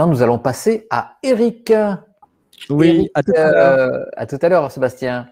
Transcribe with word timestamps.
nous 0.00 0.22
allons 0.22 0.38
passer 0.38 0.86
à 0.90 1.18
Eric. 1.22 1.72
Oui, 2.68 3.10
à 3.14 3.22
tout 3.22 3.32
à 3.36 3.50
l'heure. 3.50 3.78
Euh, 3.78 4.04
à 4.16 4.26
tout 4.26 4.38
à 4.40 4.48
l'heure, 4.48 4.70
Sébastien. 4.72 5.28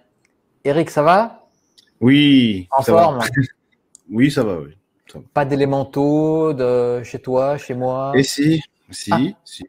Eric, 0.65 0.91
ça 0.91 1.03
va? 1.03 1.49
Oui. 2.01 2.69
En 2.71 2.83
ça 2.83 2.93
forme? 2.93 3.19
Va. 3.19 3.25
Oui, 4.11 4.31
ça 4.31 4.43
va, 4.43 4.59
oui. 4.59 4.77
Pas 5.33 5.45
d'élémentaux 5.45 6.53
de 6.53 7.03
chez 7.03 7.19
toi, 7.21 7.57
chez 7.59 7.75
moi? 7.75 8.13
Et 8.15 8.23
si, 8.23 8.61
si, 8.91 9.11
Ah. 9.13 9.19
si. 9.45 9.65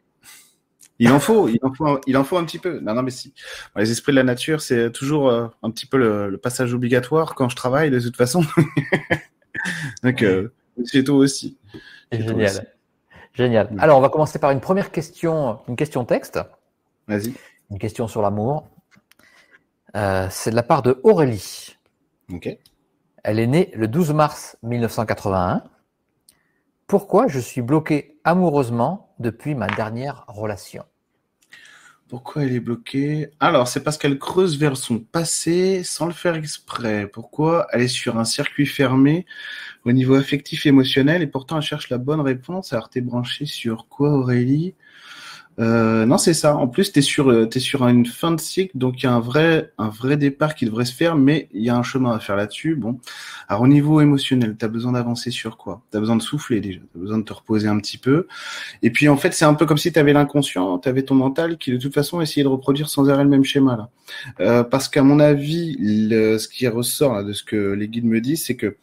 Il 1.00 1.10
en 1.10 1.18
faut, 1.18 1.48
il 1.48 1.58
en 1.62 1.72
faut, 1.74 1.86
un- 1.86 2.00
il 2.06 2.16
en 2.16 2.24
faut 2.24 2.36
un 2.36 2.44
petit 2.44 2.58
peu. 2.58 2.78
Non, 2.80 2.94
non, 2.94 3.02
mais 3.02 3.10
si. 3.10 3.32
Les 3.76 3.90
esprits 3.90 4.12
de 4.12 4.16
la 4.16 4.22
nature, 4.22 4.60
c'est 4.60 4.92
toujours 4.92 5.28
euh, 5.28 5.46
un 5.62 5.70
petit 5.70 5.86
peu 5.86 5.96
le, 5.98 6.30
le 6.30 6.38
passage 6.38 6.72
obligatoire 6.72 7.34
quand 7.34 7.48
je 7.48 7.56
travaille, 7.56 7.90
de 7.90 7.98
toute 8.00 8.16
façon. 8.16 8.42
Donc, 10.02 10.22
euh, 10.22 10.52
chez 10.90 11.02
toi 11.04 11.16
aussi. 11.16 11.56
Chez 12.12 12.24
toi 12.26 12.34
aussi. 12.44 12.58
Génial. 13.34 13.68
Génial. 13.68 13.82
Alors, 13.82 13.98
on 13.98 14.00
va 14.00 14.08
commencer 14.08 14.38
par 14.38 14.50
une 14.50 14.60
première 14.60 14.90
question, 14.90 15.58
une 15.68 15.76
question 15.76 16.04
texte, 16.04 16.40
Vas-y. 17.08 17.34
une 17.70 17.78
question 17.78 18.08
sur 18.08 18.22
l'amour. 18.22 18.68
Euh, 19.96 20.26
c'est 20.30 20.50
de 20.50 20.56
la 20.56 20.62
part 20.62 20.82
de 20.82 21.00
Aurélie. 21.04 21.76
Ok. 22.32 22.48
Elle 23.22 23.38
est 23.38 23.46
née 23.46 23.70
le 23.74 23.88
12 23.88 24.12
mars 24.12 24.56
1981. 24.62 25.62
Pourquoi 26.86 27.26
je 27.28 27.38
suis 27.40 27.62
bloqué 27.62 28.20
amoureusement 28.24 29.14
depuis 29.18 29.54
ma 29.54 29.68
dernière 29.68 30.24
relation? 30.28 30.84
Pourquoi 32.08 32.44
elle 32.44 32.52
est 32.54 32.60
bloquée 32.60 33.30
Alors, 33.40 33.66
c'est 33.66 33.82
parce 33.82 33.98
qu'elle 33.98 34.18
creuse 34.18 34.58
vers 34.58 34.76
son 34.76 35.00
passé 35.00 35.82
sans 35.84 36.06
le 36.06 36.12
faire 36.12 36.34
exprès. 36.36 37.06
Pourquoi? 37.08 37.66
Elle 37.72 37.82
est 37.82 37.88
sur 37.88 38.18
un 38.18 38.24
circuit 38.24 38.66
fermé 38.66 39.26
au 39.84 39.92
niveau 39.92 40.14
affectif 40.14 40.66
et 40.66 40.70
émotionnel 40.70 41.22
et 41.22 41.26
pourtant 41.28 41.58
elle 41.58 41.62
cherche 41.62 41.90
la 41.90 41.98
bonne 41.98 42.20
réponse 42.20 42.72
Alors, 42.72 42.90
t'es 42.90 43.00
branché 43.02 43.46
sur 43.46 43.88
quoi, 43.88 44.10
Aurélie? 44.10 44.74
Euh, 45.60 46.04
non, 46.04 46.18
c'est 46.18 46.34
ça. 46.34 46.56
En 46.56 46.66
plus, 46.66 46.92
t'es 46.92 47.00
sur, 47.00 47.30
euh, 47.30 47.46
t'es 47.46 47.60
sur 47.60 47.86
une 47.86 48.06
fin 48.06 48.32
de 48.32 48.40
cycle, 48.40 48.76
donc 48.76 49.02
il 49.02 49.06
y 49.06 49.08
a 49.08 49.12
un 49.12 49.20
vrai, 49.20 49.72
un 49.78 49.88
vrai 49.88 50.16
départ 50.16 50.54
qui 50.54 50.64
devrait 50.64 50.84
se 50.84 50.94
faire, 50.94 51.16
mais 51.16 51.48
il 51.52 51.62
y 51.62 51.70
a 51.70 51.76
un 51.76 51.82
chemin 51.82 52.12
à 52.12 52.18
faire 52.18 52.36
là-dessus. 52.36 52.74
Bon, 52.74 52.98
alors 53.48 53.62
au 53.62 53.68
niveau 53.68 54.00
émotionnel, 54.00 54.56
t'as 54.58 54.68
besoin 54.68 54.92
d'avancer 54.92 55.30
sur 55.30 55.56
quoi? 55.56 55.82
T'as 55.90 56.00
besoin 56.00 56.16
de 56.16 56.22
souffler 56.22 56.60
déjà, 56.60 56.80
t'as 56.92 56.98
besoin 56.98 57.18
de 57.18 57.24
te 57.24 57.32
reposer 57.32 57.68
un 57.68 57.78
petit 57.78 57.98
peu. 57.98 58.26
Et 58.82 58.90
puis 58.90 59.08
en 59.08 59.16
fait, 59.16 59.32
c'est 59.32 59.44
un 59.44 59.54
peu 59.54 59.66
comme 59.66 59.78
si 59.78 59.92
tu 59.92 59.98
avais 59.98 60.12
l'inconscient, 60.12 60.78
tu 60.78 60.88
avais 60.88 61.02
ton 61.02 61.14
mental 61.14 61.56
qui 61.56 61.70
de 61.70 61.76
toute 61.76 61.94
façon 61.94 62.20
essayait 62.20 62.44
de 62.44 62.48
reproduire 62.48 62.88
sans 62.88 63.08
arrêt 63.08 63.24
le 63.24 63.30
même 63.30 63.44
schéma 63.44 63.76
là. 63.76 63.90
Euh, 64.40 64.64
parce 64.64 64.88
qu'à 64.88 65.02
mon 65.02 65.18
avis, 65.18 65.76
le, 65.80 66.38
ce 66.38 66.48
qui 66.48 66.68
ressort 66.68 67.14
là, 67.14 67.22
de 67.22 67.32
ce 67.32 67.42
que 67.42 67.72
les 67.72 67.88
guides 67.88 68.04
me 68.04 68.20
disent, 68.20 68.44
c'est 68.44 68.56
que 68.56 68.76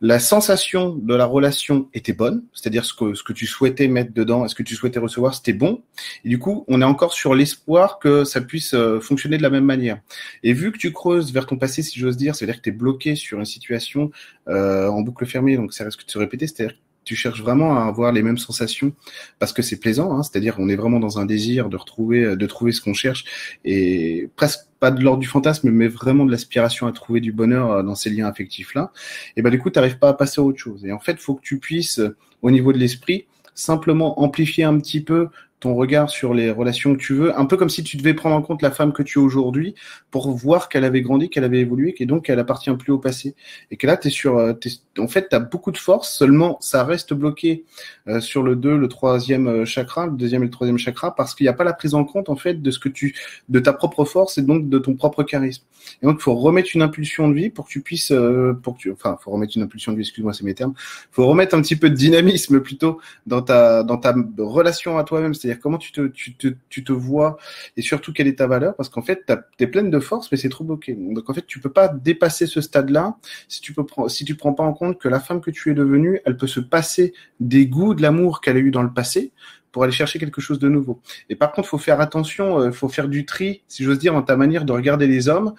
la 0.00 0.18
sensation 0.18 0.94
de 0.94 1.14
la 1.14 1.24
relation 1.24 1.88
était 1.94 2.12
bonne, 2.12 2.44
c'est-à-dire 2.52 2.84
ce 2.84 2.94
que 2.94 3.14
ce 3.14 3.22
que 3.22 3.32
tu 3.32 3.46
souhaitais 3.46 3.88
mettre 3.88 4.12
dedans, 4.12 4.46
ce 4.46 4.54
que 4.54 4.62
tu 4.62 4.74
souhaitais 4.74 5.00
recevoir, 5.00 5.34
c'était 5.34 5.52
bon. 5.52 5.82
Et 6.24 6.28
du 6.28 6.38
coup, 6.38 6.64
on 6.68 6.80
est 6.80 6.84
encore 6.84 7.12
sur 7.12 7.34
l'espoir 7.34 7.98
que 7.98 8.24
ça 8.24 8.40
puisse 8.40 8.74
euh, 8.74 9.00
fonctionner 9.00 9.36
de 9.36 9.42
la 9.42 9.50
même 9.50 9.64
manière. 9.64 10.00
Et 10.42 10.52
vu 10.52 10.72
que 10.72 10.78
tu 10.78 10.92
creuses 10.92 11.32
vers 11.32 11.46
ton 11.46 11.56
passé, 11.56 11.82
si 11.82 11.98
j'ose 11.98 12.16
dire, 12.16 12.34
c'est-à-dire 12.34 12.56
que 12.56 12.62
tu 12.62 12.70
es 12.70 12.72
bloqué 12.72 13.14
sur 13.14 13.38
une 13.38 13.44
situation 13.44 14.10
euh, 14.48 14.88
en 14.88 15.00
boucle 15.02 15.26
fermée, 15.26 15.56
donc 15.56 15.72
ça 15.72 15.84
risque 15.84 16.06
de 16.06 16.10
se 16.10 16.18
répéter, 16.18 16.46
c'est-à-dire 16.46 16.76
tu 17.04 17.16
cherches 17.16 17.42
vraiment 17.42 17.76
à 17.76 17.86
avoir 17.86 18.12
les 18.12 18.22
mêmes 18.22 18.38
sensations 18.38 18.92
parce 19.40 19.52
que 19.52 19.60
c'est 19.60 19.80
plaisant, 19.80 20.16
hein, 20.16 20.22
c'est-à-dire 20.22 20.54
on 20.58 20.68
est 20.68 20.76
vraiment 20.76 21.00
dans 21.00 21.18
un 21.18 21.26
désir 21.26 21.68
de 21.68 21.76
retrouver, 21.76 22.36
de 22.36 22.46
trouver 22.46 22.70
ce 22.70 22.80
qu'on 22.80 22.94
cherche 22.94 23.24
et 23.64 24.28
presque 24.36 24.60
pas 24.82 24.90
de 24.90 25.00
l'ordre 25.00 25.20
du 25.20 25.28
fantasme, 25.28 25.70
mais 25.70 25.86
vraiment 25.86 26.26
de 26.26 26.32
l'aspiration 26.32 26.88
à 26.88 26.92
trouver 26.92 27.20
du 27.20 27.30
bonheur 27.30 27.70
euh, 27.70 27.82
dans 27.84 27.94
ces 27.94 28.10
liens 28.10 28.26
affectifs-là. 28.26 28.90
Et 29.36 29.42
ben 29.42 29.48
du 29.48 29.60
coup, 29.60 29.70
tu 29.70 29.78
n'arrives 29.78 30.00
pas 30.00 30.08
à 30.08 30.12
passer 30.12 30.40
à 30.40 30.44
autre 30.44 30.58
chose. 30.58 30.84
Et 30.84 30.90
en 30.90 30.98
fait, 30.98 31.20
faut 31.20 31.36
que 31.36 31.40
tu 31.40 31.60
puisses, 31.60 32.00
euh, 32.00 32.16
au 32.42 32.50
niveau 32.50 32.72
de 32.72 32.78
l'esprit, 32.78 33.26
simplement 33.54 34.20
amplifier 34.20 34.64
un 34.64 34.76
petit 34.80 35.00
peu 35.00 35.28
ton 35.62 35.74
regard 35.76 36.10
sur 36.10 36.34
les 36.34 36.50
relations 36.50 36.92
que 36.94 37.00
tu 37.00 37.14
veux, 37.14 37.38
un 37.38 37.46
peu 37.46 37.56
comme 37.56 37.70
si 37.70 37.84
tu 37.84 37.96
devais 37.96 38.14
prendre 38.14 38.34
en 38.34 38.42
compte 38.42 38.62
la 38.62 38.72
femme 38.72 38.92
que 38.92 39.02
tu 39.04 39.20
es 39.20 39.22
aujourd'hui 39.22 39.76
pour 40.10 40.28
voir 40.32 40.68
qu'elle 40.68 40.84
avait 40.84 41.02
grandi, 41.02 41.30
qu'elle 41.30 41.44
avait 41.44 41.60
évolué, 41.60 41.94
et 41.98 42.04
donc 42.04 42.24
qu'elle 42.24 42.40
appartient 42.40 42.70
plus 42.72 42.92
au 42.92 42.98
passé. 42.98 43.36
Et 43.70 43.76
que 43.76 43.86
là, 43.86 43.96
t'es 43.96 44.10
sur, 44.10 44.38
euh, 44.38 44.54
en 44.98 45.06
fait, 45.06 45.28
tu 45.28 45.36
as 45.36 45.38
beaucoup 45.38 45.70
de 45.70 45.78
force, 45.78 46.12
seulement 46.12 46.58
ça 46.60 46.82
reste 46.82 47.14
bloqué 47.14 47.64
euh, 48.08 48.20
sur 48.20 48.42
le 48.42 48.56
2, 48.56 48.76
le 48.76 48.88
troisième 48.88 49.46
euh, 49.46 49.64
chakra, 49.64 50.06
le 50.06 50.16
deuxième 50.16 50.42
et 50.42 50.46
le 50.46 50.50
troisième 50.50 50.78
chakra, 50.78 51.14
parce 51.14 51.34
qu'il 51.34 51.44
n'y 51.44 51.48
a 51.48 51.52
pas 51.52 51.64
la 51.64 51.74
prise 51.74 51.94
en 51.94 52.04
compte, 52.04 52.28
en 52.28 52.36
fait, 52.36 52.60
de 52.60 52.70
ce 52.72 52.80
que 52.80 52.88
tu, 52.88 53.14
de 53.48 53.60
ta 53.60 53.72
propre 53.72 54.04
force 54.04 54.38
et 54.38 54.42
donc 54.42 54.68
de 54.68 54.78
ton 54.80 54.96
propre 54.96 55.22
charisme. 55.22 55.62
Et 56.02 56.06
donc, 56.06 56.16
il 56.18 56.22
faut 56.22 56.34
remettre 56.34 56.70
une 56.74 56.82
impulsion 56.82 57.28
de 57.28 57.34
vie 57.34 57.50
pour 57.50 57.66
que 57.66 57.70
tu 57.70 57.80
puisses, 57.80 58.12
euh, 58.12 58.52
pour 58.52 58.74
que 58.74 58.80
tu, 58.80 58.92
enfin, 58.92 59.16
faut 59.22 59.30
remettre 59.30 59.56
une 59.56 59.62
impulsion 59.62 59.92
de 59.92 59.96
vie, 59.96 60.02
excuse-moi, 60.02 60.32
c'est 60.32 60.44
mes 60.44 60.54
termes. 60.54 60.74
Faut 61.10 61.26
remettre 61.26 61.54
un 61.54 61.62
petit 61.62 61.76
peu 61.76 61.90
de 61.90 61.94
dynamisme 61.94 62.60
plutôt 62.60 63.00
dans 63.26 63.42
ta, 63.42 63.82
dans 63.82 63.98
ta 63.98 64.14
relation 64.38 64.98
à 64.98 65.04
toi-même, 65.04 65.34
c'est-à-dire 65.34 65.51
comment 65.60 65.78
tu 65.78 65.92
te, 65.92 66.92
vois 66.92 67.36
et 67.76 67.82
surtout 67.82 68.12
quelle 68.12 68.28
est 68.28 68.38
ta 68.38 68.46
valeur, 68.46 68.74
parce 68.76 68.88
qu'en 68.88 69.02
fait, 69.02 69.24
tu 69.26 69.64
es 69.64 69.66
pleine 69.66 69.90
de 69.90 69.98
force, 69.98 70.30
mais 70.30 70.38
c'est 70.38 70.48
trop 70.48 70.64
bloqué. 70.64 70.94
Donc, 70.94 71.28
en 71.28 71.34
fait, 71.34 71.46
tu 71.46 71.60
peux 71.60 71.70
pas 71.70 71.88
dépasser 71.88 72.46
ce 72.46 72.60
stade-là 72.60 73.16
si 73.48 73.60
tu 73.60 73.72
peux 73.72 73.84
si 74.08 74.24
tu 74.24 74.34
prends 74.34 74.52
pas 74.52 74.64
en 74.64 74.72
compte 74.72 74.98
que 74.98 75.08
la 75.08 75.20
femme 75.20 75.40
que 75.40 75.50
tu 75.50 75.70
es 75.70 75.74
devenue, 75.74 76.20
elle 76.24 76.36
peut 76.36 76.46
se 76.46 76.60
passer 76.60 77.12
des 77.40 77.66
goûts, 77.66 77.94
de 77.94 78.02
l'amour 78.02 78.40
qu'elle 78.40 78.56
a 78.56 78.60
eu 78.60 78.70
dans 78.70 78.82
le 78.82 78.92
passé 78.92 79.32
pour 79.70 79.84
aller 79.84 79.92
chercher 79.92 80.18
quelque 80.18 80.40
chose 80.40 80.58
de 80.58 80.68
nouveau. 80.68 81.00
Et 81.30 81.34
par 81.34 81.52
contre, 81.52 81.68
faut 81.68 81.78
faire 81.78 82.00
attention, 82.00 82.66
il 82.66 82.72
faut 82.72 82.90
faire 82.90 83.08
du 83.08 83.24
tri, 83.24 83.62
si 83.68 83.84
j'ose 83.84 83.98
dire, 83.98 84.12
dans 84.12 84.22
ta 84.22 84.36
manière 84.36 84.66
de 84.66 84.72
regarder 84.72 85.06
les 85.06 85.28
hommes, 85.30 85.54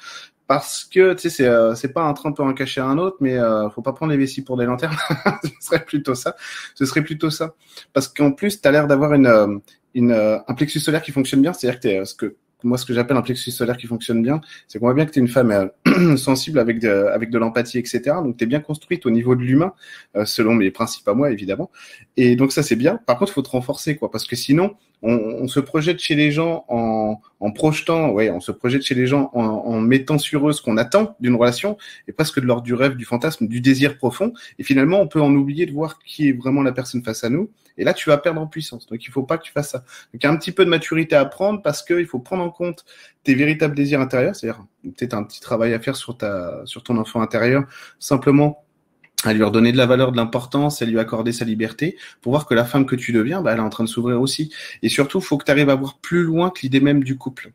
parce 0.47 0.83
que 0.83 1.13
tu 1.13 1.29
sais, 1.29 1.29
c'est 1.29 1.47
euh, 1.47 1.93
pas 1.93 2.03
un 2.03 2.13
train 2.13 2.31
peut 2.31 2.43
en 2.43 2.53
cacher 2.53 2.81
un 2.81 2.97
autre, 2.97 3.17
mais 3.21 3.37
euh, 3.37 3.69
faut 3.69 3.81
pas 3.81 3.93
prendre 3.93 4.11
les 4.11 4.17
vessies 4.17 4.43
pour 4.43 4.57
des 4.57 4.65
lanternes. 4.65 4.95
ce 5.43 5.49
serait 5.61 5.83
plutôt 5.83 6.15
ça. 6.15 6.35
Ce 6.75 6.85
serait 6.85 7.03
plutôt 7.03 7.29
ça, 7.29 7.55
parce 7.93 8.07
qu'en 8.07 8.31
plus, 8.31 8.61
tu 8.61 8.67
as 8.67 8.71
l'air 8.71 8.87
d'avoir 8.87 9.13
une 9.13 9.27
euh, 9.27 9.57
une 9.93 10.11
euh, 10.11 10.37
un 10.47 10.53
plexus 10.53 10.79
solaire 10.79 11.01
qui 11.01 11.11
fonctionne 11.11 11.41
bien, 11.41 11.53
c'est-à-dire 11.53 11.79
que 11.79 11.87
euh, 11.87 12.05
ce 12.05 12.15
que 12.15 12.35
moi 12.63 12.77
ce 12.77 12.85
que 12.85 12.93
j'appelle 12.93 13.17
un 13.17 13.21
plexus 13.21 13.51
solaire 13.51 13.77
qui 13.77 13.87
fonctionne 13.87 14.21
bien, 14.21 14.41
c'est 14.67 14.79
qu'on 14.79 14.85
voit 14.85 14.93
bien 14.93 15.05
que 15.05 15.11
tu 15.11 15.19
es 15.19 15.21
une 15.21 15.27
femme 15.27 15.51
euh, 15.51 16.17
sensible 16.17 16.59
avec 16.59 16.79
de, 16.79 16.89
avec 16.89 17.29
de 17.29 17.37
l'empathie, 17.37 17.77
etc. 17.77 18.01
Donc 18.23 18.37
tu 18.37 18.43
es 18.43 18.47
bien 18.47 18.59
construite 18.59 19.05
au 19.05 19.09
niveau 19.09 19.35
de 19.35 19.41
l'humain, 19.41 19.73
euh, 20.15 20.25
selon 20.25 20.53
mes 20.53 20.71
principes 20.71 21.07
à 21.07 21.13
moi 21.13 21.31
évidemment. 21.31 21.71
Et 22.17 22.35
donc 22.35 22.51
ça 22.51 22.63
c'est 22.63 22.75
bien. 22.75 22.99
Par 23.05 23.17
contre, 23.17 23.31
il 23.31 23.35
faut 23.35 23.41
te 23.41 23.49
renforcer 23.49 23.95
quoi, 23.95 24.09
parce 24.11 24.25
que 24.25 24.35
sinon 24.35 24.75
on, 25.03 25.13
on 25.13 25.47
se 25.47 25.59
projette 25.59 25.99
chez 25.99 26.15
les 26.15 26.31
gens 26.31 26.65
en, 26.69 27.19
en 27.39 27.51
projetant, 27.51 28.09
ouais, 28.11 28.31
on 28.31 28.39
se 28.39 28.51
projette 28.51 28.83
chez 28.83 28.95
les 28.95 29.05
gens 29.05 29.29
en, 29.33 29.43
en 29.43 29.79
mettant 29.81 30.17
sur 30.17 30.49
eux 30.49 30.53
ce 30.53 30.61
qu'on 30.61 30.77
attend 30.77 31.15
d'une 31.19 31.35
relation, 31.35 31.77
et 32.07 32.13
presque 32.13 32.39
de 32.39 32.45
l'ordre 32.45 32.63
du 32.63 32.73
rêve, 32.73 32.95
du 32.95 33.05
fantasme, 33.05 33.47
du 33.47 33.61
désir 33.61 33.97
profond. 33.97 34.33
Et 34.57 34.63
finalement, 34.63 34.99
on 35.01 35.07
peut 35.07 35.21
en 35.21 35.33
oublier 35.33 35.65
de 35.65 35.71
voir 35.71 35.99
qui 35.99 36.29
est 36.29 36.33
vraiment 36.33 36.63
la 36.63 36.71
personne 36.71 37.03
face 37.03 37.23
à 37.23 37.29
nous. 37.29 37.51
Et 37.77 37.83
là, 37.83 37.93
tu 37.93 38.09
vas 38.09 38.17
perdre 38.17 38.39
en 38.39 38.47
puissance. 38.47 38.85
Donc, 38.87 39.03
il 39.05 39.11
faut 39.11 39.23
pas 39.23 39.37
que 39.37 39.43
tu 39.43 39.51
fasses 39.51 39.71
ça. 39.71 39.79
Donc, 39.79 40.21
il 40.21 40.23
y 40.23 40.27
a 40.27 40.31
un 40.31 40.37
petit 40.37 40.51
peu 40.51 40.63
de 40.63 40.69
maturité 40.69 41.15
à 41.15 41.25
prendre 41.25 41.61
parce 41.61 41.81
qu'il 41.83 42.05
faut 42.05 42.19
prendre 42.19 42.43
en 42.43 42.51
compte 42.51 42.85
tes 43.23 43.33
véritables 43.33 43.75
désirs 43.75 43.99
intérieurs. 43.99 44.35
C'est-à-dire, 44.35 44.63
peut-être 44.83 45.15
un 45.15 45.23
petit 45.23 45.41
travail 45.41 45.73
à 45.73 45.79
faire 45.79 45.95
sur 45.95 46.15
ta, 46.15 46.61
sur 46.65 46.83
ton 46.83 46.97
enfant 46.97 47.21
intérieur. 47.21 47.63
Simplement, 47.99 48.63
à 49.23 49.33
lui 49.33 49.43
redonner 49.43 49.71
de 49.71 49.77
la 49.77 49.85
valeur, 49.85 50.11
de 50.11 50.17
l'importance, 50.17 50.81
à 50.81 50.85
lui 50.85 50.99
accorder 50.99 51.31
sa 51.31 51.45
liberté, 51.45 51.97
pour 52.21 52.31
voir 52.31 52.45
que 52.45 52.53
la 52.53 52.65
femme 52.65 52.85
que 52.85 52.95
tu 52.95 53.11
deviens, 53.11 53.41
bah, 53.41 53.53
elle 53.53 53.59
est 53.59 53.61
en 53.61 53.69
train 53.69 53.83
de 53.83 53.89
s'ouvrir 53.89 54.21
aussi. 54.21 54.51
Et 54.81 54.89
surtout, 54.89 55.21
faut 55.21 55.37
que 55.37 55.45
tu 55.45 55.51
arrives 55.51 55.69
à 55.69 55.75
voir 55.75 55.97
plus 55.99 56.23
loin 56.23 56.49
que 56.49 56.61
l'idée 56.61 56.79
même 56.79 57.03
du 57.03 57.17
couple. 57.17 57.51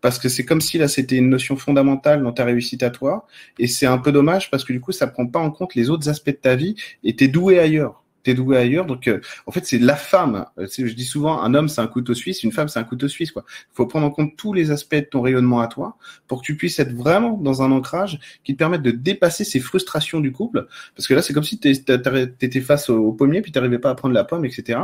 Parce 0.00 0.18
que 0.18 0.28
c'est 0.28 0.44
comme 0.44 0.60
si 0.60 0.78
là, 0.78 0.86
c'était 0.86 1.16
une 1.16 1.28
notion 1.28 1.56
fondamentale 1.56 2.22
dans 2.22 2.32
ta 2.32 2.44
réussite 2.44 2.82
à 2.82 2.90
toi. 2.90 3.26
Et 3.58 3.66
c'est 3.66 3.86
un 3.86 3.98
peu 3.98 4.12
dommage 4.12 4.50
parce 4.50 4.64
que 4.64 4.72
du 4.72 4.80
coup, 4.80 4.92
ça 4.92 5.06
prend 5.06 5.26
pas 5.26 5.40
en 5.40 5.50
compte 5.50 5.74
les 5.74 5.90
autres 5.90 6.08
aspects 6.08 6.30
de 6.30 6.36
ta 6.36 6.54
vie 6.54 6.76
et 7.02 7.16
t'es 7.16 7.28
doué 7.28 7.58
ailleurs 7.58 8.04
t'es 8.28 8.34
doué 8.34 8.58
ailleurs. 8.58 8.84
Donc, 8.84 9.08
euh, 9.08 9.20
en 9.46 9.52
fait, 9.52 9.64
c'est 9.64 9.78
la 9.78 9.96
femme. 9.96 10.44
Euh, 10.58 10.66
Je 10.68 10.92
dis 10.92 11.04
souvent, 11.04 11.40
un 11.40 11.54
homme, 11.54 11.68
c'est 11.68 11.80
un 11.80 11.86
couteau 11.86 12.14
suisse, 12.14 12.42
une 12.42 12.52
femme, 12.52 12.68
c'est 12.68 12.78
un 12.78 12.84
couteau 12.84 13.08
suisse. 13.08 13.32
Il 13.34 13.42
faut 13.72 13.86
prendre 13.86 14.06
en 14.06 14.10
compte 14.10 14.36
tous 14.36 14.52
les 14.52 14.70
aspects 14.70 14.96
de 14.96 15.00
ton 15.00 15.22
rayonnement 15.22 15.60
à 15.60 15.66
toi 15.66 15.96
pour 16.26 16.40
que 16.42 16.46
tu 16.46 16.56
puisses 16.56 16.78
être 16.78 16.92
vraiment 16.92 17.36
dans 17.38 17.62
un 17.62 17.72
ancrage 17.72 18.20
qui 18.44 18.52
te 18.52 18.58
permette 18.58 18.82
de 18.82 18.90
dépasser 18.90 19.44
ces 19.44 19.60
frustrations 19.60 20.20
du 20.20 20.32
couple. 20.32 20.66
Parce 20.94 21.08
que 21.08 21.14
là, 21.14 21.22
c'est 21.22 21.32
comme 21.32 21.44
si 21.44 21.58
tu 21.58 21.68
étais 21.68 22.60
face 22.60 22.90
au 22.90 23.12
pommier, 23.12 23.40
puis 23.40 23.50
tu 23.50 23.58
n'arrivais 23.58 23.78
pas 23.78 23.90
à 23.90 23.94
prendre 23.94 24.14
la 24.14 24.24
pomme, 24.24 24.44
etc. 24.44 24.80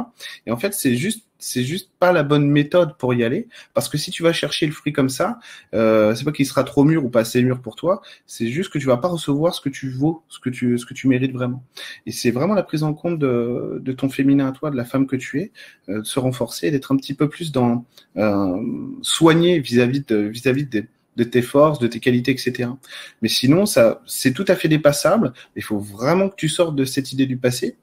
Et 0.47 0.51
en 0.51 0.57
fait, 0.57 0.73
c'est 0.73 0.97
juste 0.97 1.25
c'est 1.45 1.63
juste 1.63 1.91
pas 1.99 2.13
la 2.13 2.23
bonne 2.23 2.49
méthode 2.49 2.97
pour 2.97 3.13
y 3.13 3.23
aller 3.23 3.49
parce 3.75 3.89
que 3.89 3.99
si 3.99 4.11
tu 4.11 4.23
vas 4.23 4.33
chercher 4.33 4.67
le 4.67 4.73
fruit 4.73 4.93
comme 4.93 5.09
ça 5.09 5.39
euh, 5.75 6.15
c'est 6.15 6.25
pas 6.25 6.33
qu'il 6.33 6.47
sera 6.47 6.65
trop 6.65 6.85
mûr 6.85 7.05
ou 7.05 7.11
pas 7.11 7.21
assez 7.21 7.43
mûr 7.43 7.61
pour 7.61 7.77
toi 7.77 8.01
c'est 8.27 8.49
juste 8.49 8.73
que 8.73 8.79
tu 8.79 8.87
vas 8.87 8.97
pas 8.97 9.09
recevoir 9.09 9.55
ce 9.55 9.61
que 9.61 9.69
tu 9.69 9.91
vaux 9.91 10.23
ce 10.29 10.39
que 10.39 10.49
tu 10.49 10.79
ce 10.79 10.87
que 10.87 10.95
tu 10.95 11.07
mérites 11.07 11.33
vraiment 11.33 11.63
et 12.07 12.13
c'est 12.13 12.31
vraiment 12.31 12.55
la 12.55 12.63
prise 12.63 12.83
en 12.83 12.95
compte 12.95 13.19
de, 13.19 13.79
de 13.83 13.93
ton 13.93 14.09
féminin 14.09 14.47
à 14.49 14.53
toi 14.53 14.71
de 14.71 14.77
la 14.77 14.85
femme 14.85 15.07
que 15.07 15.17
tu 15.17 15.41
es 15.41 15.53
euh, 15.89 16.01
de 16.01 16.05
se 16.05 16.19
renforcer 16.19 16.71
d'être 16.71 16.93
un 16.93 16.97
petit 16.97 17.15
peu 17.15 17.29
plus 17.29 17.53
dans 17.53 17.85
euh, 18.17 18.63
soigner 19.03 19.61
vis-à-vis 19.61 20.01
de 20.01 20.17
vis-à-vis 20.17 20.67
de 21.17 21.25
tes 21.25 21.43
forces, 21.43 21.79
de 21.79 21.87
tes 21.87 22.01
qualités, 22.01 22.33
etc. 22.33 22.71
Mais 23.23 23.29
sinon, 23.29 23.67
ça, 23.67 24.03
c'est 24.07 24.33
tout 24.33 24.45
à 24.49 24.57
fait 24.57 24.69
dépassable. 24.69 25.33
Il 25.57 25.63
faut 25.63 25.79
vraiment 25.79 26.29
que 26.29 26.35
tu 26.35 26.49
sortes 26.49 26.75
de 26.75 26.85
cette 26.85 27.13
idée 27.13 27.27
du 27.27 27.37
passé 27.37 27.77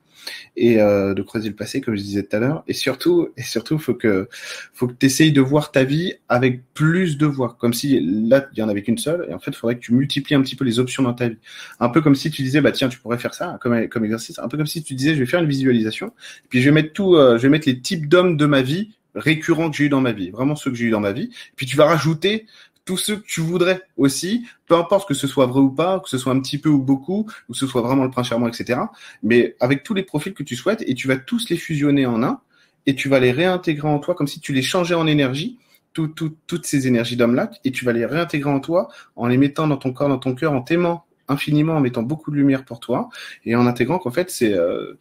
et 0.55 0.81
euh, 0.81 1.13
de 1.13 1.21
creuser 1.21 1.49
le 1.49 1.55
passé, 1.55 1.81
comme 1.81 1.95
je 1.95 2.01
disais 2.01 2.23
tout 2.23 2.35
à 2.35 2.39
l'heure. 2.39 2.63
Et 2.67 2.73
surtout, 2.73 3.29
et 3.37 3.43
surtout, 3.43 3.77
faut 3.77 3.93
que, 3.93 4.27
faut 4.73 4.87
que 4.87 4.93
tu 4.93 5.05
essayes 5.05 5.31
de 5.31 5.41
voir 5.41 5.71
ta 5.71 5.83
vie 5.83 6.13
avec 6.29 6.61
plus 6.73 7.17
de 7.17 7.25
voix, 7.25 7.55
comme 7.59 7.73
si 7.73 7.99
là, 8.01 8.47
il 8.53 8.59
y 8.59 8.63
en 8.63 8.69
avait 8.69 8.83
qu'une 8.83 8.97
seule. 8.97 9.27
Et 9.29 9.33
en 9.33 9.39
fait, 9.39 9.51
il 9.51 9.57
faudrait 9.57 9.75
que 9.75 9.81
tu 9.81 9.93
multiplies 9.93 10.35
un 10.35 10.41
petit 10.41 10.55
peu 10.55 10.65
les 10.65 10.79
options 10.79 11.03
dans 11.03 11.13
ta 11.13 11.29
vie. 11.29 11.37
Un 11.79 11.89
peu 11.89 12.01
comme 12.01 12.15
si 12.15 12.31
tu 12.31 12.41
disais, 12.41 12.61
bah 12.61 12.71
tiens, 12.71 12.89
tu 12.89 12.99
pourrais 12.99 13.17
faire 13.17 13.33
ça 13.33 13.57
comme, 13.61 13.87
comme 13.87 14.05
exercice. 14.05 14.39
Un 14.39 14.47
peu 14.47 14.57
comme 14.57 14.67
si 14.67 14.83
tu 14.83 14.93
disais, 14.93 15.13
je 15.13 15.19
vais 15.19 15.25
faire 15.25 15.41
une 15.41 15.49
visualisation, 15.49 16.13
puis 16.49 16.61
je 16.61 16.65
vais 16.65 16.73
mettre 16.73 16.93
tout, 16.93 17.15
euh, 17.15 17.37
je 17.37 17.43
vais 17.43 17.49
mettre 17.49 17.67
les 17.67 17.79
types 17.79 18.07
d'hommes 18.07 18.37
de 18.37 18.45
ma 18.45 18.61
vie 18.61 18.91
récurrents 19.15 19.69
que 19.69 19.77
j'ai 19.77 19.85
eu 19.85 19.89
dans 19.89 20.01
ma 20.01 20.11
vie, 20.11 20.29
vraiment 20.29 20.55
ceux 20.55 20.71
que 20.71 20.77
j'ai 20.77 20.85
eu 20.85 20.89
dans 20.89 20.99
ma 20.99 21.11
vie. 21.11 21.29
Puis 21.55 21.65
tu 21.65 21.75
vas 21.75 21.85
rajouter 21.85 22.45
tous 22.85 22.97
ceux 22.97 23.17
que 23.17 23.25
tu 23.25 23.41
voudrais 23.41 23.81
aussi, 23.97 24.47
peu 24.67 24.75
importe 24.75 25.07
que 25.07 25.13
ce 25.13 25.27
soit 25.27 25.45
vrai 25.45 25.59
ou 25.59 25.69
pas, 25.69 25.99
que 25.99 26.09
ce 26.09 26.17
soit 26.17 26.33
un 26.33 26.39
petit 26.39 26.57
peu 26.57 26.69
ou 26.69 26.81
beaucoup, 26.81 27.27
ou 27.47 27.53
que 27.53 27.57
ce 27.57 27.67
soit 27.67 27.81
vraiment 27.81 28.03
le 28.03 28.09
prince 28.09 28.27
charmant, 28.27 28.47
etc. 28.47 28.79
Mais 29.23 29.55
avec 29.59 29.83
tous 29.83 29.93
les 29.93 30.03
profils 30.03 30.33
que 30.33 30.43
tu 30.43 30.55
souhaites, 30.55 30.83
et 30.87 30.95
tu 30.95 31.07
vas 31.07 31.17
tous 31.17 31.49
les 31.49 31.57
fusionner 31.57 32.05
en 32.05 32.23
un, 32.23 32.41
et 32.85 32.95
tu 32.95 33.09
vas 33.09 33.19
les 33.19 33.31
réintégrer 33.31 33.87
en 33.87 33.99
toi 33.99 34.15
comme 34.15 34.27
si 34.27 34.39
tu 34.39 34.53
les 34.53 34.61
changeais 34.61 34.95
en 34.95 35.07
énergie, 35.07 35.59
toutes 35.93 36.65
ces 36.65 36.87
énergies 36.87 37.17
d'homme-là, 37.17 37.51
et 37.63 37.71
tu 37.71 37.85
vas 37.85 37.93
les 37.93 38.05
réintégrer 38.05 38.49
en 38.49 38.59
toi 38.59 38.89
en 39.15 39.27
les 39.27 39.37
mettant 39.37 39.67
dans 39.67 39.77
ton 39.77 39.93
corps, 39.93 40.09
dans 40.09 40.17
ton 40.17 40.33
cœur, 40.35 40.53
en 40.53 40.61
t'aimant 40.61 41.05
infiniment, 41.27 41.77
en 41.77 41.79
mettant 41.79 42.03
beaucoup 42.03 42.29
de 42.29 42.35
lumière 42.35 42.65
pour 42.65 42.79
toi, 42.79 43.09
et 43.45 43.55
en 43.55 43.65
intégrant 43.65 43.99
qu'en 43.99 44.11
fait, 44.11 44.29
c'est 44.29 44.53
euh, 44.53 44.97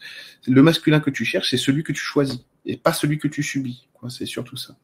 le 0.47 0.62
masculin 0.62 1.00
que 1.00 1.11
tu 1.11 1.25
cherches, 1.25 1.50
c'est 1.50 1.56
celui 1.56 1.82
que 1.82 1.93
tu 1.93 2.00
choisis, 2.00 2.44
et 2.67 2.77
pas 2.77 2.93
celui 2.93 3.19
que 3.19 3.29
tu 3.29 3.43
subis. 3.43 3.88
C'est 4.09 4.27
surtout 4.27 4.56
ça. 4.56 4.77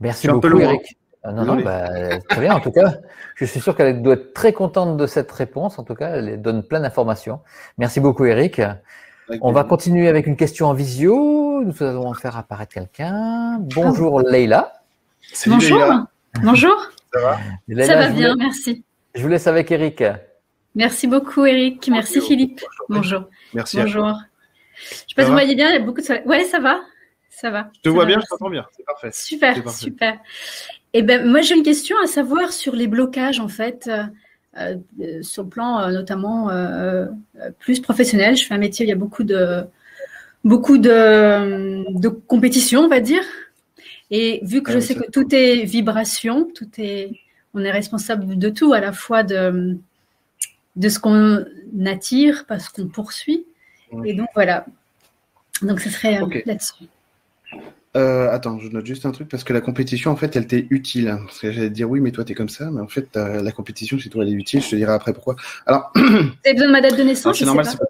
Merci 0.00 0.28
beaucoup, 0.28 0.58
Eric. 0.58 0.98
Ah, 1.22 1.32
non, 1.32 1.44
non, 1.44 1.56
bah, 1.62 2.18
très 2.28 2.40
bien. 2.40 2.54
En 2.54 2.60
tout 2.60 2.72
cas, 2.72 2.94
je 3.34 3.44
suis 3.44 3.60
sûr 3.60 3.76
qu'elle 3.76 4.00
doit 4.00 4.14
être 4.14 4.32
très 4.32 4.52
contente 4.52 4.96
de 4.96 5.06
cette 5.06 5.30
réponse. 5.30 5.78
En 5.78 5.84
tout 5.84 5.94
cas, 5.94 6.16
elle 6.16 6.40
donne 6.40 6.62
plein 6.62 6.80
d'informations. 6.80 7.40
Merci 7.76 8.00
beaucoup, 8.00 8.24
Eric. 8.24 8.62
On 9.42 9.52
va 9.52 9.64
continuer 9.64 10.08
avec 10.08 10.26
une 10.26 10.36
question 10.36 10.66
en 10.66 10.72
visio. 10.72 11.62
Nous 11.62 11.82
allons 11.82 12.14
faire 12.14 12.36
apparaître 12.36 12.72
quelqu'un. 12.72 13.58
Bonjour, 13.60 14.22
Leïla. 14.22 14.72
Bonjour. 15.46 16.06
Bonjour. 16.42 16.76
Ça 17.12 17.20
va? 17.20 17.84
Ça 17.84 17.96
va 17.96 18.08
bien, 18.08 18.34
merci. 18.36 18.82
Je 19.14 19.22
vous 19.22 19.28
laisse 19.28 19.46
avec 19.46 19.70
Eric. 19.70 20.02
Merci 20.74 21.06
beaucoup, 21.06 21.44
Eric. 21.44 21.86
Merci, 21.88 22.20
Philippe. 22.20 22.60
Bonjour. 22.88 23.24
Merci. 23.52 23.76
Bonjour. 23.76 24.14
Je 24.74 24.94
sais 24.94 25.04
pas 25.14 25.22
si 25.22 25.26
vous 25.26 25.32
voyez 25.32 25.54
bien, 25.54 25.68
il 25.68 25.74
y 25.74 25.76
a 25.76 25.80
beaucoup 25.80 26.00
de 26.00 26.06
soleil. 26.06 26.22
Ouais, 26.24 26.44
ça 26.44 26.60
va. 26.60 26.80
Ça 27.28 27.50
va. 27.50 27.68
Je 27.76 27.80
te 27.82 27.88
vois 27.88 28.06
bien, 28.06 28.20
je 28.20 28.26
t'entends 28.26 28.50
bien. 28.50 28.66
C'est 28.76 28.84
parfait. 28.84 29.10
Super, 29.12 29.70
super. 29.70 30.18
Eh 30.92 31.02
ben, 31.02 31.24
moi, 31.30 31.40
j'ai 31.40 31.54
une 31.54 31.62
question 31.62 31.96
à 32.02 32.06
savoir 32.06 32.52
sur 32.52 32.74
les 32.74 32.88
blocages, 32.88 33.38
en 33.38 33.48
fait, 33.48 33.88
euh, 33.88 34.76
euh, 35.00 35.22
sur 35.22 35.44
le 35.44 35.48
plan 35.48 35.80
euh, 35.80 35.90
notamment 35.92 36.50
plus 37.58 37.80
professionnel. 37.80 38.36
Je 38.36 38.44
fais 38.46 38.54
un 38.54 38.58
métier 38.58 38.84
où 38.84 38.86
il 38.86 38.90
y 38.90 38.92
a 38.92 38.96
beaucoup 38.96 39.24
de, 39.24 39.64
beaucoup 40.44 40.78
de, 40.78 41.98
de 41.98 42.08
compétition, 42.08 42.82
on 42.82 42.88
va 42.88 43.00
dire. 43.00 43.22
Et 44.10 44.40
vu 44.42 44.62
que 44.62 44.72
je 44.72 44.80
sais 44.80 44.96
que 44.96 45.08
tout 45.10 45.32
est 45.32 45.64
vibration, 45.64 46.48
tout 46.52 46.68
est, 46.78 47.12
on 47.54 47.60
est 47.62 47.70
responsable 47.70 48.36
de 48.36 48.48
tout, 48.48 48.72
à 48.72 48.80
la 48.80 48.92
fois 48.92 49.22
de, 49.22 49.78
de 50.74 50.88
ce 50.88 50.98
qu'on 50.98 51.44
attire, 51.86 52.44
parce 52.48 52.68
qu'on 52.68 52.88
poursuit. 52.88 53.44
Et 54.04 54.14
donc, 54.14 54.28
voilà. 54.34 54.66
Donc, 55.62 55.80
ce 55.80 55.90
serait 55.90 56.20
là-dessus. 56.46 56.86
Euh, 57.96 58.30
attends, 58.30 58.58
je 58.60 58.68
note 58.68 58.86
juste 58.86 59.04
un 59.04 59.10
truc 59.10 59.28
parce 59.28 59.42
que 59.42 59.52
la 59.52 59.60
compétition, 59.60 60.10
en 60.10 60.16
fait, 60.16 60.36
elle 60.36 60.46
t'est 60.46 60.66
utile. 60.70 61.18
Parce 61.24 61.40
que 61.40 61.52
j'allais 61.52 61.68
te 61.68 61.74
dire 61.74 61.90
oui, 61.90 62.00
mais 62.00 62.12
toi, 62.12 62.24
t'es 62.24 62.34
comme 62.34 62.48
ça. 62.48 62.70
Mais 62.70 62.80
en 62.80 62.88
fait, 62.88 63.16
la 63.16 63.52
compétition, 63.52 63.98
c'est 63.98 64.08
toi, 64.08 64.24
elle 64.24 64.30
est 64.30 64.36
utile. 64.36 64.62
Je 64.62 64.70
te 64.70 64.76
dirai 64.76 64.92
après 64.92 65.12
pourquoi. 65.12 65.36
Alors. 65.66 65.92
Vous 65.96 66.02
avez 66.02 66.54
besoin 66.54 66.68
de 66.68 66.72
ma 66.72 66.80
date 66.80 66.96
de 66.96 67.02
naissance 67.02 67.38
C'est 67.38 67.44
normal, 67.44 67.66
c'est 67.66 67.78
pas... 67.78 67.84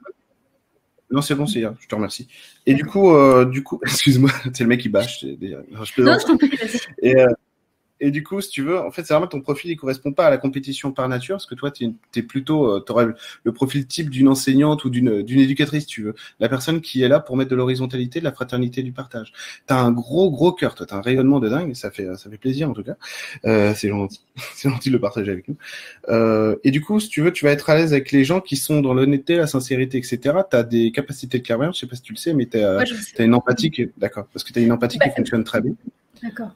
Non, 1.11 1.23
c'est 1.23 1.35
bon, 1.35 1.47
c'est 1.47 1.61
Je 1.61 1.89
te 1.89 1.95
remercie. 1.95 2.29
Et 2.67 2.75
du 2.75 2.85
coup, 2.85 3.13
euh, 3.13 3.45
du 3.45 3.63
coup, 3.65 3.81
excuse-moi, 3.85 4.31
c'est 4.53 4.61
le 4.63 4.69
mec 4.69 4.81
qui 4.81 4.89
bâche. 4.89 5.25
Non, 5.25 5.85
je, 5.85 6.03
non, 6.03 6.17
je 6.19 6.79
Et, 7.03 7.17
euh, 7.17 7.27
et 8.01 8.11
du 8.11 8.23
coup, 8.23 8.41
si 8.41 8.49
tu 8.51 8.63
veux, 8.63 8.79
en 8.79 8.91
fait, 8.91 9.05
c'est 9.05 9.13
vraiment 9.13 9.27
ton 9.27 9.41
profil, 9.41 9.71
il 9.71 9.77
correspond 9.77 10.13
pas 10.13 10.27
à 10.27 10.31
la 10.31 10.39
compétition 10.39 10.93
par 10.93 11.09
nature, 11.09 11.37
parce 11.37 11.47
que 11.47 11.55
toi, 11.55 11.71
tu 11.71 11.93
es, 12.15 12.23
plutôt, 12.23 12.67
euh, 12.67 12.83
tu 12.85 12.93
aurais 12.93 13.07
le 13.45 13.53
profil 13.53 13.87
type 13.87 14.11
d'une 14.11 14.29
enseignante 14.29 14.85
ou 14.85 14.91
d'une 14.91 15.25
éducatrice, 15.29 15.87
tu 15.87 16.03
veux. 16.03 16.15
La 16.39 16.49
personne 16.49 16.81
qui 16.81 17.03
est 17.03 17.09
là 17.09 17.21
pour 17.21 17.37
mettre 17.37 17.51
de 17.51 17.57
l'horizontalité, 17.57 18.21
de 18.21 18.25
la 18.25 18.33
fraternité, 18.33 18.83
du 18.83 18.93
partage. 18.93 19.33
Tu 19.67 19.75
as 19.75 19.79
un 19.79 19.93
gros, 19.93 20.31
gros 20.31 20.53
cœur, 20.53 20.75
toi, 20.75 20.87
tu 20.87 20.95
as 20.95 20.97
un 20.97 21.03
rayonnement 21.03 21.41
de 21.41 21.49
dingue, 21.49 21.75
ça 21.75 21.91
fait, 21.91 22.07
ça 22.17 22.31
fait 22.31 22.39
plaisir 22.39 22.71
en 22.71 22.73
tout 22.73 22.83
cas. 22.83 22.97
Euh, 23.45 23.75
c'est 23.75 23.89
gentil. 23.89 24.21
c'est 24.55 24.71
gentil 24.71 24.89
de 24.89 24.95
le 24.95 25.01
partager 25.01 25.31
avec 25.31 25.49
nous. 25.49 25.57
Euh, 26.09 26.57
et 26.65 26.71
du 26.71 26.81
coup, 26.81 26.99
si 27.01 27.09
tu 27.09 27.21
veux, 27.21 27.33
tu 27.33 27.45
vas 27.45 27.53
être 27.53 27.69
à 27.71 27.77
l'aise 27.77 27.93
avec 27.93 28.13
les 28.13 28.25
gens 28.25 28.41
qui 28.41 28.57
sont 28.57 28.81
dans 28.81 28.95
l'honnêteté, 28.95 29.37
la 29.37 29.47
sincérité, 29.47 29.99
etc. 29.99 30.19
Tu 30.51 30.57
as 30.57 30.63
des 30.63 30.91
capacités 30.93 31.39
de 31.39 31.45
clairvoyance, 31.45 31.77
je 31.77 31.81
sais 31.81 31.87
pas 31.87 31.97
si 31.97 32.03
tu 32.03 32.13
le 32.13 32.19
sais, 32.19 32.33
mais 32.33 32.47
tu 32.47 32.59
as, 32.59 32.85
une 33.19 33.35
empathie 33.35 33.91
d'accord, 33.99 34.27
parce 34.33 34.45
que 34.45 34.53
tu 34.53 34.59
as 34.59 34.63
une 34.63 34.73
empathie 34.73 34.99
qui 34.99 35.09
bah, 35.09 35.15
fonctionne 35.15 35.45
très 35.45 35.61
bien. 35.61 35.75
D'accord. 36.23 36.51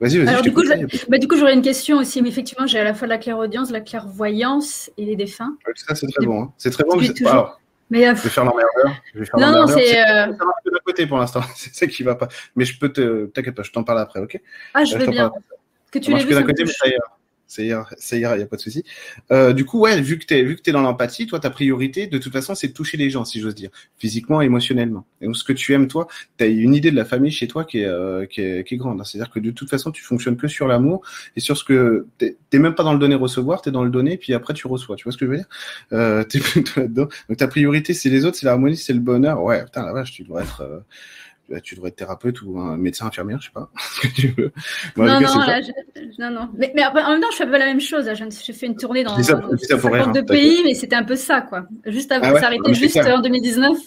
Vas-y, 0.00 0.18
vas-y. 0.18 0.42
Du, 0.42 0.52
coup, 0.52 0.62
bah, 1.08 1.18
du 1.18 1.26
coup, 1.26 1.36
j'aurais 1.36 1.54
une 1.54 1.62
question 1.62 1.98
aussi. 1.98 2.22
Mais 2.22 2.28
effectivement, 2.28 2.66
j'ai 2.66 2.78
à 2.78 2.84
la 2.84 2.94
fois 2.94 3.08
la 3.08 3.18
clairaudience, 3.18 3.70
la 3.70 3.80
clairvoyance 3.80 4.90
et 4.96 5.04
les 5.04 5.16
défunts. 5.16 5.56
ça, 5.74 5.94
c'est 5.94 6.06
très 6.06 6.26
bon. 6.26 6.42
Hein. 6.42 6.52
C'est 6.56 6.70
très 6.70 6.84
bon. 6.84 6.98
Je... 7.00 7.26
Alors, 7.26 7.60
mais, 7.90 8.06
euh, 8.06 8.14
je 8.14 8.22
vais 8.22 8.28
faire 8.28 8.44
l'emmerdeur. 8.44 9.02
Non, 9.38 9.52
non, 9.52 9.66
c'est. 9.66 9.98
Euh... 9.98 10.26
d'un 10.26 10.78
côté 10.84 11.06
pour 11.06 11.18
l'instant. 11.18 11.40
c'est 11.56 11.74
ça 11.74 11.86
qui 11.86 12.02
va 12.02 12.14
pas. 12.14 12.28
Mais 12.54 12.64
je 12.64 12.78
peux 12.78 12.90
te. 12.90 13.26
T'inquiète 13.26 13.54
pas, 13.54 13.62
je 13.62 13.72
t'en 13.72 13.84
parle 13.84 14.00
après, 14.00 14.20
ok? 14.20 14.40
Ah, 14.74 14.84
je, 14.84 14.96
veux 14.96 15.06
bien. 15.06 15.32
Que 15.90 15.98
tu 15.98 16.12
l'aies 16.12 16.24
vu. 16.24 16.34
d'un 16.34 16.42
côté, 16.42 16.64
mais 16.64 16.72
ça 17.48 17.62
ira, 17.62 17.88
ça 17.96 18.16
ira, 18.16 18.36
y 18.36 18.42
a 18.42 18.46
pas 18.46 18.56
de 18.56 18.60
souci. 18.60 18.84
Euh, 19.32 19.54
du 19.54 19.64
coup, 19.64 19.80
ouais, 19.80 20.00
vu 20.00 20.18
que 20.18 20.34
vu 20.42 20.54
que 20.54 20.60
t'es 20.60 20.70
dans 20.70 20.82
l'empathie, 20.82 21.26
toi, 21.26 21.40
ta 21.40 21.48
priorité, 21.48 22.06
de 22.06 22.18
toute 22.18 22.32
façon, 22.32 22.54
c'est 22.54 22.68
de 22.68 22.72
toucher 22.74 22.98
les 22.98 23.08
gens, 23.08 23.24
si 23.24 23.40
j'ose 23.40 23.54
dire, 23.54 23.70
physiquement, 23.96 24.42
émotionnellement. 24.42 25.06
Et 25.22 25.26
donc, 25.26 25.36
ce 25.36 25.44
que 25.44 25.54
tu 25.54 25.72
aimes, 25.72 25.88
toi, 25.88 26.06
t'as 26.36 26.46
une 26.46 26.74
idée 26.74 26.90
de 26.90 26.96
la 26.96 27.06
famille 27.06 27.30
chez 27.30 27.48
toi 27.48 27.64
qui 27.64 27.80
est, 27.80 27.86
euh, 27.86 28.26
qui 28.26 28.42
est, 28.42 28.66
qui 28.68 28.74
est 28.74 28.76
grande. 28.76 29.00
Hein. 29.00 29.04
C'est-à-dire 29.04 29.32
que 29.32 29.40
de 29.40 29.50
toute 29.50 29.70
façon, 29.70 29.90
tu 29.90 30.04
fonctionnes 30.04 30.36
que 30.36 30.46
sur 30.46 30.68
l'amour 30.68 31.02
et 31.36 31.40
sur 31.40 31.56
ce 31.56 31.64
que 31.64 32.06
t'es, 32.18 32.36
même 32.52 32.74
pas 32.74 32.82
dans 32.82 32.92
le 32.92 32.98
donner 32.98 33.14
recevoir, 33.14 33.62
t'es 33.62 33.70
dans 33.70 33.84
le 33.84 33.90
donner, 33.90 34.18
puis 34.18 34.34
après 34.34 34.52
tu 34.52 34.66
reçois. 34.66 34.96
Tu 34.96 35.04
vois 35.04 35.12
ce 35.12 35.16
que 35.16 35.24
je 35.24 35.30
veux 35.30 35.36
dire? 35.38 35.48
Euh, 35.92 36.22
T'es 36.28 36.40
là-dedans. 36.76 37.08
Donc 37.28 37.38
ta 37.38 37.48
priorité, 37.48 37.94
c'est 37.94 38.10
les 38.10 38.26
autres, 38.26 38.36
c'est 38.36 38.46
l'harmonie, 38.46 38.76
c'est 38.76 38.92
le 38.92 39.00
bonheur. 39.00 39.42
Ouais, 39.42 39.64
putain, 39.64 39.84
la 39.86 39.92
vache, 39.92 40.12
tu 40.12 40.22
dois 40.22 40.42
être. 40.42 40.62
Bah, 41.48 41.60
tu 41.62 41.74
devrais 41.74 41.88
être 41.88 41.96
thérapeute 41.96 42.42
ou 42.42 42.58
un 42.58 42.76
médecin 42.76 43.06
infirmière, 43.06 43.40
je 43.40 43.46
sais 43.46 43.52
pas. 43.52 43.70
non, 44.98 45.20
non, 45.20 45.38
là, 45.38 45.60
non, 46.18 46.30
non. 46.30 46.50
Mais, 46.58 46.72
mais, 46.74 46.84
en 46.84 46.92
même 46.92 47.20
temps, 47.22 47.30
je 47.32 47.36
fais 47.36 47.50
pas 47.50 47.58
la 47.58 47.64
même 47.64 47.80
chose. 47.80 48.10
J'ai 48.44 48.52
fait 48.52 48.66
une 48.66 48.76
tournée 48.76 49.02
dans, 49.02 49.16
ça, 49.22 49.34
dans, 49.34 49.48
de 49.48 50.20
pays, 50.20 50.60
mais 50.64 50.74
c'était 50.74 50.96
un 50.96 51.04
peu 51.04 51.16
ça, 51.16 51.40
quoi. 51.40 51.66
Juste 51.86 52.12
avant, 52.12 52.34
ah 52.36 52.40
s'arrêter 52.40 52.74
juste 52.74 52.98
en 52.98 53.22
2019. 53.22 53.78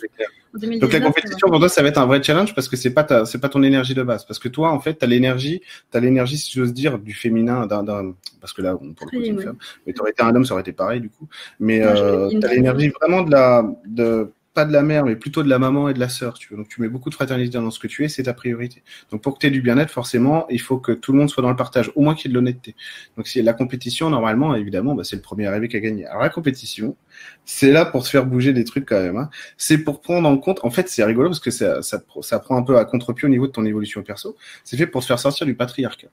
Donc 0.53 0.91
la 0.91 0.99
compétition 0.99 1.49
pour 1.49 1.59
toi, 1.59 1.69
ça 1.69 1.81
va 1.81 1.89
être 1.89 1.97
un 1.97 2.05
vrai 2.05 2.21
challenge 2.21 2.53
parce 2.53 2.67
que 2.67 2.75
c'est 2.75 2.93
pas 2.93 3.03
ta, 3.03 3.25
c'est 3.25 3.39
pas 3.39 3.47
ton 3.47 3.63
énergie 3.63 3.93
de 3.93 4.03
base. 4.03 4.25
Parce 4.25 4.39
que 4.39 4.49
toi, 4.49 4.71
en 4.71 4.79
fait, 4.79 4.95
t'as 4.95 5.07
l'énergie, 5.07 5.61
t'as 5.91 5.99
l'énergie, 5.99 6.37
si 6.37 6.51
j'ose 6.51 6.73
dire, 6.73 6.99
du 6.99 7.13
féminin, 7.13 7.67
d'un, 7.67 8.13
parce 8.41 8.53
que 8.53 8.61
là, 8.61 8.75
on 8.75 8.93
parle 8.93 9.11
oui, 9.13 9.33
oui. 9.37 9.43
femme. 9.43 9.57
Mais 9.85 9.93
t'aurais 9.93 10.11
été 10.11 10.23
un 10.23 10.35
homme, 10.35 10.45
ça 10.45 10.53
aurait 10.53 10.61
été 10.61 10.73
pareil 10.73 10.99
du 10.99 11.09
coup. 11.09 11.27
Mais 11.59 11.81
euh, 11.85 12.29
t'as 12.41 12.49
l'énergie 12.49 12.89
vraiment 12.89 13.21
de 13.21 13.31
la, 13.31 13.63
de 13.85 14.33
pas 14.53 14.65
de 14.65 14.73
la 14.73 14.81
mère, 14.81 15.05
mais 15.05 15.15
plutôt 15.15 15.43
de 15.43 15.49
la 15.49 15.59
maman 15.59 15.87
et 15.89 15.93
de 15.93 15.99
la 15.99 16.09
sœur. 16.09 16.37
Tu 16.37 16.49
veux. 16.49 16.57
Donc 16.57 16.67
tu 16.67 16.81
mets 16.81 16.89
beaucoup 16.89 17.09
de 17.09 17.15
fraternité 17.15 17.57
dans 17.57 17.71
ce 17.71 17.79
que 17.79 17.87
tu 17.87 18.03
es, 18.03 18.09
c'est 18.09 18.23
ta 18.23 18.33
priorité. 18.33 18.83
Donc 19.11 19.21
pour 19.21 19.33
que 19.33 19.39
tu 19.39 19.47
aies 19.47 19.51
du 19.51 19.61
bien-être, 19.61 19.91
forcément, 19.91 20.45
il 20.49 20.59
faut 20.59 20.77
que 20.77 20.91
tout 20.91 21.13
le 21.13 21.19
monde 21.19 21.29
soit 21.29 21.41
dans 21.41 21.49
le 21.49 21.55
partage, 21.55 21.91
au 21.95 22.01
moins 22.01 22.15
qu'il 22.15 22.29
y 22.29 22.31
ait 22.31 22.33
de 22.33 22.35
l'honnêteté. 22.35 22.75
Donc 23.15 23.27
si 23.27 23.41
la 23.41 23.53
compétition, 23.53 24.09
normalement, 24.09 24.53
évidemment, 24.55 24.95
bah, 24.95 25.03
c'est 25.03 25.15
le 25.15 25.21
premier 25.21 25.47
arrivé 25.47 25.67
qui 25.67 25.77
a 25.77 25.79
gagné. 25.79 26.05
Alors 26.05 26.21
la 26.21 26.29
compétition, 26.29 26.97
c'est 27.45 27.71
là 27.71 27.85
pour 27.85 28.03
te 28.03 28.09
faire 28.09 28.25
bouger 28.25 28.53
des 28.53 28.63
trucs 28.63 28.85
quand 28.87 29.01
même. 29.01 29.17
Hein. 29.17 29.29
C'est 29.57 29.77
pour 29.77 30.01
prendre 30.01 30.27
en 30.27 30.37
compte. 30.37 30.59
En 30.63 30.69
fait, 30.69 30.89
c'est 30.89 31.03
rigolo 31.03 31.29
parce 31.29 31.39
que 31.39 31.51
ça, 31.51 31.81
ça, 31.81 32.01
ça 32.21 32.39
prend 32.39 32.57
un 32.57 32.63
peu 32.63 32.77
à 32.77 32.85
contre-pied 32.85 33.27
au 33.27 33.31
niveau 33.31 33.47
de 33.47 33.51
ton 33.51 33.65
évolution 33.65 34.03
perso. 34.03 34.35
C'est 34.63 34.77
fait 34.77 34.87
pour 34.87 35.01
te 35.01 35.07
faire 35.07 35.19
sortir 35.19 35.45
du 35.45 35.55
patriarcat. 35.55 36.07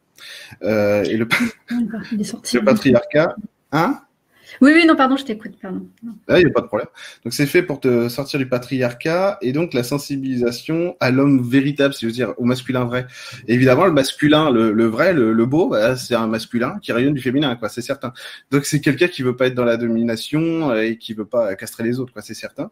Euh, 0.62 1.02
et 1.04 1.16
le, 1.16 1.28
le 1.70 2.64
patriarcat, 2.64 3.36
hein? 3.72 4.00
Oui, 4.60 4.72
oui, 4.74 4.86
non, 4.86 4.96
pardon, 4.96 5.16
je 5.16 5.24
t'écoute, 5.24 5.52
pardon. 5.60 5.86
Ah, 6.28 6.38
il 6.38 6.44
n'y 6.44 6.50
a 6.50 6.54
pas 6.54 6.60
de 6.60 6.66
problème. 6.66 6.88
Donc, 7.24 7.32
c'est 7.32 7.46
fait 7.46 7.62
pour 7.62 7.80
te 7.80 8.08
sortir 8.08 8.38
du 8.38 8.48
patriarcat 8.48 9.38
et 9.42 9.52
donc 9.52 9.74
la 9.74 9.82
sensibilisation 9.82 10.96
à 11.00 11.10
l'homme 11.10 11.42
véritable, 11.42 11.94
si 11.94 12.02
je 12.02 12.06
veux 12.06 12.12
dire, 12.12 12.34
au 12.38 12.44
masculin 12.44 12.84
vrai. 12.84 13.06
évidemment, 13.46 13.86
le 13.86 13.92
masculin, 13.92 14.50
le, 14.50 14.86
vrai, 14.86 15.12
le, 15.12 15.46
beau, 15.46 15.68
bah, 15.68 15.96
c'est 15.96 16.14
un 16.14 16.26
masculin 16.26 16.78
qui 16.82 16.92
rayonne 16.92 17.14
du 17.14 17.22
féminin, 17.22 17.56
quoi, 17.56 17.68
c'est 17.68 17.82
certain. 17.82 18.12
Donc, 18.50 18.64
c'est 18.64 18.80
quelqu'un 18.80 19.08
qui 19.08 19.22
veut 19.22 19.36
pas 19.36 19.46
être 19.46 19.54
dans 19.54 19.64
la 19.64 19.76
domination 19.76 20.74
et 20.74 20.96
qui 20.96 21.14
veut 21.14 21.26
pas 21.26 21.54
castrer 21.54 21.84
les 21.84 22.00
autres, 22.00 22.12
quoi, 22.12 22.22
c'est 22.22 22.34
certain. 22.34 22.70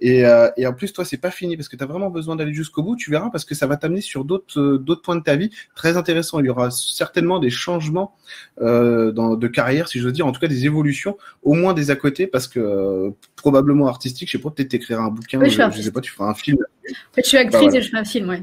Et, 0.00 0.24
euh, 0.24 0.48
et 0.56 0.66
en 0.66 0.72
plus, 0.72 0.92
toi, 0.92 1.04
c'est 1.04 1.18
pas 1.18 1.30
fini 1.30 1.56
parce 1.56 1.68
que 1.68 1.76
tu 1.76 1.84
as 1.84 1.86
vraiment 1.86 2.10
besoin 2.10 2.36
d'aller 2.36 2.54
jusqu'au 2.54 2.82
bout, 2.82 2.96
tu 2.96 3.10
verras, 3.10 3.30
parce 3.30 3.44
que 3.44 3.54
ça 3.54 3.66
va 3.66 3.76
t'amener 3.76 4.00
sur 4.00 4.24
d'autres 4.24 4.58
euh, 4.58 4.78
d'autres 4.78 5.02
points 5.02 5.16
de 5.16 5.22
ta 5.22 5.36
vie 5.36 5.50
très 5.74 5.96
intéressants. 5.96 6.40
Il 6.40 6.46
y 6.46 6.50
aura 6.50 6.70
certainement 6.70 7.38
des 7.38 7.50
changements 7.50 8.14
euh, 8.60 9.12
de 9.12 9.48
carrière, 9.48 9.88
si 9.88 9.98
je 9.98 10.06
veux 10.06 10.12
dire, 10.12 10.26
en 10.26 10.32
tout 10.32 10.40
cas 10.40 10.48
des 10.48 10.64
évolutions 10.66 11.17
au 11.42 11.54
moins 11.54 11.74
des 11.74 11.90
à 11.90 11.96
côté 11.96 12.26
parce 12.26 12.46
que 12.46 12.60
euh, 12.60 13.10
probablement 13.36 13.88
artistique, 13.88 14.28
je 14.28 14.36
sais 14.36 14.42
pas, 14.42 14.50
peut-être 14.50 14.74
écrire 14.74 15.00
un 15.00 15.08
bouquin, 15.08 15.42
je, 15.42 15.50
je, 15.50 15.82
sais 15.82 15.92
pas, 15.92 16.00
tu 16.00 16.12
feras 16.12 16.28
un 16.30 16.34
film. 16.34 16.58
En 16.60 17.14
fait, 17.14 17.22
je 17.22 17.28
suis 17.28 17.36
actrice 17.36 17.72
bah, 17.72 17.78
et 17.78 17.82
je 17.82 17.90
fais 17.90 17.96
un 17.96 18.04
film, 18.04 18.28
ouais. 18.28 18.42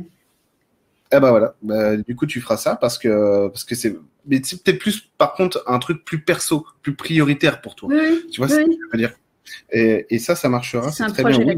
Eh 1.12 1.20
ben 1.20 1.30
voilà, 1.30 1.56
bah, 1.62 1.98
du 1.98 2.16
coup 2.16 2.26
tu 2.26 2.42
feras 2.42 2.58
ça 2.58 2.76
parce 2.76 2.98
que 2.98 3.48
parce 3.48 3.64
que 3.64 3.76
c'est 3.76 3.96
mais 4.26 4.42
c'est 4.44 4.64
peut-être 4.64 4.80
plus 4.80 5.08
par 5.18 5.34
contre 5.34 5.64
un 5.68 5.78
truc 5.80 6.04
plus 6.04 6.20
perso, 6.20 6.66
plus 6.82 6.96
prioritaire 6.96 7.62
pour 7.62 7.76
toi. 7.76 7.90
Oui, 7.92 8.26
tu 8.32 8.42
vois, 8.42 8.48
oui. 8.48 8.54
ce 8.54 8.66
que 8.66 8.72
je 8.72 8.92
veux 8.92 8.98
dire. 8.98 9.14
Et, 9.72 10.06
et, 10.10 10.20
ça, 10.20 10.36
ça 10.36 10.50
marchera. 10.50 10.92
C'est 10.92 11.06
très 11.08 11.24
bien. 11.24 11.40
Oui, 11.46 11.56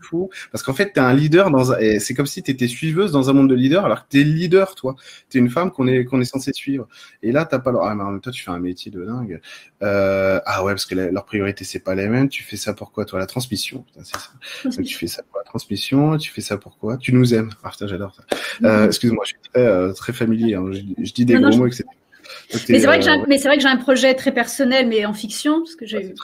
fou. 0.00 0.30
Parce 0.52 0.62
qu'en 0.62 0.74
fait, 0.74 0.92
tu 0.92 1.00
es 1.00 1.02
un 1.02 1.14
leader 1.14 1.50
dans 1.50 1.72
un... 1.72 1.98
c'est 1.98 2.14
comme 2.14 2.26
si 2.26 2.42
tu 2.42 2.50
étais 2.50 2.68
suiveuse 2.68 3.12
dans 3.12 3.30
un 3.30 3.32
monde 3.32 3.48
de 3.48 3.54
leader, 3.54 3.84
alors 3.84 4.04
que 4.04 4.10
tu 4.10 4.20
es 4.20 4.24
leader, 4.24 4.74
toi. 4.74 4.96
Tu 5.30 5.38
es 5.38 5.40
une 5.40 5.50
femme 5.50 5.70
qu'on 5.70 5.86
est, 5.86 6.04
qu'on 6.04 6.20
est 6.20 6.26
censé 6.26 6.52
suivre. 6.52 6.88
Et 7.22 7.32
là, 7.32 7.44
t'as 7.44 7.58
pas 7.58 7.72
le... 7.72 7.78
Ah, 7.80 7.94
mais 7.94 8.02
en 8.02 8.10
même 8.10 8.20
temps, 8.20 8.30
tu 8.30 8.42
fais 8.42 8.50
un 8.50 8.58
métier 8.58 8.90
de 8.90 9.04
dingue. 9.04 9.40
Euh... 9.82 10.40
Ah 10.44 10.64
ouais, 10.64 10.72
parce 10.72 10.86
que 10.86 10.94
leur 10.94 11.24
priorité, 11.24 11.64
c'est 11.64 11.78
pas 11.80 11.94
les 11.94 12.08
mêmes. 12.08 12.28
Tu 12.28 12.42
fais 12.42 12.56
ça 12.56 12.74
pour 12.74 12.92
quoi, 12.92 13.04
toi? 13.04 13.18
La 13.18 13.26
transmission. 13.26 13.84
c'est 14.02 14.16
ça. 14.16 14.30
Donc, 14.64 14.86
tu 14.86 14.96
fais 14.96 15.06
ça 15.06 15.22
pour 15.22 15.38
la 15.38 15.44
transmission. 15.44 16.18
Tu 16.18 16.30
fais 16.30 16.40
ça 16.40 16.58
pour 16.58 16.78
quoi? 16.78 16.96
Tu 16.96 17.14
nous 17.14 17.34
aimes. 17.34 17.50
Ah, 17.62 17.70
putain, 17.70 17.86
j'adore 17.86 18.14
ça. 18.14 18.24
Euh, 18.64 18.86
excuse-moi, 18.86 19.24
je 19.24 19.28
suis 19.28 19.38
très, 19.52 19.66
euh, 19.66 19.92
très 19.92 20.12
familier. 20.12 20.54
Hein. 20.54 20.70
Je, 20.72 21.12
dis 21.12 21.24
des 21.24 21.34
gros 21.34 21.56
mots, 21.56 21.66
etc. 21.66 21.84
Mais 22.68 22.78
c'est 22.80 22.86
vrai, 22.86 23.00
que 23.00 23.08
euh, 23.08 23.16
vrai 23.44 23.56
que 23.56 23.62
j'ai 23.62 23.68
un 23.68 23.76
projet 23.76 24.14
très 24.14 24.32
personnel, 24.32 24.86
mais 24.88 25.04
en 25.04 25.12
fiction, 25.12 25.60
parce 25.60 25.74
que 25.74 25.86
j'ai, 25.86 26.14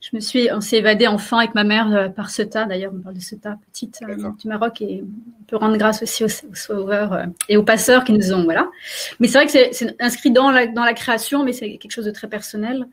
je 0.00 0.08
me 0.12 0.20
suis, 0.20 0.48
on 0.52 0.60
s'est 0.60 0.78
évadé 0.78 1.06
enfant 1.06 1.38
avec 1.38 1.54
ma 1.54 1.64
mère 1.64 1.94
euh, 1.94 2.08
par 2.08 2.30
Ceuta. 2.30 2.64
D'ailleurs, 2.64 2.92
on 2.94 3.00
parle 3.00 3.14
de 3.14 3.20
Ceuta, 3.20 3.56
petite 3.72 4.00
euh, 4.08 4.16
du 4.40 4.48
Maroc, 4.48 4.80
et 4.82 5.02
on 5.02 5.44
peut 5.44 5.56
rendre 5.56 5.76
grâce 5.76 6.02
aussi 6.02 6.24
aux, 6.24 6.28
sauveurs 6.54 7.26
et 7.48 7.56
aux 7.56 7.62
passeurs 7.62 8.04
qui 8.04 8.12
nous 8.12 8.32
ont, 8.32 8.44
voilà. 8.44 8.68
Mais 9.20 9.28
c'est 9.28 9.38
vrai 9.38 9.46
que 9.46 9.52
c'est, 9.52 9.96
inscrit 10.00 10.30
dans 10.30 10.50
la, 10.50 10.66
dans 10.66 10.84
la 10.84 10.94
création, 10.94 11.44
mais 11.44 11.52
c'est 11.52 11.76
quelque 11.78 11.92
chose 11.92 12.06
de 12.06 12.10
très 12.10 12.28
personnel. 12.28 12.86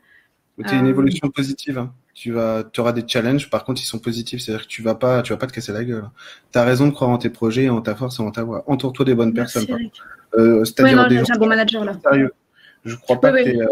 C'est 0.64 0.76
une 0.76 0.86
évolution 0.86 1.28
positive. 1.28 1.78
Hein. 1.78 1.92
Tu 2.14 2.32
vas, 2.32 2.64
auras 2.78 2.92
des 2.92 3.04
challenges. 3.06 3.50
Par 3.50 3.64
contre, 3.64 3.82
ils 3.82 3.86
sont 3.86 3.98
positifs. 3.98 4.40
C'est-à-dire 4.40 4.64
que 4.66 4.70
tu 4.70 4.82
vas 4.82 4.94
pas, 4.94 5.22
tu 5.22 5.32
vas 5.32 5.36
pas 5.36 5.46
te 5.46 5.52
casser 5.52 5.72
la 5.72 5.84
gueule. 5.84 6.08
Tu 6.52 6.58
as 6.58 6.64
raison 6.64 6.86
de 6.86 6.92
croire 6.92 7.10
en 7.10 7.18
tes 7.18 7.28
projets, 7.28 7.68
en 7.68 7.82
ta 7.82 7.94
force 7.94 8.18
et 8.18 8.22
en 8.22 8.30
ta 8.30 8.42
voix. 8.42 8.64
Entoure-toi 8.66 9.04
des 9.04 9.14
bonnes 9.14 9.34
personnes. 9.34 9.66
Euh, 10.34 10.64
c'est-à-dire 10.64 11.08
des 11.08 11.18
gens 11.18 11.24
un 11.34 11.38
bon 11.38 11.46
manager 11.46 11.84
là. 11.84 11.92
Sérieux. 12.02 12.32
Je 12.86 12.96
crois 12.96 13.20
pas 13.20 13.32
que 13.32 13.42
tu 13.42 13.56
aies 13.56 13.66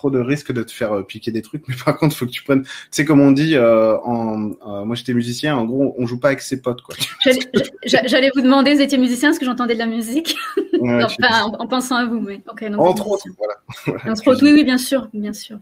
trop 0.00 0.10
de 0.10 0.18
risques 0.18 0.52
de 0.52 0.62
te 0.62 0.72
faire 0.72 0.92
euh, 0.92 1.02
piquer 1.02 1.30
des 1.30 1.42
trucs, 1.42 1.62
mais 1.68 1.74
par 1.84 1.98
contre, 1.98 2.14
il 2.14 2.18
faut 2.18 2.26
que 2.26 2.30
tu 2.30 2.42
prennes. 2.42 2.62
Tu 2.62 2.70
sais, 2.90 3.04
comme 3.04 3.20
on 3.20 3.32
dit, 3.32 3.54
euh, 3.54 3.98
en, 3.98 4.50
euh, 4.66 4.84
moi 4.84 4.94
j'étais 4.96 5.12
musicien, 5.12 5.56
en 5.56 5.64
gros, 5.66 5.94
on 5.98 6.06
joue 6.06 6.18
pas 6.18 6.28
avec 6.28 6.40
ses 6.40 6.62
potes. 6.62 6.80
quoi. 6.82 6.94
J'allais 7.84 8.30
vous 8.34 8.40
demander, 8.40 8.74
vous 8.74 8.80
étiez 8.80 8.98
musicien, 8.98 9.28
parce 9.28 9.38
que 9.38 9.44
j'entendais 9.44 9.74
de 9.74 9.78
la 9.78 9.86
musique 9.86 10.36
en, 10.80 11.66
pensant 11.66 11.96
à 11.96 12.06
vous. 12.06 12.20
Mais... 12.20 12.40
Entre 12.78 13.06
autres, 13.06 13.26
voilà. 13.36 14.02
Entre 14.10 14.28
autres, 14.28 14.42
oui, 14.42 14.52
oui, 14.54 14.64
bien 14.64 14.78
sûr, 14.78 15.08
bien 15.12 15.32
sûr. 15.32 15.58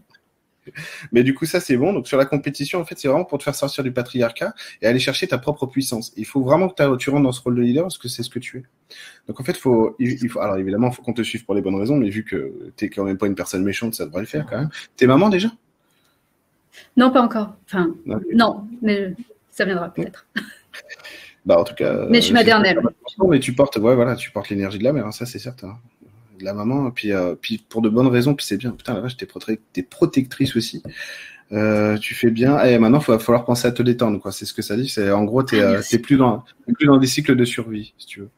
Mais 1.11 1.23
du 1.23 1.33
coup, 1.33 1.45
ça, 1.45 1.59
c'est 1.59 1.77
bon. 1.77 1.93
Donc, 1.93 2.07
sur 2.07 2.17
la 2.17 2.25
compétition, 2.25 2.79
en 2.79 2.85
fait, 2.85 2.97
c'est 2.97 3.07
vraiment 3.07 3.25
pour 3.25 3.37
te 3.37 3.43
faire 3.43 3.55
sortir 3.55 3.83
du 3.83 3.91
patriarcat 3.91 4.53
et 4.81 4.87
aller 4.87 4.99
chercher 4.99 5.27
ta 5.27 5.37
propre 5.37 5.65
puissance. 5.65 6.13
Il 6.17 6.25
faut 6.25 6.41
vraiment 6.41 6.69
que 6.69 6.95
tu 6.97 7.09
rentres 7.09 7.23
dans 7.23 7.31
ce 7.31 7.41
rôle 7.41 7.55
de 7.55 7.61
leader 7.61 7.83
parce 7.83 7.97
que 7.97 8.07
c'est 8.07 8.23
ce 8.23 8.29
que 8.29 8.39
tu 8.39 8.57
es. 8.57 8.63
Donc, 9.27 9.39
en 9.39 9.43
fait, 9.43 9.57
faut, 9.57 9.95
il, 9.99 10.29
faut, 10.29 10.39
alors 10.39 10.57
évidemment, 10.57 10.89
il 10.89 10.93
faut 10.93 11.01
qu'on 11.01 11.13
te 11.13 11.21
suive 11.21 11.45
pour 11.45 11.55
les 11.55 11.61
bonnes 11.61 11.75
raisons, 11.75 11.97
mais 11.97 12.09
vu 12.09 12.23
que 12.23 12.71
tu 12.75 12.85
n'es 12.85 12.89
quand 12.89 13.03
même 13.03 13.17
pas 13.17 13.27
une 13.27 13.35
personne 13.35 13.63
méchante, 13.63 13.95
ça 13.95 14.05
devrait 14.05 14.21
le 14.21 14.27
faire 14.27 14.45
quand 14.49 14.57
même. 14.57 14.69
T'es 14.95 15.07
maman 15.07 15.29
déjà? 15.29 15.49
Non, 16.97 17.11
pas 17.11 17.21
encore. 17.21 17.55
Enfin, 17.65 17.93
non, 18.33 18.67
mais 18.81 19.13
ça 19.51 19.65
viendra 19.65 19.93
peut-être. 19.93 20.25
Bah, 21.45 21.59
en 21.59 21.63
tout 21.63 21.73
cas. 21.73 22.05
Mais 22.09 22.19
je 22.19 22.25
suis 22.25 22.33
maternelle. 22.33 22.81
Mais 23.27 23.39
tu 23.39 23.53
portes, 23.53 23.77
ouais, 23.77 23.95
voilà, 23.95 24.15
tu 24.15 24.31
portes 24.31 24.49
l'énergie 24.49 24.77
de 24.77 24.83
la 24.83 24.93
mère, 24.93 25.07
hein, 25.07 25.11
ça 25.11 25.25
c'est 25.25 25.39
certain 25.39 25.77
de 26.39 26.45
la 26.45 26.53
maman, 26.53 26.89
puis, 26.91 27.11
euh, 27.11 27.35
puis 27.39 27.63
pour 27.69 27.81
de 27.81 27.89
bonnes 27.89 28.07
raisons, 28.07 28.33
puis 28.33 28.45
c'est 28.45 28.57
bien. 28.57 28.71
Putain, 28.71 28.95
la 28.95 29.01
vache, 29.01 29.17
t'es, 29.17 29.27
t'es 29.73 29.83
protectrice 29.83 30.55
aussi. 30.55 30.81
Euh, 31.51 31.97
tu 31.97 32.15
fais 32.15 32.31
bien. 32.31 32.63
Et 32.63 32.77
maintenant, 32.79 32.99
il 32.99 33.05
va 33.05 33.19
falloir 33.19 33.45
penser 33.45 33.67
à 33.67 33.71
te 33.71 33.83
détendre, 33.83 34.19
quoi. 34.19 34.31
C'est 34.31 34.45
ce 34.45 34.53
que 34.53 34.61
ça 34.61 34.75
dit. 34.75 34.89
C'est 34.89 35.11
en 35.11 35.23
gros, 35.23 35.43
t'es, 35.43 35.61
ah, 35.61 35.71
euh, 35.71 35.81
t'es 35.87 35.99
plus 35.99 36.17
dans, 36.17 36.43
plus 36.73 36.87
dans 36.87 36.97
des 36.97 37.07
cycles 37.07 37.35
de 37.35 37.45
survie, 37.45 37.93
si 37.97 38.07
tu 38.07 38.19
veux. 38.21 38.29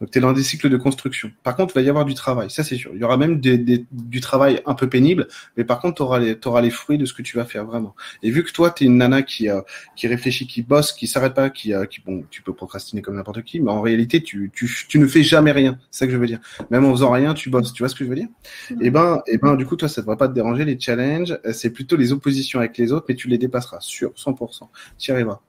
Donc, 0.00 0.10
tu 0.10 0.18
es 0.18 0.20
dans 0.20 0.32
des 0.32 0.42
cycles 0.42 0.68
de 0.68 0.76
construction. 0.76 1.30
Par 1.42 1.56
contre, 1.56 1.72
il 1.74 1.80
va 1.80 1.82
y 1.86 1.88
avoir 1.88 2.04
du 2.04 2.14
travail, 2.14 2.50
ça 2.50 2.64
c'est 2.64 2.76
sûr. 2.76 2.90
Il 2.94 3.00
y 3.00 3.04
aura 3.04 3.16
même 3.16 3.40
du 3.40 4.20
travail 4.20 4.60
un 4.66 4.74
peu 4.74 4.88
pénible, 4.88 5.28
mais 5.56 5.64
par 5.64 5.80
contre, 5.80 5.96
tu 5.96 6.02
auras, 6.02 6.18
les, 6.18 6.36
auras 6.44 6.60
les 6.60 6.70
fruits 6.70 6.98
de 6.98 7.04
ce 7.04 7.14
que 7.14 7.22
tu 7.22 7.36
vas 7.36 7.44
faire 7.44 7.64
vraiment. 7.64 7.94
Et 8.22 8.30
vu 8.30 8.42
que 8.42 8.50
toi, 8.52 8.70
tu 8.70 8.84
es 8.84 8.86
une 8.86 8.98
nana 8.98 9.22
qui, 9.22 9.48
euh, 9.48 9.60
qui 9.96 10.06
réfléchit, 10.08 10.46
qui 10.46 10.62
bosse, 10.62 10.92
qui 10.92 11.06
s'arrête 11.06 11.34
pas, 11.34 11.50
qui, 11.50 11.72
euh, 11.72 11.86
qui, 11.86 12.00
bon, 12.00 12.24
tu 12.30 12.42
peux 12.42 12.52
procrastiner 12.52 13.02
comme 13.02 13.16
n'importe 13.16 13.42
qui, 13.42 13.60
mais 13.60 13.70
en 13.70 13.82
réalité, 13.82 14.22
tu, 14.22 14.50
tu, 14.54 14.70
tu 14.88 14.98
ne 14.98 15.06
fais 15.06 15.22
jamais 15.22 15.52
rien. 15.52 15.78
C'est 15.90 16.00
ça 16.00 16.06
que 16.06 16.12
je 16.12 16.18
veux 16.18 16.26
dire. 16.26 16.40
Même 16.70 16.84
en 16.84 16.92
faisant 16.92 17.10
rien, 17.10 17.34
tu 17.34 17.50
bosses. 17.50 17.72
Tu 17.72 17.82
vois 17.82 17.88
ce 17.88 17.94
que 17.94 18.04
je 18.04 18.08
veux 18.08 18.16
dire? 18.16 18.28
Et 18.70 18.74
eh 18.86 18.90
ben, 18.90 19.22
et 19.26 19.34
eh 19.34 19.38
ben, 19.38 19.54
du 19.54 19.66
coup, 19.66 19.76
toi, 19.76 19.88
ça 19.88 20.00
ne 20.00 20.04
devrait 20.04 20.16
pas 20.16 20.28
te 20.28 20.34
déranger. 20.34 20.64
Les 20.64 20.78
challenges, 20.78 21.38
euh, 21.46 21.52
c'est 21.52 21.70
plutôt 21.70 21.96
les 21.96 22.12
oppositions 22.12 22.58
avec 22.58 22.76
les 22.78 22.92
autres, 22.92 23.06
mais 23.08 23.14
tu 23.14 23.28
les 23.28 23.38
dépasseras 23.38 23.78
sur 23.80 24.10
100%. 24.12 24.68
Tu 24.98 25.10
y 25.10 25.14
arriveras. 25.14 25.40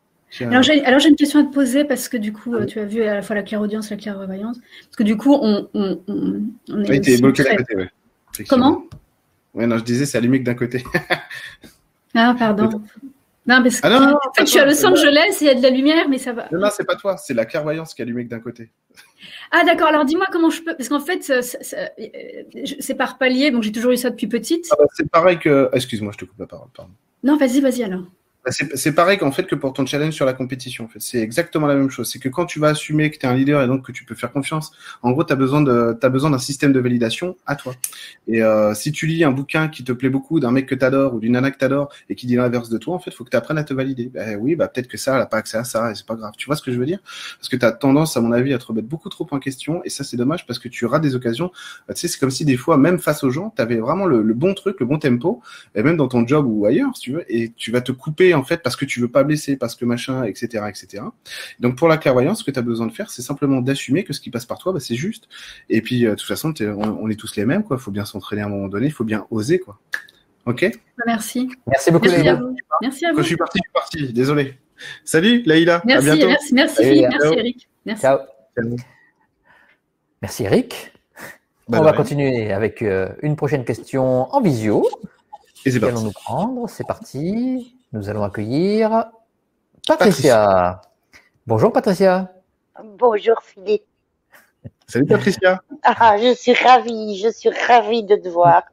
Alors 0.41 0.63
j'ai, 0.63 1.09
une 1.09 1.15
question 1.15 1.39
à 1.39 1.43
te 1.43 1.53
poser 1.53 1.85
parce 1.85 2.09
que 2.09 2.17
du 2.17 2.33
coup, 2.33 2.55
euh, 2.55 2.65
tu 2.65 2.79
as 2.79 2.85
vu 2.85 3.03
à 3.03 3.15
la 3.15 3.21
fois 3.21 3.35
la 3.35 3.43
clairaudience 3.43 3.91
et 3.91 3.95
la 3.95 4.01
clairvoyance. 4.01 4.57
Parce 4.57 4.95
que 4.97 5.03
du 5.03 5.17
coup, 5.17 5.33
on, 5.33 5.69
on, 5.73 5.99
on, 6.07 6.83
est. 6.83 6.89
Oui, 6.89 7.01
t'es 7.01 7.17
bloqué 7.17 7.43
d'un 7.43 7.55
côté, 7.55 7.75
ouais. 7.75 7.89
Comment? 8.49 8.83
Oui, 9.53 9.65
non, 9.65 9.77
je 9.77 9.83
disais, 9.83 10.05
c'est 10.05 10.17
allumé 10.17 10.39
que 10.39 10.45
d'un 10.45 10.55
côté. 10.55 10.83
ah, 12.15 12.35
pardon. 12.37 12.81
Non, 13.47 13.61
parce 13.61 13.79
que 13.79 13.87
ah 13.87 13.89
non, 13.91 14.15
en 14.15 14.33
fait, 14.33 14.45
je 14.45 14.49
suis 14.49 14.59
à 14.59 14.65
Los 14.65 14.83
Angeles, 14.85 15.37
il 15.39 15.47
y 15.47 15.49
a 15.49 15.53
de 15.53 15.61
la 15.61 15.69
lumière, 15.69 16.09
mais 16.09 16.17
ça 16.17 16.33
va. 16.33 16.47
Non, 16.51 16.59
non, 16.59 16.69
c'est 16.75 16.83
pas 16.83 16.95
toi, 16.95 17.15
c'est 17.15 17.35
la 17.35 17.45
clairvoyance 17.45 17.93
qui 17.93 18.01
est 18.01 18.05
allumée 18.05 18.25
que 18.25 18.29
d'un 18.29 18.39
côté. 18.39 18.71
Ah, 19.51 19.63
d'accord, 19.63 19.87
alors 19.87 20.03
dis-moi 20.03 20.25
comment 20.31 20.49
je 20.49 20.63
peux. 20.63 20.75
Parce 20.75 20.89
qu'en 20.89 20.99
fait, 20.99 21.21
c'est 22.79 22.95
par 22.95 23.17
palier, 23.19 23.51
donc 23.51 23.63
j'ai 23.63 23.71
toujours 23.71 23.91
eu 23.91 23.97
ça 23.97 24.09
depuis 24.09 24.27
petite. 24.27 24.67
Ah 24.71 24.75
bah, 24.79 24.85
c'est 24.93 25.09
pareil 25.09 25.37
que. 25.37 25.69
Excuse-moi, 25.73 26.11
je 26.13 26.17
te 26.17 26.25
coupe 26.25 26.39
la 26.39 26.47
parole, 26.47 26.69
pardon. 26.75 26.91
Non, 27.23 27.37
vas-y, 27.37 27.61
vas-y 27.61 27.83
alors. 27.83 28.03
Bah, 28.45 28.51
c'est 28.51 28.93
pareil 28.93 29.17
qu'en 29.17 29.31
fait 29.31 29.47
que 29.47 29.55
pour 29.55 29.73
ton 29.73 29.87
challenge 29.87 30.13
sur 30.13 30.25
la 30.25 30.33
compétition. 30.33 30.85
En 30.85 30.87
fait. 30.87 30.99
C'est 31.01 31.19
exactement 31.19 31.65
la 31.65 31.73
même 31.75 31.89
chose. 31.89 32.07
C'est 32.11 32.19
que 32.19 32.29
quand 32.29 32.45
tu 32.45 32.59
vas 32.59 32.67
assumer 32.69 33.09
que 33.09 33.17
tu 33.17 33.25
es 33.25 33.29
un 33.29 33.33
leader 33.33 33.63
et 33.63 33.67
donc 33.67 33.83
que 33.83 33.91
tu 33.91 34.05
peux 34.05 34.13
faire 34.13 34.31
confiance, 34.31 34.71
en 35.01 35.11
gros, 35.11 35.23
tu 35.23 35.33
as 35.33 35.35
besoin 35.35 35.63
d'un 35.63 36.37
système 36.37 36.71
de 36.71 36.79
validation 36.79 37.37
à 37.47 37.55
toi. 37.55 37.73
Et 38.27 38.43
euh, 38.43 38.75
si 38.75 38.91
tu 38.91 39.07
lis 39.07 39.23
un 39.23 39.31
bouquin 39.31 39.67
qui 39.67 39.83
te 39.83 39.91
plaît 39.91 40.09
beaucoup 40.09 40.39
d'un 40.39 40.51
mec 40.51 40.67
que 40.67 40.75
tu 40.75 40.85
adores 40.85 41.15
ou 41.15 41.19
d'une 41.19 41.31
nana 41.31 41.49
que 41.49 41.57
tu 41.57 41.65
adores 41.65 41.91
et 42.07 42.13
qui 42.13 42.27
dit 42.27 42.35
l'inverse 42.35 42.69
de 42.69 42.77
toi, 42.77 42.93
en 42.93 42.99
fait, 42.99 43.09
faut 43.11 43.23
que 43.23 43.31
tu 43.31 43.37
apprennes 43.37 43.57
à 43.57 43.63
te 43.63 43.73
valider. 43.73 44.11
Ben 44.13 44.37
oui, 44.39 44.55
bah 44.55 44.67
peut-être 44.67 44.87
que 44.87 44.97
ça, 44.97 45.13
elle 45.13 45.19
n'a 45.19 45.25
pas 45.25 45.37
accès 45.37 45.57
à 45.57 45.63
ça 45.63 45.89
et 45.89 45.95
c'est 45.95 46.05
pas 46.05 46.15
grave. 46.15 46.33
Tu 46.37 46.45
vois 46.45 46.55
ce 46.55 46.61
que 46.61 46.71
je 46.71 46.77
veux 46.77 46.85
dire? 46.85 46.99
Parce 47.39 47.49
que 47.49 47.55
tu 47.55 47.65
as 47.65 47.71
tendance, 47.71 48.15
à 48.15 48.21
mon 48.21 48.31
avis, 48.31 48.53
à 48.53 48.59
te 48.59 48.65
remettre 48.65 48.87
beaucoup 48.87 49.09
trop 49.09 49.27
en 49.31 49.39
question 49.39 49.81
et 49.85 49.89
ça, 49.89 50.03
c'est 50.03 50.17
dommage 50.17 50.45
parce 50.45 50.59
que 50.59 50.69
tu 50.69 50.85
rates 50.85 51.01
des 51.01 51.15
occasions. 51.15 51.51
Bah, 51.87 51.95
tu 51.95 52.01
sais, 52.01 52.07
c'est 52.07 52.19
comme 52.19 52.29
si 52.29 52.45
des 52.45 52.57
fois, 52.57 52.77
même 52.77 52.99
face 52.99 53.23
aux 53.23 53.31
gens, 53.31 53.51
tu 53.55 53.61
avais 53.63 53.77
vraiment 53.77 54.05
le, 54.05 54.21
le, 54.21 54.33
bon 54.35 54.53
truc, 54.53 54.79
le 54.79 54.85
bon 54.85 54.99
tempo, 54.99 55.41
et 55.73 55.81
même 55.81 55.97
dans 55.97 56.07
ton 56.07 56.27
job 56.27 56.45
ou 56.47 56.67
ailleurs, 56.67 56.95
si 56.95 57.01
tu 57.01 57.11
veux, 57.13 57.25
et 57.27 57.51
tu 57.55 57.71
vas 57.71 57.81
te 57.81 57.91
couper 57.91 58.34
en 58.35 58.43
fait 58.43 58.61
parce 58.61 58.75
que 58.75 58.85
tu 58.85 58.99
veux 58.99 59.07
pas 59.07 59.23
blesser 59.23 59.57
parce 59.57 59.75
que 59.75 59.85
machin, 59.85 60.23
etc., 60.23 60.65
etc. 60.69 61.03
Donc 61.59 61.77
pour 61.77 61.87
la 61.87 61.97
clairvoyance, 61.97 62.39
ce 62.39 62.43
que 62.43 62.51
tu 62.51 62.59
as 62.59 62.61
besoin 62.61 62.87
de 62.87 62.91
faire, 62.91 63.09
c'est 63.09 63.21
simplement 63.21 63.61
d'assumer 63.61 64.03
que 64.03 64.13
ce 64.13 64.19
qui 64.19 64.29
passe 64.29 64.45
par 64.45 64.57
toi, 64.57 64.73
bah, 64.73 64.79
c'est 64.79 64.95
juste. 64.95 65.27
Et 65.69 65.81
puis 65.81 66.05
euh, 66.05 66.11
de 66.11 66.15
toute 66.15 66.27
façon, 66.27 66.53
on, 66.59 67.09
est 67.09 67.15
tous 67.15 67.35
les 67.35 67.45
mêmes, 67.45 67.63
quoi. 67.63 67.77
Il 67.79 67.83
faut 67.83 67.91
bien 67.91 68.05
s'entraîner 68.05 68.41
à 68.41 68.45
un 68.45 68.49
moment 68.49 68.67
donné, 68.67 68.87
il 68.87 68.93
faut 68.93 69.03
bien 69.03 69.25
oser, 69.31 69.59
quoi. 69.59 69.79
Ok? 70.45 70.69
Merci. 71.05 71.49
Merci 71.67 71.91
beaucoup. 71.91 72.05
Merci 72.05 72.27
à 72.27 72.35
vous. 72.35 72.55
Merci 72.81 73.05
à 73.05 73.09
vous. 73.09 73.15
Quand 73.15 73.21
je 73.23 73.27
suis 73.27 73.37
parti, 73.37 73.59
je 73.59 73.63
suis 73.63 73.73
parti. 73.73 74.13
Désolé. 74.13 74.59
Salut, 75.03 75.41
Laïla. 75.45 75.81
Merci, 75.85 76.09
à 76.09 76.27
merci, 76.27 76.53
merci 76.53 76.83
Philippe, 76.83 77.07
merci 77.09 77.39
Eric. 77.39 77.69
Merci. 77.85 78.01
Ciao. 78.01 78.19
Merci 80.21 80.43
Eric. 80.43 80.93
on 81.67 81.81
va 81.81 81.93
continuer 81.93 82.51
avec 82.51 82.81
euh, 82.81 83.09
une 83.21 83.35
prochaine 83.35 83.65
question 83.65 84.33
en 84.33 84.41
visio. 84.41 84.87
Et 85.65 85.71
c'est 85.71 85.79
parti. 85.79 86.03
nous 86.03 86.11
prendre 86.11 86.69
C'est 86.69 86.85
parti. 86.85 87.75
Nous 87.95 88.09
allons 88.09 88.23
accueillir 88.23 89.05
Patricia. 89.87 90.81
Bonjour 91.47 91.71
Patricia. 91.71 92.29
Bonjour 92.83 93.41
Philippe. 93.41 93.85
Salut 94.85 95.05
Patricia. 95.05 95.61
Ah, 95.83 96.17
je 96.17 96.33
suis 96.33 96.51
ravie, 96.51 97.17
je 97.17 97.29
suis 97.29 97.51
ravie 97.67 98.03
de 98.03 98.17
te 98.17 98.27
voir. 98.27 98.63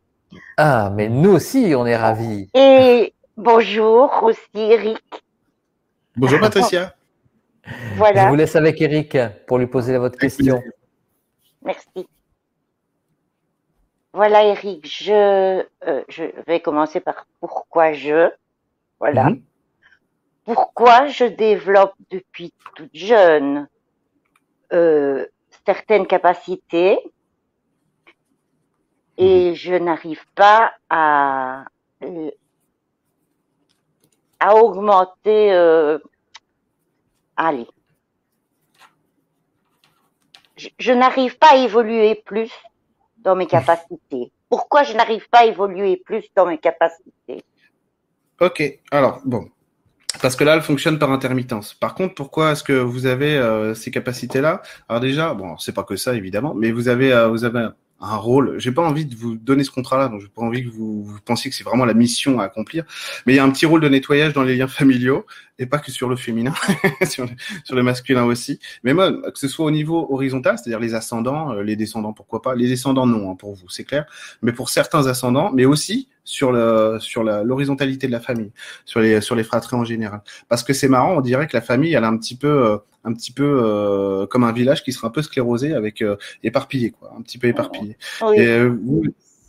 Ah, 0.57 0.91
mais 0.93 1.09
nous 1.09 1.31
aussi, 1.31 1.73
on 1.76 1.87
est 1.87 1.95
ravis. 1.95 2.50
Et 2.52 3.14
bonjour 3.37 4.25
aussi 4.25 4.41
Eric. 4.57 5.05
Bonjour 6.17 6.41
Patricia. 6.41 6.93
Voilà. 7.95 8.25
Je 8.25 8.29
vous 8.29 8.35
laisse 8.35 8.57
avec 8.57 8.81
Eric 8.81 9.17
pour 9.47 9.59
lui 9.59 9.69
poser 9.69 9.97
votre 9.99 10.19
question. 10.19 10.61
Merci. 11.64 12.09
Voilà 14.12 14.43
Eric, 14.47 14.85
je, 14.85 15.62
euh, 15.87 16.02
je 16.09 16.25
vais 16.49 16.59
commencer 16.59 16.99
par 16.99 17.29
pourquoi 17.38 17.93
je. 17.93 18.29
Voilà. 19.03 19.31
Mhm. 19.31 19.43
Pourquoi 20.45 21.09
je 21.09 21.25
développe 21.25 21.95
depuis 22.13 22.55
toute 22.77 22.95
jeune 22.95 23.69
euh, 24.73 25.27
certaines 25.67 26.07
capacités 26.07 27.01
et 29.19 29.49
mhm. 29.49 29.55
je 29.55 29.75
n'arrive 29.75 30.25
pas 30.37 30.73
à, 30.89 31.65
à 34.39 34.55
augmenter. 34.55 35.53
Euh, 35.53 35.99
allez. 37.37 37.67
je 40.79 40.93
n'arrive 40.93 41.37
pas 41.39 41.55
à 41.55 41.57
évoluer 41.57 42.15
plus 42.25 42.53
dans 43.19 43.35
mes 43.35 43.47
capacités. 43.59 44.31
Pourquoi 44.49 44.85
je 44.85 44.93
n'arrive 44.93 45.29
pas 45.29 45.41
à 45.41 45.47
évoluer 45.47 45.97
plus 45.97 46.25
dans 46.37 46.47
mes 46.47 46.59
capacités? 46.59 47.45
Ok, 48.43 48.61
alors 48.91 49.21
bon, 49.25 49.49
parce 50.21 50.35
que 50.35 50.43
là, 50.43 50.57
elle 50.57 50.63
fonctionne 50.63 50.99
par 50.99 51.13
intermittence. 51.13 51.75
Par 51.75 51.95
contre, 51.95 52.15
pourquoi 52.17 52.51
est-ce 52.51 52.65
que 52.65 52.73
vous 52.73 53.07
avez 53.07 53.37
euh, 53.37 53.73
ces 53.75 53.93
capacités-là? 53.93 54.63
Alors 54.89 55.01
déjà, 55.01 55.33
bon, 55.33 55.57
c'est 55.59 55.71
pas 55.73 55.85
que 55.85 55.95
ça 55.95 56.17
évidemment, 56.17 56.53
mais 56.53 56.73
vous 56.73 56.89
avez 56.89 57.13
euh, 57.13 57.29
vous 57.29 57.45
avez 57.45 57.69
un 58.01 58.17
rôle. 58.17 58.59
J'ai 58.59 58.73
pas 58.73 58.83
envie 58.83 59.07
de 59.07 59.15
vous 59.15 59.37
donner 59.37 59.63
ce 59.63 59.71
contrat-là, 59.71 60.09
donc 60.09 60.23
j'ai 60.23 60.27
pas 60.27 60.43
envie 60.43 60.65
que 60.65 60.71
vous, 60.71 61.17
pensiez 61.25 61.53
que 61.53 61.57
c'est 61.57 61.63
vraiment 61.63 61.85
la 61.85 61.95
mission 61.95 62.41
à 62.41 62.45
accomplir. 62.45 62.83
Mais 63.27 63.35
il 63.35 63.37
y 63.37 63.39
a 63.39 63.45
un 63.45 63.51
petit 63.53 63.65
rôle 63.65 63.81
de 63.81 63.89
nettoyage 63.89 64.33
dans 64.33 64.43
les 64.43 64.57
liens 64.57 64.67
familiaux 64.67 65.25
et 65.61 65.67
pas 65.67 65.79
que 65.79 65.93
sur 65.93 66.09
le 66.09 66.17
féminin, 66.17 66.53
sur, 67.09 67.27
le, 67.71 67.83
masculin 67.85 68.25
aussi. 68.25 68.59
Mais 68.83 68.93
moi, 68.93 69.13
que 69.13 69.39
ce 69.39 69.47
soit 69.47 69.67
au 69.67 69.71
niveau 69.71 70.13
horizontal, 70.13 70.59
c'est-à-dire 70.59 70.81
les 70.81 70.95
ascendants, 70.95 71.53
euh, 71.53 71.63
les 71.63 71.77
descendants, 71.77 72.13
pourquoi 72.13 72.43
pas? 72.43 72.57
Les 72.57 72.67
descendants, 72.67 73.07
non, 73.07 73.31
hein, 73.31 73.37
pour 73.37 73.55
vous, 73.55 73.69
c'est 73.69 73.85
clair. 73.85 74.05
Mais 74.43 74.53
pour 74.53 74.69
certains 74.69 75.07
ascendants, 75.07 75.53
mais 75.55 75.65
aussi 75.65 76.09
sur 76.25 76.52
le 76.52 76.99
sur 77.00 77.23
l'horizontalité 77.25 78.07
de 78.07 78.12
la 78.12 78.21
famille, 78.21 78.52
sur 78.85 79.00
les 79.00 79.21
sur 79.21 79.35
les 79.35 79.45
fratries 79.45 79.76
en 79.76 79.85
général. 79.85 80.23
Parce 80.49 80.62
que 80.62 80.73
c'est 80.73 80.88
marrant, 80.88 81.17
on 81.17 81.21
dirait 81.21 81.47
que 81.47 81.57
la 81.57 81.62
famille, 81.62 81.95
elle 81.95 82.05
a 82.05 82.09
un 82.09 82.17
petit 82.17 82.37
peu 82.37 82.49
euh, 82.49 82.76
un 83.05 83.12
petit 83.12 83.33
peu 83.33 83.61
euh, 83.62 84.26
comme 84.26 84.45
un 84.45 84.52
village 84.52 84.83
qui 84.85 84.93
sera 84.93 85.09
un 85.09 85.11
peu 85.11 85.23
sclérosé 85.23 85.75
avec 85.75 86.05
éparpillé 86.43 86.93
quoi, 86.93 87.12
un 87.19 87.23
petit 87.23 87.38
peu 87.38 87.49
éparpillé. 87.49 87.97
Et 88.35 88.64
vous, 88.64 89.02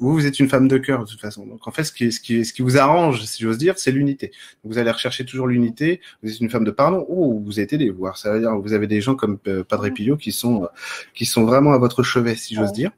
vous, 0.03 0.13
vous 0.13 0.25
êtes 0.25 0.39
une 0.39 0.49
femme 0.49 0.67
de 0.67 0.77
cœur 0.77 0.99
de 0.99 1.09
toute 1.09 1.21
façon. 1.21 1.45
Donc 1.45 1.65
en 1.67 1.71
fait, 1.71 1.83
ce 1.85 1.91
qui, 1.93 2.11
ce 2.11 2.19
qui, 2.19 2.43
ce 2.43 2.51
qui 2.51 2.61
vous 2.61 2.77
arrange, 2.77 3.23
si 3.23 3.41
j'ose 3.41 3.57
dire, 3.57 3.77
c'est 3.77 3.91
l'unité. 3.91 4.31
Vous 4.63 4.77
allez 4.77 4.91
rechercher 4.91 5.23
toujours 5.25 5.47
l'unité. 5.47 6.01
Vous 6.21 6.29
êtes 6.29 6.41
une 6.41 6.49
femme 6.49 6.65
de 6.65 6.71
pardon. 6.71 7.05
Oh, 7.07 7.41
vous 7.43 7.59
êtes 7.59 7.71
aidé. 7.71 7.89
Voir, 7.89 8.17
ça 8.17 8.33
veut 8.33 8.39
dire 8.41 8.53
vous 8.59 8.73
avez 8.73 8.87
des 8.87 8.99
gens 8.99 9.15
comme 9.15 9.37
euh, 9.47 9.63
Padre 9.63 9.89
Pio 9.89 10.17
qui 10.17 10.33
sont, 10.33 10.67
qui 11.13 11.25
sont 11.25 11.45
vraiment 11.45 11.71
à 11.71 11.77
votre 11.77 12.03
chevet, 12.03 12.35
si 12.35 12.55
j'ose 12.55 12.73
dire. 12.73 12.91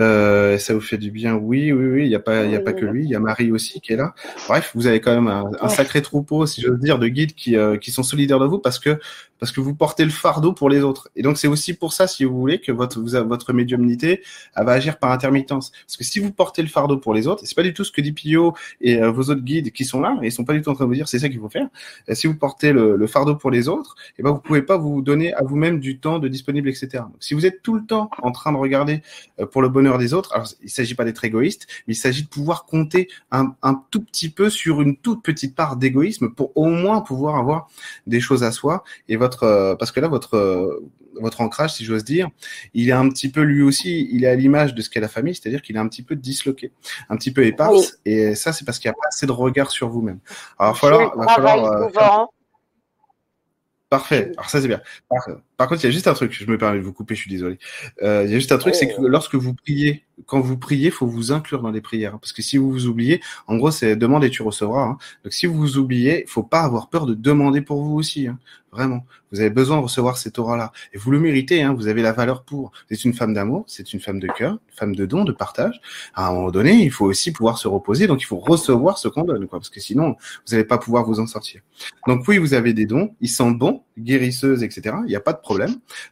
Euh, 0.00 0.58
ça 0.58 0.74
vous 0.74 0.80
fait 0.80 0.98
du 0.98 1.10
bien, 1.10 1.34
oui, 1.34 1.72
oui, 1.72 1.86
oui. 1.86 2.04
Il 2.04 2.08
n'y 2.08 2.14
a 2.14 2.20
pas, 2.20 2.44
il 2.44 2.50
y 2.50 2.56
a 2.56 2.60
pas 2.60 2.72
que 2.72 2.84
lui. 2.86 3.04
Il 3.04 3.10
y 3.10 3.14
a 3.14 3.20
Marie 3.20 3.52
aussi 3.52 3.80
qui 3.80 3.92
est 3.92 3.96
là. 3.96 4.14
Bref, 4.48 4.72
vous 4.74 4.86
avez 4.86 5.00
quand 5.00 5.14
même 5.14 5.28
un, 5.28 5.50
un 5.60 5.68
sacré 5.68 6.02
troupeau, 6.02 6.46
si 6.46 6.62
j'ose 6.62 6.78
dire, 6.78 6.98
de 6.98 7.08
guides 7.08 7.34
qui, 7.34 7.56
euh, 7.56 7.76
qui 7.76 7.90
sont 7.90 8.02
solidaires 8.02 8.38
de 8.38 8.46
vous 8.46 8.58
parce 8.58 8.78
que 8.78 8.98
parce 9.40 9.50
que 9.52 9.60
vous 9.60 9.74
portez 9.74 10.04
le 10.04 10.10
fardeau 10.10 10.52
pour 10.52 10.68
les 10.68 10.82
autres. 10.82 11.10
Et 11.16 11.22
donc 11.22 11.38
c'est 11.38 11.48
aussi 11.48 11.74
pour 11.74 11.92
ça, 11.92 12.06
si 12.06 12.24
vous 12.24 12.38
voulez, 12.38 12.60
que 12.60 12.70
votre 12.70 13.00
votre 13.00 13.52
médiumnité 13.52 14.22
elle 14.54 14.66
va 14.66 14.72
agir 14.72 14.98
par 14.98 15.10
intermittence. 15.10 15.72
Parce 15.86 15.96
que 15.96 16.04
si 16.04 16.20
vous 16.20 16.30
portez 16.30 16.62
le 16.62 16.68
fardeau 16.68 16.98
pour 16.98 17.14
les 17.14 17.26
autres, 17.26 17.42
c'est 17.44 17.56
pas 17.56 17.62
du 17.62 17.74
tout 17.74 17.84
ce 17.84 17.90
que 17.90 18.00
dit 18.00 18.12
Pio 18.12 18.54
et 18.80 19.02
euh, 19.02 19.10
vos 19.10 19.22
autres 19.22 19.42
guides 19.42 19.72
qui 19.72 19.84
sont 19.84 20.00
là, 20.00 20.16
et 20.22 20.26
ils 20.26 20.32
sont 20.32 20.44
pas 20.44 20.52
du 20.52 20.62
tout 20.62 20.70
en 20.70 20.74
train 20.74 20.84
de 20.84 20.90
vous 20.90 20.94
dire 20.94 21.08
c'est 21.08 21.18
ça 21.18 21.28
qu'il 21.28 21.40
faut 21.40 21.48
faire. 21.48 21.68
Et 22.06 22.14
si 22.14 22.26
vous 22.26 22.36
portez 22.36 22.72
le, 22.72 22.96
le, 22.96 23.06
fardeau 23.06 23.34
pour 23.34 23.50
les 23.50 23.68
autres, 23.68 23.96
et 24.10 24.14
eh 24.18 24.22
ben 24.22 24.30
vous 24.30 24.40
pouvez 24.40 24.62
pas 24.62 24.76
vous 24.76 25.02
donner 25.02 25.32
à 25.34 25.42
vous-même 25.42 25.80
du 25.80 25.98
temps 25.98 26.18
de 26.18 26.28
disponible, 26.28 26.68
etc. 26.68 26.88
Donc, 26.92 27.16
si 27.20 27.34
vous 27.34 27.46
êtes 27.46 27.62
tout 27.62 27.74
le 27.74 27.84
temps 27.84 28.10
en 28.22 28.32
train 28.32 28.52
de 28.52 28.58
regarder 28.58 29.02
euh, 29.40 29.46
pour 29.46 29.62
le 29.62 29.68
bonheur 29.68 29.98
des 29.98 30.14
autres, 30.14 30.32
alors 30.34 30.48
il 30.62 30.70
s'agit 30.70 30.94
pas 30.94 31.04
d'être 31.04 31.24
égoïste, 31.24 31.66
mais 31.86 31.94
il 31.94 31.96
s'agit 31.96 32.22
de 32.24 32.28
pouvoir 32.28 32.66
compter 32.66 33.08
un, 33.30 33.54
un 33.62 33.82
tout 33.90 34.02
petit 34.02 34.28
peu 34.28 34.50
sur 34.50 34.82
une 34.82 34.96
toute 34.96 35.22
petite 35.22 35.54
part 35.54 35.76
d'égoïsme 35.76 36.30
pour 36.30 36.56
au 36.56 36.66
moins 36.66 37.00
pouvoir 37.00 37.36
avoir 37.36 37.68
des 38.06 38.20
choses 38.20 38.44
à 38.44 38.52
soi 38.52 38.84
et 39.08 39.16
votre 39.16 39.29
euh, 39.42 39.74
parce 39.76 39.92
que 39.92 40.00
là 40.00 40.08
votre 40.08 40.34
euh, 40.34 40.90
votre 41.20 41.40
ancrage, 41.40 41.74
si 41.74 41.84
j'ose 41.84 42.04
dire, 42.04 42.28
il 42.72 42.88
est 42.88 42.92
un 42.92 43.08
petit 43.08 43.30
peu 43.30 43.42
lui 43.42 43.62
aussi, 43.62 44.08
il 44.12 44.24
est 44.24 44.28
à 44.28 44.34
l'image 44.34 44.74
de 44.74 44.80
ce 44.82 44.88
qu'est 44.88 45.00
la 45.00 45.08
famille, 45.08 45.34
c'est-à-dire 45.34 45.60
qu'il 45.60 45.76
est 45.76 45.78
un 45.80 45.88
petit 45.88 46.02
peu 46.02 46.16
disloqué, 46.16 46.72
un 47.08 47.16
petit 47.16 47.32
peu 47.32 47.44
éparse, 47.44 47.98
et 48.04 48.34
ça 48.34 48.52
c'est 48.52 48.64
parce 48.64 48.78
qu'il 48.78 48.88
n'y 48.88 48.94
a 48.94 48.98
pas 49.00 49.08
assez 49.08 49.26
de 49.26 49.32
regard 49.32 49.70
sur 49.70 49.88
vous-même. 49.88 50.20
Alors 50.58 50.74
il 50.74 51.18
va 51.18 51.26
falloir, 51.28 51.64
euh, 51.64 52.26
Parfait. 53.88 54.30
Alors 54.36 54.48
ça 54.48 54.60
c'est 54.60 54.68
bien. 54.68 54.80
Par, 55.60 55.68
contre, 55.68 55.82
il 55.82 55.86
y 55.86 55.88
a 55.88 55.92
juste 55.92 56.08
un 56.08 56.14
truc. 56.14 56.32
Je 56.32 56.50
me 56.50 56.56
permets 56.56 56.78
de 56.78 56.82
vous 56.82 56.94
couper. 56.94 57.14
Je 57.14 57.20
suis 57.20 57.30
désolé. 57.30 57.58
il 58.00 58.06
y 58.06 58.08
a 58.08 58.38
juste 58.38 58.52
un 58.52 58.56
truc, 58.56 58.74
c'est 58.74 58.88
que 58.88 59.02
lorsque 59.02 59.34
vous 59.34 59.52
priez, 59.52 60.04
quand 60.26 60.40
vous 60.40 60.56
priez, 60.56 60.90
faut 60.90 61.06
vous 61.06 61.32
inclure 61.32 61.62
dans 61.62 61.70
les 61.70 61.80
prières, 61.80 62.14
hein, 62.14 62.18
parce 62.20 62.32
que 62.32 62.42
si 62.42 62.56
vous 62.56 62.70
vous 62.70 62.86
oubliez, 62.86 63.20
en 63.46 63.56
gros, 63.56 63.70
c'est 63.70 63.96
demande 63.96 64.24
et 64.24 64.30
tu 64.30 64.42
recevras. 64.42 64.82
Hein. 64.82 64.98
Donc 65.24 65.32
si 65.32 65.46
vous 65.46 65.54
vous 65.54 65.78
oubliez, 65.78 66.24
faut 66.26 66.42
pas 66.42 66.62
avoir 66.62 66.88
peur 66.88 67.06
de 67.06 67.14
demander 67.14 67.60
pour 67.60 67.82
vous 67.82 67.96
aussi. 67.96 68.26
Hein. 68.26 68.38
Vraiment, 68.72 69.04
vous 69.32 69.40
avez 69.40 69.50
besoin 69.50 69.78
de 69.78 69.82
recevoir 69.82 70.16
cette 70.16 70.38
aura-là. 70.38 70.70
Et 70.92 70.98
vous 70.98 71.10
le 71.10 71.18
méritez, 71.18 71.66
vous 71.74 71.88
avez 71.88 72.02
la 72.02 72.12
valeur 72.12 72.44
pour. 72.44 72.70
C'est 72.88 73.04
une 73.04 73.14
femme 73.14 73.34
d'amour, 73.34 73.64
c'est 73.66 73.92
une 73.92 73.98
femme 73.98 74.20
de 74.20 74.28
cœur, 74.28 74.52
une 74.52 74.76
femme 74.76 74.94
de 74.94 75.06
don, 75.06 75.24
de 75.24 75.32
partage. 75.32 75.80
À 76.14 76.28
un 76.28 76.32
moment 76.32 76.52
donné, 76.52 76.74
il 76.74 76.92
faut 76.92 77.06
aussi 77.06 77.32
pouvoir 77.32 77.58
se 77.58 77.66
reposer, 77.66 78.06
donc 78.06 78.22
il 78.22 78.26
faut 78.26 78.38
recevoir 78.38 78.98
ce 78.98 79.08
qu'on 79.08 79.24
donne, 79.24 79.48
quoi, 79.48 79.58
parce 79.58 79.70
que 79.70 79.80
sinon, 79.80 80.10
vous 80.46 80.52
n'allez 80.52 80.64
pas 80.64 80.78
pouvoir 80.78 81.04
vous 81.04 81.18
en 81.18 81.26
sortir. 81.26 81.62
Donc 82.06 82.28
oui, 82.28 82.38
vous 82.38 82.54
avez 82.54 82.72
des 82.72 82.86
dons, 82.86 83.16
ils 83.20 83.28
sont 83.28 83.50
bons, 83.50 83.82
guérisseuses, 83.98 84.62
etc. 84.62 84.94
Il 85.04 85.08
n'y 85.08 85.16
a 85.16 85.20
pas 85.20 85.32
de 85.32 85.40
problème. 85.40 85.49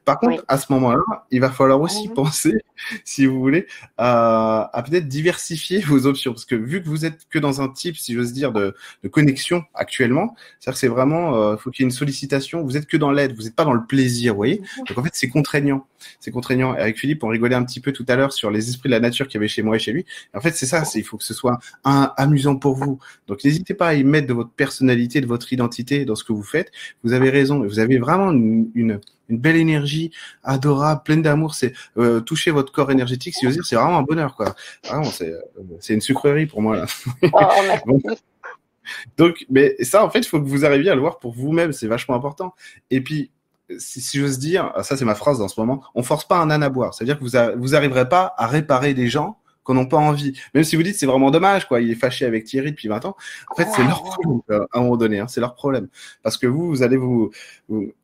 Par 0.04 0.18
contre, 0.18 0.44
à 0.48 0.58
ce 0.58 0.72
moment-là, 0.72 1.02
il 1.30 1.40
va 1.40 1.50
falloir 1.50 1.80
aussi 1.80 2.08
penser, 2.08 2.54
si 3.04 3.26
vous 3.26 3.38
voulez, 3.38 3.66
à, 3.96 4.70
à 4.72 4.82
peut-être 4.82 5.08
diversifier 5.08 5.80
vos 5.80 6.06
options, 6.06 6.32
parce 6.32 6.44
que 6.44 6.54
vu 6.54 6.82
que 6.82 6.88
vous 6.88 7.04
êtes 7.04 7.26
que 7.28 7.38
dans 7.38 7.60
un 7.60 7.68
type, 7.68 7.96
si 7.96 8.14
j'ose 8.14 8.32
dire, 8.32 8.52
de, 8.52 8.74
de 9.02 9.08
connexion 9.08 9.64
actuellement, 9.74 10.34
c'est-à-dire 10.60 10.74
que 10.74 10.80
c'est 10.80 10.88
vraiment, 10.88 11.34
euh, 11.36 11.56
faut 11.56 11.70
qu'il 11.70 11.82
y 11.82 11.84
ait 11.84 11.90
une 11.90 11.96
sollicitation. 11.96 12.62
Vous 12.62 12.76
êtes 12.76 12.86
que 12.86 12.96
dans 12.96 13.10
l'aide, 13.10 13.34
vous 13.34 13.42
n'êtes 13.42 13.56
pas 13.56 13.64
dans 13.64 13.72
le 13.72 13.84
plaisir, 13.84 14.32
vous 14.32 14.38
voyez? 14.38 14.62
Donc 14.88 14.98
en 14.98 15.02
fait, 15.02 15.10
c'est 15.12 15.28
contraignant. 15.28 15.86
C'est 16.20 16.30
contraignant. 16.30 16.72
avec 16.72 16.98
Philippe, 16.98 17.24
on 17.24 17.28
rigolait 17.28 17.54
un 17.54 17.64
petit 17.64 17.80
peu 17.80 17.92
tout 17.92 18.04
à 18.08 18.16
l'heure 18.16 18.32
sur 18.32 18.50
les 18.50 18.68
esprits 18.68 18.88
de 18.88 18.94
la 18.94 19.00
nature 19.00 19.26
qu'il 19.26 19.34
y 19.34 19.38
avait 19.38 19.48
chez 19.48 19.62
moi 19.62 19.76
et 19.76 19.78
chez 19.78 19.92
lui. 19.92 20.06
en 20.34 20.40
fait, 20.40 20.52
c'est 20.52 20.66
ça, 20.66 20.84
c'est 20.84 20.98
il 20.98 21.04
faut 21.04 21.16
que 21.16 21.24
ce 21.24 21.34
soit 21.34 21.58
un, 21.84 22.12
amusant 22.16 22.56
pour 22.56 22.74
vous. 22.74 22.98
Donc 23.26 23.44
n'hésitez 23.44 23.74
pas 23.74 23.88
à 23.88 23.94
y 23.94 24.04
mettre 24.04 24.26
de 24.26 24.34
votre 24.34 24.50
personnalité, 24.50 25.20
de 25.20 25.26
votre 25.26 25.52
identité 25.52 26.04
dans 26.04 26.14
ce 26.14 26.24
que 26.24 26.32
vous 26.32 26.42
faites. 26.42 26.70
Vous 27.04 27.12
avez 27.12 27.30
raison, 27.30 27.62
vous 27.64 27.78
avez 27.78 27.98
vraiment 27.98 28.32
une, 28.32 29.00
une 29.28 29.38
belle 29.38 29.56
énergie 29.56 30.10
adorable, 30.42 31.02
pleine 31.04 31.22
d'amour. 31.22 31.54
C'est 31.54 31.72
euh, 31.96 32.20
toucher 32.20 32.50
votre 32.50 32.72
corps 32.72 32.90
énergétique, 32.90 33.34
si 33.34 33.46
vous 33.46 33.52
dire, 33.52 33.64
c'est 33.64 33.76
vraiment 33.76 33.98
un 33.98 34.02
bonheur, 34.02 34.34
quoi. 34.34 34.54
Vraiment, 34.84 35.04
c'est 35.04 35.32
euh, 35.32 35.40
c'est 35.80 35.94
une 35.94 36.00
sucrerie 36.00 36.46
pour 36.46 36.62
moi 36.62 36.76
là. 36.76 36.86
Oh, 37.32 37.98
donc, 39.16 39.44
mais 39.50 39.76
ça, 39.80 40.04
en 40.04 40.10
fait, 40.10 40.20
il 40.20 40.26
faut 40.26 40.40
que 40.40 40.48
vous 40.48 40.64
arriviez 40.64 40.90
à 40.90 40.94
le 40.94 41.00
voir 41.00 41.18
pour 41.18 41.32
vous-même. 41.32 41.72
C'est 41.72 41.86
vachement 41.86 42.14
important. 42.14 42.54
Et 42.90 43.00
puis, 43.00 43.30
si, 43.76 44.00
si 44.00 44.18
j'ose 44.18 44.38
dire, 44.38 44.72
ça 44.82 44.96
c'est 44.96 45.04
ma 45.04 45.14
phrase 45.14 45.38
dans 45.38 45.48
ce 45.48 45.60
moment, 45.60 45.82
on 45.94 46.02
force 46.02 46.26
pas 46.26 46.38
un 46.38 46.50
âne 46.50 46.62
à 46.62 46.70
boire. 46.70 46.94
C'est-à-dire 46.94 47.18
que 47.18 47.24
vous, 47.24 47.60
vous 47.60 47.74
arriverez 47.74 48.08
pas 48.08 48.34
à 48.38 48.46
réparer 48.46 48.94
des 48.94 49.08
gens 49.08 49.38
qu'on 49.68 49.74
n'a 49.74 49.84
pas 49.84 49.98
envie. 49.98 50.32
Même 50.54 50.64
si 50.64 50.76
vous 50.76 50.82
dites 50.82 50.96
c'est 50.96 51.06
vraiment 51.06 51.30
dommage, 51.30 51.68
quoi, 51.68 51.80
il 51.82 51.90
est 51.90 51.94
fâché 51.94 52.24
avec 52.24 52.44
Thierry 52.44 52.70
depuis 52.70 52.88
20 52.88 53.04
ans. 53.04 53.16
En 53.50 53.54
fait, 53.54 53.68
c'est 53.76 53.84
leur 53.84 54.02
problème 54.02 54.40
à 54.48 54.78
un 54.78 54.80
moment 54.80 54.96
donné. 54.96 55.18
Hein, 55.18 55.28
c'est 55.28 55.40
leur 55.40 55.54
problème. 55.54 55.88
Parce 56.22 56.38
que 56.38 56.46
vous, 56.46 56.68
vous 56.68 56.82
allez 56.82 56.96
vous, 56.96 57.30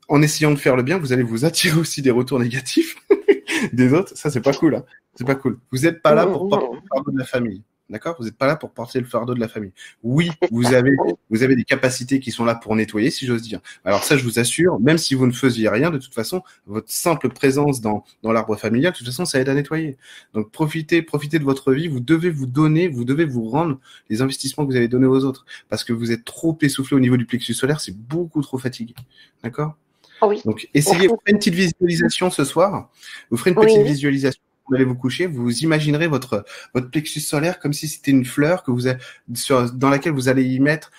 en 0.09 0.21
essayant 0.21 0.51
de 0.51 0.57
faire 0.57 0.77
le 0.77 0.83
bien, 0.83 0.99
vous 0.99 1.13
allez 1.15 1.23
vous 1.23 1.47
attirer 1.47 1.81
aussi 1.81 2.03
des 2.03 2.11
retours 2.11 2.39
négatifs 2.39 2.97
des 3.73 3.95
autres. 3.95 4.13
Ça, 4.15 4.31
c'est 4.31 4.43
pas 4.43 4.53
cool. 4.53 4.75
Hein. 4.75 4.85
C'est 5.15 5.27
pas 5.27 5.37
cool. 5.37 5.59
Vous 5.73 5.79
n'êtes 5.81 6.03
pas 6.03 6.15
là 6.15 6.27
pour 6.27 6.51
parler 6.51 6.67
de 7.07 7.19
la 7.19 7.25
famille. 7.25 7.63
D'accord? 7.95 8.17
Vous 8.19 8.25
n'êtes 8.25 8.37
pas 8.37 8.49
là 8.49 8.57
pour 8.57 8.73
porter 8.73 8.99
le 8.99 9.07
fardeau 9.07 9.35
de 9.35 9.39
la 9.39 9.47
famille. 9.47 9.71
Oui, 10.03 10.29
vous 10.51 10.75
avez, 10.75 10.97
vous 11.31 11.45
avez 11.45 11.55
des 11.55 11.63
capacités 11.63 12.19
qui 12.19 12.33
sont 12.33 12.45
là 12.45 12.57
pour 12.57 12.75
nettoyer, 12.75 13.09
si 13.09 13.25
j'ose 13.25 13.43
dire. 13.43 13.61
Alors 13.85 14.03
ça, 14.03 14.17
je 14.17 14.25
vous 14.25 14.41
assure, 14.41 14.81
même 14.81 14.99
si 14.99 15.15
vous 15.15 15.29
ne 15.29 15.33
faisiez 15.33 15.69
rien, 15.69 15.93
de 15.93 15.99
toute 15.99 16.13
façon, 16.13 16.43
votre 16.67 16.91
simple 16.91 17.29
présence 17.29 17.81
dans, 17.81 18.03
dans 18.25 18.33
l'arbre 18.33 18.57
familial, 18.57 18.93
de 18.95 18.99
toute 18.99 19.07
façon, 19.07 19.25
ça 19.25 19.39
aide 19.39 19.49
à 19.49 19.55
nettoyer. 19.55 19.97
Donc 20.33 20.51
profitez, 20.51 21.03
profitez 21.03 21.39
de 21.39 21.45
votre 21.45 21.73
vie. 21.73 21.87
Vous 21.87 22.01
devez 22.01 22.31
vous 22.31 22.47
donner, 22.47 22.89
vous 22.89 23.05
devez 23.05 23.27
vous 23.27 23.49
rendre 23.49 23.79
les 24.11 24.23
investissements 24.23 24.67
que 24.67 24.73
vous 24.73 24.77
avez 24.77 24.89
donnés 24.89 25.07
aux 25.07 25.25
autres. 25.25 25.47
Parce 25.69 25.85
que 25.85 25.93
vous 25.93 26.11
êtes 26.11 26.25
trop 26.25 26.59
essoufflé 26.63 26.97
au 26.97 27.01
niveau 27.01 27.17
du 27.17 27.27
plexus 27.27 27.55
solaire, 27.55 27.81
c'est 27.81 27.97
beaucoup 27.97 28.43
trop 28.43 28.59
fatigué. 28.59 28.97
D'accord? 29.45 29.77
Oui. 30.23 30.43
Donc 30.45 30.69
essayez, 30.75 31.07
vous 31.07 31.17
ferez 31.21 31.31
une 31.31 31.39
petite 31.39 31.55
visualisation 31.55 32.29
ce 32.29 32.45
soir. 32.45 32.91
Vous 33.31 33.37
ferez 33.37 33.51
une 33.51 33.57
petite 33.57 33.83
visualisation 33.83 34.43
vous 34.67 34.75
allez 34.75 34.85
vous 34.85 34.95
coucher, 34.95 35.27
vous 35.27 35.51
imaginerez 35.59 36.07
votre 36.07 36.45
votre 36.75 36.91
plexus 36.91 37.21
solaire 37.21 37.59
comme 37.59 37.73
si 37.73 37.89
c'était 37.89 38.11
une 38.11 38.25
fleur 38.25 38.63
que 38.63 38.71
vous 38.71 38.83
sur, 39.35 39.73
dans 39.73 39.91
laquelle 39.91 40.13
vous 40.13 40.29
allez 40.29 40.45
y 40.45 40.61
mettre 40.61 40.91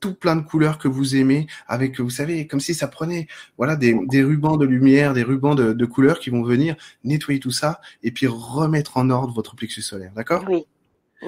tout 0.00 0.14
plein 0.14 0.36
de 0.36 0.42
couleurs 0.42 0.76
que 0.78 0.88
vous 0.88 1.16
aimez, 1.16 1.46
avec 1.66 1.98
vous 1.98 2.10
savez 2.10 2.46
comme 2.46 2.60
si 2.60 2.74
ça 2.74 2.88
prenait 2.88 3.26
voilà 3.56 3.74
des, 3.76 3.98
des 4.06 4.22
rubans 4.22 4.58
de 4.58 4.66
lumière, 4.66 5.14
des 5.14 5.22
rubans 5.22 5.54
de, 5.54 5.72
de 5.72 5.86
couleurs 5.86 6.18
qui 6.18 6.30
vont 6.30 6.42
venir 6.42 6.76
nettoyer 7.04 7.40
tout 7.40 7.50
ça 7.50 7.80
et 8.02 8.10
puis 8.10 8.26
remettre 8.26 8.96
en 8.98 9.08
ordre 9.10 9.32
votre 9.32 9.56
plexus 9.56 9.82
solaire, 9.82 10.12
d'accord? 10.14 10.44
Oui. 10.48 10.66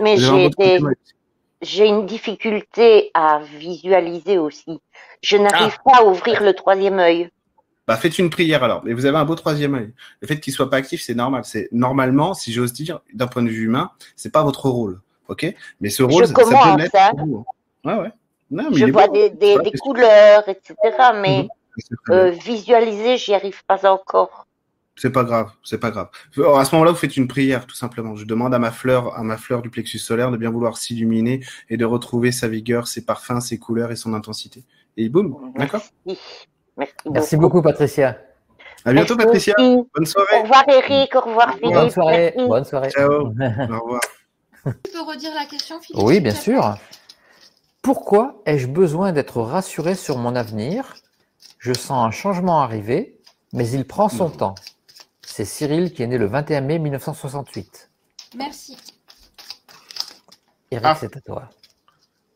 Mais 0.02 0.16
j'ai 0.18 0.50
j'ai 1.62 1.86
une 1.86 2.06
difficulté 2.06 3.10
à 3.14 3.40
visualiser 3.58 4.38
aussi. 4.38 4.80
Je 5.22 5.36
n'arrive 5.36 5.76
ah. 5.78 5.82
pas 5.90 5.98
à 6.00 6.04
ouvrir 6.04 6.42
le 6.42 6.52
troisième 6.52 6.98
œil. 6.98 7.30
Bah, 7.86 7.96
faites 7.96 8.18
une 8.18 8.30
prière 8.30 8.64
alors. 8.64 8.82
Mais 8.84 8.92
vous 8.92 9.06
avez 9.06 9.16
un 9.16 9.24
beau 9.24 9.34
troisième 9.34 9.74
œil. 9.74 9.92
Le 10.20 10.26
fait 10.26 10.40
qu'il 10.40 10.52
soit 10.52 10.68
pas 10.68 10.76
actif, 10.76 11.02
c'est 11.02 11.14
normal. 11.14 11.44
C'est 11.44 11.68
normalement, 11.72 12.34
si 12.34 12.52
j'ose 12.52 12.72
dire, 12.72 13.00
d'un 13.14 13.26
point 13.28 13.42
de 13.42 13.48
vue 13.48 13.64
humain, 13.66 13.92
c'est 14.16 14.32
pas 14.32 14.42
votre 14.42 14.68
rôle, 14.68 15.00
ok? 15.28 15.54
Mais 15.80 15.90
ce 15.90 16.02
rôle, 16.02 16.26
je 16.26 16.28
ça, 16.28 16.34
peut 16.34 16.78
l'être 16.78 16.94
hein. 16.94 17.12
hein. 17.16 17.44
Ouais, 17.84 18.02
ouais. 18.02 18.12
Non, 18.50 18.70
mais 18.70 18.76
je 18.76 18.86
vois 18.86 19.08
des, 19.08 19.30
des, 19.30 19.56
des 19.58 19.72
couleurs, 19.72 20.48
etc. 20.48 20.74
Mais 21.20 21.42
mhm. 21.42 22.14
euh, 22.14 22.30
visualiser, 22.30 23.18
j'y 23.18 23.34
arrive 23.34 23.64
pas 23.66 23.88
encore. 23.90 24.46
C'est 24.98 25.10
pas 25.10 25.24
grave, 25.24 25.50
c'est 25.62 25.78
pas 25.78 25.90
grave. 25.90 26.08
à 26.38 26.64
ce 26.64 26.74
moment-là, 26.74 26.90
vous 26.90 26.96
faites 26.96 27.18
une 27.18 27.28
prière, 27.28 27.66
tout 27.66 27.76
simplement. 27.76 28.16
Je 28.16 28.24
demande 28.24 28.54
à 28.54 28.58
ma 28.58 28.70
fleur, 28.70 29.14
à 29.14 29.22
ma 29.22 29.36
fleur 29.36 29.60
du 29.60 29.68
plexus 29.68 29.98
solaire, 29.98 30.30
de 30.30 30.38
bien 30.38 30.50
vouloir 30.50 30.78
s'illuminer 30.78 31.40
et 31.68 31.76
de 31.76 31.84
retrouver 31.84 32.32
sa 32.32 32.48
vigueur, 32.48 32.88
ses 32.88 33.04
parfums, 33.04 33.40
ses 33.40 33.58
couleurs 33.58 33.92
et 33.92 33.96
son 33.96 34.14
intensité. 34.14 34.64
Et 34.96 35.10
boum, 35.10 35.52
d'accord? 35.54 35.82
Merci, 37.10 37.36
beaucoup. 37.36 37.62
Patricia. 37.62 38.18
À 38.84 38.92
bientôt, 38.92 39.16
Patricia. 39.16 39.54
Bonne 39.58 40.06
soirée. 40.06 40.36
Au 40.38 40.42
revoir, 40.42 40.64
Eric. 40.68 41.14
Au 41.14 41.20
revoir, 41.20 41.54
Philippe. 41.54 41.74
Bonne 41.74 41.90
soirée. 41.90 42.34
Bonne 42.36 42.64
soirée. 42.64 42.90
Ciao. 42.90 43.26
Au 43.26 43.80
revoir. 43.80 44.00
Tu 44.64 44.92
peux 44.92 45.02
redire 45.02 45.34
la 45.34 45.44
question, 45.46 45.80
Philippe 45.80 46.02
Oui, 46.04 46.20
bien 46.20 46.34
sûr. 46.34 46.76
Pourquoi 47.82 48.42
ai-je 48.46 48.66
besoin 48.66 49.12
d'être 49.12 49.40
rassuré 49.40 49.94
sur 49.94 50.18
mon 50.18 50.34
avenir? 50.34 50.94
Je 51.58 51.72
sens 51.72 52.06
un 52.06 52.10
changement 52.10 52.60
arriver, 52.60 53.20
mais 53.52 53.68
il 53.68 53.86
prend 53.86 54.08
son 54.08 54.28
temps. 54.28 54.54
c'est 55.22 55.44
Cyril 55.44 55.92
qui 55.92 56.02
est 56.02 56.06
né 56.06 56.18
le 56.18 56.26
21 56.26 56.60
mai 56.60 56.78
1968. 56.78 57.90
Merci. 58.36 58.76
Eric, 60.70 60.86
ah. 60.86 60.96
c'est 60.98 61.16
à 61.16 61.20
toi. 61.20 61.48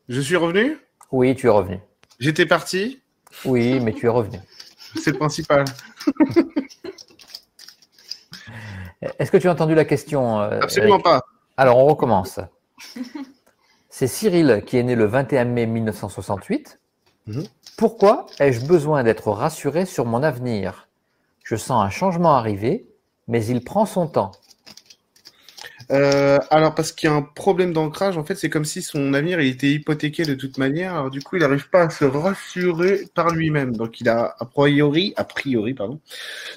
Je 0.07 0.19
suis 0.21 0.35
revenu? 0.35 0.77
Oui, 1.11 1.35
tu 1.35 1.47
es 1.47 1.49
revenu. 1.49 1.79
J'étais 2.19 2.45
parti? 2.45 3.01
Oui, 3.45 3.79
mais 3.79 3.93
tu 3.93 4.05
es 4.05 4.09
revenu. 4.09 4.39
C'est 4.95 5.11
le 5.11 5.17
principal. 5.17 5.65
Est-ce 9.19 9.31
que 9.31 9.37
tu 9.37 9.47
as 9.47 9.51
entendu 9.51 9.73
la 9.73 9.85
question 9.85 10.39
euh, 10.41 10.59
Absolument 10.61 10.99
pas. 10.99 11.21
Alors, 11.57 11.77
on 11.77 11.85
recommence. 11.85 12.39
C'est 13.89 14.07
Cyril 14.07 14.63
qui 14.65 14.77
est 14.77 14.83
né 14.83 14.95
le 14.95 15.05
21 15.05 15.45
mai 15.45 15.65
1968. 15.65 16.79
Mhm. 17.27 17.43
Pourquoi 17.77 18.25
ai-je 18.39 18.65
besoin 18.65 19.03
d'être 19.03 19.29
rassuré 19.31 19.85
sur 19.85 20.05
mon 20.05 20.23
avenir? 20.23 20.87
Je 21.43 21.55
sens 21.55 21.83
un 21.83 21.89
changement 21.89 22.35
arriver, 22.35 22.87
mais 23.27 23.45
il 23.45 23.63
prend 23.63 23.85
son 23.85 24.07
temps. 24.07 24.31
Euh, 25.91 26.39
alors 26.49 26.73
parce 26.73 26.91
qu'il 26.93 27.09
y 27.09 27.11
a 27.11 27.15
un 27.15 27.21
problème 27.21 27.73
d'ancrage, 27.73 28.17
en 28.17 28.23
fait, 28.23 28.35
c'est 28.35 28.49
comme 28.49 28.63
si 28.65 28.81
son 28.81 29.13
avenir 29.13 29.39
était 29.39 29.71
hypothéqué 29.71 30.23
de 30.23 30.35
toute 30.35 30.57
manière. 30.57 30.93
Alors 30.93 31.09
du 31.09 31.21
coup, 31.21 31.35
il 31.35 31.39
n'arrive 31.39 31.69
pas 31.69 31.83
à 31.83 31.89
se 31.89 32.05
rassurer 32.05 33.07
par 33.13 33.29
lui-même. 33.31 33.75
Donc 33.75 33.99
il 33.99 34.07
a 34.09 34.35
a 34.39 34.45
priori, 34.45 35.13
a 35.17 35.23
priori, 35.25 35.73
pardon. 35.73 35.99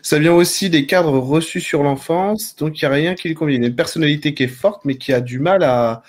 Ça 0.03 0.19
vient 0.19 0.33
aussi 0.33 0.71
des 0.71 0.87
cadres 0.87 1.19
reçus 1.19 1.61
sur 1.61 1.83
l'enfance. 1.83 2.55
Donc 2.57 2.81
il 2.81 2.85
n'y 2.85 2.93
a 2.93 2.95
rien 2.95 3.15
qui 3.15 3.29
lui 3.29 3.35
convient. 3.35 3.57
Il 3.57 3.65
a 3.65 3.69
une 3.69 3.77
personnalité 3.77 4.35
qui 4.35 4.45
est 4.45 4.49
forte, 4.49 4.85
mais 4.85 4.97
qui 4.97 5.13
a 5.13 5.21
du 5.21 5.41
mal 5.41 5.65
à, 5.65 6.03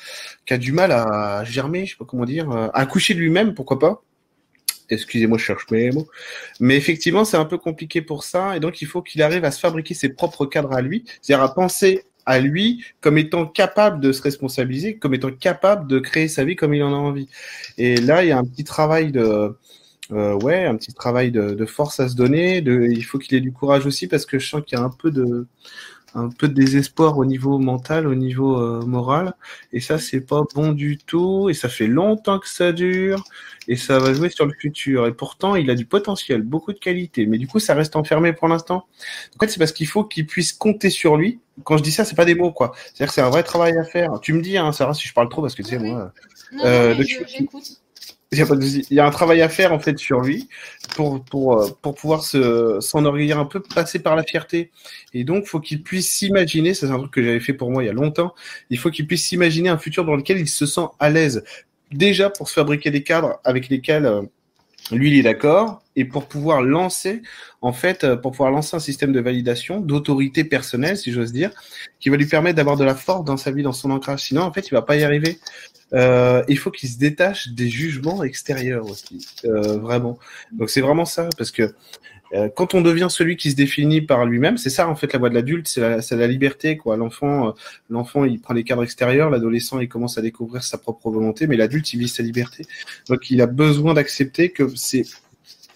du 0.52 0.72
mal 0.72 0.92
à 0.92 1.44
germer, 1.46 1.86
je 1.86 1.92
sais 1.92 1.98
pas 1.98 2.06
comment 2.06 2.26
dire, 2.26 2.50
à 2.52 2.78
accoucher 2.80 3.16
de 3.16 3.20
lui-même, 3.20 3.54
pourquoi 3.56 3.80
pas. 3.80 4.04
Excusez-moi, 4.90 5.38
je 5.40 5.44
cherche 5.44 5.66
mes 5.72 5.92
mots. 5.92 6.08
Mais 6.60 6.78
effectivement, 6.78 7.26
c'est 7.26 7.38
un 7.38 7.46
peu 7.46 7.58
compliqué 7.58 8.02
pour 8.02 8.24
ça. 8.24 8.56
Et 8.56 8.60
donc, 8.60 8.82
il 8.82 8.88
faut 8.88 9.02
qu'il 9.02 9.24
arrive 9.24 9.44
à 9.44 9.52
se 9.52 9.60
fabriquer 9.60 9.96
ses 9.96 10.10
propres 10.10 10.46
cadres 10.46 10.74
à 10.74 10.82
lui. 10.82 11.06
C'est-à-dire 11.22 11.44
à 11.44 11.54
penser 11.54 12.04
à 12.26 12.40
lui 12.40 12.84
comme 13.02 13.18
étant 13.18 13.46
capable 13.46 14.00
de 14.02 14.12
se 14.12 14.22
responsabiliser, 14.22 14.98
comme 14.98 15.14
étant 15.14 15.32
capable 15.32 15.88
de 15.88 16.00
créer 16.00 16.28
sa 16.28 16.44
vie 16.44 16.56
comme 16.56 16.74
il 16.74 16.84
en 16.84 16.94
a 16.94 16.98
envie. 16.98 17.30
Et 17.78 17.98
là, 17.98 18.24
il 18.24 18.30
y 18.30 18.32
a 18.32 18.38
un 18.38 18.46
petit 18.46 18.64
travail 18.64 19.12
de, 19.12 19.56
euh, 20.12 20.34
ouais, 20.36 20.66
un 20.66 20.76
petit 20.76 20.94
travail 20.94 21.32
de, 21.32 21.66
force 21.66 22.00
à 22.00 22.10
se 22.10 22.16
donner. 22.16 22.58
Il 22.58 23.04
faut 23.04 23.18
qu'il 23.18 23.38
ait 23.38 23.42
du 23.42 23.52
courage 23.52 23.86
aussi 23.86 24.08
parce 24.08 24.26
que 24.26 24.40
je 24.40 24.48
sens 24.48 24.62
qu'il 24.66 24.78
y 24.78 24.82
a 24.82 24.84
un 24.84 24.90
peu 24.90 25.12
de, 25.12 25.48
un 26.16 26.30
peu 26.30 26.48
de 26.48 26.54
désespoir 26.54 27.18
au 27.18 27.26
niveau 27.26 27.60
mental, 27.60 28.08
au 28.08 28.16
niveau 28.16 28.58
euh, 28.60 28.82
moral. 28.86 29.34
Et 29.74 29.80
ça, 29.82 30.00
c'est 30.00 30.22
pas 30.22 30.44
bon 30.56 30.72
du 30.72 30.98
tout. 30.98 31.50
Et 31.50 31.54
ça 31.54 31.70
fait 31.70 31.88
longtemps 31.88 32.40
que 32.40 32.50
ça 32.50 32.72
dure. 32.72 33.24
Et 33.68 33.76
ça 33.76 34.00
va 34.00 34.14
jouer 34.14 34.30
sur 34.30 34.46
le 34.46 34.54
futur. 34.54 35.08
Et 35.08 35.14
pourtant, 35.14 35.56
il 35.56 35.70
a 35.70 35.76
du 35.76 35.86
potentiel, 35.86 36.42
beaucoup 36.42 36.74
de 36.74 36.80
qualité. 36.80 37.26
Mais 37.26 37.38
du 37.38 37.48
coup, 37.48 37.60
ça 37.60 37.74
reste 37.74 37.96
enfermé 37.96 38.34
pour 38.34 38.48
l'instant. 38.48 38.88
En 39.36 39.40
fait, 39.40 39.50
c'est 39.50 39.60
parce 39.60 39.72
qu'il 39.74 39.88
faut 39.88 40.04
qu'il 40.04 40.26
puisse 40.26 40.54
compter 40.54 40.90
sur 40.90 41.18
lui. 41.18 41.40
Quand 41.64 41.78
je 41.78 41.84
dis 41.84 41.92
ça, 41.92 42.06
c'est 42.06 42.16
pas 42.16 42.26
des 42.26 42.36
mots, 42.36 42.52
quoi. 42.52 42.74
C'est-à-dire 42.76 43.08
que 43.08 43.14
c'est 43.14 43.22
un 43.22 43.30
vrai 43.30 43.44
travail 43.44 43.78
à 43.78 43.84
faire. 43.84 44.20
Tu 44.22 44.34
me 44.34 44.42
dis, 44.42 44.58
hein, 44.58 44.72
Sarah, 44.72 44.94
si 44.94 45.08
je 45.08 45.14
parle 45.14 45.30
trop, 45.30 45.42
parce 45.42 45.56
que 45.56 45.64
tu 45.64 45.70
sais, 45.70 45.80
moi. 45.80 46.12
euh, 46.64 46.96
j'écoute. 47.28 47.82
Il 48.36 48.96
y 48.96 49.00
a 49.00 49.06
un 49.06 49.12
travail 49.12 49.42
à 49.42 49.50
faire 49.50 49.74
en 49.74 49.80
fait 49.80 49.98
sur 49.98 50.22
lui 50.22 50.50
pour 50.96 51.24
euh, 51.60 51.92
pouvoir 51.94 52.24
se 52.24 52.80
s'enorgueillir 52.80 53.40
un 53.40 53.46
peu, 53.46 53.62
passer 53.62 54.00
par 54.00 54.16
la 54.16 54.24
fierté. 54.24 54.72
Et 55.14 55.24
donc, 55.24 55.46
faut 55.46 55.60
qu'il 55.60 55.84
puisse 55.84 56.10
s'imaginer. 56.12 56.74
C'est 56.74 56.88
un 56.88 56.98
truc 56.98 57.12
que 57.12 57.24
j'avais 57.24 57.40
fait 57.40 57.54
pour 57.54 57.72
moi 57.72 57.84
il 57.84 57.88
y 57.88 57.90
a 57.90 57.94
longtemps. 57.94 58.34
Il 58.70 58.78
faut 58.78 58.92
qu'il 58.92 59.08
puisse 59.08 59.26
s'imaginer 59.26 59.70
un 59.70 59.78
futur 59.78 60.06
dans 60.06 60.16
lequel 60.16 60.40
il 60.40 60.48
se 60.48 60.66
sent 60.66 60.88
à 61.00 61.10
l'aise. 61.10 61.44
Déjà 61.92 62.30
pour 62.30 62.50
se 62.50 62.54
fabriquer 62.54 62.92
des 62.92 63.04
cadres 63.04 63.40
avec 63.44 63.70
lesquels 63.70 64.06
euh, 64.06 64.22
lui 64.92 65.12
il 65.12 65.18
est 65.18 65.24
d'accord. 65.24 65.82
Et 65.98 66.04
pour 66.04 66.28
pouvoir 66.28 66.62
lancer 66.62 67.22
en 67.62 67.72
fait 67.72 68.04
euh, 68.04 68.18
pour 68.18 68.32
pouvoir 68.32 68.52
lancer 68.52 68.76
un 68.76 68.80
système 68.80 69.14
de 69.14 69.20
validation 69.22 69.80
d'autorité 69.80 70.44
personnelle 70.44 70.98
si 70.98 71.14
j'ose 71.14 71.32
dire 71.32 71.52
qui 72.00 72.10
va 72.10 72.18
lui 72.18 72.26
permettre 72.26 72.58
d'avoir 72.58 72.76
de 72.76 72.84
la 72.84 72.96
force 72.96 73.24
dans 73.24 73.38
sa 73.38 73.52
vie 73.52 73.64
dans 73.64 73.74
son 73.74 73.92
ancrage. 73.92 74.24
Sinon 74.24 74.42
en 74.44 74.52
fait 74.52 74.68
il 74.68 74.72
va 74.72 74.82
pas 74.82 74.98
y 74.98 75.04
arriver. 75.04 75.40
Euh, 75.94 76.44
il 76.48 76.58
faut 76.58 76.72
qu'il 76.72 76.90
se 76.90 76.98
détache 76.98 77.50
des 77.50 77.70
jugements 77.70 78.24
extérieurs 78.24 78.90
aussi, 78.90 79.26
euh, 79.46 79.78
vraiment. 79.78 80.18
Donc 80.52 80.70
c'est 80.70 80.82
vraiment 80.82 81.06
ça, 81.06 81.30
parce 81.38 81.52
que 81.52 81.74
quand 82.56 82.74
on 82.74 82.82
devient 82.82 83.08
celui 83.10 83.38
qui 83.38 83.52
se 83.52 83.56
définit 83.56 84.02
par 84.02 84.26
lui-même, 84.26 84.58
c'est 84.58 84.70
ça 84.70 84.90
en 84.90 84.96
fait 84.96 85.14
la 85.14 85.20
voie 85.20 85.30
de 85.30 85.36
l'adulte, 85.36 85.68
c'est 85.68 85.82
la, 85.82 86.00
la, 86.12 86.28
liberté 86.28 86.76
quoi. 86.78 86.98
L'enfant, 86.98 87.50
euh, 87.50 87.52
l'enfant 87.90 88.26
il 88.26 88.40
prend 88.42 88.54
les 88.54 88.64
cadres 88.64 88.84
extérieurs, 88.84 89.30
l'adolescent 89.30 89.80
il 89.80 89.88
commence 89.88 90.18
à 90.18 90.22
découvrir 90.22 90.64
sa 90.64 90.78
propre 90.78 91.12
volonté, 91.12 91.48
mais 91.48 91.56
l'adulte 91.56 91.94
il 91.94 92.00
vit 92.00 92.08
sa 92.08 92.24
liberté. 92.24 92.66
Donc 93.10 93.30
il 93.30 93.42
a 93.42 93.48
besoin 93.48 93.94
d'accepter 93.94 94.50
que 94.50 94.68
c'est 94.76 95.04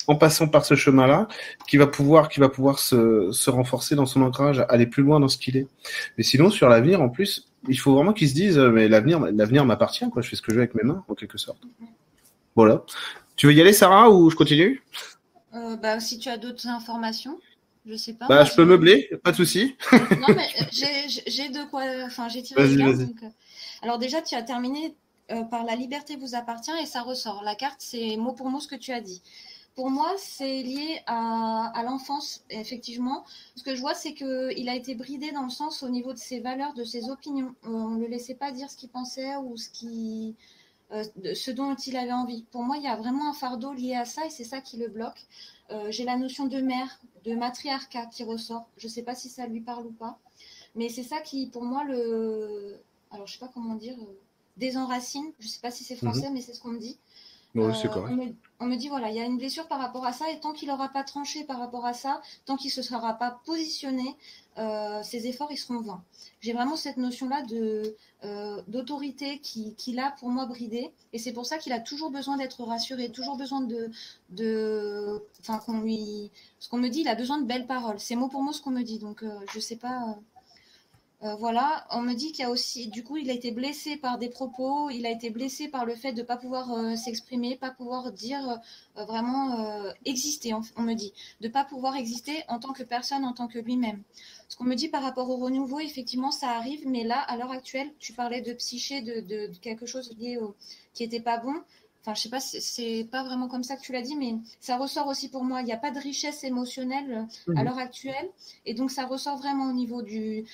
en 0.08 0.16
passant 0.16 0.48
par 0.48 0.66
ce 0.66 0.74
chemin-là, 0.74 1.28
qui 1.68 1.78
va 1.78 1.86
pouvoir, 1.86 2.30
va 2.38 2.50
pouvoir 2.50 2.80
se, 2.80 3.32
se 3.32 3.50
renforcer 3.52 3.96
dans 3.96 4.08
son 4.08 4.24
ancrage, 4.24 4.66
aller 4.68 4.88
plus 4.88 5.04
loin 5.04 5.20
dans 5.20 5.28
ce 5.28 5.38
qu'il 5.38 5.56
est. 5.56 5.68
Mais 6.18 6.24
sinon, 6.24 6.50
sur 6.50 6.68
l'avenir, 6.68 7.00
en 7.00 7.10
plus, 7.10 7.46
il 7.68 7.78
faut 7.78 7.94
vraiment 7.94 8.12
qu'ils 8.12 8.30
se 8.30 8.34
disent, 8.34 8.58
euh, 8.58 8.72
mais 8.72 8.88
l'avenir, 8.88 9.20
l'avenir 9.20 9.66
m'appartient, 9.66 10.10
quoi. 10.10 10.24
Je 10.24 10.30
fais 10.30 10.36
ce 10.36 10.42
que 10.42 10.52
je 10.52 10.56
veux 10.56 10.64
avec 10.64 10.74
mes 10.74 10.82
mains, 10.82 11.04
en 11.08 11.14
quelque 11.14 11.38
sorte. 11.38 11.62
Voilà. 12.56 12.84
Tu 13.36 13.46
veux 13.46 13.54
y 13.54 13.62
aller, 13.62 13.72
Sarah, 13.72 14.10
ou 14.10 14.32
je 14.32 14.36
continue? 14.36 14.82
Euh, 15.54 15.76
bah, 15.78 16.00
si 16.00 16.20
tu 16.20 16.30
as 16.30 16.38
d'autres 16.38 16.68
informations, 16.68 17.40
je 17.86 17.96
sais 17.96 18.14
pas. 18.14 18.28
Bah, 18.28 18.44
je 18.44 18.54
peux 18.54 18.66
meubler, 18.66 19.10
pas 19.24 19.32
de 19.32 19.38
souci. 19.38 19.76
non, 19.92 20.28
mais 20.30 20.48
euh, 20.62 20.66
j'ai 21.28 21.50
de 21.50 21.70
quoi. 21.70 21.84
Enfin, 22.06 22.28
j'ai 22.30 22.44
tiré 22.44 22.68
les 22.68 23.08
Alors 23.82 23.98
déjà, 23.98 24.22
tu 24.22 24.36
as 24.36 24.44
terminé 24.44 24.96
par 25.52 25.64
la 25.64 25.76
liberté 25.76 26.16
vous 26.16 26.34
appartient 26.34 26.72
et 26.82 26.88
ça 26.88 27.02
ressort. 27.02 27.44
La 27.44 27.54
carte, 27.54 27.80
c'est 27.80 28.18
mot 28.18 28.34
pour 28.34 28.50
mot 28.50 28.60
ce 28.60 28.68
que 28.68 28.76
tu 28.76 28.92
as 28.92 29.02
dit. 29.02 29.22
Pour 29.76 29.92
moi, 29.92 30.12
c'est 30.18 30.62
lié 30.64 31.02
à, 31.06 31.72
à 31.74 31.84
l'enfance, 31.84 32.44
effectivement. 32.50 33.24
Ce 33.56 33.64
que 33.64 33.76
je 33.76 33.80
vois, 33.80 33.94
c'est 33.94 34.14
qu'il 34.14 34.68
a 34.68 34.76
été 34.76 34.96
bridé 34.96 35.32
dans 35.32 35.44
le 35.44 35.50
sens 35.50 35.84
au 35.84 35.90
niveau 35.90 36.12
de 36.12 36.18
ses 36.18 36.40
valeurs, 36.40 36.74
de 36.74 36.84
ses 36.84 37.10
opinions. 37.10 37.56
On 37.64 37.90
ne 37.90 38.02
le 38.02 38.08
laissait 38.08 38.36
pas 38.36 38.52
dire 38.52 38.70
ce 38.70 38.76
qu'il 38.76 38.90
pensait 38.90 39.36
ou 39.38 39.56
ce, 39.56 39.70
qui, 39.70 40.36
euh, 40.92 41.04
ce 41.36 41.52
dont 41.52 41.76
il 41.76 41.98
avait 41.98 42.12
envie. 42.12 42.44
Pour 42.52 42.64
moi, 42.64 42.78
il 42.78 42.84
y 42.84 42.88
a 42.88 42.96
vraiment 42.96 43.30
un 43.30 43.34
fardeau 43.34 43.74
lié 43.74 43.96
à 43.96 44.06
ça 44.06 44.26
et 44.26 44.30
c'est 44.30 44.44
ça 44.44 44.62
qui 44.62 44.78
le 44.78 44.88
bloque. 44.88 45.26
Euh, 45.72 45.92
j'ai 45.92 46.04
la 46.04 46.18
notion 46.18 46.48
de 46.48 46.60
mère, 46.62 47.00
de 47.26 47.36
matriarcat 47.36 48.08
qui 48.08 48.24
ressort. 48.24 48.68
Je 48.78 48.88
ne 48.88 48.92
sais 48.92 49.04
pas 49.04 49.16
si 49.16 49.30
ça 49.30 49.46
lui 49.46 49.62
parle 49.62 49.86
ou 49.86 49.92
pas. 49.92 50.18
Mais 50.76 50.90
c'est 50.90 51.04
ça 51.04 51.22
qui, 51.22 51.48
pour 51.48 51.64
moi, 51.64 51.84
le. 51.84 52.80
Alors, 53.12 53.28
je 53.28 53.34
ne 53.34 53.40
sais 53.40 53.46
pas 53.46 53.52
comment 53.54 53.76
dire. 53.76 53.98
Euh, 54.00 54.20
désenracine. 54.58 55.32
Je 55.40 55.46
ne 55.46 55.50
sais 55.50 55.62
pas 55.62 55.72
si 55.72 55.84
c'est 55.84 55.96
français, 55.96 56.28
mhm. 56.28 56.34
mais 56.34 56.42
c'est 56.42 56.54
ce 56.54 56.62
qu'on 56.62 56.70
me 56.70 56.80
dit. 56.80 56.98
Euh, 57.56 57.74
on, 58.60 58.68
me, 58.68 58.76
dit 58.76 58.90
voilà, 58.90 59.10
il 59.10 59.16
y 59.16 59.20
a 59.20 59.26
une 59.26 59.38
blessure 59.38 59.68
par 59.68 59.80
rapport 59.80 60.06
à 60.06 60.14
ça, 60.14 60.30
et 60.30 60.40
tant 60.40 60.54
qu'il 60.54 60.68
n'aura 60.68 60.90
pas 60.90 61.04
tranché 61.04 61.44
par 61.46 61.58
rapport 61.58 61.84
à 61.86 61.94
ça, 61.94 62.22
tant 62.46 62.58
qu'il 62.58 62.68
ne 62.68 62.74
se 62.74 62.84
sera 62.84 63.16
pas 63.16 63.40
positionné, 63.44 64.16
euh, 64.60 65.02
ses 65.04 65.28
efforts 65.28 65.52
ils 65.52 65.58
seront 65.58 65.82
vains. 65.82 66.04
J'ai 66.42 66.54
vraiment 66.54 66.76
cette 66.76 66.98
notion-là 66.98 67.44
de 67.44 67.96
euh, 68.24 68.62
d'autorité 68.68 69.40
qui, 69.40 69.74
qui 69.76 69.94
l'a 69.94 70.12
pour 70.20 70.30
moi 70.30 70.46
bridé, 70.46 70.92
et 71.14 71.18
c'est 71.18 71.34
pour 71.34 71.46
ça 71.46 71.58
qu'il 71.58 71.74
a 71.74 71.80
toujours 71.80 72.12
besoin 72.12 72.38
d'être 72.38 72.64
rassuré, 72.64 73.10
toujours 73.12 73.38
besoin 73.38 73.62
de, 73.62 73.90
de, 74.30 75.24
enfin 75.42 75.60
qu'on 75.60 75.82
lui, 75.82 76.32
ce 76.60 76.70
qu'on 76.70 76.78
me 76.78 76.90
dit, 76.90 77.02
il 77.02 77.08
a 77.08 77.16
besoin 77.16 77.40
de 77.40 77.46
belles 77.46 77.68
paroles. 77.68 78.00
C'est 78.00 78.16
mot 78.16 78.28
pour 78.28 78.44
mot 78.44 78.52
ce 78.52 78.62
qu'on 78.62 78.72
me 78.72 78.84
dit, 78.84 79.00
donc 79.00 79.24
je 79.54 79.60
sais 79.60 79.78
pas. 79.78 80.20
Euh, 81.22 81.36
voilà, 81.36 81.86
on 81.92 82.02
me 82.02 82.14
dit 82.14 82.32
qu'il 82.32 82.46
a 82.46 82.50
aussi, 82.50 82.88
du 82.88 83.04
coup, 83.04 83.18
il 83.18 83.30
a 83.30 83.34
été 83.34 83.52
blessé 83.52 83.98
par 83.98 84.18
des 84.18 84.30
propos, 84.30 84.90
il 84.90 85.06
a 85.06 85.12
été 85.12 85.30
blessé 85.30 85.68
par 85.68 85.84
le 85.84 85.94
fait 85.96 86.14
de 86.14 86.22
ne 86.22 86.26
pas 86.26 86.38
pouvoir 86.38 86.72
euh, 86.72 86.96
s'exprimer, 86.96 87.58
pas 87.58 87.72
pouvoir 87.72 88.14
dire 88.14 88.62
euh, 88.98 89.04
vraiment 89.04 89.84
exister, 90.06 90.54
on, 90.54 90.82
me 90.82 90.94
dit, 90.94 91.12
de 91.42 91.48
ne 91.48 91.52
pas 91.52 91.66
pouvoir 91.66 91.98
exister 91.98 92.44
en 92.48 92.60
tant 92.60 92.72
que 92.72 92.84
personne, 92.84 93.26
en 93.26 93.34
tant 93.34 93.48
que 93.48 93.60
lui-même. 93.60 94.02
Ce 94.50 94.58
qu'on 94.58 94.64
me 94.64 94.74
dit 94.76 94.90
par 94.90 95.04
rapport 95.04 95.30
au 95.30 95.38
renouveau, 95.38 95.80
effectivement, 95.80 96.32
ça 96.32 96.50
arrive, 96.50 96.88
mais 96.88 97.04
là, 97.04 97.20
à 97.20 97.38
l'heure 97.38 97.52
actuelle, 97.52 97.94
tu 98.00 98.14
parlais 98.14 98.42
de 98.42 98.52
psyché, 98.54 99.02
de, 99.02 99.48
quelque 99.62 99.86
chose 99.86 100.16
lié 100.18 100.38
au, 100.38 100.56
qui 100.94 101.04
n'était 101.04 101.20
pas 101.20 101.38
bon. 101.38 101.54
Enfin, 102.02 102.16
je 102.16 102.22
sais 102.22 102.30
pas, 102.30 102.40
c'est 102.40 103.08
pas 103.12 103.24
vraiment 103.24 103.50
comme 103.50 103.64
ça 103.64 103.76
que 103.76 103.82
tu 103.82 103.92
l'as 103.92 104.02
dit, 104.02 104.16
mais 104.16 104.36
ça 104.62 104.78
ressort 104.78 105.08
aussi 105.08 105.30
pour 105.30 105.44
moi. 105.44 105.62
Il 105.62 105.66
n'y 105.66 105.74
a 105.74 105.78
pas 105.78 105.92
de 105.92 106.00
richesse 106.00 106.46
émotionnelle 106.46 107.28
euh, 107.50 107.54
à 107.56 107.60
mhm. 107.60 107.66
l'heure 107.66 107.78
actuelle. 107.78 108.30
Et 108.66 108.74
donc, 108.74 108.90
ça 108.90 109.06
ressort 109.06 109.38
vraiment 109.38 109.70
au 109.70 109.74
niveau 109.74 110.02
du. 110.02 110.46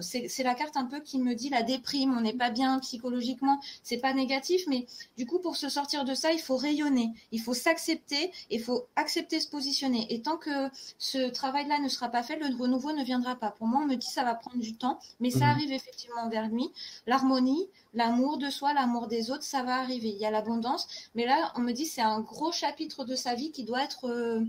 C'est 0.00 0.42
la 0.42 0.54
carte 0.54 0.76
un 0.76 0.84
peu 0.84 1.00
qui 1.00 1.18
me 1.18 1.34
dit 1.34 1.50
la 1.50 1.62
déprime, 1.62 2.16
on 2.16 2.22
n'est 2.22 2.32
pas 2.32 2.50
bien 2.50 2.78
psychologiquement. 2.78 3.60
C'est 3.82 3.98
pas 3.98 4.14
négatif, 4.14 4.62
mais 4.68 4.86
du 5.18 5.26
coup, 5.26 5.38
pour 5.38 5.56
se 5.56 5.68
sortir 5.68 6.04
de 6.04 6.14
ça, 6.14 6.32
il 6.32 6.40
faut 6.40 6.56
rayonner. 6.56 7.10
Il 7.30 7.40
faut 7.40 7.54
s'accepter, 7.54 8.32
il 8.50 8.62
faut 8.62 8.86
accepter 8.96 9.40
se 9.40 9.48
positionner. 9.48 10.06
Et 10.12 10.22
tant 10.22 10.38
que 10.38 10.70
ce 10.98 11.28
travail-là 11.28 11.78
ne 11.78 11.88
sera 11.88 12.08
pas 12.08 12.22
fait, 12.22 12.36
le 12.36 12.56
renouveau 12.56 12.92
ne 12.92 13.04
viendra 13.04 13.36
pas. 13.36 13.50
Pour 13.50 13.66
moi, 13.66 13.82
on 13.82 13.86
me 13.86 13.96
dit 13.96 14.06
ça 14.06 14.24
va 14.24 14.34
prendre 14.34 14.58
du 14.58 14.74
temps, 14.74 14.98
mais 15.20 15.30
ça 15.30 15.44
mhm. 15.46 15.50
arrive 15.50 15.72
effectivement 15.72 16.28
vers 16.30 16.48
lui. 16.48 16.70
L'harmonie, 17.06 17.68
l'amour 17.96 18.38
de 18.38 18.48
soi, 18.50 18.72
l'amour 18.74 19.08
des 19.08 19.30
autres, 19.32 19.42
ça 19.42 19.64
va 19.64 19.76
arriver. 19.76 20.10
Il 20.10 20.18
y 20.18 20.26
a 20.26 20.30
l'abondance, 20.30 20.86
mais 21.16 21.26
là, 21.26 21.52
on 21.56 21.60
me 21.60 21.72
dit 21.72 21.86
c'est 21.86 22.02
un 22.02 22.20
gros 22.20 22.52
chapitre 22.52 23.04
de 23.04 23.16
sa 23.16 23.34
vie 23.34 23.50
qui 23.50 23.64
doit 23.64 23.82
être 23.82 24.08
euh, 24.08 24.44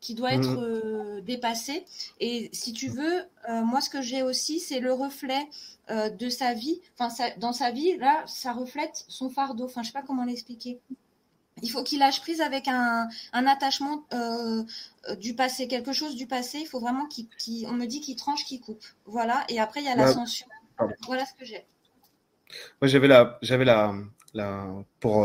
qui 0.00 0.14
doit 0.14 0.32
être 0.32 0.50
mhm. 0.50 0.62
euh, 0.62 1.20
dépassé. 1.20 1.84
Et 2.18 2.50
si 2.52 2.72
tu 2.72 2.88
veux, 2.88 3.24
euh, 3.48 3.62
moi, 3.62 3.80
ce 3.80 3.90
que 3.90 4.00
j'ai 4.00 4.22
aussi, 4.22 4.58
c'est 4.58 4.80
le 4.80 4.92
reflet 4.92 5.48
de 5.90 6.28
sa 6.28 6.52
vie. 6.52 6.82
Enfin, 6.98 7.30
dans 7.38 7.54
sa 7.54 7.70
vie, 7.70 7.96
là, 7.96 8.22
ça 8.26 8.52
reflète 8.52 9.06
son 9.08 9.30
fardeau. 9.30 9.64
Enfin, 9.64 9.82
je 9.82 9.86
sais 9.86 9.92
pas 9.94 10.02
comment 10.02 10.24
l'expliquer. 10.24 10.78
Il 11.62 11.70
faut 11.70 11.82
qu'il 11.82 12.00
lâche 12.00 12.20
prise 12.20 12.42
avec 12.42 12.68
un, 12.68 13.08
attachement 13.32 14.04
du 15.18 15.34
passé, 15.34 15.66
quelque 15.66 15.94
chose 15.94 16.14
du 16.14 16.26
passé. 16.26 16.58
Il 16.60 16.66
faut 16.66 16.78
vraiment 16.78 17.06
qu'il, 17.06 17.66
on 17.68 17.72
me 17.72 17.86
dit 17.86 18.02
qu'il 18.02 18.16
tranche, 18.16 18.44
qu'il 18.44 18.60
coupe. 18.60 18.84
Voilà. 19.06 19.44
Et 19.48 19.58
après, 19.58 19.80
il 19.80 19.86
y 19.86 19.88
a 19.88 19.96
l'ascension. 19.96 20.46
Voilà 21.06 21.24
ce 21.24 21.32
que 21.32 21.46
j'ai. 21.46 21.64
Moi, 22.80 22.88
j'avais 22.88 23.08
la, 23.08 23.38
j'avais 23.42 23.64
la, 23.64 23.94
la, 24.34 24.66
pour 25.00 25.24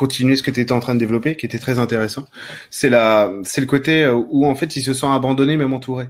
continuer 0.00 0.34
ce 0.34 0.42
que 0.42 0.50
tu 0.50 0.60
étais 0.60 0.72
en 0.72 0.80
train 0.80 0.94
de 0.94 0.98
développer, 0.98 1.36
qui 1.36 1.44
était 1.44 1.58
très 1.58 1.78
intéressant. 1.78 2.24
C'est 2.70 2.88
la, 2.88 3.30
c'est 3.44 3.60
le 3.60 3.66
côté 3.66 4.02
euh, 4.02 4.14
où 4.14 4.46
en 4.46 4.54
fait 4.54 4.74
ils 4.76 4.82
se 4.82 4.94
sentent 4.94 5.14
abandonnés 5.14 5.58
même 5.58 5.74
entourés. 5.74 6.08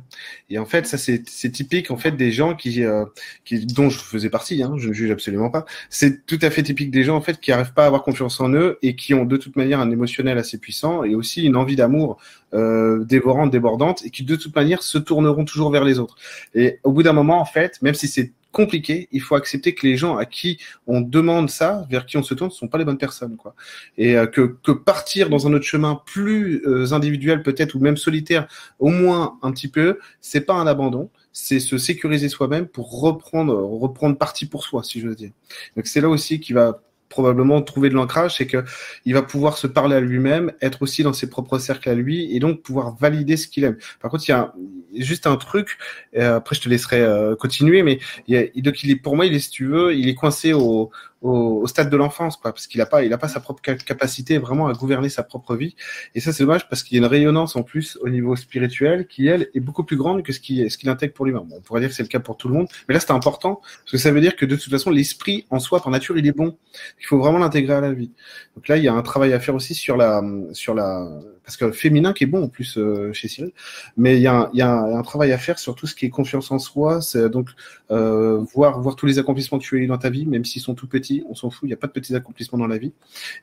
Et 0.49 0.61
en 0.61 0.65
fait, 0.65 0.87
ça 0.87 0.97
c'est, 0.97 1.29
c'est 1.29 1.51
typique 1.51 1.91
en 1.91 1.97
fait 1.97 2.13
des 2.13 2.31
gens 2.31 2.55
qui, 2.55 2.85
euh, 2.85 3.05
qui 3.45 3.67
dont 3.67 3.91
je 3.91 3.99
faisais 3.99 4.31
partie. 4.31 4.63
Hein, 4.63 4.75
je 4.77 4.91
ne 4.91 4.93
juge 4.93 5.11
absolument 5.11 5.51
pas. 5.51 5.65
C'est 5.89 6.25
tout 6.25 6.39
à 6.41 6.51
fait 6.51 6.63
typique 6.63 6.93
des 6.93 7.03
gens 7.03 7.17
en 7.17 7.21
fait 7.21 7.41
qui 7.41 7.51
arrivent 7.51 7.73
pas 7.73 7.83
à 7.83 7.87
avoir 7.87 8.05
confiance 8.05 8.41
en 8.41 8.53
eux 8.53 8.79
et 8.81 8.95
qui 8.95 9.13
ont 9.13 9.25
de 9.25 9.37
toute 9.37 9.57
manière 9.57 9.81
un 9.81 9.91
émotionnel 9.91 10.39
assez 10.39 10.59
puissant 10.59 11.03
et 11.03 11.17
aussi 11.17 11.43
une 11.43 11.57
envie 11.57 11.75
d'amour 11.75 12.19
euh, 12.55 13.03
dévorante, 13.05 13.51
débordante 13.51 14.05
et 14.05 14.11
qui 14.11 14.23
de 14.23 14.37
toute 14.37 14.55
manière 14.55 14.85
se 14.85 14.99
tourneront 14.99 15.45
toujours 15.45 15.73
vers 15.73 15.83
les 15.83 15.99
autres. 15.99 16.15
Et 16.55 16.79
au 16.85 16.93
bout 16.93 17.03
d'un 17.03 17.13
moment 17.13 17.41
en 17.41 17.45
fait, 17.45 17.83
même 17.83 17.95
si 17.95 18.07
c'est 18.07 18.31
compliqué. 18.53 19.09
Il 19.13 19.21
faut 19.21 19.35
accepter 19.35 19.75
que 19.75 19.87
les 19.87 19.97
gens 19.97 20.17
à 20.17 20.25
qui 20.27 20.59
on 20.87 21.01
demande 21.01 21.51
ça, 21.51 21.87
vers 21.91 22.07
qui 22.07 22.17
on 22.17 22.23
se 22.23 22.35
tourne, 22.35 22.51
ne 22.51 22.55
sont 22.55 22.69
pas 22.69 22.79
les 22.79 22.85
bonnes 22.85 22.99
personnes, 22.99 23.37
quoi. 23.37 23.55
Et 23.97 24.17
euh, 24.17 24.27
que, 24.27 24.57
que 24.63 24.73
partir 24.73 25.31
dans 25.31 25.47
un 25.47 25.53
autre 25.53 25.65
chemin 25.65 26.01
plus 26.07 26.63
euh, 26.67 26.93
individuel 26.93 27.43
peut-être 27.43 27.75
ou 27.75 27.81
même 27.81 27.97
solitaire, 27.97 28.49
au 28.79 28.89
moins 28.89 29.39
un 29.43 29.53
petit 29.53 29.69
peu, 29.69 29.99
c'est 30.21 30.43
pas 30.43 30.55
un 30.55 30.67
abandon. 30.67 31.11
C'est 31.33 31.61
se 31.61 31.79
sécuriser 31.79 32.29
soi-même 32.29 32.67
pour 32.67 33.01
reprendre 33.01 33.55
reprendre 33.55 34.19
parti 34.19 34.47
pour 34.47 34.65
soi, 34.65 34.83
si 34.83 35.01
je 35.01 35.09
veux 35.09 35.15
dire. 35.15 35.31
Donc 35.77 35.87
c'est 35.87 36.01
là 36.01 36.09
aussi 36.09 36.41
qu'il 36.41 36.57
va 36.57 36.83
probablement 37.11 37.61
trouver 37.61 37.91
de 37.91 37.95
l'ancrage, 37.95 38.37
c'est 38.39 38.47
que 38.47 38.65
il 39.05 39.13
va 39.13 39.23
pouvoir 39.23 39.59
se 39.59 39.67
parler 39.67 39.97
à 39.97 40.01
lui-même, 40.01 40.53
être 40.63 40.81
aussi 40.83 41.03
dans 41.03 41.13
ses 41.13 41.29
propres 41.29 41.59
cercles 41.59 41.91
à 41.91 41.95
lui, 41.95 42.35
et 42.35 42.39
donc 42.39 42.63
pouvoir 42.63 42.97
valider 42.99 43.37
ce 43.37 43.49
qu'il 43.49 43.65
aime. 43.65 43.77
Par 44.01 44.11
contre, 44.11 44.27
il 44.27 44.31
y 44.31 44.35
a 44.35 44.55
juste 44.95 45.27
un 45.27 45.37
truc. 45.37 45.77
après, 46.17 46.55
je 46.55 46.63
te 46.63 46.69
laisserai 46.69 47.01
euh, 47.01 47.37
continuer, 47.37 47.83
mais 47.83 47.99
il, 48.29 48.35
y 48.35 48.39
a, 48.39 48.63
donc 48.63 48.83
il 48.83 48.91
est 48.91 48.97
pour 48.97 49.17
moi, 49.17 49.27
il 49.27 49.35
est 49.35 49.41
si 49.41 49.51
tu 49.51 49.67
veux, 49.67 49.95
il 49.95 50.09
est 50.09 50.15
coincé 50.15 50.53
au, 50.53 50.91
au, 51.23 51.67
stade 51.67 51.91
de 51.91 51.97
l'enfance, 51.97 52.37
quoi, 52.37 52.53
parce 52.53 52.67
qu'il 52.67 52.81
a 52.81 52.87
pas, 52.87 53.05
il 53.05 53.13
a 53.13 53.19
pas 53.19 53.29
sa 53.29 53.41
propre 53.41 53.63
capacité 53.63 54.39
vraiment 54.39 54.69
à 54.69 54.73
gouverner 54.73 55.09
sa 55.09 55.23
propre 55.23 55.57
vie. 55.57 55.77
Et 56.15 56.21
ça, 56.21 56.33
c'est 56.33 56.45
dommage 56.45 56.69
parce 56.69 56.83
qu'il 56.83 56.97
y 56.97 57.01
a 57.01 57.05
une 57.05 57.11
rayonnance 57.11 57.57
en 57.57 57.63
plus 57.63 57.99
au 58.01 58.09
niveau 58.09 58.37
spirituel 58.37 59.07
qui 59.07 59.27
elle 59.27 59.51
est 59.55 59.61
beaucoup 59.61 59.85
plus 59.85 59.97
grande 59.97 60.23
que 60.23 60.33
ce 60.33 60.41
qu'il 60.41 60.71
ce 60.71 60.79
qu'il 60.79 60.89
intègre 60.89 61.15
pour 61.15 61.27
lui-même. 61.27 61.49
On 61.53 61.61
pourrait 61.61 61.81
dire 61.81 61.91
que 61.91 61.95
c'est 61.95 62.03
le 62.03 62.09
cas 62.09 62.21
pour 62.21 62.37
tout 62.37 62.49
le 62.49 62.55
monde, 62.55 62.69
mais 62.89 62.95
là, 62.95 63.01
c'est 63.01 63.11
important 63.11 63.57
parce 63.57 63.93
que 63.93 63.99
ça 63.99 64.11
veut 64.11 64.21
dire 64.21 64.37
que 64.37 64.47
de 64.47 64.57
toute 64.57 64.71
façon, 64.71 64.91
l'esprit 64.91 65.47
en 65.51 65.59
soi, 65.59 65.83
par 65.83 65.91
nature, 65.91 66.17
il 66.19 66.27
est 66.27 66.33
bon. 66.33 66.57
Il 67.01 67.07
faut 67.07 67.19
vraiment 67.19 67.39
l'intégrer 67.39 67.75
à 67.75 67.81
la 67.81 67.93
vie. 67.93 68.13
Donc 68.57 68.69
là, 68.69 68.77
il 68.77 68.85
y 68.85 68.89
a 68.89 68.95
un 68.95 69.03
travail 69.03 69.33
à 69.33 69.41
faire 69.41 69.55
aussi 69.55 69.75
sur 69.75 69.97
la, 69.97 70.23
sur 70.53 70.75
la, 70.75 71.09
parce 71.51 71.57
que 71.57 71.73
féminin 71.73 72.13
qui 72.13 72.23
est 72.23 72.29
bon 72.29 72.45
en 72.45 72.49
plus 72.49 72.79
euh, 72.79 73.13
chez 73.13 73.27
Cyril, 73.27 73.51
mais 73.97 74.17
il 74.17 74.23
y, 74.23 74.29
a 74.29 74.51
un, 74.53 75.03
travail 75.03 75.33
à 75.33 75.39
faire 75.39 75.59
sur 75.59 75.75
tout 75.75 75.89
ce 75.89 75.97
qui 75.97 76.07
est 76.07 76.11
confiance 76.11 76.53
en 76.53 76.61
soi, 76.61 77.01
c'est 77.03 77.29
donc 77.29 77.49
euh, 77.91 78.45
voir 78.55 78.95
tous 78.95 79.07
les 79.07 79.19
accomplissements 79.19 79.59
que 79.59 79.65
tu 79.65 79.77
as 79.77 79.81
eu 79.81 79.89
dans 79.89 79.99
ta 79.99 80.11
vie, 80.11 80.27
même 80.27 80.45
s'ils 80.45 80.63
sont 80.63 80.77
tout 80.77 80.87
petits, 80.87 81.25
on 81.29 81.35
s'en 81.35 81.51
fout, 81.51 81.65
il 81.65 81.67
n'y 81.67 81.73
a 81.73 81.77
pas 81.77 81.89
de 81.89 81.93
petits 81.93 82.15
accomplissements 82.15 82.59
dans 82.59 82.69
la 82.69 82.79
vie, 82.79 82.93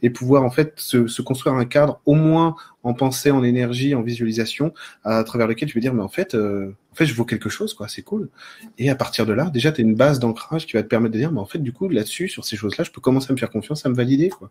et 0.03 0.09
pouvoir 0.09 0.43
en 0.43 0.49
fait 0.49 0.71
se, 0.77 1.21
construire 1.21 1.55
un 1.55 1.65
cadre 1.65 1.99
au 2.05 2.15
moins 2.15 2.55
en 2.83 2.93
pensée, 2.93 3.29
en 3.29 3.43
énergie, 3.43 3.93
en 3.93 4.03
visualisation, 4.03 4.73
à 5.03 5.21
travers 5.25 5.47
lequel 5.47 5.67
tu 5.67 5.73
peux 5.73 5.81
dire 5.81 5.93
mais 5.93 6.03
en 6.03 6.07
fait 6.07 6.33
euh, 6.33 6.73
en 6.93 6.95
fait 6.95 7.07
je 7.07 7.13
vaux 7.13 7.25
quelque 7.25 7.49
chose 7.49 7.73
quoi, 7.73 7.89
c'est 7.89 8.03
cool, 8.03 8.29
et 8.77 8.89
à 8.89 8.95
partir 8.95 9.25
de 9.25 9.33
là 9.33 9.49
déjà 9.49 9.73
tu 9.73 9.81
as 9.81 9.83
une 9.83 9.95
base 9.95 10.19
d'ancrage 10.19 10.65
qui 10.65 10.77
va 10.77 10.83
te 10.83 10.87
permettre 10.87 11.13
de 11.13 11.19
dire 11.19 11.33
mais 11.33 11.41
en 11.41 11.45
fait 11.45 11.59
du 11.59 11.73
coup 11.73 11.89
là-dessus 11.89 12.29
sur 12.29 12.45
ces 12.45 12.55
choses-là 12.55 12.85
je 12.85 12.91
peux 12.91 13.01
commencer 13.01 13.31
à 13.31 13.33
me 13.33 13.37
faire 13.37 13.51
confiance, 13.51 13.85
à 13.85 13.89
me 13.89 13.95
valider 13.95 14.29
quoi 14.29 14.49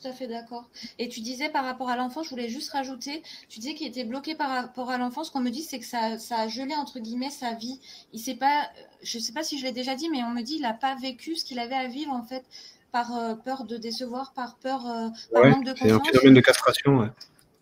tout 0.00 0.08
à 0.08 0.12
fait 0.12 0.26
d'accord. 0.26 0.68
Et 0.98 1.08
tu 1.08 1.20
disais 1.20 1.48
par 1.48 1.64
rapport 1.64 1.88
à 1.88 1.96
l'enfant, 1.96 2.22
je 2.22 2.30
voulais 2.30 2.48
juste 2.48 2.70
rajouter, 2.70 3.22
tu 3.48 3.58
disais 3.60 3.74
qu'il 3.74 3.86
était 3.86 4.04
bloqué 4.04 4.34
par 4.34 4.50
rapport 4.50 4.90
à 4.90 4.98
l'enfant. 4.98 5.24
Ce 5.24 5.30
qu'on 5.30 5.40
me 5.40 5.50
dit, 5.50 5.62
c'est 5.62 5.78
que 5.78 5.86
ça, 5.86 6.18
ça, 6.18 6.38
a 6.38 6.48
gelé 6.48 6.74
entre 6.74 6.98
guillemets 6.98 7.30
sa 7.30 7.54
vie. 7.54 7.80
Il 8.12 8.20
sait 8.20 8.34
pas, 8.34 8.68
je 9.02 9.18
sais 9.18 9.32
pas 9.32 9.42
si 9.42 9.58
je 9.58 9.64
l'ai 9.64 9.72
déjà 9.72 9.94
dit, 9.94 10.08
mais 10.10 10.22
on 10.22 10.30
me 10.30 10.42
dit 10.42 10.56
il 10.56 10.62
n'a 10.62 10.74
pas 10.74 10.94
vécu 10.96 11.36
ce 11.36 11.44
qu'il 11.44 11.58
avait 11.58 11.74
à 11.74 11.86
vivre 11.86 12.12
en 12.12 12.22
fait 12.22 12.44
par 12.92 13.16
euh, 13.16 13.34
peur 13.34 13.64
de 13.64 13.76
décevoir, 13.76 14.32
par 14.32 14.56
peur, 14.56 14.86
euh, 14.86 15.08
par 15.32 15.44
manque 15.44 15.64
de 15.64 15.72
confiance. 15.72 16.00
C'est 16.04 16.08
un 16.08 16.12
phénomène 16.12 16.34
de 16.34 16.40
castration. 16.40 16.98
Ouais. 16.98 17.08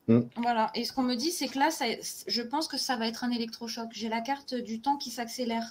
Mm. 0.09 0.21
Voilà. 0.37 0.71
Et 0.75 0.85
ce 0.85 0.93
qu'on 0.93 1.03
me 1.03 1.15
dit, 1.15 1.31
c'est 1.31 1.49
que 1.49 1.59
là, 1.59 1.71
ça, 1.71 1.85
je 2.27 2.43
pense 2.43 2.67
que 2.67 2.79
ça 2.79 2.97
va 2.97 3.07
être 3.07 3.25
un 3.25 3.31
électrochoc. 3.31 3.89
J'ai 3.93 4.09
la 4.09 4.21
carte 4.21 4.55
du 4.55 4.81
temps 4.81 4.97
qui 4.97 5.11
s'accélère. 5.11 5.71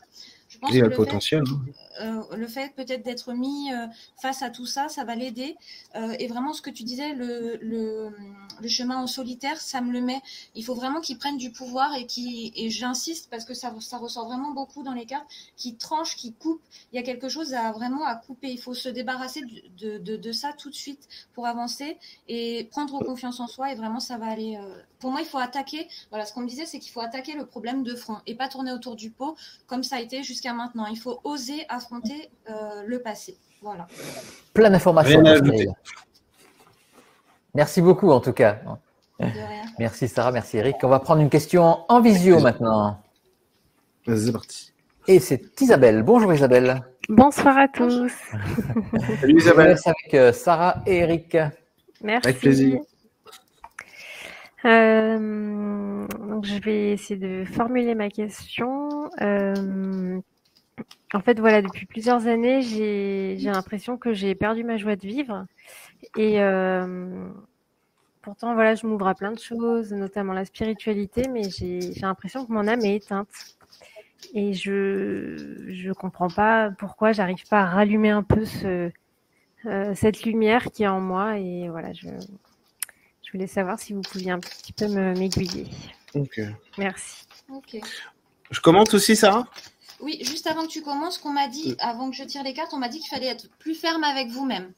Je 0.58 0.62
pense 0.62 0.72
que 0.72 0.78
le, 0.78 0.90
potentiel. 0.90 1.46
Fait, 1.46 1.54
hein. 2.02 2.24
euh, 2.32 2.36
le 2.36 2.48
fait 2.48 2.74
peut-être 2.76 3.04
d'être 3.04 3.34
mis 3.34 3.72
euh, 3.72 3.86
face 4.20 4.42
à 4.42 4.50
tout 4.50 4.66
ça, 4.66 4.90
ça 4.90 5.04
va 5.04 5.14
l'aider. 5.14 5.56
Euh, 5.96 6.16
et 6.20 6.28
vraiment, 6.28 6.54
ce 6.54 6.64
que 6.64 6.72
tu 6.72 6.84
disais, 6.84 7.14
le, 7.14 7.58
le, 7.62 8.10
le, 8.60 8.68
chemin 8.68 8.98
en 8.98 9.06
solitaire, 9.06 9.62
ça 9.62 9.82
me 9.82 9.92
le 9.92 10.02
met. 10.02 10.20
Il 10.56 10.66
faut 10.66 10.74
vraiment 10.74 11.00
qu'il 11.00 11.20
prenne 11.20 11.38
du 11.38 11.52
pouvoir 11.52 11.94
et 11.96 12.08
qui 12.08 12.52
et 12.56 12.72
j'insiste 12.72 13.30
parce 13.30 13.46
que 13.46 13.54
ça, 13.54 13.72
ça 13.80 14.00
ressort 14.00 14.26
vraiment 14.28 14.52
beaucoup 14.52 14.82
dans 14.82 14.94
les 14.94 15.06
cartes, 15.06 15.28
qui 15.56 15.76
tranche, 15.76 16.16
qui 16.16 16.34
coupe. 16.34 16.62
Il 16.92 16.96
y 16.96 17.00
a 17.00 17.04
quelque 17.04 17.30
chose 17.30 17.54
à 17.54 17.72
vraiment 17.72 18.04
à 18.04 18.16
couper. 18.16 18.50
Il 18.50 18.60
faut 18.60 18.74
se 18.74 18.90
débarrasser 18.90 19.42
de, 19.80 20.00
de, 20.00 20.18
de, 20.18 20.32
ça 20.32 20.54
tout 20.54 20.72
de 20.72 20.76
suite 20.76 21.08
pour 21.34 21.46
avancer 21.46 21.98
et 22.28 22.68
prendre 22.72 23.04
confiance 23.06 23.40
en 23.40 23.48
soi. 23.48 23.72
Et 23.72 23.76
vraiment, 23.76 24.00
ça 24.00 24.18
va 24.18 24.26
aller. 24.26 24.58
Pour 25.00 25.12
moi, 25.12 25.22
il 25.22 25.28
faut 25.28 25.38
attaquer. 25.38 25.88
Voilà, 26.10 26.26
ce 26.26 26.34
qu'on 26.34 26.42
me 26.42 26.48
disait, 26.48 26.66
c'est 26.66 26.80
qu'il 26.80 26.92
faut 26.92 27.02
attaquer 27.02 27.36
le 27.36 27.46
problème 27.46 27.84
de 27.84 27.96
front 27.96 28.18
et 28.26 28.36
pas 28.36 28.48
tourner 28.48 28.72
autour 28.72 28.96
du 28.96 29.12
pot 29.12 29.36
comme 29.68 29.84
ça 29.84 29.98
a 29.98 30.00
été 30.00 30.24
jusqu'à 30.24 30.54
maintenant. 30.54 30.86
Il 30.88 30.98
faut 30.98 31.20
oser 31.24 31.66
affronter 31.70 32.30
euh, 32.50 32.84
le 32.86 33.02
passé. 33.02 33.38
Voilà. 33.62 33.88
Plein 34.54 34.70
d'informations. 34.70 35.24
Merci 37.54 37.82
beaucoup 37.82 38.12
en 38.12 38.20
tout 38.20 38.34
cas. 38.34 38.60
Merci 39.80 40.08
Sarah, 40.08 40.32
merci 40.32 40.58
Eric. 40.58 40.76
On 40.84 40.90
va 40.90 41.00
prendre 41.00 41.22
une 41.22 41.30
question 41.30 41.80
en 41.90 42.02
visio 42.02 42.40
maintenant. 42.40 43.02
C'est 44.06 44.32
parti. 44.32 44.74
Et 45.08 45.20
c'est 45.20 45.62
Isabelle. 45.62 46.04
Bonjour 46.04 46.34
Isabelle. 46.34 46.84
Bonsoir 47.10 47.58
à 47.58 47.68
tous. 47.68 48.14
Salut 49.22 49.38
Isabelle. 49.38 49.78
Avec 49.86 50.14
euh, 50.14 50.34
Sarah 50.34 50.84
et 50.86 50.98
Eric. 50.98 51.38
Merci. 52.02 52.28
Avec 52.28 52.40
plaisir. 52.40 52.80
Euh, 54.66 56.08
je 56.44 56.60
vais 56.62 56.92
essayer 56.92 57.20
de 57.20 57.46
formuler 57.46 57.96
ma 57.96 58.10
question. 58.10 59.10
Euh, 59.22 60.20
en 61.14 61.22
fait, 61.22 61.40
voilà, 61.40 61.62
depuis 61.62 61.86
plusieurs 61.86 62.28
années, 62.28 62.62
j'ai 62.62 63.36
l'impression 63.38 63.98
que 63.98 64.14
j'ai 64.14 64.36
perdu 64.36 64.64
ma 64.64 64.78
joie 64.78 64.96
de 64.96 65.08
vivre. 65.08 65.46
Et 66.18 66.42
euh, 66.42 67.30
pourtant, 68.22 68.54
voilà, 68.54 68.76
je 68.76 68.86
m'ouvre 68.88 69.08
à 69.08 69.16
plein 69.16 69.32
de 69.32 69.40
choses, 69.40 69.92
notamment 69.94 70.34
la 70.34 70.46
spiritualité, 70.46 71.28
mais 71.30 71.44
j'ai 71.50 71.80
l'impression 72.02 72.46
que 72.46 72.52
mon 72.52 72.68
âme 72.68 72.82
est 72.82 72.96
éteinte. 72.96 73.30
Et 74.34 74.54
je 74.54 75.66
je 75.70 75.92
comprends 75.94 76.30
pas 76.30 76.72
pourquoi 76.72 77.12
j'arrive 77.14 77.48
pas 77.48 77.62
à 77.62 77.66
rallumer 77.68 78.10
un 78.10 78.24
peu 78.24 78.46
ce, 78.46 78.92
cette 79.96 80.24
lumière 80.24 80.66
qui 80.72 80.84
est 80.84 80.88
en 80.88 81.02
moi. 81.02 81.38
Et 81.40 81.70
voilà, 81.70 81.94
je, 81.94 82.08
je 83.28 83.34
voulais 83.34 83.48
savoir 83.48 83.78
si 83.78 83.92
vous 83.92 84.00
pouviez 84.00 84.32
un 84.32 84.40
petit 84.40 84.72
peu 84.72 84.88
m'aiguiller. 84.88 85.66
Ok. 86.16 86.40
Merci. 86.78 87.26
Ok. 87.50 87.78
Je 88.50 88.62
commente 88.62 88.94
aussi, 88.94 89.18
Sarah? 89.18 89.46
Oui, 90.00 90.18
juste 90.24 90.48
avant 90.48 90.62
que 90.62 90.72
tu 90.72 90.82
commences, 90.82 91.18
qu'on 91.18 91.34
m'a 91.34 91.50
dit, 91.50 91.76
avant 91.80 92.10
que 92.10 92.16
je 92.16 92.24
tire 92.24 92.42
les 92.44 92.54
cartes, 92.54 92.74
on 92.74 92.78
m'a 92.78 92.88
dit 92.88 93.00
qu'il 93.00 93.10
fallait 93.10 93.28
être 93.28 93.50
plus 93.60 93.76
ferme 93.76 94.06
avec 94.06 94.30
vous-même. 94.30 94.72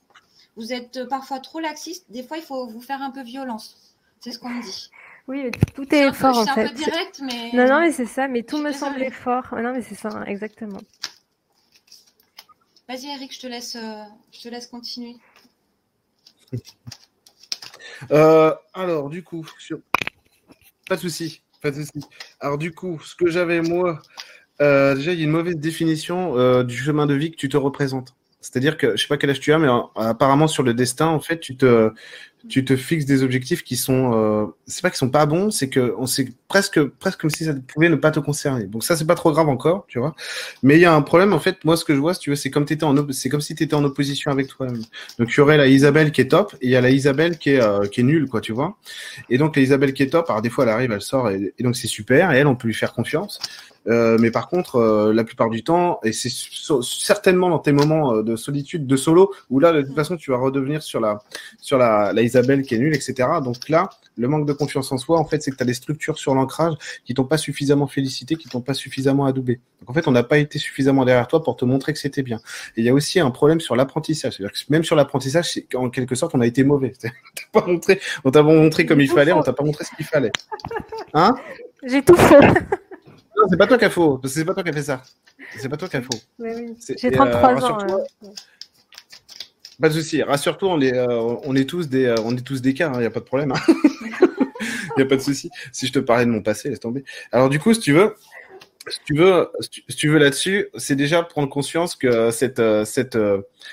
Vous 0.55 0.73
êtes 0.73 0.97
euh, 0.97 1.05
parfois 1.05 1.39
trop 1.39 1.59
laxiste. 1.59 2.05
Des 2.09 2.23
fois, 2.23 2.37
il 2.37 2.43
faut 2.43 2.65
vous 2.65 2.81
faire 2.81 3.03
un 3.03 3.11
peu 3.11 3.21
violence. 3.21 3.77
C'est 4.19 4.31
ce 4.31 4.39
qu'on 4.39 4.49
me 4.49 4.63
dit. 4.63 4.89
Oui, 5.27 5.51
tout 5.75 5.93
est, 5.93 6.11
fort 6.11 6.39
en 6.39 6.45
fait. 6.45 6.51
C'est 6.51 6.61
un 6.61 6.67
peu 6.69 6.73
direct, 6.73 7.21
mais. 7.21 7.51
Non, 7.53 7.67
non, 7.67 7.81
mais 7.81 7.91
c'est 7.91 8.07
ça. 8.07 8.27
Mais 8.27 8.41
tout 8.41 8.57
me 8.57 8.71
semblait 8.71 9.11
fort. 9.11 9.45
Non, 9.51 9.73
mais 9.73 9.83
c'est 9.83 9.93
ça, 9.93 10.09
exactement. 10.25 10.81
Vas-y, 12.87 13.09
Eric, 13.11 13.31
je 13.31 13.41
te 13.41 13.45
laisse, 13.45 13.75
euh, 13.75 14.03
je 14.31 14.41
te 14.41 14.49
laisse 14.49 14.65
continuer. 14.65 15.17
Euh, 18.11 18.53
alors, 18.73 19.09
du 19.09 19.23
coup, 19.23 19.45
pas 20.87 20.95
de 20.95 21.01
souci, 21.01 21.41
pas 21.61 21.71
de 21.71 21.83
souci. 21.83 22.01
Alors, 22.39 22.57
du 22.57 22.71
coup, 22.71 22.99
ce 23.03 23.15
que 23.15 23.29
j'avais 23.29 23.61
moi, 23.61 24.01
euh, 24.61 24.95
déjà, 24.95 25.13
il 25.13 25.19
y 25.19 25.21
a 25.21 25.25
une 25.25 25.31
mauvaise 25.31 25.57
définition 25.57 26.37
euh, 26.37 26.63
du 26.63 26.77
chemin 26.77 27.05
de 27.05 27.13
vie 27.13 27.31
que 27.31 27.37
tu 27.37 27.49
te 27.49 27.57
représentes. 27.57 28.15
C'est-à-dire 28.41 28.77
que 28.77 28.95
je 28.95 29.01
sais 29.01 29.07
pas 29.07 29.17
quel 29.17 29.29
âge 29.29 29.39
tu 29.39 29.51
as, 29.51 29.59
mais 29.59 29.67
apparemment 29.95 30.47
sur 30.47 30.63
le 30.63 30.73
destin, 30.73 31.07
en 31.07 31.19
fait, 31.19 31.39
tu 31.39 31.57
te 31.57 31.91
tu 32.47 32.63
te 32.63 32.75
fixes 32.77 33.05
des 33.05 33.21
objectifs 33.21 33.63
qui 33.63 33.75
sont, 33.75 34.13
euh, 34.13 34.45
c'est 34.65 34.81
pas 34.81 34.89
qu'ils 34.89 34.97
sont 34.97 35.09
pas 35.09 35.25
bons, 35.25 35.51
c'est 35.51 35.67
que 35.67 35.93
on 35.97 36.05
sait 36.05 36.29
presque 36.47 36.81
presque 36.81 37.19
comme 37.19 37.29
si 37.29 37.43
ça 37.43 37.53
pouvait 37.53 37.89
ne 37.89 37.95
pas 37.95 38.11
te 38.11 38.19
concerner. 38.19 38.65
Donc 38.65 38.83
ça 38.83 38.95
c'est 38.95 39.05
pas 39.05 39.15
trop 39.15 39.31
grave 39.31 39.49
encore, 39.49 39.85
tu 39.87 39.99
vois. 39.99 40.15
Mais 40.63 40.75
il 40.75 40.81
y 40.81 40.85
a 40.85 40.93
un 40.93 41.01
problème 41.01 41.33
en 41.33 41.39
fait. 41.39 41.63
Moi 41.65 41.75
ce 41.75 41.83
que 41.83 41.93
je 41.93 41.99
vois, 41.99 42.15
tu 42.15 42.33
c'est 42.37 42.49
comme 42.49 42.65
t'étais 42.65 42.85
en 42.85 42.95
c'est 43.11 43.29
comme 43.29 43.41
si 43.41 43.55
tu 43.55 43.63
étais 43.63 43.73
en 43.73 43.83
opposition 43.83 44.31
avec 44.31 44.47
toi-même. 44.47 44.81
Donc 45.17 45.29
il 45.31 45.37
y 45.37 45.39
aurait 45.41 45.57
la 45.57 45.67
Isabelle 45.67 46.11
qui 46.11 46.21
est 46.21 46.29
top 46.29 46.55
et 46.61 46.67
il 46.67 46.71
y 46.71 46.75
a 46.77 46.81
la 46.81 46.91
Isabelle 46.91 47.37
qui 47.37 47.51
est 47.51 47.61
euh, 47.61 47.85
qui 47.87 48.01
est 48.01 48.03
nulle 48.03 48.27
quoi, 48.29 48.39
tu 48.39 48.53
vois. 48.53 48.77
Et 49.29 49.37
donc 49.37 49.57
la 49.57 49.61
Isabelle 49.61 49.93
qui 49.93 50.03
est 50.03 50.09
top, 50.09 50.29
alors 50.29 50.41
des 50.41 50.49
fois 50.49 50.63
elle 50.63 50.71
arrive, 50.71 50.91
elle 50.91 51.01
sort 51.01 51.29
et, 51.29 51.53
donc 51.59 51.75
c'est 51.75 51.87
super 51.87 52.31
et 52.31 52.37
elle 52.37 52.47
on 52.47 52.55
peut 52.55 52.67
lui 52.67 52.73
faire 52.73 52.93
confiance. 52.93 53.39
Euh, 53.87 54.17
mais 54.19 54.31
par 54.31 54.49
contre, 54.49 54.75
euh, 54.75 55.13
la 55.13 55.23
plupart 55.23 55.49
du 55.49 55.63
temps, 55.63 55.99
et 56.03 56.11
c'est 56.11 56.29
certainement 56.81 57.49
dans 57.49 57.59
tes 57.59 57.71
moments 57.71 58.13
euh, 58.13 58.23
de 58.23 58.35
solitude, 58.35 58.85
de 58.85 58.95
solo, 58.95 59.33
où 59.49 59.59
là, 59.59 59.71
de 59.71 59.81
toute 59.81 59.95
façon, 59.95 60.17
tu 60.17 60.31
vas 60.31 60.37
redevenir 60.37 60.83
sur 60.83 60.99
la, 60.99 61.19
sur 61.59 61.77
la, 61.77 62.13
la 62.13 62.21
Isabelle 62.21 62.63
qui 62.63 62.75
est 62.75 62.79
nulle, 62.79 62.95
etc. 62.95 63.27
Donc 63.43 63.69
là, 63.69 63.89
le 64.17 64.27
manque 64.27 64.45
de 64.45 64.53
confiance 64.53 64.91
en 64.91 64.97
soi, 64.97 65.17
en 65.17 65.25
fait, 65.25 65.41
c'est 65.41 65.49
que 65.49 65.55
tu 65.55 65.63
as 65.63 65.65
des 65.65 65.73
structures 65.73 66.19
sur 66.19 66.35
l'ancrage 66.35 66.73
qui 67.05 67.13
t'ont 67.13 67.23
pas 67.23 67.37
suffisamment 67.37 67.87
félicité, 67.87 68.35
qui 68.35 68.49
t'ont 68.49 68.61
pas 68.61 68.73
suffisamment 68.73 69.25
adoubé. 69.25 69.61
Donc 69.79 69.89
en 69.89 69.93
fait, 69.93 70.07
on 70.07 70.11
n'a 70.11 70.23
pas 70.23 70.37
été 70.37 70.59
suffisamment 70.59 71.05
derrière 71.05 71.27
toi 71.27 71.41
pour 71.41 71.55
te 71.55 71.63
montrer 71.63 71.93
que 71.93 71.99
c'était 71.99 72.21
bien. 72.21 72.37
Et 72.75 72.81
il 72.81 72.85
y 72.85 72.89
a 72.89 72.93
aussi 72.93 73.19
un 73.21 73.31
problème 73.31 73.61
sur 73.61 73.77
l'apprentissage. 73.77 74.33
C'est-à-dire 74.33 74.51
que 74.51 74.59
même 74.69 74.83
sur 74.83 74.97
l'apprentissage, 74.97 75.53
c'est 75.53 75.73
en 75.75 75.89
quelque 75.89 76.15
sorte, 76.15 76.35
on 76.35 76.41
a 76.41 76.47
été 76.47 76.63
mauvais. 76.63 76.91
pas 77.53 77.65
montré, 77.65 78.01
on 78.25 78.31
t'a 78.31 78.43
montré 78.43 78.85
comme 78.85 78.99
il 78.99 79.09
fallait, 79.09 79.31
on 79.31 79.41
t'a 79.41 79.53
pas 79.53 79.63
montré 79.63 79.85
ce 79.85 79.95
qu'il 79.95 80.05
fallait. 80.05 80.31
Hein? 81.13 81.35
J'ai 81.83 82.03
tout 82.03 82.17
fait. 82.17 82.39
Non, 83.39 83.47
c'est 83.49 83.57
pas 83.57 83.67
toi 83.67 83.77
qui 83.77 83.85
a 83.85 83.89
faux. 83.89 84.19
C'est 84.25 84.43
pas 84.43 84.53
toi 84.53 84.63
qui 84.63 84.69
a 84.69 84.73
fait 84.73 84.83
ça. 84.83 85.01
C'est 85.57 85.69
pas 85.69 85.77
toi 85.77 85.87
qui 85.87 85.95
a 85.97 86.01
faux. 86.01 86.09
Oui, 86.39 86.75
J'ai 86.97 87.11
33 87.11 87.53
euh, 87.53 87.65
ans. 87.65 88.03
Pas 89.81 89.87
de 89.87 89.93
souci. 89.93 90.21
Rassure-toi, 90.21 90.69
on 90.69 90.81
est, 90.81 90.93
euh, 90.93 91.07
on 91.43 91.55
est 91.55 91.69
tous 91.69 91.87
des, 91.87 92.05
euh, 92.05 92.15
on 92.25 92.35
est 92.35 92.41
tous 92.41 92.61
des 92.61 92.73
cas. 92.73 92.89
Il 92.91 92.97
hein, 92.97 92.99
n'y 92.99 93.05
a 93.05 93.11
pas 93.11 93.21
de 93.21 93.25
problème. 93.25 93.53
Il 93.67 93.73
hein. 93.73 94.29
n'y 94.97 95.03
a 95.03 95.05
pas 95.05 95.15
de 95.15 95.21
souci. 95.21 95.49
Si 95.71 95.87
je 95.87 95.93
te 95.93 95.99
parlais 95.99 96.25
de 96.25 96.31
mon 96.31 96.41
passé, 96.41 96.69
laisse 96.69 96.81
tomber. 96.81 97.05
Alors 97.31 97.49
du 97.49 97.59
coup, 97.59 97.73
si 97.73 97.79
tu 97.79 97.93
veux, 97.93 98.15
si 98.89 98.99
tu 99.05 99.15
veux, 99.15 99.49
si 99.61 99.95
tu 99.95 100.09
veux 100.09 100.17
là-dessus, 100.17 100.67
c'est 100.75 100.97
déjà 100.97 101.23
prendre 101.23 101.47
conscience 101.47 101.95
que 101.95 102.31
cette, 102.31 102.61
cette, 102.83 103.17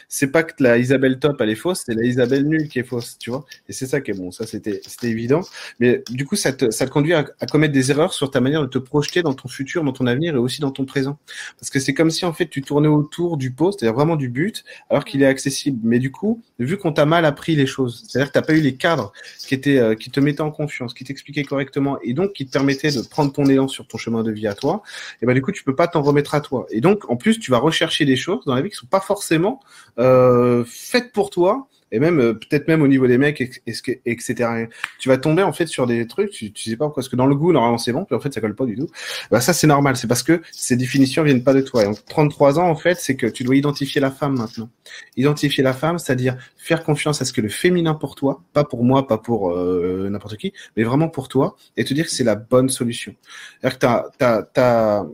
c'est 0.09 0.29
pas 0.29 0.42
que 0.42 0.62
la 0.62 0.79
Isabelle 0.79 1.18
top 1.18 1.40
elle 1.40 1.51
est 1.51 1.55
fausse, 1.55 1.83
c'est 1.87 1.94
la 1.94 2.05
Isabelle 2.05 2.46
nulle 2.46 2.68
qui 2.68 2.79
est 2.79 2.85
fausse, 2.85 3.18
tu 3.18 3.31
vois. 3.31 3.44
Et 3.68 3.72
c'est 3.72 3.87
ça 3.87 4.01
qui 4.01 4.11
est 4.11 4.14
bon. 4.14 4.31
Ça 4.31 4.46
c'était, 4.46 4.81
évident. 5.03 5.42
Mais 5.81 6.03
du 6.11 6.25
coup, 6.25 6.37
ça 6.37 6.53
te, 6.53 6.70
ça 6.70 6.87
te 6.87 6.90
conduit 6.90 7.14
à, 7.14 7.25
à, 7.40 7.46
commettre 7.46 7.72
des 7.72 7.90
erreurs 7.90 8.12
sur 8.12 8.31
ta 8.31 8.40
manière 8.40 8.62
de 8.62 8.66
te 8.66 8.79
projeter 8.79 9.22
dans 9.22 9.35
ton 9.35 9.49
futur, 9.49 9.85
dans 9.85 9.92
ton 9.92 10.07
avenir 10.07 10.35
et 10.35 10.38
aussi 10.38 10.61
dans 10.61 10.70
ton 10.70 10.85
présent. 10.85 11.18
Parce 11.61 11.70
que 11.70 11.79
c'est 11.79 11.94
comme 11.94 12.11
si 12.11 12.25
en 12.25 12.33
fait 12.33 12.46
tu 12.49 12.62
tournais 12.62 12.88
autour 12.88 13.37
du 13.37 13.53
pot, 13.53 13.72
c'est-à-dire 13.72 13.94
vraiment 13.94 14.16
du 14.16 14.29
but, 14.29 14.64
alors 14.90 15.05
qu'il 15.05 15.22
est 15.22 15.27
accessible. 15.27 15.81
Mais 15.83 15.99
du 15.99 16.11
coup, 16.11 16.42
vu 16.59 16.77
qu'on 16.77 16.92
t'a 16.92 17.07
mal 17.07 17.25
appris 17.25 17.57
les 17.57 17.66
choses, 17.66 18.05
c'est-à-dire 18.09 18.29
que 18.29 18.35
t'as 18.35 18.42
pas 18.42 18.55
eu 18.55 18.61
les 18.61 18.77
cadres 18.77 19.12
qui 19.38 19.55
étaient, 19.55 19.79
euh, 19.79 19.94
qui 19.94 20.11
te 20.11 20.20
mettaient 20.20 20.40
en 20.40 20.51
confiance, 20.51 20.94
qui 20.94 21.05
t'expliquaient 21.05 21.44
correctement 21.44 21.99
et 22.03 22.12
donc 22.12 22.33
qui 22.33 22.46
te 22.46 22.53
permettaient 22.53 22.90
de 22.90 23.03
prendre 23.03 23.33
ton 23.33 23.44
élan 23.46 23.68
sur 23.68 23.87
ton 23.87 23.99
chemin 23.99 24.22
de 24.22 24.33
vie 24.33 24.46
à 24.46 24.55
toi 24.55 24.83
et 25.22 25.27
ben 25.27 25.35
du 25.35 25.42
coup 25.42 25.53
tu 25.53 25.64
peux 25.64 25.75
pas 25.75 25.88
t'en 25.88 26.03
remettre 26.03 26.35
à 26.35 26.40
toi. 26.40 26.66
Et 26.70 26.81
donc 26.81 27.09
en 27.11 27.16
plus 27.16 27.38
tu 27.38 27.51
vas 27.51 27.59
rechercher 27.59 28.05
des 28.05 28.16
choses 28.16 28.44
dans 28.44 28.55
la 28.55 28.62
vie 28.62 28.70
qui 28.70 28.77
sont 28.77 28.87
pas 28.87 29.01
forcément 29.01 29.61
euh, 29.99 30.65
faites 30.67 31.12
pour 31.12 31.31
toi 31.31 31.69
et 31.93 32.01
même 32.01 32.21
euh, 32.21 32.35
peut-être 32.35 32.67
même 32.69 32.83
au 32.83 32.89
niveau 32.89 33.07
des 33.07 33.19
mecs, 33.19 33.41
etc. 33.67 34.67
Tu 34.99 35.09
vas 35.09 35.19
tomber 35.19 35.43
en 35.43 35.53
fait 35.53 35.67
sur 35.67 35.87
des 35.87 36.07
trucs, 36.07 36.31
tu, 36.31 36.53
tu 36.53 36.71
sais 36.71 36.77
pas 36.77 36.87
pourquoi, 36.87 37.03
parce 37.03 37.09
que 37.09 37.17
dans 37.17 37.27
le 37.27 37.37
goût 37.37 37.53
normalement 37.53 37.79
c'est 37.79 37.93
bon, 37.93 38.05
puis 38.05 38.17
en 38.17 38.21
fait 38.21 38.33
ça 38.33 38.41
colle 38.41 38.55
pas 38.55 38.67
du 38.67 38.77
tout. 38.77 38.89
Bah 39.31 39.41
ça 39.41 39.53
c'est 39.53 39.67
normal, 39.67 39.97
c'est 39.97 40.09
parce 40.09 40.23
que 40.23 40.43
ces 40.53 40.77
définitions 40.77 41.23
viennent 41.23 41.45
pas 41.45 41.55
de 41.55 41.61
toi. 41.61 41.85
Et 41.85 41.87
en 41.87 41.95
33 41.95 42.59
ans 42.59 42.69
en 42.69 42.77
fait, 42.77 42.99
c'est 43.01 43.17
que 43.17 43.27
tu 43.27 43.45
dois 43.45 43.57
identifier 43.57 44.01
la 44.01 44.11
femme 44.11 44.37
maintenant. 44.37 44.69
Identifier 45.17 45.62
la 45.62 45.73
femme, 45.73 45.99
c'est-à-dire 45.99 46.37
faire 46.57 46.83
confiance 46.83 47.23
à 47.23 47.25
ce 47.25 47.33
que 47.33 47.41
le 47.41 47.49
féminin 47.49 47.95
pour 47.95 48.17
toi, 48.17 48.43
pas 48.53 48.65
pour 48.65 48.85
moi, 48.85 49.07
pas 49.07 49.19
pour 49.19 49.53
euh, 49.53 50.09
n'importe 50.11 50.37
qui, 50.37 50.53
mais 50.77 50.83
vraiment 50.83 51.09
pour 51.09 51.29
toi, 51.29 51.57
et 51.77 51.85
te 51.85 51.95
dire 51.95 52.07
que 52.07 52.11
c'est 52.11 52.25
la 52.25 52.35
bonne 52.35 52.69
solution. 52.69 53.15
C'est-à-dire 53.61 53.79
que 53.79 53.81
t'as, 53.81 54.05
t'as, 54.19 54.43
t'as, 54.43 55.05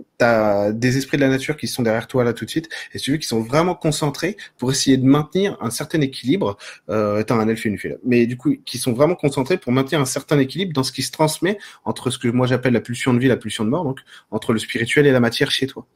des 0.72 0.96
esprits 0.96 1.16
de 1.16 1.22
la 1.22 1.28
nature 1.28 1.56
qui 1.56 1.68
sont 1.68 1.82
derrière 1.82 2.06
toi 2.06 2.24
là 2.24 2.32
tout 2.32 2.44
de 2.44 2.50
suite, 2.50 2.68
et 2.94 2.98
tu 2.98 3.12
veux 3.12 3.16
qui 3.16 3.26
sont 3.26 3.40
vraiment 3.40 3.74
concentrés 3.74 4.36
pour 4.58 4.70
essayer 4.70 4.96
de 4.96 5.04
maintenir 5.04 5.56
un 5.60 5.70
certain 5.70 6.00
équilibre 6.00 6.56
euh, 6.90 7.20
étant 7.20 7.38
un 7.38 7.48
elfe 7.48 7.66
et 7.66 7.68
une 7.68 7.78
fille. 7.78 7.96
Mais 8.04 8.26
du 8.26 8.36
coup, 8.36 8.54
qui 8.64 8.78
sont 8.78 8.92
vraiment 8.92 9.14
concentrés 9.14 9.58
pour 9.58 9.72
maintenir 9.72 10.00
un 10.00 10.04
certain 10.04 10.38
équilibre 10.38 10.72
dans 10.72 10.82
ce 10.82 10.92
qui 10.92 11.02
se 11.02 11.10
transmet 11.10 11.58
entre 11.84 12.10
ce 12.10 12.18
que 12.18 12.28
moi 12.28 12.46
j'appelle 12.46 12.72
la 12.72 12.80
pulsion 12.80 13.14
de 13.14 13.18
vie, 13.18 13.28
la 13.28 13.36
pulsion 13.36 13.64
de 13.64 13.70
mort, 13.70 13.84
donc 13.84 14.00
entre 14.30 14.52
le 14.52 14.58
spirituel 14.58 15.06
et 15.06 15.12
la 15.12 15.20
matière 15.20 15.50
chez 15.50 15.66
toi. 15.66 15.86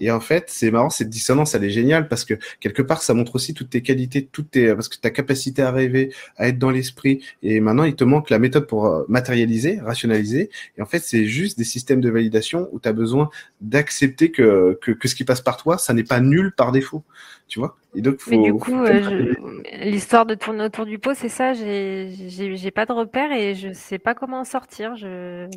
Et 0.00 0.10
en 0.10 0.20
fait, 0.20 0.44
c'est 0.48 0.70
marrant, 0.70 0.90
cette 0.90 1.10
dissonance, 1.10 1.54
elle 1.54 1.64
est 1.64 1.70
géniale 1.70 2.08
parce 2.08 2.24
que 2.24 2.34
quelque 2.60 2.82
part, 2.82 3.02
ça 3.02 3.14
montre 3.14 3.34
aussi 3.36 3.54
toutes 3.54 3.70
tes 3.70 3.82
qualités, 3.82 4.28
toutes 4.30 4.50
tes, 4.50 4.74
parce 4.74 4.88
que 4.88 4.96
ta 4.96 5.10
capacité 5.10 5.62
à 5.62 5.70
rêver, 5.70 6.12
à 6.36 6.48
être 6.48 6.58
dans 6.58 6.70
l'esprit. 6.70 7.22
Et 7.42 7.60
maintenant, 7.60 7.84
il 7.84 7.94
te 7.94 8.04
manque 8.04 8.30
la 8.30 8.38
méthode 8.38 8.66
pour 8.66 8.86
euh, 8.86 9.04
matérialiser, 9.08 9.80
rationaliser. 9.80 10.50
Et 10.76 10.82
en 10.82 10.86
fait, 10.86 11.00
c'est 11.00 11.26
juste 11.26 11.58
des 11.58 11.64
systèmes 11.64 12.00
de 12.00 12.10
validation 12.10 12.68
où 12.72 12.80
tu 12.80 12.88
as 12.88 12.92
besoin 12.92 13.30
d'accepter 13.68 14.30
que, 14.30 14.78
que, 14.80 14.92
que 14.92 15.08
ce 15.08 15.14
qui 15.14 15.24
passe 15.24 15.40
par 15.40 15.56
toi, 15.56 15.78
ça 15.78 15.94
n'est 15.94 16.04
pas 16.04 16.20
nul 16.20 16.52
par 16.56 16.72
défaut 16.72 17.04
tu 17.48 17.58
vois. 17.58 17.76
Et 17.94 18.02
donc, 18.02 18.20
Mais 18.28 18.38
du 18.38 18.52
coup, 18.52 18.84
euh, 18.84 19.34
l'histoire 19.80 20.26
de 20.26 20.34
tourner 20.34 20.64
autour 20.64 20.84
du 20.84 20.98
pot, 20.98 21.14
c'est 21.14 21.30
ça. 21.30 21.54
J'ai 21.54 22.70
pas 22.70 22.86
de 22.86 22.92
repère 22.92 23.32
et 23.32 23.54
je 23.54 23.72
sais 23.72 23.98
pas 23.98 24.14
comment 24.14 24.40
en 24.40 24.44
sortir. 24.44 24.94
Je... 24.94 25.48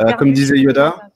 Euh, 0.00 0.12
comme 0.18 0.32
disait 0.32 0.58
Yoda, 0.58 1.10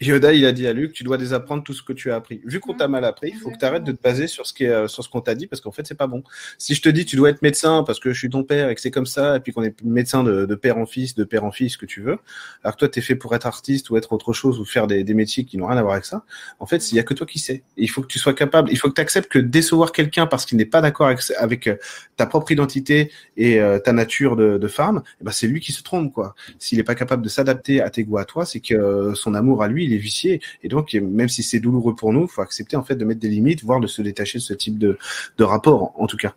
Yoda, 0.00 0.32
il 0.32 0.46
a 0.46 0.52
dit 0.52 0.66
à 0.66 0.72
Luc, 0.72 0.92
tu 0.92 1.04
dois 1.04 1.18
désapprendre 1.18 1.62
tout 1.62 1.74
ce 1.74 1.82
que 1.82 1.92
tu 1.92 2.10
as 2.10 2.16
appris. 2.16 2.40
Vu 2.44 2.58
qu'on 2.58 2.74
t'a 2.74 2.88
mal 2.88 3.04
appris, 3.04 3.32
il 3.34 3.38
faut 3.38 3.50
que 3.50 3.58
tu 3.58 3.64
arrêtes 3.66 3.84
de 3.84 3.92
te 3.92 4.02
baser 4.02 4.28
sur 4.28 4.46
ce 4.46 4.54
qui 4.54 4.64
est, 4.64 4.88
sur 4.88 5.04
ce 5.04 5.08
qu'on 5.10 5.20
t'a 5.20 5.34
dit 5.34 5.46
parce 5.46 5.60
qu'en 5.60 5.72
fait, 5.72 5.86
c'est 5.86 5.94
pas 5.94 6.06
bon. 6.06 6.22
Si 6.56 6.74
je 6.74 6.80
te 6.80 6.88
dis, 6.88 7.04
tu 7.04 7.16
dois 7.16 7.28
être 7.28 7.42
médecin 7.42 7.84
parce 7.84 8.00
que 8.00 8.12
je 8.12 8.18
suis 8.18 8.30
ton 8.30 8.42
père 8.42 8.70
et 8.70 8.74
que 8.74 8.80
c'est 8.80 8.90
comme 8.90 9.06
ça, 9.06 9.36
et 9.36 9.40
puis 9.40 9.52
qu'on 9.52 9.62
est 9.62 9.82
médecin 9.82 10.24
de, 10.24 10.46
de, 10.46 10.54
père 10.54 10.78
en 10.78 10.86
fils, 10.86 11.14
de 11.14 11.24
père 11.24 11.44
en 11.44 11.52
fils, 11.52 11.74
ce 11.74 11.78
que 11.78 11.86
tu 11.86 12.00
veux, 12.00 12.18
alors 12.64 12.76
que 12.76 12.80
toi, 12.80 12.88
t'es 12.88 13.02
fait 13.02 13.14
pour 13.14 13.34
être 13.34 13.46
artiste 13.46 13.90
ou 13.90 13.96
être 13.98 14.12
autre 14.12 14.32
chose 14.32 14.58
ou 14.58 14.64
faire 14.64 14.86
des, 14.86 15.04
des 15.04 15.14
métiers 15.14 15.44
qui 15.44 15.58
n'ont 15.58 15.66
rien 15.66 15.76
à 15.76 15.82
voir 15.82 15.94
avec 15.94 16.06
ça. 16.06 16.24
En 16.60 16.66
fait, 16.66 16.92
il 16.92 16.96
y 16.96 16.98
a 16.98 17.02
que 17.02 17.12
toi 17.12 17.26
qui 17.26 17.38
sais. 17.38 17.62
il 17.76 17.90
faut 17.90 18.00
que 18.00 18.06
tu 18.06 18.18
sois 18.18 18.34
capable, 18.34 18.70
il 18.72 18.78
faut 18.78 18.88
que 18.88 18.94
tu 18.94 19.00
acceptes 19.02 19.30
que 19.30 19.38
décevoir 19.38 19.92
quelqu'un 19.92 20.26
parce 20.26 20.46
qu'il 20.46 20.56
n'est 20.56 20.64
pas 20.64 20.80
d'accord 20.80 21.08
avec, 21.08 21.20
avec, 21.38 21.66
euh, 21.66 21.76
ta 22.16 22.26
propre 22.26 22.52
identité 22.52 23.10
et 23.36 23.60
euh, 23.60 23.78
ta 23.78 23.92
nature 23.92 24.36
de, 24.36 24.58
de 24.58 24.68
femme, 24.68 25.02
eh 25.20 25.24
ben, 25.24 25.30
c'est 25.30 25.46
lui 25.46 25.60
qui 25.60 25.72
se 25.72 25.82
trompe, 25.82 26.12
quoi. 26.12 26.34
S'il 26.58 26.78
n'est 26.78 26.84
pas 26.84 26.94
capable 26.94 27.22
de 27.22 27.28
s'adapter 27.28 27.80
à 27.80 27.90
tes 27.90 28.04
goûts 28.04 28.18
à 28.18 28.24
toi, 28.24 28.44
c'est 28.44 28.60
que 28.60 28.74
euh, 28.74 29.14
son 29.14 29.34
amour 29.34 29.62
à 29.62 29.68
lui, 29.68 29.89
il 29.90 29.96
est 29.96 29.98
vicié. 29.98 30.40
Et 30.62 30.68
donc, 30.68 30.94
même 30.94 31.28
si 31.28 31.42
c'est 31.42 31.60
douloureux 31.60 31.94
pour 31.94 32.12
nous, 32.12 32.22
il 32.22 32.28
faut 32.28 32.42
accepter 32.42 32.76
en 32.76 32.82
fait 32.82 32.96
de 32.96 33.04
mettre 33.04 33.20
des 33.20 33.28
limites, 33.28 33.64
voire 33.64 33.80
de 33.80 33.86
se 33.86 34.02
détacher 34.02 34.38
de 34.38 34.42
ce 34.42 34.54
type 34.54 34.78
de, 34.78 34.98
de 35.38 35.44
rapport, 35.44 35.92
en 36.00 36.06
tout 36.06 36.16
cas. 36.16 36.34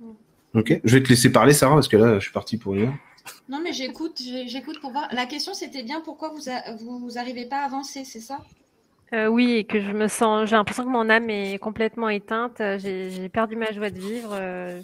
Mm. 0.00 0.58
Ok, 0.58 0.80
je 0.82 0.96
vais 0.96 1.02
te 1.02 1.08
laisser 1.08 1.30
parler, 1.30 1.52
Sarah, 1.52 1.74
parce 1.74 1.88
que 1.88 1.96
là, 1.96 2.18
je 2.18 2.24
suis 2.24 2.32
parti 2.32 2.56
pour 2.56 2.74
une 2.74 2.86
heure. 2.86 2.94
Non, 3.48 3.60
mais 3.62 3.72
j'écoute, 3.72 4.20
j'écoute 4.46 4.80
pour 4.80 4.92
voir. 4.92 5.08
La 5.12 5.26
question, 5.26 5.54
c'était 5.54 5.82
bien 5.82 6.00
pourquoi 6.00 6.30
vous, 6.30 6.98
vous, 6.98 7.18
arrivez 7.18 7.46
pas 7.46 7.58
à 7.58 7.64
avancer, 7.64 8.04
c'est 8.04 8.20
ça? 8.20 8.38
Euh, 9.12 9.26
oui, 9.26 9.52
et 9.52 9.64
que 9.64 9.80
je 9.80 9.92
me 9.92 10.08
sens, 10.08 10.48
j'ai 10.48 10.56
l'impression 10.56 10.84
que 10.84 10.88
mon 10.88 11.08
âme 11.08 11.30
est 11.30 11.58
complètement 11.58 12.08
éteinte. 12.08 12.60
J'ai 12.78 13.28
perdu 13.28 13.56
ma 13.56 13.72
joie 13.72 13.90
de 13.90 13.98
vivre. 13.98 14.30
Euh, 14.32 14.80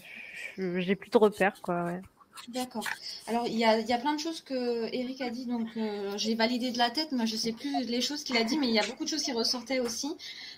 j'ai 0.56 0.94
plus 0.94 1.10
de 1.10 1.18
repères, 1.18 1.60
quoi. 1.62 1.84
Ouais. 1.84 2.00
D'accord. 2.48 2.84
Alors, 3.28 3.46
il 3.46 3.56
y 3.56 3.64
a, 3.64 3.78
y 3.78 3.92
a, 3.92 3.98
plein 3.98 4.14
de 4.14 4.20
choses 4.20 4.40
que 4.40 4.92
Eric 4.92 5.20
a 5.20 5.30
dit, 5.30 5.46
donc 5.46 5.68
euh, 5.76 6.12
j'ai 6.16 6.34
validé 6.34 6.70
de 6.70 6.78
la 6.78 6.90
tête. 6.90 7.12
Moi, 7.12 7.24
je 7.24 7.36
sais 7.36 7.52
plus 7.52 7.84
les 7.84 8.00
choses 8.00 8.24
qu'il 8.24 8.36
a 8.36 8.44
dit, 8.44 8.58
mais 8.58 8.68
il 8.68 8.74
y 8.74 8.78
a 8.78 8.86
beaucoup 8.86 9.04
de 9.04 9.08
choses 9.08 9.22
qui 9.22 9.32
ressortaient 9.32 9.80
aussi. 9.80 10.12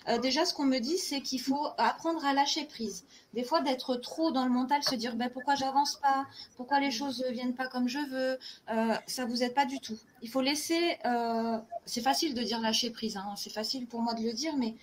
Euh, 0.09 0.17
déjà, 0.17 0.45
ce 0.45 0.53
qu'on 0.53 0.65
me 0.65 0.79
dit, 0.79 0.97
c'est 0.97 1.21
qu'il 1.21 1.41
faut 1.41 1.67
apprendre 1.77 2.25
à 2.25 2.33
lâcher 2.33 2.65
prise. 2.65 3.03
Des 3.33 3.43
fois, 3.43 3.61
d'être 3.61 3.95
trop 3.97 4.31
dans 4.31 4.45
le 4.45 4.51
mental, 4.51 4.81
se 4.83 4.95
dire 4.95 5.15
ben, 5.15 5.29
pourquoi 5.29 5.55
j'avance 5.55 5.99
pas, 6.01 6.25
pourquoi 6.57 6.79
les 6.79 6.91
choses 6.91 7.23
ne 7.27 7.31
viennent 7.31 7.55
pas 7.55 7.67
comme 7.67 7.87
je 7.87 7.99
veux, 7.99 8.39
euh, 8.71 8.95
ça 9.05 9.25
vous 9.25 9.43
aide 9.43 9.53
pas 9.53 9.65
du 9.65 9.79
tout. 9.79 9.97
Il 10.21 10.29
faut 10.29 10.41
laisser. 10.41 10.97
C'est 11.85 12.01
facile 12.01 12.33
de 12.33 12.41
dire 12.41 12.59
lâcher 12.59 12.89
prise, 12.89 13.17
hein. 13.17 13.33
c'est 13.37 13.51
facile 13.51 13.85
pour 13.85 14.01
moi 14.01 14.13
de 14.13 14.23
le 14.23 14.33
dire, 14.33 14.55
mais 14.57 14.75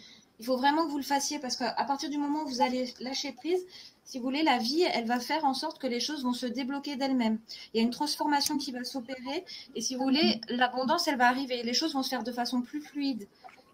il 0.42 0.46
faut 0.46 0.57
vraiment 0.57 0.85
que 0.85 0.90
vous 0.90 0.98
le 0.98 1.05
fassiez 1.05 1.38
parce 1.38 1.57
qu'à 1.57 1.85
partir 1.85 2.11
du 2.11 2.18
moment 2.18 2.42
où 2.42 2.48
vous 2.48 2.62
allez 2.62 2.92
lâcher 2.98 3.31
prise, 3.33 3.64
si 4.04 4.18
vous 4.18 4.24
voulez, 4.24 4.42
la 4.42 4.58
vie, 4.58 4.82
elle 4.82 5.06
va 5.06 5.20
faire 5.20 5.44
en 5.44 5.54
sorte 5.54 5.78
que 5.78 5.86
les 5.86 6.00
choses 6.00 6.24
vont 6.24 6.32
se 6.32 6.46
débloquer 6.46 6.96
d'elles-mêmes. 6.96 7.38
Il 7.72 7.78
y 7.78 7.80
a 7.80 7.82
une 7.82 7.90
transformation 7.90 8.58
qui 8.58 8.72
va 8.72 8.84
s'opérer 8.84 9.44
et 9.74 9.80
si 9.80 9.94
vous 9.94 10.02
voulez, 10.02 10.40
l'abondance, 10.48 11.08
elle 11.08 11.16
va 11.16 11.28
arriver. 11.28 11.62
Les 11.62 11.74
choses 11.74 11.94
vont 11.94 12.02
se 12.02 12.10
faire 12.10 12.24
de 12.24 12.32
façon 12.32 12.62
plus 12.62 12.80
fluide. 12.80 13.26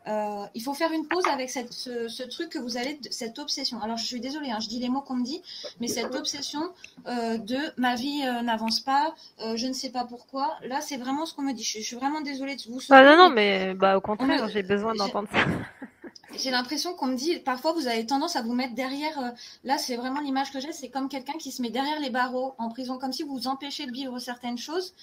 Euh, 0.06 0.46
il 0.54 0.62
faut 0.62 0.72
faire 0.72 0.92
une 0.92 1.06
pause 1.06 1.26
avec 1.26 1.50
cette, 1.50 1.72
ce, 1.72 2.22
truc 2.22 2.48
que 2.50 2.58
vous 2.58 2.78
allez, 2.78 2.98
cette 3.10 3.38
obsession. 3.38 3.80
Alors, 3.82 3.98
je 3.98 4.06
suis 4.06 4.20
désolée, 4.20 4.50
hein, 4.50 4.58
je 4.60 4.68
dis 4.68 4.78
les 4.78 4.88
mots 4.88 5.02
qu'on 5.02 5.16
me 5.16 5.24
dit, 5.24 5.42
mais 5.80 5.86
cette 5.86 6.14
obsession 6.14 6.62
euh, 7.06 7.36
de 7.36 7.58
ma 7.76 7.94
vie 7.94 8.22
euh, 8.24 8.40
n'avance 8.42 8.80
pas, 8.80 9.14
je 9.38 9.66
ne 9.66 9.72
sais 9.72 9.90
pas 9.90 10.04
pourquoi. 10.04 10.56
Là, 10.62 10.80
c'est 10.80 10.96
vraiment 10.96 11.26
ce 11.26 11.34
qu'on 11.34 11.42
me 11.42 11.52
dit. 11.52 11.62
Je, 11.62 11.80
suis 11.80 11.96
vraiment 11.96 12.22
désolée 12.22 12.56
de 12.56 12.62
vous. 12.68 12.80
Ah, 12.88 13.04
non, 13.04 13.16
non, 13.16 13.30
mais 13.30 13.74
bah, 13.74 13.98
au 13.98 14.00
contraire, 14.00 14.48
j'ai 14.48 14.62
besoin 14.62 14.94
d'entendre 14.94 15.28
ça. 15.30 15.44
j'ai 16.34 16.50
l'impression 16.50 16.94
qu'on 16.94 17.06
me 17.06 17.16
dit, 17.16 17.38
parfois 17.38 17.72
vous 17.72 17.86
avez 17.86 18.04
tendance 18.04 18.36
à 18.36 18.42
vous 18.42 18.52
mettre 18.52 18.74
derrière, 18.74 19.18
euh, 19.18 19.30
là 19.64 19.78
c'est 19.78 19.96
vraiment 19.96 20.20
l'image 20.20 20.52
que 20.52 20.60
j'ai, 20.60 20.72
c'est 20.72 20.88
comme 20.88 21.08
quelqu'un 21.08 21.38
qui 21.38 21.52
se 21.52 21.62
met 21.62 21.70
derrière 21.70 22.00
les 22.00 22.10
barreaux 22.10 22.54
en 22.58 22.68
prison, 22.68 22.98
comme 22.98 23.12
si 23.12 23.22
vous 23.22 23.34
vous 23.34 23.48
empêchez 23.48 23.86
de 23.86 23.92
vivre 23.92 24.18
certaines 24.18 24.58
choses 24.58 24.94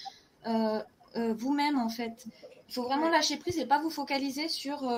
euh, 0.46 0.82
euh, 1.16 1.34
vous-même 1.34 1.78
en 1.78 1.88
fait. 1.88 2.26
Il 2.68 2.74
faut 2.74 2.82
vraiment 2.82 3.08
lâcher 3.08 3.36
prise 3.36 3.58
et 3.58 3.66
pas 3.66 3.78
vous 3.78 3.90
focaliser 3.90 4.48
sur, 4.48 4.92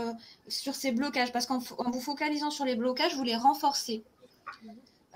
sur 0.49 0.75
ces 0.75 0.91
blocages, 0.91 1.33
parce 1.33 1.45
qu'en 1.45 1.59
vous 1.59 2.01
focalisant 2.01 2.51
sur 2.51 2.65
les 2.65 2.75
blocages, 2.75 3.15
vous 3.15 3.25
les 3.25 3.37
renforcez. 3.37 4.03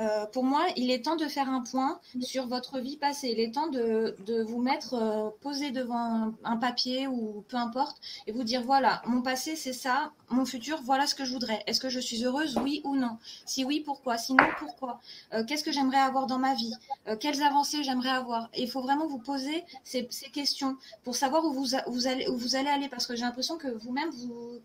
Euh, 0.01 0.27
pour 0.27 0.43
moi, 0.45 0.67
il 0.77 0.91
est 0.91 1.05
temps 1.05 1.17
de 1.17 1.27
faire 1.29 1.49
un 1.49 1.61
point 1.61 2.01
sur 2.21 2.47
votre 2.47 2.81
vie 2.81 2.97
passée. 2.97 3.29
Il 3.31 3.41
est 3.41 3.53
temps 3.53 3.69
de, 3.69 4.17
vous 4.43 4.61
mettre 4.61 4.95
euh, 4.95 5.31
posé 5.43 5.71
devant 5.71 6.33
un, 6.45 6.57
papier 6.57 7.07
ou 7.07 7.45
peu 7.49 7.57
importe 7.57 7.97
et 8.27 8.33
vous 8.33 8.45
dire 8.45 8.63
voilà, 8.63 9.03
mon 9.07 9.21
passé 9.21 9.57
c'est 9.57 9.73
ça, 9.73 10.13
mon 10.31 10.45
futur 10.45 10.81
voilà 10.83 11.07
ce 11.07 11.15
que 11.15 11.25
je 11.25 11.33
voudrais. 11.33 11.63
Est-ce 11.67 11.81
que 11.81 11.89
je 11.89 12.01
suis 12.01 12.25
heureuse, 12.25 12.57
oui 12.63 12.81
ou 12.85 12.97
non? 12.97 13.19
Si 13.45 13.65
oui, 13.65 13.81
pourquoi? 13.81 14.17
Sinon, 14.17 14.45
pourquoi? 14.59 15.01
Euh, 15.35 15.45
Qu'est-ce 15.45 15.65
que 15.65 15.73
j'aimerais 15.73 15.99
avoir 15.99 16.27
dans 16.27 16.39
ma 16.39 16.55
vie? 16.55 16.75
Quelles 17.21 17.43
avancées 17.43 17.83
j'aimerais 17.83 18.11
avoir? 18.11 18.49
Il 18.57 18.71
faut 18.71 18.81
vraiment 18.81 19.07
vous 19.07 19.19
poser 19.19 19.65
ces, 19.85 20.09
questions 20.33 20.77
pour 21.05 21.17
savoir 21.17 21.45
où 21.45 21.53
vous, 21.53 21.75
allez, 22.07 22.69
aller 22.69 22.89
parce 22.89 23.07
que 23.07 23.15
j'ai 23.17 23.23
l'impression 23.23 23.57
que 23.57 23.69
vous-même 23.69 24.11
vous 24.11 24.23
vous 24.29 24.61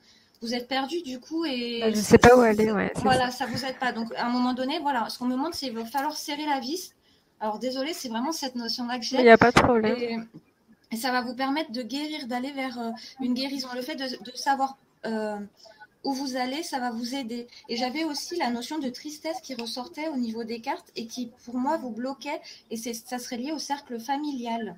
êtes 0.54 0.68
perdu 0.68 1.02
du 1.02 1.20
coup 1.20 1.46
et 1.46 1.92
je 1.94 2.00
sais 2.00 2.18
pas 2.18 2.36
où 2.36 2.42
aller 2.42 2.72
ouais, 2.72 2.92
voilà 2.98 3.32
ça. 3.32 3.46
vous 3.46 3.66
aide 3.66 3.78
pas. 3.80 3.92
Donc 3.92 4.14
à 4.16 4.26
un 4.26 4.30
moment 4.30 4.54
donné 4.54 4.80
voilà 4.80 5.10
ce 5.10 5.18
qu'on 5.18 5.26
me 5.26 5.36
montre 5.36 5.56
c'est 5.56 5.68
qu'il 5.68 5.76
va 5.76 5.86
falloir 5.86 6.16
serrer 6.16 6.46
la 6.46 6.60
vis. 6.60 6.94
Alors 7.40 7.60
désolé 7.60 7.94
c'est 7.94 8.10
vraiment 8.10 8.32
cette 8.32 8.56
notion 8.56 8.88
là 8.88 9.00
que 9.00 9.06
j'ai. 9.06 9.18
Il 9.18 9.24
n'y 9.24 9.30
a 9.30 9.38
pas 9.38 9.52
de 9.52 9.60
problème. 9.60 10.28
Et, 10.92 10.96
ça 10.96 11.12
va 11.12 11.22
vous 11.22 11.36
permettre 11.36 11.72
de 11.72 11.82
guérir 11.82 12.28
d'aller 12.28 12.52
vers 12.52 12.80
euh, 12.80 12.92
une 13.20 13.34
guérison. 13.34 13.68
Le 13.76 13.82
fait 13.82 13.96
de, 13.96 14.32
savoir 14.36 14.78
euh, 15.06 15.38
où 16.06 16.14
vous 16.14 16.38
allez 16.38 16.64
ça 16.64 16.80
va 16.80 16.92
vous 16.92 17.16
aider. 17.16 17.48
Et 17.68 17.76
j'avais 17.76 18.04
aussi 18.04 18.38
la 18.38 18.50
notion 18.52 18.78
de 18.80 18.90
tristesse 18.90 19.42
qui 19.42 19.56
ressortait 19.56 20.08
au 20.08 20.18
niveau 20.18 20.44
des 20.44 20.62
cartes 20.62 20.92
et 20.96 21.08
qui 21.08 21.32
pour 21.46 21.56
moi 21.56 21.78
vous 21.78 21.92
bloquait. 21.92 22.42
Et 22.72 22.78
ça 22.78 23.20
serait 23.20 23.38
lié 23.38 23.52
au 23.52 23.60
cercle 23.60 24.00
familial 24.00 24.78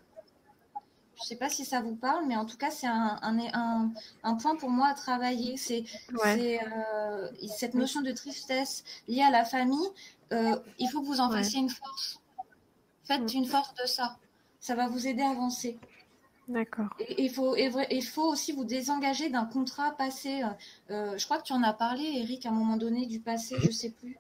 je 1.19 1.25
ne 1.25 1.27
sais 1.27 1.35
pas 1.35 1.49
si 1.49 1.65
ça 1.65 1.81
vous 1.81 1.95
parle, 1.95 2.25
mais 2.27 2.37
en 2.37 2.45
tout 2.45 2.55
cas, 2.55 2.71
c'est 2.71 2.87
un, 2.87 3.19
un, 3.21 3.91
un, 4.23 4.35
point 4.35 4.55
pour 4.55 4.69
moi 4.69 4.87
à 4.87 4.93
travailler. 4.93 5.57
C'est 5.57 5.83
euh, 6.13 7.27
cette 7.57 7.73
notion 7.73 8.01
de 8.01 8.11
tristesse 8.11 8.85
liée 9.09 9.23
à 9.23 9.29
la 9.29 9.43
famille. 9.43 9.89
Euh, 10.31 10.57
il 10.77 10.87
faut 10.87 11.01
que 11.01 11.07
vous 11.07 11.19
en 11.19 11.29
fassiez 11.29 11.59
une 11.59 11.69
force. 11.69 12.21
Faites 13.03 13.21
mm. 13.21 13.37
une 13.37 13.45
force 13.45 13.73
de 13.75 13.85
ça. 13.85 14.17
Ça 14.61 14.75
va 14.75 14.87
vous 14.87 15.07
aider 15.07 15.21
à 15.21 15.31
avancer. 15.31 15.77
D'accord. 16.47 16.87
Il 17.17 17.29
faut, 17.29 17.55
il 17.57 18.03
faut 18.03 18.31
aussi 18.31 18.53
vous 18.53 18.63
désengager 18.63 19.29
d'un 19.29 19.45
contrat 19.45 19.91
passé. 19.91 20.41
Euh, 20.89 21.17
je 21.17 21.25
crois 21.25 21.37
que 21.39 21.43
tu 21.43 21.53
en 21.53 21.63
as 21.63 21.73
parlé, 21.73 22.03
Eric, 22.15 22.45
à 22.45 22.49
un 22.49 22.53
moment 22.53 22.77
donné, 22.77 23.07
du 23.07 23.19
passé, 23.19 23.57
je 23.59 23.67
ne 23.67 23.71
sais 23.71 23.91
plus. 23.91 24.17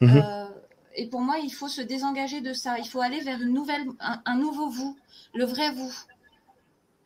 Mm-hmm. 0.00 0.48
et 0.96 1.06
pour 1.08 1.20
moi, 1.20 1.38
il 1.38 1.52
faut 1.52 1.68
se 1.68 1.82
désengager 1.82 2.40
de 2.40 2.54
ça. 2.54 2.78
Il 2.78 2.88
faut 2.88 3.02
aller 3.02 3.20
vers 3.20 3.40
une 3.40 3.52
nouvelle, 3.52 3.86
un 4.00 4.36
nouveau 4.36 4.70
vous, 4.70 4.96
le 5.34 5.44
vrai 5.44 5.70
vous. 5.72 5.92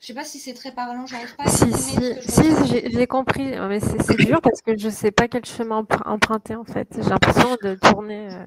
Je 0.00 0.06
sais 0.08 0.14
pas 0.14 0.24
si 0.24 0.38
c'est 0.38 0.54
très 0.54 0.72
parlant, 0.72 1.06
j'arrive 1.06 1.34
pas 1.36 1.44
à 1.44 1.48
Si, 1.48 1.72
si, 1.72 1.96
si 2.20 2.90
j'ai 2.90 3.06
compris, 3.06 3.58
mais 3.68 3.80
c'est 3.80 4.16
dur 4.16 4.40
parce 4.40 4.60
que 4.60 4.76
je 4.76 4.88
sais 4.88 5.10
pas 5.10 5.26
quel 5.26 5.44
chemin 5.44 5.86
emprunter 6.04 6.54
en 6.54 6.64
fait. 6.64 6.88
J'ai 6.96 7.08
l'impression 7.08 7.56
de 7.62 7.74
tourner. 7.74 8.28
Euh, 8.30 8.44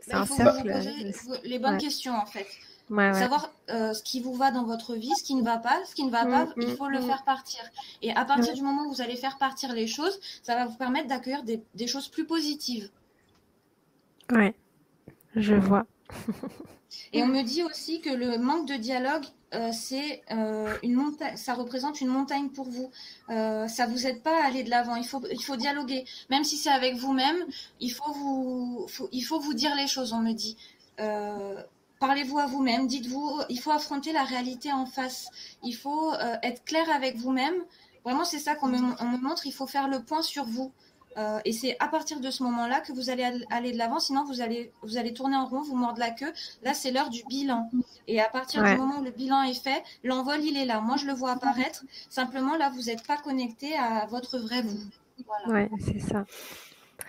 c'est 0.00 0.14
un 0.14 0.24
cercle. 0.24 0.72
les 1.44 1.58
bonnes 1.58 1.78
questions 1.78 2.14
en 2.14 2.26
fait. 2.26 2.46
Savoir 2.88 3.50
euh, 3.70 3.92
ce 3.92 4.02
qui 4.02 4.20
vous 4.20 4.34
va 4.34 4.50
dans 4.50 4.64
votre 4.64 4.94
vie, 4.94 5.14
ce 5.14 5.22
qui 5.22 5.34
ne 5.34 5.42
va 5.42 5.58
pas, 5.58 5.84
ce 5.84 5.94
qui 5.94 6.04
ne 6.04 6.10
va 6.10 6.24
mm, 6.24 6.30
pas, 6.30 6.48
il 6.56 6.68
mm, 6.68 6.76
faut 6.76 6.88
le 6.88 7.00
mm. 7.00 7.02
faire 7.02 7.22
partir. 7.22 7.60
Et 8.00 8.14
à 8.14 8.24
partir 8.24 8.54
du 8.54 8.62
moment 8.62 8.86
où 8.86 8.88
vous 8.88 9.02
allez 9.02 9.16
faire 9.16 9.36
partir 9.36 9.74
les 9.74 9.86
choses, 9.86 10.18
ça 10.42 10.54
va 10.54 10.66
vous 10.66 10.76
permettre 10.76 11.06
d'accueillir 11.06 11.42
des, 11.42 11.62
des, 11.74 11.86
choses 11.86 12.08
plus 12.08 12.24
positives. 12.24 12.88
Ouais, 14.32 14.54
je 15.36 15.54
vois. 15.54 15.84
Et 17.12 17.22
on 17.22 17.26
me 17.26 17.42
dit 17.42 17.62
aussi 17.62 18.00
que 18.00 18.10
le 18.10 18.38
manque 18.38 18.66
de 18.66 18.74
dialogue, 18.74 19.24
euh, 19.54 19.70
c'est 19.72 20.22
euh, 20.30 20.76
une 20.82 20.94
montagne, 20.94 21.36
ça 21.36 21.54
représente 21.54 22.00
une 22.00 22.08
montagne 22.08 22.50
pour 22.50 22.68
vous. 22.68 22.90
Euh, 23.30 23.66
ça 23.66 23.86
vous 23.86 24.06
aide 24.06 24.22
pas 24.22 24.42
à 24.42 24.46
aller 24.46 24.62
de 24.62 24.70
l'avant. 24.70 24.96
Il 24.96 25.06
faut, 25.06 25.22
il 25.30 25.42
faut 25.42 25.56
dialoguer, 25.56 26.04
même 26.30 26.44
si 26.44 26.56
c'est 26.56 26.70
avec 26.70 26.96
vous-même. 26.96 27.36
Il 27.80 27.90
faut 27.90 28.12
vous, 28.12 28.86
il 29.12 29.22
faut 29.22 29.40
vous 29.40 29.54
dire 29.54 29.74
les 29.74 29.86
choses. 29.86 30.12
On 30.12 30.20
me 30.20 30.32
dit. 30.32 30.56
Euh, 31.00 31.62
parlez-vous 31.98 32.38
à 32.38 32.46
vous-même. 32.46 32.86
Dites-vous, 32.86 33.40
il 33.48 33.58
faut 33.58 33.70
affronter 33.70 34.12
la 34.12 34.24
réalité 34.24 34.72
en 34.72 34.86
face. 34.86 35.28
Il 35.62 35.74
faut 35.74 36.12
être 36.42 36.64
clair 36.64 36.88
avec 36.90 37.16
vous-même. 37.16 37.54
Vraiment, 38.04 38.24
c'est 38.24 38.38
ça 38.38 38.54
qu'on 38.54 38.68
me, 38.68 38.78
me 38.78 39.18
montre. 39.18 39.46
Il 39.46 39.52
faut 39.52 39.66
faire 39.66 39.88
le 39.88 40.02
point 40.02 40.22
sur 40.22 40.44
vous. 40.44 40.72
Euh, 41.16 41.40
et 41.44 41.52
c'est 41.52 41.76
à 41.80 41.88
partir 41.88 42.20
de 42.20 42.30
ce 42.30 42.42
moment-là 42.44 42.80
que 42.80 42.92
vous 42.92 43.10
allez 43.10 43.24
aller 43.50 43.72
de 43.72 43.78
l'avant, 43.78 43.98
sinon 43.98 44.24
vous 44.24 44.40
allez, 44.40 44.72
vous 44.82 44.98
allez 44.98 45.12
tourner 45.12 45.36
en 45.36 45.46
rond, 45.46 45.62
vous 45.62 45.76
mordre 45.76 45.98
la 45.98 46.10
queue. 46.10 46.32
Là, 46.62 46.74
c'est 46.74 46.90
l'heure 46.90 47.10
du 47.10 47.24
bilan. 47.28 47.70
Et 48.06 48.20
à 48.20 48.28
partir 48.28 48.62
du 48.62 48.76
moment 48.76 49.00
où 49.00 49.04
le 49.04 49.10
bilan 49.10 49.42
est 49.42 49.60
fait, 49.60 49.82
l'envol, 50.04 50.40
il 50.42 50.56
est 50.56 50.64
là. 50.64 50.80
Moi, 50.80 50.96
je 50.96 51.06
le 51.06 51.12
vois 51.12 51.32
apparaître. 51.32 51.84
Simplement, 52.08 52.56
là, 52.56 52.70
vous 52.70 52.82
n'êtes 52.82 53.06
pas 53.06 53.16
connecté 53.16 53.74
à 53.74 54.06
votre 54.06 54.38
vrai 54.38 54.62
vous. 54.62 54.78
Voilà. 55.26 55.62
Ouais, 55.62 55.70
c'est 55.84 56.00
ça. 56.00 56.24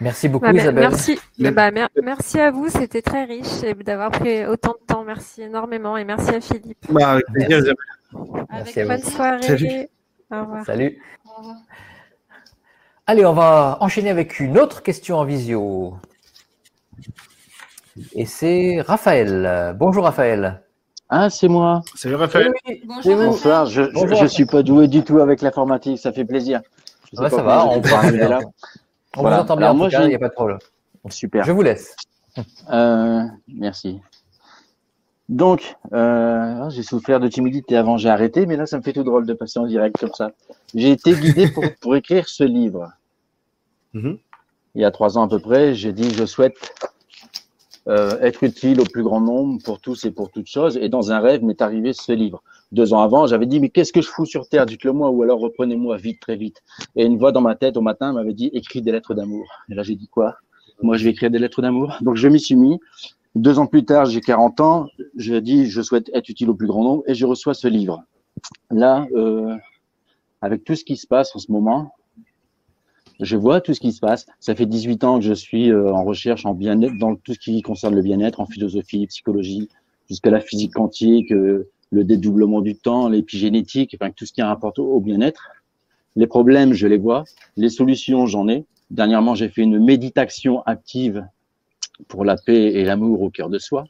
Merci 0.01 0.29
beaucoup, 0.29 0.45
bah, 0.45 0.53
Isabelle. 0.53 0.89
Merci. 0.89 1.19
Bah, 1.37 1.71
merci 2.01 2.39
à 2.39 2.51
vous. 2.51 2.69
C'était 2.69 3.01
très 3.01 3.25
riche 3.25 3.61
d'avoir 3.85 4.11
pris 4.11 4.45
autant 4.45 4.75
de 4.79 4.85
temps. 4.85 5.03
Merci 5.03 5.43
énormément. 5.43 5.97
Et 5.97 6.05
merci 6.05 6.29
à 6.29 6.41
Philippe. 6.41 6.77
Bah, 6.89 7.11
avec 7.11 7.25
plaisir, 7.27 7.57
Isabelle. 7.59 8.45
Avec 8.49 8.87
bonne 8.87 9.03
soirée. 9.03 9.41
Salut. 9.43 9.87
Au 10.31 10.41
revoir. 10.41 10.65
Salut. 10.65 11.01
Au 11.25 11.39
revoir. 11.39 11.57
Allez, 13.11 13.25
on 13.25 13.33
va 13.33 13.79
enchaîner 13.79 14.11
avec 14.11 14.39
une 14.39 14.59
autre 14.59 14.83
question 14.83 15.17
en 15.17 15.23
visio. 15.23 15.97
Et 18.13 18.27
c'est 18.27 18.81
Raphaël. 18.81 19.75
Bonjour 19.79 20.03
Raphaël. 20.03 20.61
Ah, 21.09 21.31
c'est 21.31 21.47
moi. 21.47 21.81
Salut 21.95 22.13
Raphaël. 22.13 22.51
Bonjour. 22.85 23.15
Bonsoir. 23.15 23.65
Je 23.65 23.81
ne 23.81 24.27
suis 24.27 24.45
pas 24.45 24.61
doué 24.61 24.87
du 24.87 25.03
tout 25.03 25.17
avec 25.21 25.41
l'informatique, 25.41 25.97
ça 25.97 26.11
fait 26.11 26.23
plaisir. 26.23 26.61
Ça 27.13 27.29
va, 27.29 27.65
on, 27.65 27.81
là. 27.81 28.41
on 29.17 29.23
vous 29.23 29.27
entend 29.27 29.57
bien, 29.57 29.73
moi, 29.73 29.89
il 29.91 30.07
n'y 30.09 30.13
a 30.13 30.19
pas 30.19 30.29
de 30.29 30.33
problème. 30.33 30.59
Super. 31.09 31.43
Je 31.45 31.51
vous 31.51 31.63
laisse. 31.63 31.95
Euh, 32.71 33.23
merci. 33.47 33.99
Donc, 35.29 35.75
euh, 35.93 36.69
j'ai 36.69 36.83
souffert 36.83 37.19
de 37.19 37.27
timidité 37.27 37.75
avant, 37.75 37.97
j'ai 37.97 38.09
arrêté, 38.09 38.45
mais 38.45 38.55
là, 38.55 38.67
ça 38.67 38.77
me 38.77 38.83
fait 38.83 38.93
tout 38.93 39.03
drôle 39.03 39.25
de 39.25 39.33
passer 39.33 39.57
en 39.57 39.65
direct 39.65 39.97
comme 39.99 40.13
ça. 40.13 40.31
J'ai 40.75 40.91
été 40.91 41.13
guidé 41.13 41.47
pour, 41.49 41.63
pour 41.81 41.95
écrire 41.95 42.29
ce 42.29 42.43
livre. 42.43 42.91
Mhm. 43.93 44.17
Il 44.75 44.81
y 44.81 44.85
a 44.85 44.91
trois 44.91 45.17
ans 45.17 45.23
à 45.23 45.27
peu 45.27 45.39
près, 45.39 45.73
j'ai 45.73 45.93
dit 45.93 46.11
je 46.13 46.25
souhaite 46.25 46.55
euh, 47.87 48.19
être 48.21 48.43
utile 48.43 48.79
au 48.81 48.83
plus 48.83 49.03
grand 49.03 49.19
nombre 49.19 49.61
pour 49.63 49.79
tous 49.79 50.05
et 50.05 50.11
pour 50.11 50.29
toutes 50.29 50.47
choses. 50.47 50.77
Et 50.77 50.89
dans 50.89 51.11
un 51.11 51.19
rêve 51.19 51.43
m'est 51.43 51.61
arrivé 51.61 51.91
ce 51.93 52.11
livre. 52.11 52.43
Deux 52.71 52.93
ans 52.93 53.01
avant, 53.01 53.25
j'avais 53.25 53.47
dit 53.47 53.59
mais 53.59 53.69
qu'est-ce 53.69 53.91
que 53.91 54.01
je 54.01 54.07
fous 54.07 54.25
sur 54.25 54.47
terre? 54.47 54.65
Dites-le 54.67 54.91
moi 54.93 55.09
ou 55.09 55.23
alors 55.23 55.39
reprenez-moi 55.39 55.97
vite, 55.97 56.19
très 56.19 56.35
vite. 56.35 56.61
Et 56.95 57.05
une 57.05 57.17
voix 57.17 57.31
dans 57.31 57.41
ma 57.41 57.55
tête 57.55 57.77
au 57.77 57.81
matin 57.81 58.13
m'avait 58.13 58.33
dit 58.33 58.51
écris 58.53 58.81
des 58.81 58.91
lettres 58.91 59.15
d'amour. 59.15 59.47
Et 59.69 59.75
là 59.75 59.81
j'ai 59.81 59.95
dit 59.95 60.07
quoi? 60.07 60.37
Moi 60.83 60.97
je 60.97 61.03
vais 61.03 61.09
écrire 61.09 61.31
des 61.31 61.39
lettres 61.39 61.63
d'amour. 61.63 61.97
Donc 62.01 62.15
je 62.15 62.27
m'y 62.27 62.39
suis 62.39 62.55
mis. 62.55 62.79
Deux 63.35 63.57
ans 63.57 63.67
plus 63.67 63.85
tard, 63.85 64.05
j'ai 64.05 64.21
40 64.21 64.59
ans. 64.59 64.87
Je 65.15 65.35
dis 65.35 65.65
je 65.65 65.81
souhaite 65.81 66.11
être 66.13 66.29
utile 66.29 66.49
au 66.51 66.55
plus 66.55 66.67
grand 66.67 66.83
nombre 66.83 67.03
et 67.07 67.15
je 67.15 67.25
reçois 67.25 67.55
ce 67.55 67.67
livre. 67.67 68.03
Là, 68.69 69.07
euh, 69.15 69.55
avec 70.41 70.63
tout 70.63 70.75
ce 70.75 70.83
qui 70.83 70.95
se 70.95 71.07
passe 71.07 71.35
en 71.35 71.39
ce 71.39 71.51
moment, 71.51 71.91
je 73.19 73.35
vois 73.35 73.61
tout 73.61 73.73
ce 73.73 73.79
qui 73.79 73.91
se 73.91 73.99
passe. 73.99 74.25
Ça 74.39 74.55
fait 74.55 74.65
18 74.65 75.03
ans 75.03 75.19
que 75.19 75.25
je 75.25 75.33
suis 75.33 75.71
euh, 75.71 75.91
en 75.91 76.03
recherche 76.03 76.45
en 76.45 76.53
bien-être, 76.53 76.97
dans 76.97 77.15
tout 77.15 77.33
ce 77.33 77.39
qui 77.39 77.61
concerne 77.61 77.95
le 77.95 78.01
bien-être, 78.01 78.39
en 78.39 78.45
philosophie, 78.45 79.07
psychologie, 79.07 79.69
jusqu'à 80.09 80.31
la 80.31 80.39
physique 80.39 80.73
quantique, 80.73 81.31
euh, 81.31 81.69
le 81.91 82.03
dédoublement 82.03 82.61
du 82.61 82.75
temps, 82.75 83.09
l'épigénétique, 83.09 83.95
enfin 83.99 84.11
tout 84.11 84.25
ce 84.25 84.33
qui 84.33 84.41
a 84.41 84.47
rapport 84.47 84.77
au 84.77 84.99
bien-être. 84.99 85.49
Les 86.15 86.27
problèmes, 86.27 86.73
je 86.73 86.87
les 86.87 86.97
vois. 86.97 87.23
Les 87.57 87.69
solutions, 87.69 88.25
j'en 88.25 88.47
ai. 88.47 88.65
Dernièrement, 88.91 89.35
j'ai 89.35 89.49
fait 89.49 89.61
une 89.61 89.83
méditation 89.83 90.63
active 90.63 91.25
pour 92.07 92.25
la 92.25 92.35
paix 92.37 92.73
et 92.73 92.83
l'amour 92.83 93.21
au 93.21 93.29
cœur 93.29 93.49
de 93.49 93.59
soi. 93.59 93.85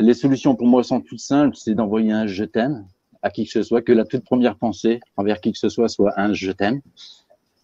Les 0.00 0.14
solutions 0.14 0.56
pour 0.56 0.66
moi 0.66 0.82
sont 0.82 1.00
toutes 1.00 1.20
simples, 1.20 1.56
c'est 1.56 1.74
d'envoyer 1.74 2.12
un 2.12 2.26
je 2.26 2.44
t'aime 2.44 2.86
à 3.22 3.30
qui 3.30 3.44
que 3.44 3.50
ce 3.50 3.62
soit, 3.62 3.82
que 3.82 3.92
la 3.92 4.04
toute 4.04 4.24
première 4.24 4.56
pensée 4.56 5.00
envers 5.16 5.40
qui 5.40 5.52
que 5.52 5.58
ce 5.58 5.68
soit 5.68 5.88
soit 5.88 6.12
un 6.18 6.32
je 6.32 6.50
t'aime. 6.50 6.80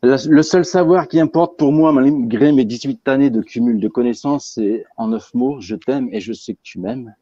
Le 0.01 0.43
seul 0.43 0.65
savoir 0.65 1.09
qui 1.09 1.19
importe 1.19 1.59
pour 1.59 1.73
moi, 1.73 1.93
malgré 1.93 2.53
mes 2.53 2.65
18 2.65 3.09
années 3.09 3.31
de 3.31 3.41
cumul 3.41 3.81
de 3.81 3.89
connaissances, 3.89 4.53
c'est 4.55 4.85
en 4.97 5.09
neuf 5.09 5.35
mots, 5.35 5.61
je 5.61 5.75
t'aime 5.75 6.09
et 6.13 6.21
je 6.21 6.33
sais 6.33 6.55
que 6.55 6.61
tu 6.63 6.79
m'aimes. 6.79 7.15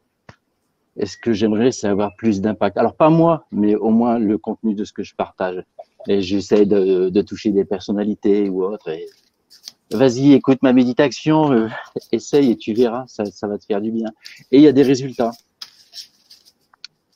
Et 0.99 1.07
ce 1.07 1.17
que 1.17 1.33
j'aimerais, 1.33 1.73
c'est 1.73 1.89
avoir 1.89 2.15
plus 2.17 2.43
d'impact? 2.43 2.77
Alors 2.77 2.95
pas 2.95 3.09
moi, 3.09 3.47
mais 3.51 3.75
au 3.75 3.89
moins 3.89 4.19
le 4.19 4.37
contenu 4.37 4.75
de 4.75 4.85
ce 4.85 4.93
que 4.93 5.03
je 5.03 5.15
partage. 5.15 5.65
Et 6.07 6.21
j'essaie 6.21 6.67
de, 6.67 7.21
toucher 7.23 7.51
des 7.51 7.65
personnalités 7.65 8.51
ou 8.51 8.63
autres. 8.63 8.91
Vas-y, 9.91 10.35
écoute 10.35 10.59
ma 10.63 10.75
méditation, 10.75 11.53
euh, 11.53 11.69
essaye 12.13 12.51
et 12.51 12.57
tu 12.57 12.75
verras, 12.75 13.05
ça 13.07 13.25
va 13.47 13.57
te 13.57 13.65
faire 13.65 13.81
du 13.81 13.91
bien. 13.91 14.09
Et 14.53 14.59
il 14.59 14.63
y 14.63 14.69
a 14.69 14.73
des 14.73 14.83
résultats. 14.83 15.33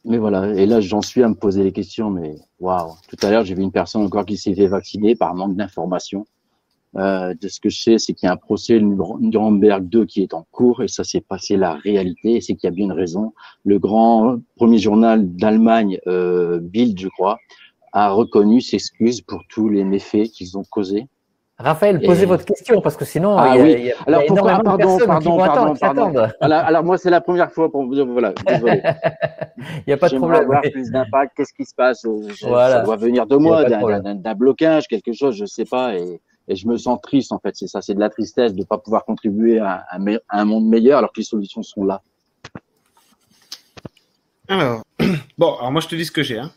Mais 0.04 0.18
voilà, 0.18 0.54
et 0.54 0.64
là 0.66 0.80
j'en 0.80 1.02
suis 1.02 1.22
à 1.22 1.28
me 1.28 1.34
poser 1.34 1.62
les 1.62 1.72
questions, 1.72 2.10
mais 2.10 2.36
waouh. 2.58 2.94
Tout 3.08 3.16
à 3.22 3.30
l'heure, 3.30 3.44
j'ai 3.44 3.54
vu 3.54 3.62
une 3.62 3.72
personne 3.72 4.02
encore 4.02 4.24
qui 4.24 4.36
s'est 4.36 4.54
fait 4.54 4.66
vacciner 4.66 5.14
par 5.14 5.34
manque 5.34 5.56
d'informations. 5.56 6.26
Euh, 6.96 7.34
de 7.40 7.48
ce 7.48 7.60
que 7.60 7.68
je 7.68 7.80
sais, 7.80 7.98
c'est 7.98 8.14
qu'il 8.14 8.26
y 8.26 8.30
a 8.30 8.32
un 8.32 8.36
procès 8.36 8.80
Nuremberg 8.80 9.88
2 9.88 10.06
qui 10.06 10.22
est 10.22 10.34
en 10.34 10.44
cours 10.50 10.82
et 10.82 10.88
ça 10.88 11.04
s'est 11.04 11.20
passé 11.20 11.56
la 11.56 11.74
réalité 11.74 12.36
et 12.36 12.40
c'est 12.40 12.54
qu'il 12.54 12.66
y 12.66 12.72
a 12.72 12.74
bien 12.74 12.86
une 12.86 12.92
raison. 12.92 13.32
Le 13.64 13.78
grand 13.78 14.38
premier 14.56 14.78
journal 14.78 15.36
d'Allemagne, 15.36 16.00
euh, 16.08 16.58
Bild, 16.60 16.98
je 16.98 17.08
crois, 17.08 17.38
a 17.92 18.10
reconnu 18.10 18.60
ses 18.60 18.76
excuses 18.76 19.20
pour 19.20 19.42
tous 19.48 19.68
les 19.68 19.84
méfaits 19.84 20.30
qu'ils 20.32 20.58
ont 20.58 20.64
causés 20.64 21.06
Raphaël, 21.62 22.00
posez 22.00 22.24
votre 22.24 22.44
question 22.44 22.80
parce 22.80 22.96
que 22.96 23.04
sinon, 23.04 23.36
ah, 23.36 23.54
il 23.54 23.56
y 23.56 23.60
a, 23.60 23.62
oui. 23.62 23.82
y 23.82 23.92
a, 23.92 23.94
alors, 24.06 24.22
pourquoi, 24.26 24.60
pardon, 24.62 24.98
pardon, 25.06 25.74
pardon, 25.78 26.28
alors 26.40 26.84
moi, 26.84 26.96
c'est 26.96 27.10
la 27.10 27.20
première 27.20 27.52
fois 27.52 27.70
pour 27.70 27.84
vous 27.84 27.94
dire, 27.94 28.06
voilà, 28.06 28.32
désolé. 28.46 28.82
il 29.58 29.84
n'y 29.86 29.92
a 29.92 29.98
pas 29.98 30.08
de 30.08 30.16
problème. 30.16 30.42
avoir 30.42 30.62
plus 30.62 30.90
d'impact. 30.90 31.36
Qu'est-ce 31.36 31.52
qui 31.52 31.64
se 31.66 31.74
passe 31.74 32.06
voilà. 32.42 32.76
Ça 32.76 32.80
doit 32.80 32.96
venir 32.96 33.26
de 33.26 33.36
moi, 33.36 33.64
d'un 33.64 34.34
blocage, 34.34 34.88
quelque 34.88 35.12
chose, 35.12 35.36
je 35.36 35.42
ne 35.42 35.46
sais 35.46 35.66
pas. 35.66 35.96
Et, 35.96 36.20
et, 36.48 36.56
je 36.56 36.66
me 36.66 36.78
sens 36.78 36.98
triste, 37.02 37.30
en 37.32 37.38
fait. 37.38 37.54
C'est 37.54 37.66
ça, 37.66 37.82
c'est 37.82 37.94
de 37.94 38.00
la 38.00 38.08
tristesse 38.08 38.54
de 38.54 38.60
ne 38.60 38.64
pas 38.64 38.78
pouvoir 38.78 39.04
contribuer 39.04 39.58
à, 39.58 39.84
à, 39.90 39.98
un 40.30 40.44
monde 40.46 40.66
meilleur 40.66 40.98
alors 40.98 41.12
que 41.12 41.20
les 41.20 41.24
solutions 41.24 41.62
sont 41.62 41.84
là. 41.84 42.00
Alors, 44.48 44.82
bon, 45.38 45.54
alors 45.56 45.72
moi 45.72 45.80
je 45.80 45.88
te 45.88 45.94
dis 45.94 46.04
ce 46.04 46.12
que 46.12 46.22
j'ai. 46.22 46.38
Hein. 46.38 46.52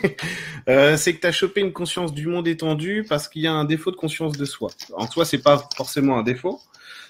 euh, 0.68 0.96
c'est 0.96 1.14
que 1.14 1.20
tu 1.20 1.26
as 1.26 1.32
chopé 1.32 1.60
une 1.60 1.72
conscience 1.72 2.12
du 2.12 2.26
monde 2.26 2.48
étendu 2.48 3.04
parce 3.08 3.28
qu'il 3.28 3.42
y 3.42 3.46
a 3.46 3.52
un 3.52 3.64
défaut 3.64 3.90
de 3.90 3.96
conscience 3.96 4.36
de 4.36 4.44
soi. 4.44 4.70
En 4.94 5.06
soi, 5.10 5.24
c'est 5.24 5.42
pas 5.42 5.68
forcément 5.76 6.18
un 6.18 6.22
défaut. 6.22 6.60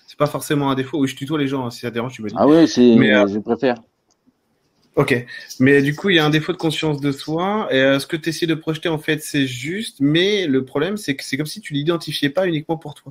C'est 0.06 0.18
pas 0.18 0.26
forcément 0.26 0.70
un 0.70 0.74
défaut. 0.74 0.98
Oui, 0.98 1.08
je 1.08 1.16
tutoie 1.16 1.38
les 1.38 1.48
gens, 1.48 1.66
hein, 1.66 1.70
si 1.70 1.80
ça 1.80 1.90
dérange, 1.90 2.12
tu 2.12 2.22
me 2.22 2.28
dis. 2.28 2.34
Ah 2.38 2.46
oui, 2.46 2.68
c'est, 2.68 2.96
mais 2.96 3.14
euh, 3.14 3.26
je 3.26 3.38
préfère. 3.38 3.76
Ok, 4.94 5.26
mais 5.58 5.80
du 5.80 5.96
coup, 5.96 6.10
il 6.10 6.16
y 6.16 6.18
a 6.18 6.24
un 6.26 6.28
défaut 6.28 6.52
de 6.52 6.58
conscience 6.58 7.00
de 7.00 7.12
soi. 7.12 7.66
Et 7.70 7.80
euh, 7.80 7.98
ce 7.98 8.06
que 8.06 8.16
tu 8.16 8.28
essaies 8.28 8.46
de 8.46 8.54
projeter, 8.54 8.90
en 8.90 8.98
fait, 8.98 9.22
c'est 9.22 9.46
juste. 9.46 9.98
Mais 10.00 10.46
le 10.46 10.66
problème, 10.66 10.98
c'est 10.98 11.16
que 11.16 11.24
c'est 11.24 11.38
comme 11.38 11.46
si 11.46 11.62
tu 11.62 11.72
l'identifiais 11.72 12.28
pas 12.28 12.46
uniquement 12.46 12.76
pour 12.76 12.92
toi. 12.92 13.10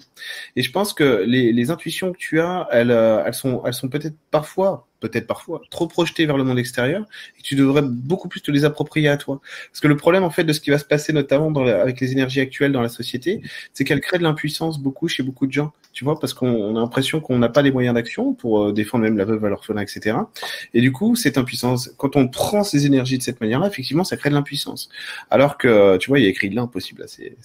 Et 0.55 0.61
je 0.61 0.72
pense 0.72 0.93
que 0.93 1.24
les, 1.26 1.51
les 1.51 1.72
intuitions 1.72 2.11
que 2.11 2.17
tu 2.19 2.39
as, 2.39 2.67
elles, 2.72 2.91
elles 2.91 3.34
sont, 3.34 3.63
elles 3.65 3.74
sont 3.74 3.89
peut-être 3.89 4.15
parfois 4.30 4.88
peut-être 5.02 5.28
parfois 5.28 5.62
trop 5.70 5.88
projeté 5.88 6.26
vers 6.26 6.38
le 6.38 6.45
monde 6.45 6.60
extérieur 6.60 7.06
et 7.38 7.41
tu 7.41 7.56
devrais 7.56 7.82
beaucoup 7.82 8.30
plus 8.30 8.41
te 8.41 8.52
les 8.52 8.64
approprier 8.64 9.10
à 9.10 9.18
toi. 9.18 9.41
Parce 9.70 9.82
que 9.82 9.88
le 9.89 9.97
problème 9.97 10.24
en 10.24 10.30
fait 10.30 10.45
de 10.45 10.54
ce 10.54 10.62
qui 10.62 10.70
va 10.70 10.78
se 10.78 10.86
passer 10.86 11.12
notamment 11.12 11.54
avec 11.66 11.99
les 11.99 12.14
énergies 12.14 12.39
actuelles 12.39 12.72
dans 12.72 12.82
la 12.82 12.89
société, 12.89 13.41
c'est 13.74 13.84
qu'elle 13.84 13.99
crée 13.99 14.18
de 14.18 14.24
l'impuissance 14.24 14.80
beaucoup 14.80 15.10
chez 15.10 15.24
beaucoup 15.24 15.47
de 15.47 15.52
gens. 15.52 15.74
Tu 15.93 16.06
vois, 16.06 16.18
parce 16.18 16.34
qu'on 16.34 16.78
a 16.78 16.80
l'impression 16.80 17.20
qu'on 17.20 17.38
n'a 17.38 17.49
pas 17.49 17.62
les 17.62 17.72
moyens 17.72 17.93
d'action 17.93 18.34
pour 18.34 18.64
euh, 18.64 18.72
défendre 18.72 19.04
même 19.04 19.18
la 19.18 19.26
veuve 19.26 19.43
à 19.43 19.49
l'orphelin, 19.49 19.82
etc. 19.82 20.16
Et 20.74 20.80
du 20.80 20.93
coup, 20.93 21.18
cette 21.18 21.38
impuissance, 21.38 21.93
quand 21.97 22.16
on 22.16 22.30
prend 22.30 22.64
ces 22.64 22.86
énergies 22.86 23.18
de 23.18 23.24
cette 23.24 23.41
manière-là, 23.41 23.68
effectivement, 23.68 24.06
ça 24.06 24.16
crée 24.16 24.30
de 24.30 24.36
l'impuissance. 24.36 24.88
Alors 25.30 25.58
que, 25.58 25.97
tu 25.97 26.08
vois, 26.08 26.20
il 26.20 26.24
y 26.24 26.28
a 26.28 26.30
écrit 26.30 26.49
de 26.49 26.56
l'impossible. 26.56 27.06
C'est, 27.08 27.36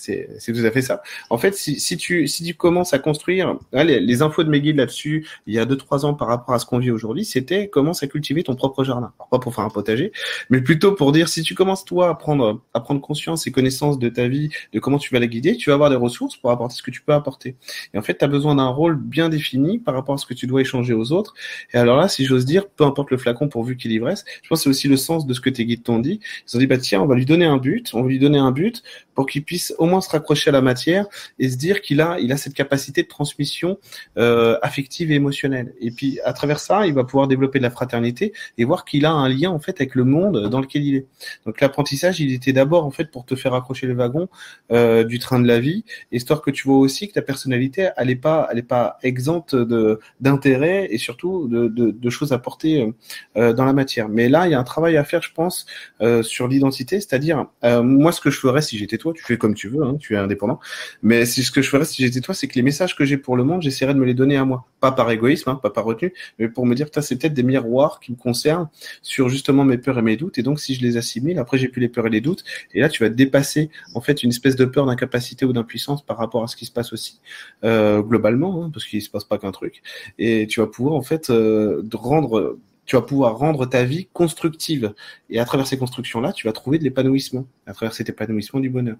tout 0.46 0.64
à 0.64 0.70
fait 0.70 0.82
ça. 0.82 1.02
En 1.28 1.38
fait, 1.38 1.56
si, 1.56 1.96
tu, 1.96 2.28
si 2.28 2.44
tu 2.44 2.54
commences 2.54 2.94
à 2.94 3.00
construire, 3.00 3.56
les, 3.72 3.98
les 3.98 4.22
infos 4.22 4.44
de 4.44 4.48
McGill 4.48 4.76
là-dessus, 4.76 5.26
il 5.48 5.54
y 5.54 5.58
a 5.58 5.64
deux 5.64 5.76
trois 5.76 6.04
ans 6.04 6.14
par 6.14 6.28
rapport 6.28 6.54
à 6.54 6.60
ce 6.60 6.66
qu'on 6.66 6.78
vit 6.78 6.92
aujourd'hui, 6.92 7.24
c'est 7.24 7.45
commence 7.70 8.02
à 8.02 8.06
cultiver 8.06 8.42
ton 8.42 8.54
propre 8.54 8.84
jardin. 8.84 9.12
pas 9.30 9.38
pour 9.38 9.54
faire 9.54 9.64
un 9.64 9.70
potager, 9.70 10.12
mais 10.50 10.60
plutôt 10.60 10.92
pour 10.92 11.12
dire 11.12 11.28
si 11.28 11.42
tu 11.42 11.54
commences 11.54 11.84
toi 11.84 12.08
à 12.08 12.14
prendre 12.14 13.00
conscience 13.00 13.46
et 13.46 13.52
connaissance 13.52 13.98
de 13.98 14.08
ta 14.08 14.28
vie, 14.28 14.50
de 14.72 14.80
comment 14.80 14.98
tu 14.98 15.12
vas 15.12 15.20
la 15.20 15.26
guider, 15.26 15.56
tu 15.56 15.70
vas 15.70 15.74
avoir 15.74 15.90
des 15.90 15.96
ressources 15.96 16.36
pour 16.36 16.50
apporter 16.50 16.74
ce 16.74 16.82
que 16.82 16.90
tu 16.90 17.02
peux 17.02 17.12
apporter. 17.12 17.56
Et 17.94 17.98
en 17.98 18.02
fait, 18.02 18.18
tu 18.18 18.24
as 18.24 18.28
besoin 18.28 18.54
d'un 18.56 18.68
rôle 18.68 18.96
bien 18.96 19.28
défini 19.28 19.78
par 19.78 19.94
rapport 19.94 20.14
à 20.14 20.18
ce 20.18 20.26
que 20.26 20.34
tu 20.34 20.46
dois 20.46 20.60
échanger 20.60 20.94
aux 20.94 21.12
autres. 21.12 21.34
Et 21.72 21.78
alors 21.78 21.96
là, 21.96 22.08
si 22.08 22.24
j'ose 22.24 22.44
dire, 22.44 22.68
peu 22.68 22.84
importe 22.84 23.10
le 23.10 23.16
flacon 23.16 23.48
pourvu 23.48 23.76
qu'il 23.76 23.92
ivresse, 23.92 24.24
je 24.42 24.48
pense 24.48 24.60
que 24.60 24.64
c'est 24.64 24.70
aussi 24.70 24.88
le 24.88 24.96
sens 24.96 25.26
de 25.26 25.34
ce 25.34 25.40
que 25.40 25.50
tes 25.50 25.64
guides 25.64 25.82
t'ont 25.82 25.98
dit. 25.98 26.20
Ils 26.46 26.56
ont 26.56 26.58
dit 26.58 26.66
bah 26.66 26.78
tiens, 26.78 27.02
on 27.02 27.06
va 27.06 27.14
lui 27.14 27.26
donner 27.26 27.44
un 27.44 27.58
but, 27.58 27.90
on 27.94 28.02
va 28.02 28.08
lui 28.08 28.18
donner 28.18 28.38
un 28.38 28.52
but 28.52 28.82
pour 29.14 29.26
qu'il 29.26 29.44
puisse 29.44 29.74
au 29.78 29.86
moins 29.86 30.00
se 30.00 30.10
raccrocher 30.10 30.50
à 30.50 30.52
la 30.52 30.60
matière 30.60 31.06
et 31.38 31.48
se 31.48 31.56
dire 31.56 31.80
qu'il 31.80 32.00
a 32.00 32.18
il 32.20 32.32
a 32.32 32.36
cette 32.36 32.54
capacité 32.54 33.02
de 33.02 33.08
transmission 33.08 33.78
euh, 34.18 34.58
affective 34.62 35.10
et 35.10 35.14
émotionnelle. 35.14 35.74
Et 35.80 35.90
puis 35.90 36.20
à 36.24 36.32
travers 36.32 36.58
ça, 36.58 36.86
il 36.86 36.94
va 36.94 37.04
pouvoir 37.04 37.28
de 37.36 37.58
la 37.58 37.70
fraternité 37.70 38.32
et 38.58 38.64
voir 38.64 38.84
qu'il 38.84 39.06
a 39.06 39.12
un 39.12 39.28
lien 39.28 39.50
en 39.50 39.58
fait 39.58 39.80
avec 39.80 39.94
le 39.94 40.04
monde 40.04 40.48
dans 40.48 40.60
lequel 40.60 40.84
il 40.84 40.96
est. 40.96 41.06
Donc 41.44 41.60
l'apprentissage, 41.60 42.20
il 42.20 42.32
était 42.32 42.52
d'abord 42.52 42.84
en 42.84 42.90
fait 42.90 43.10
pour 43.10 43.24
te 43.24 43.34
faire 43.34 43.54
accrocher 43.54 43.86
les 43.86 43.94
wagons 43.94 44.28
euh, 44.72 45.04
du 45.04 45.18
train 45.18 45.38
de 45.40 45.46
la 45.46 45.60
vie, 45.60 45.84
histoire 46.12 46.42
que 46.42 46.50
tu 46.50 46.66
vois 46.66 46.78
aussi 46.78 47.08
que 47.08 47.14
ta 47.14 47.22
personnalité, 47.22 47.90
elle 47.96 48.10
est 48.10 48.16
pas, 48.16 48.48
elle 48.50 48.64
pas 48.64 48.98
exempte 49.02 49.54
de 49.54 50.00
d'intérêt 50.20 50.88
et 50.90 50.98
surtout 50.98 51.48
de, 51.48 51.68
de, 51.68 52.10
choses 52.10 52.32
à 52.32 52.38
porter 52.38 52.92
euh, 53.36 53.52
dans 53.52 53.64
la 53.64 53.72
matière. 53.72 54.08
Mais 54.08 54.28
là, 54.28 54.46
il 54.46 54.52
y 54.52 54.54
a 54.54 54.58
un 54.58 54.64
travail 54.64 54.96
à 54.96 55.04
faire, 55.04 55.22
je 55.22 55.32
pense, 55.32 55.66
euh, 56.00 56.22
sur 56.22 56.48
l'identité, 56.48 57.00
c'est-à-dire 57.00 57.46
euh, 57.64 57.82
moi, 57.82 58.12
ce 58.12 58.20
que 58.20 58.30
je 58.30 58.38
ferais 58.38 58.62
si 58.62 58.78
j'étais 58.78 58.98
toi, 58.98 59.12
tu 59.14 59.22
fais 59.22 59.36
comme 59.36 59.54
tu 59.54 59.68
veux, 59.68 59.82
hein, 59.82 59.96
tu 59.98 60.14
es 60.14 60.16
indépendant. 60.16 60.58
Mais 61.02 61.26
si 61.26 61.42
ce 61.42 61.50
que 61.50 61.62
je 61.62 61.68
ferais 61.68 61.84
si 61.84 62.02
j'étais 62.02 62.20
toi, 62.20 62.34
c'est 62.34 62.48
que 62.48 62.54
les 62.54 62.62
messages 62.62 62.96
que 62.96 63.04
j'ai 63.04 63.16
pour 63.16 63.36
le 63.36 63.44
monde, 63.44 63.62
j'essaierais 63.62 63.94
de 63.94 63.98
me 63.98 64.06
les 64.06 64.14
donner 64.14 64.36
à 64.36 64.44
moi, 64.44 64.66
pas 64.80 64.92
par 64.92 65.10
égoïsme, 65.10 65.50
hein, 65.50 65.60
pas 65.62 65.70
par 65.70 65.84
retenue, 65.84 66.12
mais 66.38 66.48
pour 66.48 66.66
me 66.66 66.74
dire, 66.74 66.86
c'est 67.00 67.16
peut-être 67.18 67.25
des 67.34 67.42
miroirs 67.42 68.00
qui 68.00 68.12
me 68.12 68.16
concernent 68.16 68.68
sur 69.02 69.28
justement 69.28 69.64
mes 69.64 69.78
peurs 69.78 69.98
et 69.98 70.02
mes 70.02 70.16
doutes. 70.16 70.38
Et 70.38 70.42
donc, 70.42 70.60
si 70.60 70.74
je 70.74 70.82
les 70.82 70.96
assimile, 70.96 71.38
après, 71.38 71.58
j'ai 71.58 71.68
plus 71.68 71.80
les 71.80 71.88
peurs 71.88 72.06
et 72.06 72.10
les 72.10 72.20
doutes. 72.20 72.44
Et 72.74 72.80
là, 72.80 72.88
tu 72.88 73.02
vas 73.02 73.08
dépasser, 73.08 73.70
en 73.94 74.00
fait, 74.00 74.22
une 74.22 74.30
espèce 74.30 74.56
de 74.56 74.64
peur 74.64 74.86
d'incapacité 74.86 75.44
ou 75.44 75.52
d'impuissance 75.52 76.04
par 76.04 76.18
rapport 76.18 76.42
à 76.42 76.46
ce 76.48 76.56
qui 76.56 76.66
se 76.66 76.72
passe 76.72 76.92
aussi, 76.92 77.20
euh, 77.64 78.02
globalement, 78.02 78.64
hein, 78.64 78.70
parce 78.72 78.86
qu'il 78.86 79.02
se 79.02 79.10
passe 79.10 79.24
pas 79.24 79.38
qu'un 79.38 79.52
truc. 79.52 79.82
Et 80.18 80.46
tu 80.46 80.60
vas 80.60 80.66
pouvoir, 80.66 80.94
en 80.94 81.02
fait, 81.02 81.30
euh, 81.30 81.82
rendre 81.92 82.58
tu 82.86 82.96
vas 82.96 83.02
pouvoir 83.02 83.36
rendre 83.36 83.66
ta 83.66 83.84
vie 83.84 84.08
constructive. 84.12 84.94
Et 85.28 85.40
à 85.40 85.44
travers 85.44 85.66
ces 85.66 85.76
constructions-là, 85.76 86.32
tu 86.32 86.46
vas 86.46 86.52
trouver 86.52 86.78
de 86.78 86.84
l'épanouissement, 86.84 87.46
à 87.66 87.72
travers 87.72 87.92
cet 87.92 88.08
épanouissement 88.08 88.60
du 88.60 88.70
bonheur. 88.70 88.96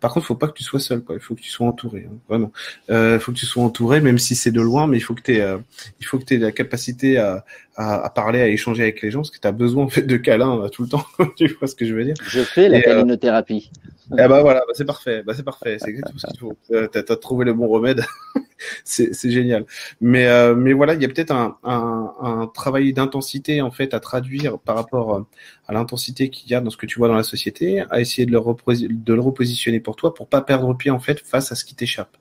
Par 0.00 0.12
contre, 0.12 0.26
il 0.26 0.28
faut 0.28 0.34
pas 0.34 0.48
que 0.48 0.54
tu 0.54 0.64
sois 0.64 0.80
seul, 0.80 1.02
quoi. 1.02 1.14
Il 1.14 1.20
faut 1.20 1.36
que 1.36 1.40
tu 1.40 1.50
sois 1.50 1.66
entouré, 1.66 2.08
hein, 2.10 2.16
vraiment. 2.28 2.52
Euh, 2.90 3.14
il 3.14 3.20
faut 3.20 3.32
que 3.32 3.38
tu 3.38 3.46
sois 3.46 3.62
entouré, 3.62 4.00
même 4.00 4.18
si 4.18 4.34
c'est 4.34 4.50
de 4.50 4.60
loin, 4.60 4.88
mais 4.88 4.96
il 4.96 5.00
faut 5.00 5.14
que 5.14 5.22
tu 5.22 5.36
aies, 5.36 5.40
euh, 5.40 5.58
il 6.00 6.06
faut 6.06 6.18
que 6.18 6.24
tu 6.24 6.34
aies 6.34 6.38
la 6.38 6.52
capacité 6.52 7.16
à, 7.16 7.44
à, 7.76 8.04
à, 8.04 8.10
parler, 8.10 8.40
à 8.40 8.48
échanger 8.48 8.82
avec 8.82 9.00
les 9.02 9.12
gens, 9.12 9.20
parce 9.20 9.30
que 9.30 9.38
tu 9.38 9.46
as 9.46 9.52
besoin 9.52 9.84
en 9.84 9.88
fait 9.88 10.02
de 10.02 10.16
câlins 10.16 10.64
euh, 10.64 10.68
tout 10.68 10.82
le 10.82 10.88
temps. 10.88 11.06
tu 11.36 11.46
vois 11.46 11.68
ce 11.68 11.76
que 11.76 11.86
je 11.86 11.94
veux 11.94 12.04
dire 12.04 12.14
Je 12.26 12.40
fais 12.40 12.68
la 12.68 12.82
câlinothérapie. 12.82 13.70
Eh 14.12 14.16
ben 14.16 14.40
voilà, 14.40 14.60
bah 14.60 14.72
c'est 14.74 14.86
parfait, 14.86 15.22
bah 15.22 15.34
c'est 15.36 15.42
parfait, 15.42 15.76
c'est 15.78 15.90
exactement 15.90 16.18
ce 16.18 16.26
qu'il 16.28 16.38
faut. 16.38 16.56
Euh, 16.70 16.86
t'as 16.86 17.00
as 17.00 17.16
trouvé 17.16 17.44
le 17.44 17.52
bon 17.52 17.68
remède, 17.68 18.04
c'est 18.84 19.12
génial. 19.30 19.66
Mais 20.00 20.26
euh, 20.26 20.54
mais 20.54 20.72
voilà, 20.72 20.94
il 20.94 21.02
y 21.02 21.04
a 21.04 21.08
peut-être 21.08 21.30
un, 21.30 21.58
un, 21.62 22.14
un, 22.20 22.46
travail 22.46 22.92
d'intensité 22.94 23.60
en 23.60 23.70
fait 23.70 23.92
à 23.92 24.00
traduire 24.00 24.58
par 24.58 24.76
rapport 24.76 25.14
euh, 25.14 25.26
à 25.66 25.74
l'intensité 25.74 26.30
qu'il 26.30 26.50
y 26.50 26.54
a 26.54 26.60
dans 26.60 26.70
ce 26.70 26.78
que 26.78 26.86
tu 26.86 26.98
vois 26.98 27.08
dans 27.08 27.16
la 27.16 27.22
société, 27.22 27.84
à 27.90 28.00
essayer 28.00 28.24
de 28.24 28.32
le, 28.32 28.88
de 28.88 29.14
le 29.14 29.20
repositionner 29.20 29.80
pour 29.80 29.94
toi, 29.94 30.14
pour 30.14 30.26
pas 30.28 30.40
perdre 30.40 30.74
pied 30.74 30.90
en 30.90 31.00
fait 31.00 31.20
face 31.20 31.52
à 31.52 31.54
ce 31.54 31.64
qui 31.66 31.74
t'échappe. 31.74 32.16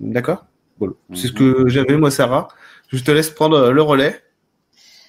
D'accord? 0.00 0.46
Voilà. 0.78 0.94
C'est 1.12 1.26
ce 1.26 1.32
que 1.32 1.62
mhm. 1.62 1.68
j'avais 1.68 1.96
moi, 1.96 2.10
Sarah. 2.10 2.48
Je 2.88 3.02
te 3.02 3.10
laisse 3.10 3.30
prendre 3.30 3.70
le 3.70 3.82
relais. 3.82 4.22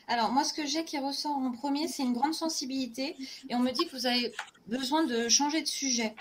Alors, 0.10 0.32
moi, 0.32 0.44
ce 0.44 0.54
que 0.54 0.66
j'ai 0.66 0.84
qui 0.86 0.98
ressort 0.98 1.38
en 1.38 1.52
premier, 1.52 1.88
c'est 1.88 2.02
une 2.02 2.14
grande 2.14 2.34
sensibilité. 2.34 3.16
Et 3.48 3.54
on 3.54 3.60
me 3.60 3.72
dit 3.72 3.86
que 3.86 3.96
vous 3.96 4.08
avez 4.08 4.34
besoin 4.66 5.04
de 5.04 5.30
changer 5.30 5.62
de 5.62 5.68
sujet, 5.68 6.16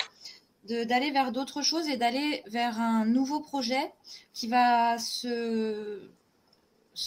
d'aller 0.64 1.10
vers 1.10 1.32
d'autres 1.32 1.62
choses 1.62 1.88
et 1.88 1.96
d'aller 1.96 2.42
vers 2.46 2.78
un 2.78 3.06
nouveau 3.06 3.40
projet 3.40 3.90
qui 4.34 4.46
va 4.46 4.98
se 4.98 6.10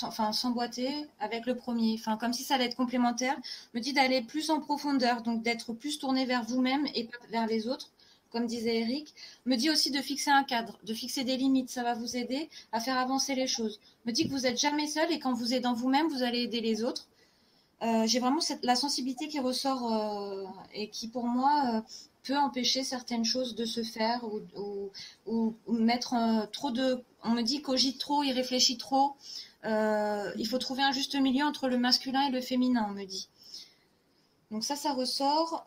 enfin 0.03 0.31
s'emboîter 0.31 0.89
avec 1.19 1.45
le 1.45 1.55
premier, 1.55 1.95
enfin 1.99 2.15
comme 2.15 2.31
si 2.31 2.43
ça 2.43 2.55
allait 2.55 2.65
être 2.65 2.77
complémentaire, 2.77 3.35
me 3.73 3.81
dit 3.81 3.91
d'aller 3.91 4.21
plus 4.21 4.49
en 4.49 4.61
profondeur, 4.61 5.21
donc 5.21 5.43
d'être 5.43 5.73
plus 5.73 5.99
tourné 5.99 6.25
vers 6.25 6.43
vous-même 6.45 6.87
et 6.95 7.03
pas 7.03 7.17
vers 7.29 7.45
les 7.45 7.67
autres, 7.67 7.91
comme 8.31 8.45
disait 8.45 8.79
Eric, 8.81 9.13
me 9.45 9.55
dit 9.55 9.69
aussi 9.69 9.91
de 9.91 10.01
fixer 10.01 10.31
un 10.31 10.43
cadre, 10.43 10.79
de 10.83 10.93
fixer 10.93 11.23
des 11.23 11.37
limites. 11.37 11.69
Ça 11.69 11.83
va 11.83 11.93
vous 11.93 12.15
aider 12.15 12.49
à 12.71 12.79
faire 12.79 12.97
avancer 12.97 13.35
les 13.35 13.47
choses. 13.47 13.79
Me 14.05 14.11
dit 14.11 14.25
que 14.25 14.31
vous 14.31 14.41
n'êtes 14.41 14.59
jamais 14.59 14.87
seul 14.87 15.11
et 15.11 15.19
quand 15.19 15.33
vous 15.33 15.59
dans 15.59 15.73
vous-même, 15.73 16.07
vous 16.07 16.23
allez 16.23 16.39
aider 16.39 16.61
les 16.61 16.83
autres. 16.83 17.07
Euh, 17.83 18.05
j'ai 18.05 18.19
vraiment 18.19 18.39
la 18.61 18.75
sensibilité 18.75 19.27
qui 19.27 19.39
ressort 19.39 19.91
euh, 19.91 20.45
et 20.73 20.89
qui, 20.89 21.07
pour 21.07 21.25
moi, 21.25 21.63
euh, 21.75 21.81
peut 22.23 22.37
empêcher 22.37 22.83
certaines 22.83 23.25
choses 23.25 23.55
de 23.55 23.65
se 23.65 23.81
faire 23.81 24.23
ou, 25.25 25.53
mettre 25.67 26.15
trop 26.51 26.71
de. 26.71 27.03
On 27.23 27.31
me 27.31 27.41
dit 27.41 27.61
cogite 27.61 27.99
trop, 27.99 28.23
il 28.23 28.33
réfléchit 28.33 28.77
trop. 28.77 29.15
il 29.63 30.47
faut 30.47 30.59
trouver 30.59 30.83
un 30.83 30.91
juste 30.91 31.15
milieu 31.15 31.43
entre 31.45 31.67
le 31.67 31.77
masculin 31.77 32.27
et 32.27 32.31
le 32.31 32.41
féminin, 32.41 32.85
on 32.89 32.93
me 32.93 33.05
dit. 33.05 33.27
Donc 34.51 34.63
ça, 34.63 34.75
ça 34.75 34.93
ressort 34.93 35.65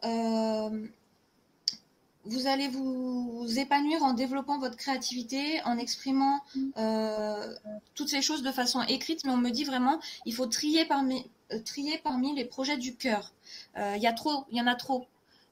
vous 2.27 2.47
allez 2.47 2.69
vous 2.69 3.47
épanouir 3.57 4.03
en 4.03 4.15
développant 4.15 4.59
votre 4.59 4.77
créativité, 4.77 5.61
en 5.65 5.79
exprimant 5.79 6.41
euh, 6.79 7.55
toutes 7.95 8.09
ces 8.09 8.23
choses 8.23 8.43
de 8.43 8.51
façon 8.51 8.83
écrite, 8.83 9.25
mais 9.25 9.31
on 9.31 9.37
me 9.37 9.51
dit 9.51 9.65
vraiment, 9.65 10.01
il 10.25 10.35
faut 10.35 10.47
trier 10.47 10.85
parmi, 10.87 11.27
euh, 11.53 11.59
trier 11.65 11.99
parmi 12.03 12.35
les 12.35 12.45
projets 12.45 12.79
du 12.79 12.95
cœur. 12.97 13.33
Euh, 13.79 13.95
il 13.97 14.03
y 14.03 14.07
a 14.07 14.13
trop, 14.13 14.45
il 14.51 14.59
y 14.59 14.61
en 14.61 14.67
a 14.67 14.75
trop. 14.75 15.07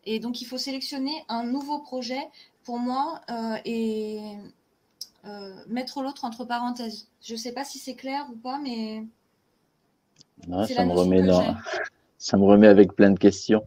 Et 0.05 0.19
donc, 0.19 0.41
il 0.41 0.47
faut 0.47 0.59
sélectionner 0.59 1.25
un 1.29 1.45
nouveau 1.45 1.79
projet 1.79 2.21
pour 2.65 2.79
moi 2.79 3.21
et 3.65 4.21
mettre 5.69 6.03
l'autre 6.03 6.25
entre 6.25 6.45
parenthèses. 6.45 7.07
Je 7.23 7.35
ne 7.35 7.39
sais 7.39 7.53
pas 7.53 7.65
si 7.65 7.79
c'est 7.79 7.95
clair 7.95 8.27
ou 8.33 8.37
pas, 8.37 8.59
mais... 8.59 9.05
ça, 10.67 10.85
me 10.85 10.93
remet 10.93 11.23
ça 12.19 12.37
me 12.37 12.45
remet 12.45 12.67
avec 12.67 12.95
plein 12.95 13.11
de 13.11 13.19
questions. 13.19 13.65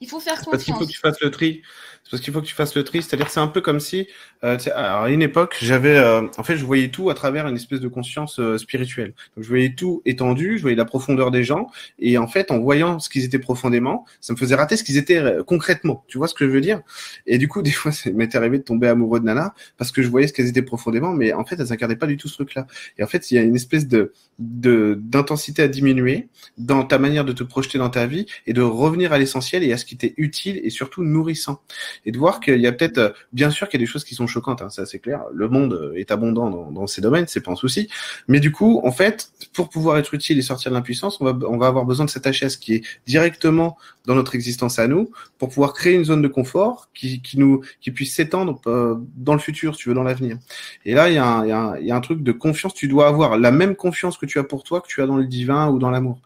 Il 0.00 0.08
faut 0.08 0.20
faire 0.20 0.36
confiance. 0.36 0.50
Parce 0.50 0.64
qu'il 0.64 0.74
faut 0.74 0.86
que 0.86 0.90
tu 0.90 0.98
fasses 0.98 1.20
le 1.20 1.30
tri. 1.30 1.62
C'est 2.04 2.10
parce 2.12 2.22
qu'il 2.22 2.32
faut 2.32 2.40
que 2.40 2.46
tu 2.46 2.54
fasses 2.54 2.74
le 2.74 2.84
tri. 2.84 3.02
C'est-à-dire, 3.02 3.28
c'est 3.28 3.40
un 3.40 3.46
peu 3.46 3.60
comme 3.60 3.80
si, 3.80 4.08
euh, 4.44 4.56
alors, 4.74 5.02
à 5.02 5.10
une 5.10 5.20
époque, 5.20 5.56
j'avais, 5.60 5.96
euh, 5.96 6.22
en 6.38 6.42
fait, 6.42 6.56
je 6.56 6.64
voyais 6.64 6.88
tout 6.88 7.10
à 7.10 7.14
travers 7.14 7.46
une 7.46 7.56
espèce 7.56 7.80
de 7.80 7.88
conscience 7.88 8.40
euh, 8.40 8.56
spirituelle. 8.56 9.12
Donc, 9.36 9.44
je 9.44 9.48
voyais 9.48 9.74
tout 9.74 10.00
étendu, 10.06 10.56
je 10.56 10.62
voyais 10.62 10.76
la 10.76 10.86
profondeur 10.86 11.30
des 11.30 11.44
gens, 11.44 11.70
et 11.98 12.16
en 12.16 12.26
fait, 12.26 12.50
en 12.50 12.58
voyant 12.58 12.98
ce 12.98 13.10
qu'ils 13.10 13.24
étaient 13.24 13.38
profondément, 13.38 14.06
ça 14.20 14.32
me 14.32 14.38
faisait 14.38 14.54
rater 14.54 14.76
ce 14.76 14.84
qu'ils 14.84 14.96
étaient 14.96 15.18
euh, 15.18 15.44
concrètement. 15.44 16.04
Tu 16.08 16.16
vois 16.16 16.26
ce 16.26 16.34
que 16.34 16.46
je 16.46 16.50
veux 16.50 16.62
dire? 16.62 16.80
Et 17.26 17.36
du 17.36 17.48
coup, 17.48 17.60
des 17.62 17.70
fois, 17.70 17.92
ça 17.92 18.10
m'était 18.10 18.38
arrivé 18.38 18.58
de 18.58 18.64
tomber 18.64 18.88
amoureux 18.88 19.20
de 19.20 19.26
Nana 19.26 19.54
parce 19.76 19.92
que 19.92 20.02
je 20.02 20.08
voyais 20.08 20.26
ce 20.26 20.32
qu'elles 20.32 20.48
étaient 20.48 20.62
profondément, 20.62 21.12
mais 21.12 21.34
en 21.34 21.44
fait, 21.44 21.60
elles 21.60 21.72
incarnaient 21.72 21.96
pas 21.96 22.06
du 22.06 22.16
tout 22.16 22.28
ce 22.28 22.34
truc-là. 22.34 22.66
Et 22.96 23.04
en 23.04 23.06
fait, 23.06 23.30
il 23.30 23.34
y 23.34 23.38
a 23.38 23.42
une 23.42 23.56
espèce 23.56 23.86
de 23.86 24.12
d'intensité 24.38 25.62
à 25.62 25.68
diminuer 25.68 26.28
dans 26.56 26.82
ta 26.84 26.98
manière 26.98 27.26
de 27.26 27.32
te 27.32 27.42
projeter 27.42 27.76
dans 27.76 27.90
ta 27.90 28.06
vie 28.06 28.24
et 28.46 28.54
de 28.54 28.62
revenir 28.62 29.12
à 29.12 29.18
l'essentiel 29.18 29.62
et 29.62 29.72
à 29.72 29.76
ce 29.76 29.84
qui 29.90 29.96
t'est 29.96 30.14
utile 30.18 30.60
et 30.62 30.70
surtout 30.70 31.02
nourrissant 31.02 31.62
et 32.06 32.12
de 32.12 32.18
voir 32.18 32.38
qu'il 32.38 32.60
y 32.60 32.66
a 32.68 32.72
peut-être, 32.72 32.98
euh, 32.98 33.10
bien 33.32 33.50
sûr 33.50 33.68
qu'il 33.68 33.80
y 33.80 33.82
a 33.82 33.84
des 33.84 33.90
choses 33.90 34.04
qui 34.04 34.14
sont 34.14 34.28
choquantes, 34.28 34.62
hein, 34.62 34.70
ça 34.70 34.86
c'est 34.86 35.00
clair. 35.00 35.24
Le 35.34 35.48
monde 35.48 35.72
euh, 35.72 35.98
est 35.98 36.12
abondant 36.12 36.48
dans, 36.48 36.70
dans 36.70 36.86
ces 36.86 37.00
domaines, 37.00 37.26
c'est 37.26 37.40
pas 37.40 37.50
un 37.50 37.56
souci. 37.56 37.88
Mais 38.28 38.38
du 38.38 38.52
coup, 38.52 38.80
en 38.84 38.92
fait, 38.92 39.32
pour 39.52 39.68
pouvoir 39.68 39.98
être 39.98 40.14
utile 40.14 40.38
et 40.38 40.42
sortir 40.42 40.70
de 40.70 40.76
l'impuissance, 40.76 41.20
on 41.20 41.24
va, 41.24 41.36
on 41.48 41.58
va 41.58 41.66
avoir 41.66 41.84
besoin 41.86 42.04
de 42.04 42.10
s'attacher 42.10 42.46
à 42.46 42.50
ce 42.50 42.56
qui 42.56 42.74
est 42.74 42.84
directement 43.04 43.76
dans 44.06 44.14
notre 44.14 44.36
existence 44.36 44.78
à 44.78 44.86
nous, 44.86 45.10
pour 45.38 45.48
pouvoir 45.48 45.74
créer 45.74 45.94
une 45.94 46.04
zone 46.04 46.22
de 46.22 46.28
confort 46.28 46.88
qui, 46.94 47.20
nous, 47.34 47.62
qui 47.80 47.90
puisse 47.90 48.14
s'étendre 48.14 48.60
euh, 48.68 48.94
dans 49.16 49.34
le 49.34 49.40
futur, 49.40 49.76
tu 49.76 49.88
veux, 49.88 49.94
dans 49.96 50.04
l'avenir. 50.04 50.38
Et 50.84 50.94
là, 50.94 51.08
il 51.08 51.14
y, 51.14 51.82
il 51.82 51.86
y 51.88 51.90
a 51.90 51.96
un 51.96 52.00
truc 52.00 52.22
de 52.22 52.32
confiance. 52.32 52.74
Tu 52.74 52.86
dois 52.86 53.08
avoir 53.08 53.38
la 53.38 53.50
même 53.50 53.74
confiance 53.74 54.16
que 54.18 54.26
tu 54.26 54.38
as 54.38 54.44
pour 54.44 54.62
toi 54.62 54.80
que 54.80 54.86
tu 54.86 55.02
as 55.02 55.06
dans 55.06 55.16
le 55.16 55.26
divin 55.26 55.68
ou 55.68 55.80
dans 55.80 55.90
l'amour. 55.90 56.20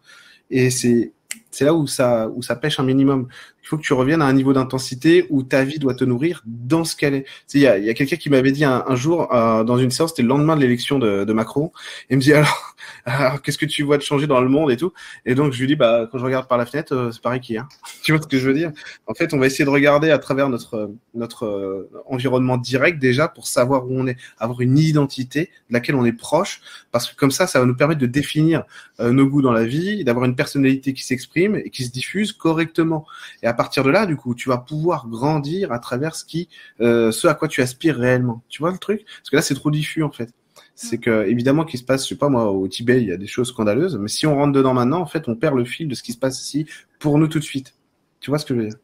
Et 0.51 0.69
c'est 0.71 1.13
c'est 1.55 1.65
là 1.65 1.73
où 1.73 1.87
ça, 1.87 2.29
pêche 2.61 2.81
un 2.81 2.83
minimum. 2.83 3.29
Il 3.63 3.69
faut 3.69 3.79
que 3.79 3.83
tu 3.83 3.93
reviennes 3.93 4.21
à 4.21 4.27
un 4.27 4.33
niveau 4.33 4.53
d'intensité 4.53 5.27
où 5.31 5.43
ta 5.43 5.65
vie 5.65 5.79
doit 5.79 5.95
te 5.95 6.05
nourrir 6.05 6.43
dans 6.45 6.85
ce 6.85 6.97
qu'elle 6.97 7.15
est. 7.15 7.25
Il 7.55 7.61
y 7.61 7.67
a, 7.67 7.95
quelqu'un 7.95 8.17
qui 8.17 8.29
m'avait 8.29 8.51
dit 8.51 8.65
un, 8.65 8.95
jour 8.97 9.33
euh, 9.33 9.63
dans 9.63 9.79
une 9.79 9.91
séance, 9.91 10.11
c'était 10.11 10.23
le 10.23 10.29
lendemain 10.29 10.57
de 10.57 10.61
l'élection 10.61 10.99
de, 10.99 11.33
Macron, 11.33 11.73
et 12.11 12.15
il 12.15 12.17
me 12.17 12.23
dit 12.23 12.33
alors, 13.05 13.41
qu'est-ce 13.43 13.59
que 13.59 13.67
tu 13.67 13.83
vois 13.83 13.97
de 13.97 14.03
changer 14.03 14.27
dans 14.27 14.41
le 14.41 14.49
monde 14.49 14.71
et 14.71 14.77
tout? 14.77 14.93
Et 15.25 15.35
donc 15.35 15.53
je 15.53 15.61
lui 15.61 15.67
dis 15.67 15.77
bah 15.77 16.09
quand 16.11 16.19
je 16.19 16.25
regarde 16.25 16.49
par 16.49 16.59
la 16.59 16.67
fenêtre, 16.67 16.93
euh, 16.93 17.11
c'est 17.13 17.23
pareil 17.23 17.41
qu'hier. 17.41 17.67
tu 18.03 18.13
vois 18.13 18.21
ce 18.21 18.27
que 18.27 18.39
je 18.39 18.47
veux 18.47 18.55
dire? 18.55 18.73
En 19.07 19.15
fait, 19.15 19.33
on 19.33 19.39
va 19.39 19.47
essayer 19.47 19.65
de 19.65 19.71
regarder 19.71 20.11
à 20.11 20.19
travers 20.19 20.49
notre 20.49 21.45
euh, 21.45 21.91
environnement 22.07 22.57
direct 22.57 22.99
déjà 22.99 23.29
pour 23.29 23.47
savoir 23.47 23.87
où 23.87 23.93
on 23.93 24.07
est, 24.07 24.17
avoir 24.39 24.61
une 24.61 24.79
identité 24.79 25.51
de 25.71 25.75
laquelle 25.75 25.95
on 25.95 26.05
est 26.05 26.13
proche, 26.13 26.61
parce 26.91 27.11
que 27.11 27.17
comme 27.17 27.31
ça, 27.31 27.47
ça 27.47 27.61
va 27.61 27.67
nous 27.67 27.77
permettre 27.77 28.01
de 28.01 28.07
définir 28.07 28.65
nos 29.01 29.27
goûts 29.27 29.43
dans 29.43 29.53
la 29.53 29.65
vie, 29.65 30.05
d'avoir 30.05 30.25
une 30.25 30.37
personnalité 30.37 30.93
qui 30.93 31.03
s'exprime 31.05 31.44
et 31.55 31.71
qui 31.71 31.85
se 31.85 31.91
diffuse 31.91 32.33
correctement. 32.33 33.07
Et 33.43 33.47
à 33.47 33.55
partir 33.55 33.85
de 33.85 33.91
là, 33.91 34.07
du 34.07 34.17
coup, 34.17 34.35
tu 34.35 34.49
vas 34.49 34.59
pouvoir 34.59 35.09
grandir 35.09 35.73
à 35.73 35.79
travers 35.79 36.15
ce 36.15 36.25
qui, 36.25 36.49
euh, 36.81 37.13
ce 37.13 37.27
à 37.29 37.35
quoi 37.35 37.49
tu 37.49 37.63
aspires 37.63 37.97
réellement. 37.97 38.43
Tu 38.49 38.63
vois 38.63 38.71
le 38.71 38.79
truc? 38.79 39.05
Parce 39.05 39.31
que 39.31 39.37
là, 39.37 39.43
c'est 39.43 39.55
trop 39.55 39.71
diffus 39.71 40.03
en 40.03 40.11
fait. 40.11 40.31
C'est 40.77 40.99
que 40.99 41.27
évidemment 41.27 41.65
qu'il 41.65 41.79
se 41.79 41.85
passe, 41.85 42.05
je 42.05 42.09
sais 42.09 42.19
pas 42.19 42.29
moi, 42.29 42.51
au 42.51 42.67
Tibet, 42.67 43.01
il 43.01 43.09
y 43.09 43.13
a 43.13 43.17
des 43.17 43.27
choses 43.27 43.49
scandaleuses, 43.49 43.97
mais 43.97 44.09
si 44.09 44.27
on 44.27 44.35
rentre 44.35 44.53
dedans 44.53 44.75
maintenant, 44.75 45.01
en 45.01 45.07
fait, 45.07 45.29
on 45.29 45.37
perd 45.37 45.57
le 45.57 45.65
fil 45.65 45.87
de 45.87 45.95
ce 45.95 46.03
qui 46.03 46.13
se 46.13 46.19
passe 46.19 46.41
ici 46.41 46.67
pour 46.99 47.19
nous 47.19 47.29
tout 47.29 47.39
de 47.39 47.45
suite. 47.45 47.75
Tu 48.21 48.31
vois 48.31 48.39
ce 48.39 48.47
que 48.47 48.55
je 48.55 48.61
veux 48.61 48.69
dire? 48.69 48.79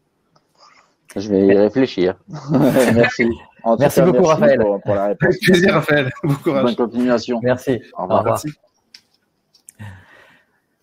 Je 1.17 1.29
vais 1.29 1.47
y 1.47 1.57
réfléchir. 1.57 2.15
merci. 2.95 3.29
En 3.65 3.77
merci 3.77 3.99
cas, 3.99 4.07
beaucoup, 4.07 4.19
merci 4.19 4.33
Raphaël. 4.33 4.61
Pour, 4.61 4.81
pour 4.81 4.95
la 4.95 5.07
réponse. 5.07 5.29
Avec 5.29 5.41
plaisir, 5.41 5.75
Raphaël. 5.75 6.11
Bon 6.23 6.35
courage. 6.35 6.65
Bonne 6.65 6.77
continuation. 6.77 7.41
Merci. 7.43 7.81
Au 7.97 8.03
revoir. 8.03 8.19
Au 8.19 8.19
revoir. 8.19 8.41
Merci. 8.45 8.59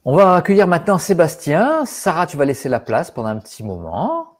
On 0.09 0.15
va 0.15 0.35
accueillir 0.35 0.67
maintenant 0.67 0.97
Sébastien. 0.97 1.83
Sarah, 1.83 2.27
tu 2.27 2.37
vas 2.37 2.45
laisser 2.45 2.69
la 2.69 2.79
place 2.79 3.11
pendant 3.11 3.27
un 3.27 3.39
petit 3.39 3.61
moment. 3.61 4.37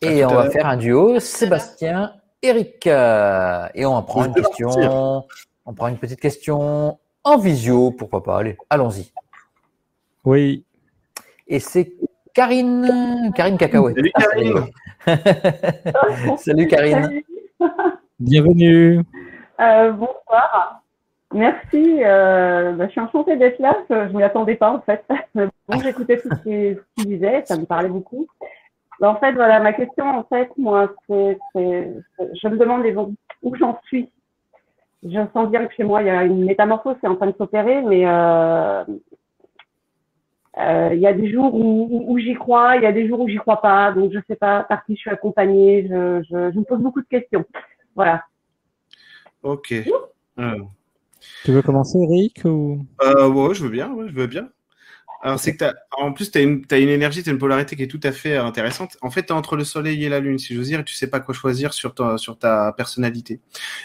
Et 0.00 0.24
on 0.24 0.32
va 0.32 0.48
faire 0.50 0.66
un 0.66 0.76
duo 0.76 1.18
Sébastien-Eric. 1.18 2.86
Et 2.86 3.86
on 3.86 4.02
prend 4.04 4.26
une 4.26 4.34
question. 4.34 5.24
On 5.66 5.74
prend 5.74 5.88
une 5.88 5.98
petite 5.98 6.20
question 6.20 7.00
en 7.24 7.38
visio, 7.38 7.90
pourquoi 7.90 8.22
pas. 8.22 8.38
Allez, 8.38 8.56
allons-y. 8.70 9.12
Oui. 10.24 10.64
Et 11.48 11.58
c'est 11.58 11.92
Karine, 12.32 13.32
Karine 13.34 13.58
Cacahuète. 13.58 13.96
Salut 13.96 14.12
Karine. 14.14 14.70
Salut 16.38 16.68
Karine. 16.68 17.20
Bienvenue. 18.20 19.02
Euh, 19.58 19.90
bonsoir. 19.90 20.83
Merci. 21.34 21.98
Euh, 22.04 22.72
bah, 22.72 22.86
je 22.86 22.92
suis 22.92 23.00
enchantée 23.00 23.36
d'être 23.36 23.58
là. 23.58 23.76
Je 23.90 23.94
ne 23.94 24.16
m'y 24.16 24.22
attendais 24.22 24.54
pas 24.54 24.70
en 24.70 24.80
fait. 24.80 25.04
bon, 25.34 25.80
j'écoutais 25.82 26.18
tout 26.18 26.28
ce 26.30 26.42
qu'il 26.42 26.78
qu 26.96 27.06
disait, 27.06 27.42
ça 27.44 27.58
me 27.58 27.64
parlait 27.64 27.88
beaucoup. 27.88 28.26
En 29.02 29.16
fait, 29.16 29.32
voilà, 29.32 29.58
ma 29.58 29.72
question, 29.72 30.06
en 30.06 30.22
fait, 30.24 30.48
moi, 30.56 30.94
c'est, 31.08 31.36
je 31.54 32.48
me 32.48 32.56
demande 32.56 32.84
où 33.42 33.54
j'en 33.56 33.80
suis. 33.86 34.08
Je 35.02 35.20
sens 35.34 35.50
bien 35.50 35.66
que 35.66 35.74
chez 35.74 35.82
moi, 35.82 36.02
il 36.02 36.06
y 36.06 36.10
a 36.10 36.22
une 36.22 36.44
métamorphose 36.44 36.96
qui 37.00 37.06
est 37.06 37.08
en 37.08 37.16
train 37.16 37.26
de 37.26 37.36
s'opérer, 37.36 37.82
mais 37.82 38.06
euh, 38.06 38.84
euh, 40.58 40.90
il 40.92 41.00
y 41.00 41.06
a 41.06 41.12
des 41.12 41.30
jours 41.30 41.52
où, 41.54 42.04
où 42.06 42.18
j'y 42.18 42.34
crois, 42.34 42.76
il 42.76 42.84
y 42.84 42.86
a 42.86 42.92
des 42.92 43.08
jours 43.08 43.20
où 43.20 43.28
j'y 43.28 43.36
crois 43.36 43.60
pas, 43.60 43.90
donc 43.92 44.12
je 44.12 44.20
sais 44.28 44.36
pas 44.36 44.62
par 44.62 44.84
qui 44.86 44.94
je 44.94 45.00
suis 45.00 45.10
accompagnée. 45.10 45.88
Je, 45.90 46.22
je, 46.22 46.52
je 46.52 46.58
me 46.58 46.64
pose 46.64 46.78
beaucoup 46.78 47.02
de 47.02 47.08
questions. 47.08 47.44
Voilà. 47.96 48.22
Ok. 49.42 49.74
Euh. 50.38 50.58
Tu 51.44 51.52
veux 51.52 51.62
commencer, 51.62 51.98
Eric 51.98 52.42
ou... 52.44 52.84
euh, 53.02 53.28
Ouais, 53.28 53.54
je 53.54 53.62
veux 53.62 53.70
bien. 53.70 53.92
Ouais, 53.92 54.08
je 54.08 54.14
veux 54.14 54.26
bien. 54.26 54.50
Alors, 55.24 55.40
c'est 55.40 55.56
que 55.56 55.64
as, 55.64 55.74
en 55.96 56.12
plus, 56.12 56.30
tu 56.30 56.36
as, 56.36 56.42
une, 56.42 56.66
as 56.70 56.76
une 56.76 56.90
énergie, 56.90 57.22
tu 57.22 57.30
as 57.30 57.32
une 57.32 57.38
polarité 57.38 57.76
qui 57.76 57.82
est 57.82 57.88
tout 57.88 58.00
à 58.02 58.12
fait 58.12 58.36
intéressante. 58.36 58.98
En 59.00 59.10
fait, 59.10 59.22
tu 59.22 59.28
es 59.28 59.32
entre 59.32 59.56
le 59.56 59.64
soleil 59.64 60.04
et 60.04 60.10
la 60.10 60.20
lune, 60.20 60.38
si 60.38 60.54
j'ose 60.54 60.66
dire, 60.66 60.80
et 60.80 60.84
tu 60.84 60.94
sais 60.94 61.06
pas 61.06 61.18
quoi 61.18 61.34
choisir 61.34 61.72
sur 61.72 61.94
ta, 61.94 62.18
sur 62.18 62.38
ta 62.38 62.74
personnalité. 62.76 63.40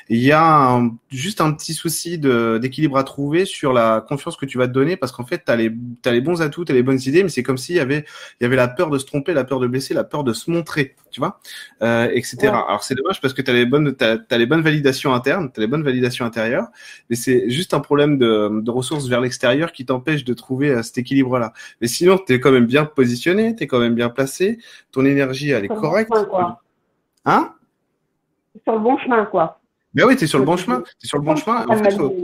Il 0.10 0.18
y 0.18 0.34
a 0.34 0.44
un, 0.44 0.98
juste 1.10 1.40
un 1.40 1.54
petit 1.54 1.74
souci 1.74 2.20
d'équilibre 2.20 2.98
à 2.98 3.06
trouver 3.06 3.46
sur 3.46 3.72
la 3.72 4.04
confiance 4.06 4.36
que 4.36 4.46
tu 4.46 4.58
vas 4.58 4.68
te 4.68 4.74
donner, 4.74 4.98
parce 4.98 5.14
qu'en 5.14 5.26
fait, 5.26 5.46
tu 5.46 5.52
as, 5.52 5.54
as, 5.54 6.12
les 6.12 6.22
bons 6.22 6.42
atouts, 6.42 6.66
tu 6.66 6.74
as 6.74 6.76
les 6.76 6.84
bonnes 6.84 7.00
idées, 7.06 7.24
mais 7.24 7.30
c'est 7.30 7.44
comme 7.44 7.58
s'il 7.58 7.76
y 7.78 7.80
avait, 7.80 8.04
il 8.42 8.44
y 8.44 8.46
avait 8.46 8.58
la 8.58 8.68
peur 8.68 8.90
de 8.90 8.98
se 8.98 9.06
tromper, 9.06 9.34
la 9.34 9.46
peur 9.46 9.62
de 9.62 9.68
blesser, 9.68 9.94
la 9.94 10.04
peur 10.04 10.26
de 10.26 10.34
se 10.34 10.52
montrer, 10.52 10.98
tu 11.10 11.22
vois, 11.22 11.40
euh, 11.84 12.10
etc. 12.14 12.36
Ouais. 12.42 12.48
Alors, 12.50 12.84
c'est 12.84 12.96
dommage 12.96 13.22
parce 13.22 13.34
que 13.34 13.42
tu 13.42 13.50
as 13.50 13.54
les 13.54 13.66
bonnes, 13.66 13.96
t'as, 13.96 14.18
as 14.30 14.38
les 14.38 14.46
bonnes 14.46 14.62
validations 14.62 15.14
internes, 15.14 15.50
tu 15.54 15.62
as 15.62 15.64
les 15.64 15.68
bonnes 15.68 15.84
validations 15.84 16.26
intérieures, 16.26 16.68
mais 17.10 17.16
c'est 17.16 17.50
juste 17.50 17.74
un 17.74 17.80
problème 17.80 18.18
de, 18.18 18.60
de 18.62 18.72
ressources 18.72 19.08
vers 19.08 19.22
l'extérieur 19.22 19.72
qui 19.72 19.86
t'empêche 19.86 20.26
de 20.26 20.34
trouver 20.34 20.72
euh, 20.72 20.84
cet 20.84 20.98
équilibre 20.98 21.29
là. 21.38 21.54
Mais 21.82 21.88
sinon, 21.88 22.18
tu 22.18 22.34
es 22.34 22.40
quand 22.40 22.52
même 22.52 22.66
bien 22.66 22.86
positionné, 22.86 23.56
tu 23.56 23.64
es 23.64 23.68
quand 23.68 23.80
même 23.80 23.94
bien 23.94 24.10
placé, 24.10 24.58
ton 24.92 25.06
énergie, 25.06 25.52
elle 25.52 25.66
est 25.66 25.68
sur 25.68 25.80
correcte. 25.80 26.10
Bon 26.10 26.16
chemin, 26.16 26.26
quoi. 26.26 26.62
Hein? 27.26 27.54
Sur 28.64 28.74
le 28.74 28.80
bon 28.80 28.98
chemin, 28.98 29.26
quoi. 29.26 29.60
Ben 29.94 30.06
oui, 30.08 30.16
tu 30.16 30.24
es 30.24 30.28
sur 30.28 30.40
le 30.40 30.46
bon 30.46 30.58
chemin. 30.58 30.82
Tu 31.00 31.06
es 31.06 31.08
sur 31.08 31.18
le 31.18 31.24
bon 31.24 31.36
chemin. 31.36 31.68
En 31.68 31.76
fait, 31.76 31.96
faut... 31.96 32.16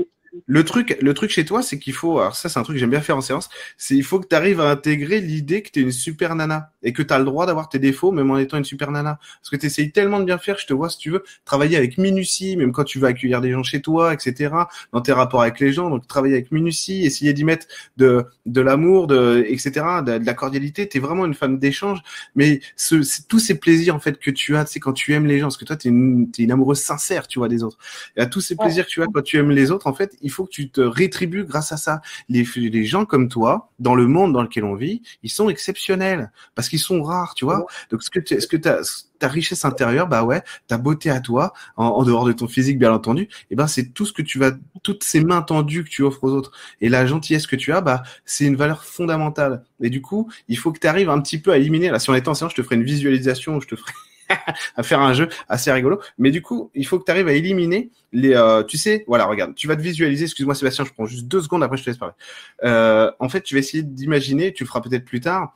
le, 0.48 0.64
truc, 0.64 0.98
le 1.02 1.14
truc 1.14 1.32
chez 1.32 1.46
toi, 1.46 1.62
c'est 1.62 1.80
qu'il 1.80 1.94
faut. 1.94 2.20
Alors, 2.20 2.36
ça, 2.36 2.50
c'est 2.50 2.60
un 2.60 2.64
truc 2.64 2.76
que 2.76 2.80
j'aime 2.80 2.90
bien 2.90 3.02
faire 3.02 3.18
en 3.18 3.22
séance. 3.22 3.50
C'est 3.78 3.96
il 3.96 4.04
faut 4.04 4.20
que 4.20 4.28
tu 4.28 4.36
arrives 4.36 4.60
à 4.62 4.70
intégrer 4.70 5.22
l'idée 5.22 5.62
que 5.62 5.70
tu 5.72 5.80
es 5.80 5.84
une 5.84 5.92
super 5.92 6.36
nana 6.36 6.72
et 6.84 6.94
que 6.94 7.02
tu 7.02 7.14
as 7.14 7.20
le 7.20 7.26
droit 7.26 7.46
d'avoir 7.46 7.70
tes 7.70 7.80
défauts, 7.80 8.12
même 8.12 8.30
en 8.32 8.38
étant 8.38 8.58
une 8.58 8.66
super 8.66 8.92
nana. 8.92 9.20
Parce 9.42 9.50
que 9.50 9.56
tu 9.56 9.66
essayes 9.66 9.92
tellement 9.92 10.20
de 10.20 10.26
bien 10.26 10.38
faire, 10.38 10.58
je 10.58 10.66
te 10.66 10.74
vois, 10.74 10.90
si 10.90 10.98
tu 10.98 11.12
veux, 11.12 11.24
travailler 11.46 11.78
avec 11.78 11.98
minutie, 11.98 12.58
même 12.58 12.72
quand 12.72 12.84
tu 12.84 13.00
vas 13.00 13.10
accueillir 13.10 13.42
des 13.42 13.52
gens 13.52 13.64
chez 13.64 13.82
toi, 13.82 14.14
etc., 14.14 14.54
dans 14.92 15.02
tes 15.02 15.14
rapports 15.14 15.42
avec 15.42 15.60
les 15.60 15.74
gens. 15.74 15.90
Donc, 15.90 16.08
travailler 16.08 16.36
avec 16.36 16.52
minutie, 16.52 17.06
essayer 17.06 17.34
d'y 17.34 17.44
mettre 17.44 17.68
de, 17.98 18.26
de 18.46 18.62
l'amour, 18.62 19.08
de, 19.08 19.46
etc., 19.48 19.86
de, 20.06 20.18
de 20.18 20.26
la 20.26 20.34
cordialité. 20.34 20.88
Tu 20.88 20.98
es 20.98 21.00
vraiment 21.00 21.26
une 21.26 21.34
femme 21.34 21.60
d'échange. 21.60 22.00
Mais 22.36 22.62
ce, 22.76 22.96
tous 23.28 23.40
ces 23.40 23.60
plaisirs, 23.60 23.96
en 23.96 24.00
fait, 24.00 24.20
que 24.20 24.32
tu 24.32 24.56
as, 24.56 24.66
c'est 24.66 24.80
quand 24.80 24.94
tu 24.94 25.14
aimes 25.14 25.26
les 25.26 25.40
gens. 25.40 25.48
Parce 25.48 25.58
que 25.58 25.66
toi, 25.66 25.76
tu 25.76 25.88
es 25.88 25.92
une, 25.92 26.30
es 26.38 26.44
une 26.44 26.52
amoureuse 26.52 26.80
sincère, 26.80 27.28
tu 27.28 27.40
vois, 27.40 27.50
des 27.50 27.64
autres. 27.64 27.78
Et 28.16 28.22
à 28.22 28.26
tous 28.26 28.42
ces 28.42 28.56
plaisirs 28.56 28.86
que 28.86 28.92
tu 28.92 29.02
as 29.02 29.06
quand 29.14 29.22
tu 29.22 29.38
aimes 29.38 29.52
les 29.52 29.72
autres, 29.72 29.88
en 29.88 29.94
fait, 29.94 30.16
il 30.26 30.32
faut 30.32 30.44
que 30.44 30.50
tu 30.50 30.70
te 30.70 30.82
rétribues 30.82 31.46
grâce 31.46 31.72
à 31.72 31.78
ça. 31.78 32.02
Les, 32.28 32.46
les 32.56 32.84
gens 32.84 33.06
comme 33.06 33.30
toi, 33.30 33.70
dans 33.80 33.96
le 33.96 34.08
monde 34.08 34.34
dans 34.34 34.42
lequel 34.42 34.66
on 34.66 34.76
vit, 34.76 35.04
ils 35.24 35.30
sont 35.30 35.50
exceptionnels. 35.50 36.32
Parce 36.56 36.68
qu'ils 36.68 36.80
sont 36.80 37.04
rares, 37.04 37.36
tu 37.36 37.46
vois. 37.46 37.66
Donc, 37.92 38.02
ce 38.02 38.10
que 38.10 38.20
tu, 38.20 38.42
ce 38.42 38.48
que 38.48 38.58
ta 38.58 39.28
richesse 39.28 39.66
intérieure, 39.66 40.08
bah 40.08 40.24
ouais, 40.24 40.42
ta 40.68 40.78
beauté 40.78 41.12
à 41.12 41.20
toi, 41.20 41.54
en, 41.78 41.86
en 41.86 42.04
dehors 42.04 42.26
de 42.26 42.32
ton 42.32 42.48
physique, 42.48 42.80
bien 42.80 42.92
entendu, 42.92 43.24
et 43.24 43.30
eh 43.52 43.56
ben, 43.56 43.68
c'est 43.68 43.94
tout 43.94 44.06
ce 44.06 44.14
que 44.14 44.24
tu 44.24 44.40
vas, 44.40 44.52
toutes 44.84 45.04
ces 45.04 45.24
mains 45.24 45.44
tendues 45.44 45.84
que 45.84 45.90
tu 45.90 46.02
offres 46.02 46.24
aux 46.24 46.32
autres. 46.32 46.52
Et 46.82 46.90
la 46.90 47.06
gentillesse 47.06 47.46
que 47.46 47.56
tu 47.56 47.72
as, 47.72 47.82
bah, 47.82 48.02
c'est 48.26 48.46
une 48.46 48.56
valeur 48.56 48.84
fondamentale. 48.84 49.64
Et 49.80 49.92
du 49.92 50.02
coup, 50.02 50.30
il 50.48 50.58
faut 50.58 50.72
que 50.72 50.80
tu 50.80 50.88
arrives 50.88 51.10
un 51.10 51.22
petit 51.22 51.40
peu 51.40 51.52
à 51.52 51.58
éliminer, 51.58 51.92
là, 51.92 52.00
si 52.00 52.10
on 52.10 52.16
était 52.16 52.30
en 52.30 52.34
séance, 52.34 52.52
je 52.52 52.58
te 52.58 52.64
ferai 52.64 52.76
une 52.76 52.84
visualisation, 52.84 53.60
je 53.60 53.68
te 53.68 53.76
ferai 53.76 53.94
à 54.76 54.84
faire 54.84 55.00
un 55.00 55.14
jeu 55.14 55.30
assez 55.50 55.72
rigolo. 55.72 56.00
Mais 56.18 56.32
du 56.32 56.42
coup, 56.42 56.72
il 56.74 56.86
faut 56.86 57.00
que 57.00 57.06
tu 57.06 57.12
arrives 57.12 57.28
à 57.28 57.34
éliminer 57.34 57.90
les. 58.12 58.34
Euh, 58.34 58.64
tu 58.64 58.78
sais, 58.78 59.04
voilà, 59.08 59.26
regarde, 59.26 59.56
tu 59.56 59.68
vas 59.68 59.76
te 59.76 59.82
visualiser. 59.82 60.26
Excuse-moi, 60.26 60.56
Sébastien, 60.56 60.86
je 60.86 60.92
prends 60.92 61.06
juste 61.06 61.28
deux 61.28 61.42
secondes 61.42 61.64
après, 61.64 61.78
je 61.78 61.84
te 61.84 61.90
laisse 61.90 61.98
parler. 61.98 62.16
Euh, 62.64 63.12
en 63.20 63.30
fait, 63.30 63.42
tu 63.42 63.56
vas 63.56 63.60
essayer 63.60 63.84
d'imaginer, 63.84 64.54
tu 64.54 64.64
le 64.64 64.68
feras 64.68 64.82
peut-être 64.82 65.06
plus 65.06 65.20
tard, 65.20 65.56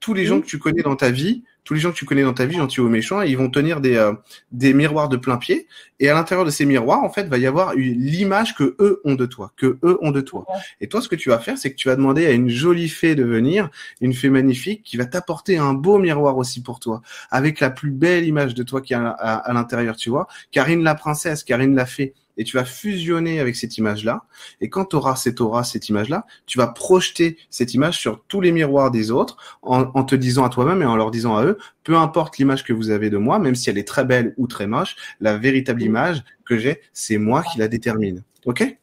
tous 0.00 0.14
les 0.14 0.24
gens 0.24 0.40
que 0.40 0.46
tu 0.46 0.58
connais 0.58 0.82
dans 0.82 0.96
ta 0.96 1.10
vie, 1.10 1.42
tous 1.66 1.74
les 1.74 1.80
gens 1.80 1.90
que 1.90 1.96
tu 1.96 2.04
connais 2.04 2.22
dans 2.22 2.32
ta 2.32 2.46
vie, 2.46 2.56
gentils 2.56 2.80
ou 2.80 2.88
méchants, 2.88 3.22
ils 3.22 3.36
vont 3.36 3.50
tenir 3.50 3.80
des, 3.80 3.96
euh, 3.96 4.12
des 4.52 4.72
miroirs 4.72 5.08
de 5.08 5.16
plein 5.16 5.36
pied. 5.36 5.66
Et 5.98 6.08
à 6.08 6.14
l'intérieur 6.14 6.46
de 6.46 6.50
ces 6.50 6.64
miroirs, 6.64 7.02
en 7.02 7.10
fait, 7.10 7.24
va 7.24 7.38
y 7.38 7.46
avoir 7.46 7.74
l'image 7.74 8.54
que 8.54 8.76
eux 8.78 9.00
ont 9.04 9.16
de 9.16 9.26
toi, 9.26 9.52
que 9.56 9.78
eux 9.82 9.98
ont 10.00 10.12
de 10.12 10.20
toi. 10.20 10.46
Et 10.80 10.86
toi, 10.86 11.02
ce 11.02 11.08
que 11.08 11.16
tu 11.16 11.28
vas 11.30 11.40
faire, 11.40 11.58
c'est 11.58 11.72
que 11.72 11.76
tu 11.76 11.88
vas 11.88 11.96
demander 11.96 12.24
à 12.24 12.30
une 12.30 12.48
jolie 12.48 12.88
fée 12.88 13.16
de 13.16 13.24
venir, 13.24 13.68
une 14.00 14.14
fée 14.14 14.30
magnifique, 14.30 14.84
qui 14.84 14.96
va 14.96 15.06
t'apporter 15.06 15.58
un 15.58 15.74
beau 15.74 15.98
miroir 15.98 16.38
aussi 16.38 16.62
pour 16.62 16.78
toi, 16.78 17.02
avec 17.32 17.58
la 17.58 17.70
plus 17.70 17.90
belle 17.90 18.24
image 18.24 18.54
de 18.54 18.62
toi 18.62 18.80
qui 18.80 18.92
est 18.92 18.96
à, 18.96 19.08
à 19.08 19.52
l'intérieur, 19.52 19.96
tu 19.96 20.08
vois. 20.08 20.28
Karine 20.52 20.84
la 20.84 20.94
princesse, 20.94 21.42
Karine 21.42 21.74
la 21.74 21.86
fée 21.86 22.14
et 22.36 22.44
tu 22.44 22.56
vas 22.56 22.64
fusionner 22.64 23.40
avec 23.40 23.56
cette 23.56 23.78
image-là. 23.78 24.24
Et 24.60 24.68
quand 24.68 24.86
tu 24.86 24.96
auras 24.96 25.16
cette 25.16 25.40
aura, 25.40 25.64
cette 25.64 25.88
image-là, 25.88 26.26
tu 26.46 26.58
vas 26.58 26.66
projeter 26.66 27.38
cette 27.50 27.74
image 27.74 27.98
sur 27.98 28.22
tous 28.24 28.40
les 28.40 28.52
miroirs 28.52 28.90
des 28.90 29.10
autres 29.10 29.36
en, 29.62 30.04
te 30.04 30.14
disant 30.14 30.44
à 30.44 30.48
toi-même 30.48 30.82
et 30.82 30.86
en 30.86 30.96
leur 30.96 31.10
disant 31.10 31.36
à 31.36 31.44
eux, 31.44 31.58
peu 31.84 31.96
importe 31.96 32.38
l'image 32.38 32.64
que 32.64 32.72
vous 32.72 32.90
avez 32.90 33.10
de 33.10 33.16
moi, 33.16 33.38
même 33.38 33.54
si 33.54 33.70
elle 33.70 33.78
est 33.78 33.88
très 33.88 34.04
belle 34.04 34.34
ou 34.36 34.46
très 34.46 34.66
moche, 34.66 34.96
la 35.20 35.36
véritable 35.36 35.82
image 35.82 36.22
que 36.44 36.58
j'ai, 36.58 36.80
c'est 36.92 37.18
moi 37.18 37.42
qui 37.42 37.58
la 37.58 37.68
détermine. 37.68 38.22
OK? 38.44 38.78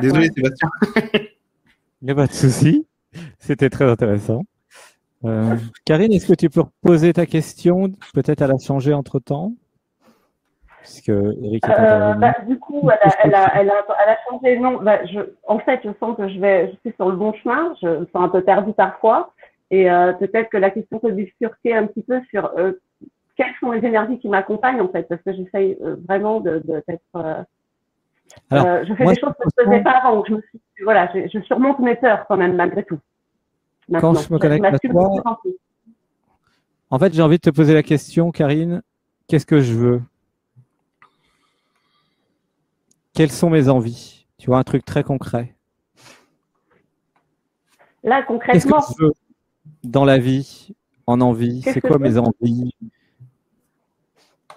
Désolé 0.00 0.30
Sébastien. 0.34 0.70
Il 2.02 2.06
n'y 2.06 2.10
a 2.10 2.14
pas 2.14 2.26
de 2.26 2.32
souci. 2.32 2.86
C'était 3.38 3.70
très 3.70 3.84
intéressant. 3.84 4.44
Euh, 5.24 5.56
Karine, 5.84 6.12
est-ce 6.12 6.26
que 6.26 6.34
tu 6.34 6.48
peux 6.48 6.62
reposer 6.62 7.12
ta 7.12 7.26
question 7.26 7.92
Peut-être 8.14 8.40
elle 8.40 8.52
a 8.52 8.58
changé 8.58 8.94
entre 8.94 9.18
Eric 11.08 11.68
euh, 11.68 12.14
bah, 12.14 12.34
du 12.46 12.58
coup, 12.58 12.90
elle 12.90 13.08
a, 13.08 13.14
elle, 13.24 13.34
a, 13.34 13.60
elle, 13.60 13.70
a, 13.70 13.84
elle 14.02 14.08
a, 14.10 14.18
changé 14.28 14.56
de 14.56 14.62
nom. 14.62 14.82
Bah, 14.82 15.04
je, 15.06 15.20
en 15.46 15.58
fait, 15.58 15.80
je 15.84 15.90
sens 16.00 16.16
que 16.16 16.28
je 16.28 16.38
vais, 16.40 16.70
je 16.70 16.76
suis 16.78 16.96
sur 16.96 17.08
le 17.08 17.16
bon 17.16 17.32
chemin. 17.34 17.74
Je 17.82 17.88
me 17.88 18.06
sens 18.06 18.24
un 18.24 18.28
peu 18.28 18.42
perdue 18.42 18.72
parfois. 18.72 19.32
Et 19.70 19.90
euh, 19.90 20.12
peut-être 20.14 20.50
que 20.50 20.56
la 20.56 20.70
question 20.70 20.98
peut 20.98 21.12
bifurquer 21.12 21.74
un 21.74 21.86
petit 21.86 22.02
peu 22.02 22.20
sur 22.30 22.50
euh, 22.58 22.72
quelles 23.36 23.54
sont 23.60 23.70
les 23.70 23.86
énergies 23.86 24.18
qui 24.18 24.28
m'accompagnent, 24.28 24.80
en 24.80 24.88
fait, 24.88 25.06
parce 25.08 25.22
que 25.22 25.32
j'essaye 25.32 25.78
vraiment 26.08 26.40
de, 26.40 26.62
de 26.64 26.82
d'être. 26.88 27.02
Euh, 27.16 27.42
euh, 28.52 28.84
je 28.86 28.94
fais 28.94 29.04
des 29.04 29.20
choses 29.20 29.32
que 29.38 29.48
je 29.56 29.64
ne 29.64 29.70
faisais 29.70 29.82
pas 29.82 29.98
avant. 30.02 30.24
Je, 30.24 30.34
me 30.34 30.40
suis, 30.40 30.60
voilà, 30.84 31.10
je, 31.14 31.28
je, 31.32 31.40
surmonte 31.44 31.78
mes 31.80 31.96
peurs 31.96 32.26
quand 32.26 32.36
même, 32.36 32.56
malgré 32.56 32.84
tout. 32.84 32.98
Maintenant, 33.88 34.14
quand 34.14 34.20
je 34.20 34.32
me 34.32 34.38
connecte 34.38 34.64
à 34.64 34.78
toi, 34.78 35.40
en 36.92 36.98
fait, 36.98 37.14
j'ai 37.14 37.22
envie 37.22 37.36
de 37.36 37.42
te 37.42 37.50
poser 37.50 37.74
la 37.74 37.82
question, 37.82 38.30
Karine. 38.32 38.82
Qu'est-ce 39.28 39.46
que 39.46 39.60
je 39.60 39.74
veux? 39.74 40.02
Quelles 43.20 43.30
sont 43.30 43.50
mes 43.50 43.68
envies? 43.68 44.24
Tu 44.38 44.46
vois, 44.46 44.56
un 44.56 44.62
truc 44.62 44.82
très 44.82 45.04
concret. 45.04 45.54
Là, 48.02 48.22
concrètement. 48.22 48.78
Qu'est-ce 48.78 48.94
que 48.94 48.94
je 48.98 49.04
veux 49.04 49.12
dans 49.84 50.06
la 50.06 50.16
vie, 50.16 50.74
en 51.06 51.20
envie? 51.20 51.60
C'est 51.60 51.82
quoi 51.82 51.98
mes 51.98 52.16
envies? 52.16 52.74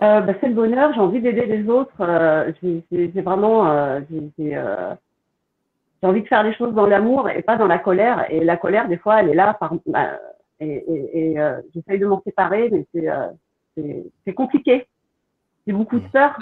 Euh, 0.01 0.21
bah, 0.21 0.33
C'est 0.39 0.47
le 0.47 0.53
bonheur, 0.53 0.93
j'ai 0.93 1.01
envie 1.01 1.19
d'aider 1.19 1.45
les 1.45 1.67
autres. 1.67 1.91
Euh, 1.99 2.53
j'ai 2.89 3.21
vraiment. 3.21 3.69
Euh, 3.69 3.99
j'ai 4.39 4.55
envie 6.03 6.21
de 6.21 6.27
faire 6.29 6.43
les 6.43 6.53
choses 6.53 6.73
dans 6.73 6.85
l'amour 6.85 7.29
et 7.29 7.41
pas 7.41 7.57
dans 7.57 7.67
la 7.67 7.79
colère. 7.79 8.31
Et 8.31 8.45
la 8.45 8.55
colère, 8.55 8.87
des 8.87 8.97
fois, 8.97 9.19
elle 9.19 9.27
est 9.27 9.35
là 9.35 9.53
par. 9.55 9.73
Bah, 9.87 10.19
et, 10.61 11.35
j'essaye 11.75 11.99
de 11.99 12.05
m'en 12.05 12.21
séparer, 12.21 12.69
mais 12.71 12.87
c'est 14.25 14.33
compliqué. 14.33 14.87
J'ai 15.67 15.73
beaucoup 15.73 15.99
de 15.99 16.07
peur 16.07 16.37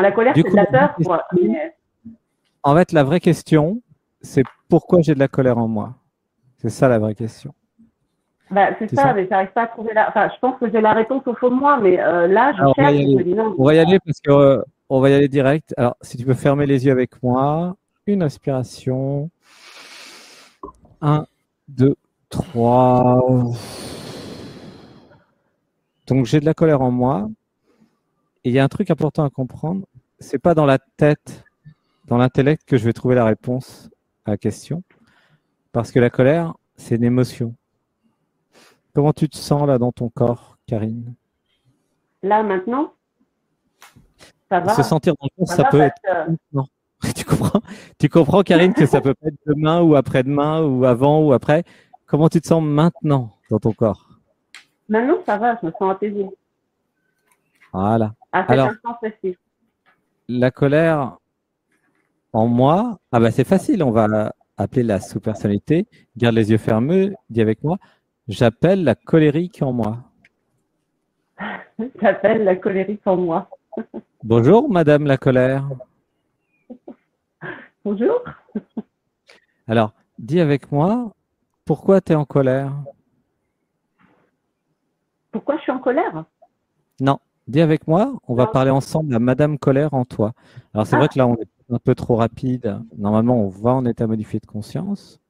la 0.00 0.12
colère, 0.12 0.34
c'est 0.34 0.42
de 0.42 0.56
la 0.56 0.66
peur. 0.66 0.96
En 2.62 2.76
fait, 2.76 2.92
la 2.92 3.04
vraie 3.04 3.20
question, 3.20 3.82
c'est 4.20 4.44
pourquoi 4.68 5.02
j'ai 5.02 5.14
de 5.14 5.18
la 5.18 5.28
colère 5.28 5.58
en 5.58 5.68
moi? 5.68 5.94
C'est 6.58 6.70
ça 6.70 6.88
la 6.88 6.98
vraie 6.98 7.14
question. 7.14 7.54
Bah, 8.50 8.68
c'est 8.78 8.94
ça, 8.94 9.14
mais 9.14 9.26
j'arrive 9.28 9.50
pas 9.52 9.62
à 9.62 9.66
trouver 9.66 9.94
la. 9.94 10.08
Enfin, 10.08 10.28
je 10.32 10.38
pense 10.38 10.58
que 10.60 10.70
j'ai 10.70 10.80
la 10.80 10.92
réponse 10.92 11.26
au 11.26 11.34
fond 11.34 11.48
de 11.48 11.54
moi, 11.54 11.78
mais 11.80 11.98
euh, 11.98 12.26
là, 12.26 12.52
je 12.52 12.58
cherche. 12.76 12.94
On 13.58 13.64
va 13.64 13.74
y 13.74 13.78
aller 13.78 13.98
parce 14.04 14.20
que 14.20 14.30
euh, 14.30 14.62
on 14.90 15.00
va 15.00 15.08
y 15.08 15.14
aller 15.14 15.28
direct. 15.28 15.74
Alors, 15.78 15.96
si 16.02 16.18
tu 16.18 16.24
peux 16.24 16.34
fermer 16.34 16.66
les 16.66 16.84
yeux 16.84 16.92
avec 16.92 17.22
moi, 17.22 17.74
une 18.06 18.22
inspiration. 18.22 19.30
Un, 21.00 21.26
deux, 21.66 21.96
trois. 22.28 23.20
Donc, 26.06 26.26
j'ai 26.26 26.40
de 26.40 26.44
la 26.44 26.54
colère 26.54 26.82
en 26.82 26.90
moi. 26.90 27.28
Et 28.44 28.50
il 28.50 28.52
y 28.52 28.58
a 28.58 28.64
un 28.64 28.68
truc 28.68 28.90
important 28.90 29.24
à 29.24 29.30
comprendre, 29.30 29.86
c'est 30.18 30.38
pas 30.38 30.54
dans 30.54 30.66
la 30.66 30.78
tête, 30.78 31.44
dans 32.06 32.16
l'intellect 32.16 32.64
que 32.66 32.76
je 32.76 32.84
vais 32.84 32.92
trouver 32.92 33.14
la 33.14 33.24
réponse 33.24 33.90
à 34.24 34.32
la 34.32 34.36
question, 34.36 34.82
parce 35.70 35.92
que 35.92 36.00
la 36.00 36.10
colère, 36.10 36.54
c'est 36.76 36.96
une 36.96 37.04
émotion. 37.04 37.54
Comment 38.94 39.12
tu 39.12 39.28
te 39.28 39.36
sens 39.36 39.66
là 39.66 39.78
dans 39.78 39.92
ton 39.92 40.08
corps, 40.08 40.58
Karine? 40.66 41.14
Là 42.22 42.42
maintenant, 42.42 42.92
ça 44.48 44.60
va. 44.60 44.74
Se 44.74 44.82
sentir 44.82 45.14
dans 45.20 45.28
le 45.30 45.46
corps, 45.46 45.56
ça, 45.56 45.64
peut 45.64 45.80
être. 45.80 45.96
Non. 46.52 46.66
tu 47.16 47.24
comprends? 47.24 47.62
Tu 47.98 48.08
comprends, 48.08 48.42
Karine, 48.42 48.74
que 48.74 48.86
ça 48.86 49.00
peut 49.00 49.14
être 49.22 49.38
demain 49.46 49.80
ou 49.82 49.94
après-demain 49.94 50.62
ou 50.62 50.84
avant 50.84 51.24
ou 51.24 51.32
après? 51.32 51.64
Comment 52.06 52.28
tu 52.28 52.40
te 52.40 52.46
sens 52.46 52.62
maintenant 52.62 53.30
dans 53.50 53.58
ton 53.58 53.72
corps? 53.72 54.20
Maintenant, 54.88 55.18
ça 55.24 55.38
va. 55.38 55.56
Je 55.60 55.66
me 55.66 55.72
sens 55.72 55.92
apaisée. 55.92 56.26
Voilà. 57.72 58.12
Alors, 58.32 58.70
la 60.28 60.50
colère 60.50 61.18
en 62.32 62.46
moi, 62.46 62.98
ah 63.12 63.20
bah 63.20 63.30
c'est 63.30 63.44
facile, 63.44 63.82
on 63.82 63.90
va 63.90 64.32
appeler 64.56 64.82
la 64.82 65.00
sous-personnalité. 65.00 65.86
Garde 66.16 66.34
les 66.34 66.50
yeux 66.50 66.58
fermés, 66.58 67.12
dis 67.28 67.42
avec 67.42 67.62
moi. 67.62 67.76
J'appelle 68.28 68.84
la 68.84 68.94
colérique 68.94 69.60
en 69.60 69.72
moi. 69.72 69.98
J'appelle 72.00 72.44
la 72.44 72.56
colérique 72.56 73.06
en 73.06 73.16
moi. 73.16 73.50
Bonjour, 74.22 74.70
Madame 74.70 75.06
la 75.06 75.18
colère. 75.18 75.68
Bonjour. 77.84 78.22
Alors, 79.66 79.92
dis 80.18 80.40
avec 80.40 80.72
moi, 80.72 81.12
pourquoi 81.66 82.00
tu 82.00 82.12
es 82.12 82.14
en 82.14 82.24
colère? 82.24 82.72
Pourquoi 85.32 85.56
je 85.58 85.62
suis 85.62 85.72
en 85.72 85.80
colère? 85.80 86.24
Non, 87.00 87.18
Dis 87.48 87.60
avec 87.60 87.88
moi, 87.88 88.14
on 88.28 88.34
va 88.34 88.46
parler 88.46 88.70
ensemble 88.70 89.14
à 89.14 89.18
Madame 89.18 89.58
Colère 89.58 89.94
en 89.94 90.04
toi. 90.04 90.32
Alors 90.74 90.86
c'est 90.86 90.96
vrai 90.96 91.08
que 91.08 91.18
là 91.18 91.26
on 91.26 91.34
est 91.36 91.48
un 91.70 91.78
peu 91.78 91.94
trop 91.94 92.16
rapide. 92.16 92.80
Normalement 92.96 93.36
on 93.44 93.48
va 93.48 93.72
en 93.72 93.84
état 93.84 94.06
modifié 94.06 94.38
de 94.38 94.46
conscience 94.46 95.20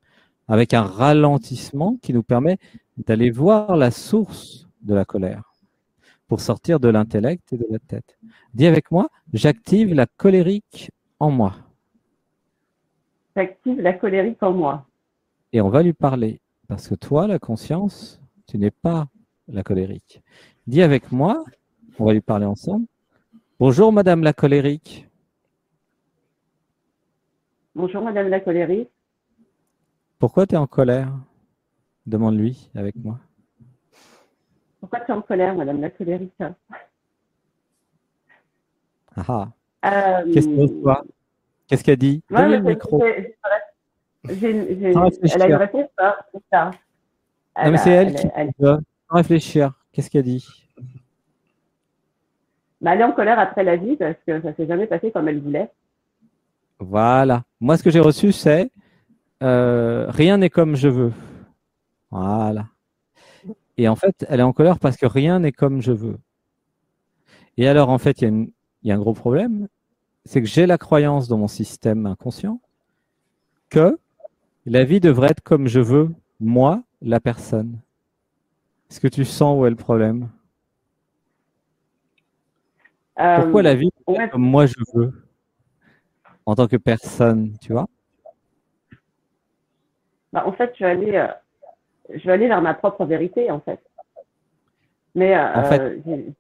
avec 0.47 0.75
un 0.75 0.83
ralentissement 0.83 1.97
qui 2.03 2.13
nous 2.13 2.23
permet 2.23 2.59
d'aller 2.99 3.31
voir 3.31 3.77
la 3.77 3.91
source 3.91 4.69
de 4.83 4.95
la 4.95 5.05
colère 5.05 5.53
pour 6.29 6.41
sortir 6.41 6.81
de 6.81 6.89
l'intellect 6.89 7.53
et 7.53 7.57
de 7.57 7.67
la 7.71 7.79
tête. 7.79 8.19
Dis 8.55 8.67
avec 8.67 8.91
moi, 8.91 9.09
j'active 9.33 9.95
la 9.95 10.07
colérique 10.07 10.91
en 11.21 11.31
moi. 11.31 11.55
J'active 13.35 13.81
la 13.81 13.95
colérique 13.95 14.43
en 14.43 14.53
moi. 14.53 14.87
Et 15.53 15.61
on 15.61 15.71
va 15.71 15.83
lui 15.83 15.93
parler 15.93 16.41
parce 16.69 16.89
que 16.89 16.95
toi, 16.95 17.27
la 17.27 17.39
conscience, 17.39 18.21
tu 18.47 18.59
n'es 18.59 18.71
pas 18.71 19.09
la 19.49 19.63
colérique. 19.63 20.23
Dis 20.67 20.83
avec 20.83 21.13
moi, 21.13 21.45
on 21.99 22.05
va 22.05 22.13
lui 22.13 22.21
parler 22.21 22.47
ensemble. 22.47 22.87
Bonjour, 23.59 23.93
Madame 23.93 24.23
la 24.23 24.33
colérique. 24.33 25.09
Bonjour, 27.75 28.03
Madame 28.03 28.29
la 28.29 28.41
colérique. 28.41 28.91
Pourquoi 30.19 30.47
tu 30.47 30.55
es 30.55 30.59
en 30.59 30.67
colère? 30.67 31.13
Demande-lui 32.07 32.71
avec 32.75 32.97
moi. 32.97 33.19
Pourquoi 34.81 35.01
tu 35.01 35.11
es 35.11 35.15
en 35.15 35.23
colère, 35.23 35.55
Madame 35.55 35.81
la 35.81 35.91
colérique? 35.91 36.33
Ah, 39.17 39.25
ah. 39.29 39.49
Euh, 39.85 40.33
Qu'est-ce 41.67 41.85
qu'elle 41.85 41.97
dit 41.97 42.23
ouais, 42.31 42.49
le 42.49 42.61
micro. 42.61 43.03
elle 43.05 43.35
a 45.43 45.47
une 45.47 45.55
réponse, 45.55 45.89
hein, 45.99 46.15
c'est 46.33 46.43
ça. 46.51 46.71
non, 47.65 47.71
mais 47.71 47.79
c'est 47.79 47.91
elle, 47.91 48.15
qui 48.15 48.29
va 48.59 48.81
réfléchir. 49.09 49.73
Qu'est-ce 49.93 50.11
qu'elle 50.11 50.25
dit? 50.25 50.47
Bah, 52.83 52.95
elle 52.95 53.01
est 53.01 53.05
en 53.05 53.13
colère 53.13 53.39
après 53.39 53.63
la 53.63 53.77
vie 53.77 53.97
parce 53.97 54.17
que 54.27 54.43
ça 54.43 54.53
s'est 54.55 54.67
jamais 54.67 54.87
passé 54.87 55.13
comme 55.13 55.29
elle 55.29 55.41
voulait. 55.41 55.71
Voilà. 56.81 57.45
Moi, 57.61 57.77
ce 57.77 57.85
que 57.85 57.91
j'ai 57.91 58.01
reçu, 58.01 58.33
c'est 58.33 58.71
euh, 59.43 60.07
rien 60.09 60.39
n'est 60.39 60.51
comme 60.51 60.75
je 60.75 60.89
veux. 60.89 61.13
Voilà. 62.11 62.67
Et 63.79 63.89
en 63.89 63.95
fait, 63.95 64.27
elle 64.29 64.41
est 64.41 64.45
en 64.45 64.53
colère 64.53 64.81
parce 64.81 64.97
que 64.97 65.07
rien 65.07 65.39
n'est 65.39 65.53
comme 65.53 65.81
je 65.81 65.93
veux. 65.93 66.19
Et 67.57 67.69
alors, 67.69 67.89
en 67.89 67.99
fait, 67.99 68.21
il 68.21 68.51
y, 68.83 68.91
a 68.91 68.95
un 68.95 68.99
gros 68.99 69.15
problème, 69.15 69.69
c'est 70.25 70.41
que 70.41 70.49
j'ai 70.49 70.67
la 70.67 70.79
croyance 70.79 71.29
dans 71.29 71.39
mon 71.39 71.49
système 71.49 72.07
inconscient 72.07 72.61
que 73.71 73.99
la 74.67 74.85
vie 74.85 75.01
devrait 75.01 75.31
être 75.31 75.43
comme 75.43 75.69
je 75.69 75.81
veux, 75.81 76.11
moi, 76.41 76.83
la 77.01 77.21
personne. 77.21 77.79
Est-ce 78.91 79.01
que 79.01 79.09
tu 79.09 79.25
sens 79.25 79.59
où 79.59 79.67
est 79.67 79.71
le 79.71 79.77
problème? 79.77 80.29
Pourquoi 83.37 83.61
euh, 83.61 83.65
la 83.65 83.75
vie 83.75 83.91
comme 84.31 84.43
moi 84.43 84.67
je 84.67 84.75
veux 84.95 85.13
en 86.47 86.55
tant 86.55 86.67
que 86.67 86.77
personne, 86.77 87.57
tu 87.61 87.73
vois? 87.73 87.87
Bah, 90.33 90.45
En 90.47 90.53
fait, 90.53 90.71
je 90.71 90.77
suis 90.77 90.85
allée, 90.85 91.15
euh, 91.15 91.29
je 92.15 92.25
vais 92.27 92.33
aller 92.33 92.49
vers 92.49 92.63
ma 92.63 92.75
propre 92.75 93.05
vérité, 93.05 93.51
en 93.51 93.61
fait. 93.61 93.81
Mais 95.15 95.37
euh, 95.37 95.55
En 95.55 95.65
fait, 95.65 96.03
j'ai 96.07 96.33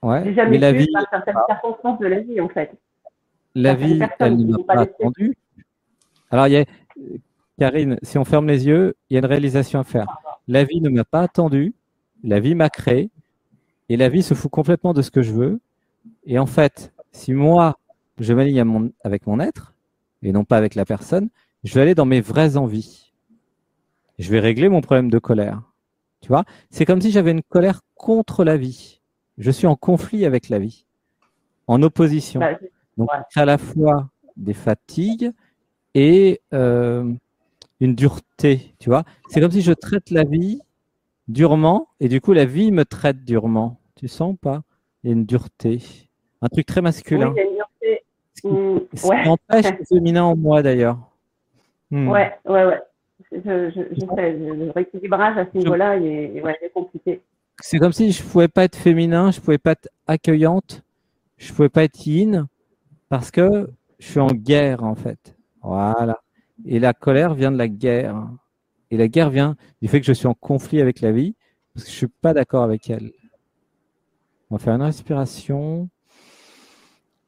Ouais, 0.00 0.32
jamais 0.32 0.50
mais 0.50 0.58
la 0.58 0.72
vie, 0.72 0.86
par 0.92 1.06
certaines 1.10 1.36
circonstances 1.48 1.98
de 1.98 2.06
la 2.06 2.20
vie, 2.20 2.40
en 2.40 2.48
fait. 2.48 2.70
la 3.56 3.74
vie, 3.74 4.00
elle 4.20 4.36
ne 4.36 4.52
m'a 4.52 4.58
pas 4.64 4.80
attendu. 4.82 5.36
Alors, 6.30 6.46
il 6.46 6.52
y 6.52 6.56
a, 6.58 6.64
Karine, 7.58 7.98
si 8.02 8.16
on 8.18 8.24
ferme 8.24 8.46
les 8.46 8.66
yeux, 8.68 8.94
il 9.10 9.14
y 9.14 9.16
a 9.16 9.20
une 9.20 9.26
réalisation 9.26 9.80
à 9.80 9.84
faire. 9.84 10.06
La 10.46 10.62
vie 10.62 10.80
ne 10.80 10.88
m'a 10.88 11.02
pas 11.04 11.22
attendu, 11.22 11.74
la 12.22 12.38
vie 12.38 12.54
m'a 12.54 12.70
créé, 12.70 13.10
et 13.88 13.96
la 13.96 14.08
vie 14.08 14.22
se 14.22 14.34
fout 14.34 14.50
complètement 14.52 14.92
de 14.92 15.02
ce 15.02 15.10
que 15.10 15.22
je 15.22 15.32
veux. 15.32 15.58
Et 16.28 16.38
en 16.38 16.46
fait, 16.46 16.92
si 17.10 17.32
moi, 17.32 17.76
je 18.20 18.32
m'aligne 18.32 18.62
mon- 18.62 18.92
avec 19.02 19.26
mon 19.26 19.40
être, 19.40 19.74
et 20.22 20.30
non 20.32 20.44
pas 20.44 20.56
avec 20.56 20.76
la 20.76 20.84
personne, 20.84 21.28
je 21.64 21.74
vais 21.74 21.80
aller 21.80 21.94
dans 21.96 22.06
mes 22.06 22.20
vraies 22.20 22.56
envies. 22.56 23.12
Je 24.18 24.30
vais 24.30 24.40
régler 24.40 24.68
mon 24.68 24.80
problème 24.80 25.10
de 25.10 25.18
colère. 25.18 25.62
Tu 26.20 26.28
vois, 26.28 26.44
c'est 26.70 26.84
comme 26.84 27.00
si 27.00 27.10
j'avais 27.12 27.30
une 27.30 27.42
colère 27.42 27.80
contre 27.94 28.44
la 28.44 28.56
vie. 28.56 29.00
Je 29.38 29.50
suis 29.50 29.66
en 29.66 29.76
conflit 29.76 30.24
avec 30.24 30.48
la 30.48 30.58
vie, 30.58 30.84
en 31.66 31.82
opposition. 31.82 32.40
Bah, 32.40 32.58
Donc, 32.98 33.10
à 33.36 33.44
la 33.44 33.58
fois 33.58 34.10
des 34.36 34.54
fatigues 34.54 35.32
et 35.94 36.40
euh, 36.54 37.12
une 37.80 37.94
dureté, 37.96 38.74
tu 38.80 38.90
vois? 38.90 39.04
C'est 39.28 39.40
comme 39.40 39.52
si 39.52 39.62
je 39.62 39.72
traite 39.72 40.10
la 40.10 40.24
vie 40.24 40.60
durement 41.28 41.88
et 42.00 42.08
du 42.08 42.20
coup, 42.20 42.32
la 42.34 42.46
vie 42.46 42.72
me 42.72 42.84
traite 42.84 43.24
durement. 43.24 43.80
Tu 43.96 44.08
sens 44.08 44.34
ou 44.34 44.36
pas? 44.36 44.62
Il 45.04 45.08
y 45.08 45.10
a 45.12 45.14
une 45.14 45.26
dureté. 45.26 46.07
Un 46.42 46.48
truc 46.48 46.66
très 46.66 46.80
oui, 46.80 46.84
masculin. 46.84 47.34
il 47.36 47.40
a 47.40 47.44
une 47.44 47.54
dureté. 47.56 48.02
Ce 48.34 48.40
qui, 48.42 48.96
ce 48.96 49.02
qui 49.02 49.08
ouais. 49.08 49.26
empêche 49.26 49.66
le 49.78 49.84
féminin 49.84 50.24
en 50.24 50.36
moi, 50.36 50.62
d'ailleurs. 50.62 50.98
Hmm. 51.90 52.08
Ouais, 52.08 52.32
ouais, 52.44 52.64
ouais. 52.64 52.80
Je, 53.32 53.70
je, 53.70 53.80
je 53.92 54.00
sais, 54.00 54.32
le 54.32 54.70
rééquilibrage 54.70 55.36
à 55.36 55.46
ce 55.50 55.58
niveau-là, 55.58 55.96
il 55.96 56.06
est, 56.06 56.42
ouais, 56.42 56.56
il 56.62 56.66
est 56.66 56.70
compliqué. 56.70 57.20
C'est 57.60 57.78
comme 57.78 57.92
si 57.92 58.12
je 58.12 58.22
pouvais 58.22 58.48
pas 58.48 58.64
être 58.64 58.76
féminin, 58.76 59.30
je 59.32 59.40
pouvais 59.40 59.58
pas 59.58 59.72
être 59.72 59.88
accueillante, 60.06 60.82
je 61.36 61.52
pouvais 61.52 61.68
pas 61.68 61.82
être 61.84 62.06
yin 62.06 62.46
parce 63.08 63.30
que 63.30 63.68
je 63.98 64.06
suis 64.06 64.20
en 64.20 64.28
guerre 64.28 64.84
en 64.84 64.94
fait. 64.94 65.36
Voilà. 65.62 66.20
Et 66.66 66.78
la 66.78 66.92
colère 66.92 67.34
vient 67.34 67.50
de 67.50 67.58
la 67.58 67.68
guerre. 67.68 68.28
Et 68.90 68.96
la 68.96 69.08
guerre 69.08 69.30
vient 69.30 69.56
du 69.82 69.88
fait 69.88 70.00
que 70.00 70.06
je 70.06 70.12
suis 70.12 70.26
en 70.28 70.34
conflit 70.34 70.80
avec 70.80 71.00
la 71.00 71.12
vie 71.12 71.34
parce 71.74 71.84
que 71.84 71.90
je 71.90 71.96
suis 71.96 72.08
pas 72.08 72.32
d'accord 72.32 72.62
avec 72.62 72.88
elle. 72.88 73.12
On 74.50 74.56
va 74.56 74.58
faire 74.64 74.74
une 74.74 74.82
respiration. 74.82 75.88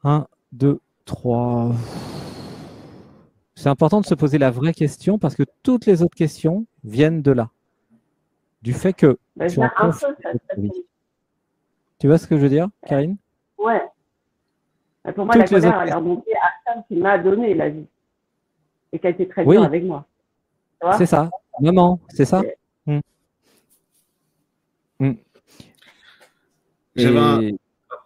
Un, 0.03 0.27
deux, 0.51 0.79
trois. 1.05 1.71
C'est 3.55 3.69
important 3.69 4.01
de 4.01 4.05
se 4.05 4.15
poser 4.15 4.37
la 4.37 4.49
vraie 4.51 4.73
question 4.73 5.19
parce 5.19 5.35
que 5.35 5.43
toutes 5.63 5.85
les 5.85 6.01
autres 6.01 6.15
questions 6.15 6.65
viennent 6.83 7.21
de 7.21 7.31
là. 7.31 7.49
Du 8.61 8.73
fait 8.73 8.93
que 8.93 9.17
Bah, 9.35 9.45
un 9.45 9.47
peu, 9.87 9.91
ça, 9.91 10.07
ça 10.23 10.55
Tu 11.99 12.07
vois 12.07 12.17
ce 12.17 12.27
que 12.27 12.35
je 12.37 12.41
veux 12.41 12.49
dire, 12.49 12.67
Karine? 12.87 13.17
Ouais. 13.57 13.81
Bah, 15.03 15.13
Pour 15.13 15.25
moi, 15.25 15.33
Toutes 15.35 15.49
la 15.51 15.57
les 15.57 15.61
colère, 15.61 15.69
autres 15.73 15.81
elle 15.83 15.89
est 15.89 15.93
remontée 15.93 16.33
à 16.35 16.73
celle 16.73 16.83
qui 16.87 16.95
m'a 16.95 17.17
donné 17.17 17.53
la 17.53 17.69
vie. 17.69 17.85
Et 18.93 18.99
qui 18.99 19.07
a 19.07 19.09
été 19.11 19.27
très 19.27 19.45
Oui. 19.45 19.55
dure 19.55 19.63
avec 19.65 19.83
moi. 19.83 20.05
C'est 20.97 21.05
ça. 21.05 21.29
Maman, 21.59 21.99
c'est 22.09 22.25
ça 22.25 22.41
Et- 22.43 22.57
Mm. 22.87 22.99
Mm. 24.99 25.13
J'avais 26.95 27.19
un- 27.19 27.41
Et- 27.41 27.55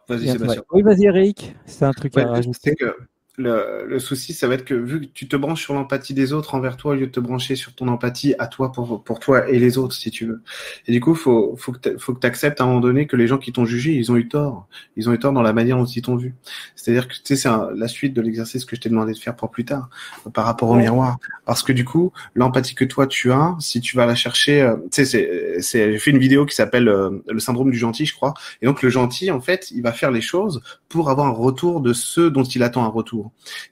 Vas-y, 0.08 0.28
Sébastien. 0.30 0.64
Oui, 0.72 0.82
vas-y, 0.84 1.06
Eric. 1.06 1.56
C'est 1.66 1.86
un 1.86 1.91
truc 1.91 2.16
Ouais, 2.16 2.24
à 2.24 2.28
rajouter. 2.28 2.76
que 2.76 2.95
le, 3.38 3.86
le 3.88 4.00
souci, 4.00 4.34
ça 4.34 4.48
va 4.48 4.56
être 4.56 4.66
que 4.66 4.74
vu 4.74 5.02
que 5.02 5.06
tu 5.14 5.28
te 5.28 5.36
branches 5.36 5.62
sur 5.62 5.74
l'empathie 5.74 6.14
des 6.14 6.34
autres 6.34 6.56
envers 6.56 6.78
toi, 6.78 6.94
au 6.94 6.96
lieu 6.96 7.08
de 7.08 7.12
te 7.12 7.20
brancher 7.20 7.56
sur 7.56 7.74
ton 7.74 7.88
empathie 7.88 8.34
à 8.40 8.48
toi 8.48 8.72
pour, 8.72 9.04
pour 9.04 9.20
toi 9.20 9.50
et 9.50 9.60
les 9.60 9.78
autres, 9.78 9.94
si 9.94 10.12
tu 10.12 10.26
veux. 10.26 10.42
Et 10.88 10.92
du 10.92 11.00
coup, 11.00 11.16
faut, 11.16 11.56
faut 11.58 11.72
que 11.72 12.20
tu 12.20 12.28
acceptes 12.28 12.62
à 12.62 12.64
un 12.64 12.68
moment 12.68 12.80
donné 12.80 13.08
que 13.08 13.16
les 13.16 13.28
gens 13.28 13.38
qui 13.38 13.52
t'ont 13.52 13.66
jugé, 13.66 13.94
ils 13.94 14.12
ont 14.12 14.16
eu 14.16 14.28
tort. 14.28 14.68
Ils 14.96 15.10
ont 15.10 15.14
eu 15.14 15.20
tort 15.20 15.34
dans 15.34 15.42
la 15.42 15.54
manière 15.54 15.78
dont 15.78 15.86
ils 15.86 16.02
t'ont 16.02 16.16
vu. 16.16 16.34
C'est-à-dire 16.76 17.08
que, 17.08 17.14
tu 17.14 17.22
sais, 17.24 17.36
c'est 17.36 17.50
la 17.76 17.88
suite 17.88 18.14
de 18.14 18.22
l'exercice 18.22 18.66
que 18.66 18.76
je 18.76 18.82
t'ai 18.82 18.90
demandé 18.90 19.14
de 19.14 19.18
faire 19.18 19.36
pour 19.36 19.52
plus 19.52 19.66
tard, 19.66 19.90
euh, 20.26 20.30
par 20.30 20.46
rapport 20.46 20.70
au 20.70 20.76
miroir. 20.76 21.18
Parce 21.46 21.64
que 21.64 21.74
du 21.74 21.86
coup, 21.86 22.12
l'empathie 22.36 22.76
que 22.76 22.86
toi 22.86 23.08
tu 23.08 23.32
as, 23.32 23.56
si 23.60 23.82
tu 23.82 23.96
vas 23.98 24.06
la 24.06 24.16
chercher, 24.16 24.62
euh, 24.62 24.76
tu 24.92 25.04
sais, 25.04 25.06
c'est, 25.06 25.62
c'est, 25.62 25.92
j'ai 25.92 26.00
fait 26.00 26.12
une 26.12 26.20
vidéo 26.20 26.46
qui 26.46 26.56
s'appelle 26.56 26.88
euh, 26.88 27.24
le 27.28 27.40
syndrome 27.40 27.72
du 27.72 27.78
gentil, 27.78 28.06
je 28.06 28.14
crois. 28.14 28.34
Et 28.62 28.66
donc, 28.66 28.82
le 28.82 28.90
gentil, 28.90 29.32
en 29.32 29.42
fait, 29.42 29.72
il 29.72 29.82
va 29.82 29.92
faire 29.92 30.12
les 30.12 30.22
choses 30.22 30.62
pour 30.90 31.10
avoir 31.10 31.28
un 31.28 31.32
retour 31.32 31.82
de 31.82 31.94
ceux 31.94 32.30
dont 32.30 32.44
il 32.44 32.64
attend 32.64 32.84
un 32.84 32.90
retour. 32.90 33.25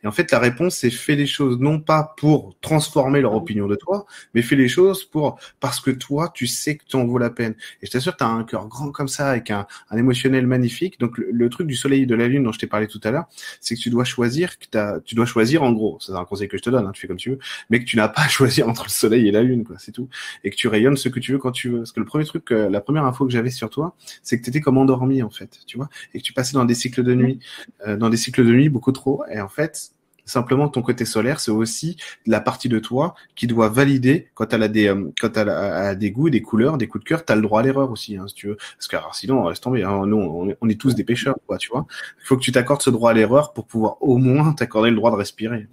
Et 0.04 0.08
en 0.08 0.12
fait, 0.12 0.32
la 0.32 0.39
réponse, 0.39 0.76
c'est 0.76 0.89
fais 0.89 1.16
les 1.16 1.28
choses 1.28 1.60
non 1.60 1.80
pas 1.80 2.14
pour 2.18 2.56
transformer 2.62 3.22
leur 3.22 3.34
opinion 3.34 3.68
de 3.68 3.76
toi, 3.76 4.06
mais 4.34 4.41
fais 4.41 4.56
les 4.56 4.68
choses 4.68 5.04
pour 5.04 5.39
parce 5.60 5.80
que 5.80 5.91
toi, 5.91 6.32
tu 6.34 6.47
sais 6.47 6.78
que 6.78 6.84
tu 6.86 6.95
en 6.95 7.06
vaut 7.06 7.18
la 7.18 7.30
peine. 7.30 7.56
Et 7.82 7.86
je 7.86 7.91
t'assure, 7.91 8.16
tu 8.16 8.24
as 8.24 8.28
un 8.28 8.43
cœur 8.43 8.68
grand 8.68 8.91
comme 8.91 9.08
ça, 9.08 9.30
avec 9.30 9.51
un, 9.51 9.66
un 9.89 9.97
émotionnel 9.97 10.47
magnifique. 10.47 10.99
Donc, 10.99 11.18
le, 11.18 11.49
truc 11.49 11.68
du 11.68 11.76
soleil 11.76 12.04
et 12.04 12.06
de 12.06 12.16
la 12.16 12.28
lune 12.28 12.43
dont 12.43 12.51
je 12.51 12.60
t'ai 12.60 12.68
parlé 12.68 12.88
tout 12.88 13.01
à 13.04 13.12
l'heure, 13.12 13.26
c'est 13.62 13.76
que 13.76 13.80
tu 13.80 13.89
dois 13.89 14.06
choisir, 14.06 14.58
que 14.58 14.99
tu 15.01 15.16
dois 15.16 15.26
choisir 15.26 15.64
en 15.64 15.72
gros, 15.72 15.97
c'est 15.99 16.14
un 16.14 16.26
conseil 16.26 16.47
que 16.47 16.58
je 16.58 16.64
te 16.64 16.70
donne, 16.70 16.88
hein, 16.88 16.91
tu 16.93 17.01
fais 17.01 17.08
comme 17.08 17.18
tu 17.18 17.32
veux, 17.32 17.39
mais 17.70 17.80
que 17.80 17.86
tu 17.86 17.97
n'as 17.97 18.08
pas 18.08 18.22
à 18.26 18.28
choisir 18.28 18.68
entre 18.68 18.84
le 18.86 18.89
soleil 18.89 19.28
et 19.28 19.32
la 19.32 19.43
lune, 19.43 19.64
quoi, 19.64 19.76
c'est 19.80 19.91
tout. 19.91 20.10
Et 20.43 20.49
que 20.49 20.56
tu 20.56 20.68
rayonnes 20.68 20.97
ce 20.97 21.10
que 21.10 21.20
tu 21.20 21.32
veux 21.34 21.38
quand 21.38 21.51
tu 21.51 21.70
veux. 21.70 21.80
Parce 21.80 21.91
que 21.91 21.99
le 21.99 22.06
premier 22.06 22.26
truc, 22.26 22.51
euh, 22.51 22.70
la 22.70 22.82
première 22.82 23.06
info 23.06 23.26
que 23.26 23.32
j'avais 23.32 23.49
sur 23.49 23.70
toi, 23.70 23.95
c'est 24.22 24.39
que 24.39 24.43
tu 24.43 24.49
étais 24.49 24.62
comme 24.62 24.78
endormi, 24.78 25.22
en 25.22 25.30
fait, 25.30 25.60
tu 25.68 25.78
vois, 25.78 25.89
et 26.14 26.20
que 26.20 26.24
tu 26.24 26.34
passais 26.34 26.54
dans 26.54 26.66
des 26.66 26.76
cycles 26.76 27.04
de 27.04 27.14
nuit, 27.14 27.39
euh, 27.88 27.97
dans 27.97 28.10
des 28.10 28.18
cycles 28.18 28.45
de 28.45 28.51
nuit 28.51 28.70
beaucoup 28.70 28.91
trop. 28.91 29.24
En 29.43 29.49
fait, 29.49 29.91
simplement 30.25 30.69
ton 30.69 30.81
côté 30.81 31.03
solaire, 31.03 31.39
c'est 31.41 31.51
aussi 31.51 31.97
la 32.25 32.39
partie 32.39 32.69
de 32.69 32.79
toi 32.79 33.13
qui 33.35 33.45
doit 33.45 33.67
valider 33.67 34.29
quand 34.35 34.53
elle 34.53 34.63
a 34.63 34.69
des, 34.69 34.87
euh, 34.87 35.11
quand 35.19 35.35
elle 35.35 35.49
a, 35.49 35.87
a 35.89 35.95
des 35.95 36.11
goûts, 36.11 36.29
des 36.29 36.41
couleurs, 36.41 36.77
des 36.77 36.87
coups 36.87 37.03
de 37.03 37.09
cœur, 37.09 37.25
t'as 37.25 37.35
le 37.35 37.41
droit 37.41 37.59
à 37.59 37.63
l'erreur 37.63 37.91
aussi, 37.91 38.15
hein, 38.15 38.25
si 38.27 38.33
tu 38.35 38.47
veux. 38.47 38.55
Parce 38.77 38.87
que 38.87 38.95
alors, 38.95 39.15
sinon, 39.15 39.49
laisse 39.49 39.59
tomber. 39.59 39.83
Hein, 39.83 40.05
nous, 40.05 40.15
on 40.17 40.49
est, 40.49 40.57
on 40.61 40.69
est 40.69 40.79
tous 40.79 40.95
des 40.95 41.03
pêcheurs, 41.03 41.35
quoi, 41.45 41.57
tu 41.57 41.69
vois. 41.69 41.85
Il 42.21 42.25
faut 42.25 42.37
que 42.37 42.41
tu 42.41 42.53
t'accordes 42.53 42.81
ce 42.81 42.89
droit 42.89 43.11
à 43.11 43.13
l'erreur 43.13 43.51
pour 43.53 43.65
pouvoir 43.65 43.97
au 44.01 44.17
moins 44.17 44.53
t'accorder 44.53 44.89
le 44.91 44.95
droit 44.95 45.11
de 45.11 45.17
respirer. 45.17 45.67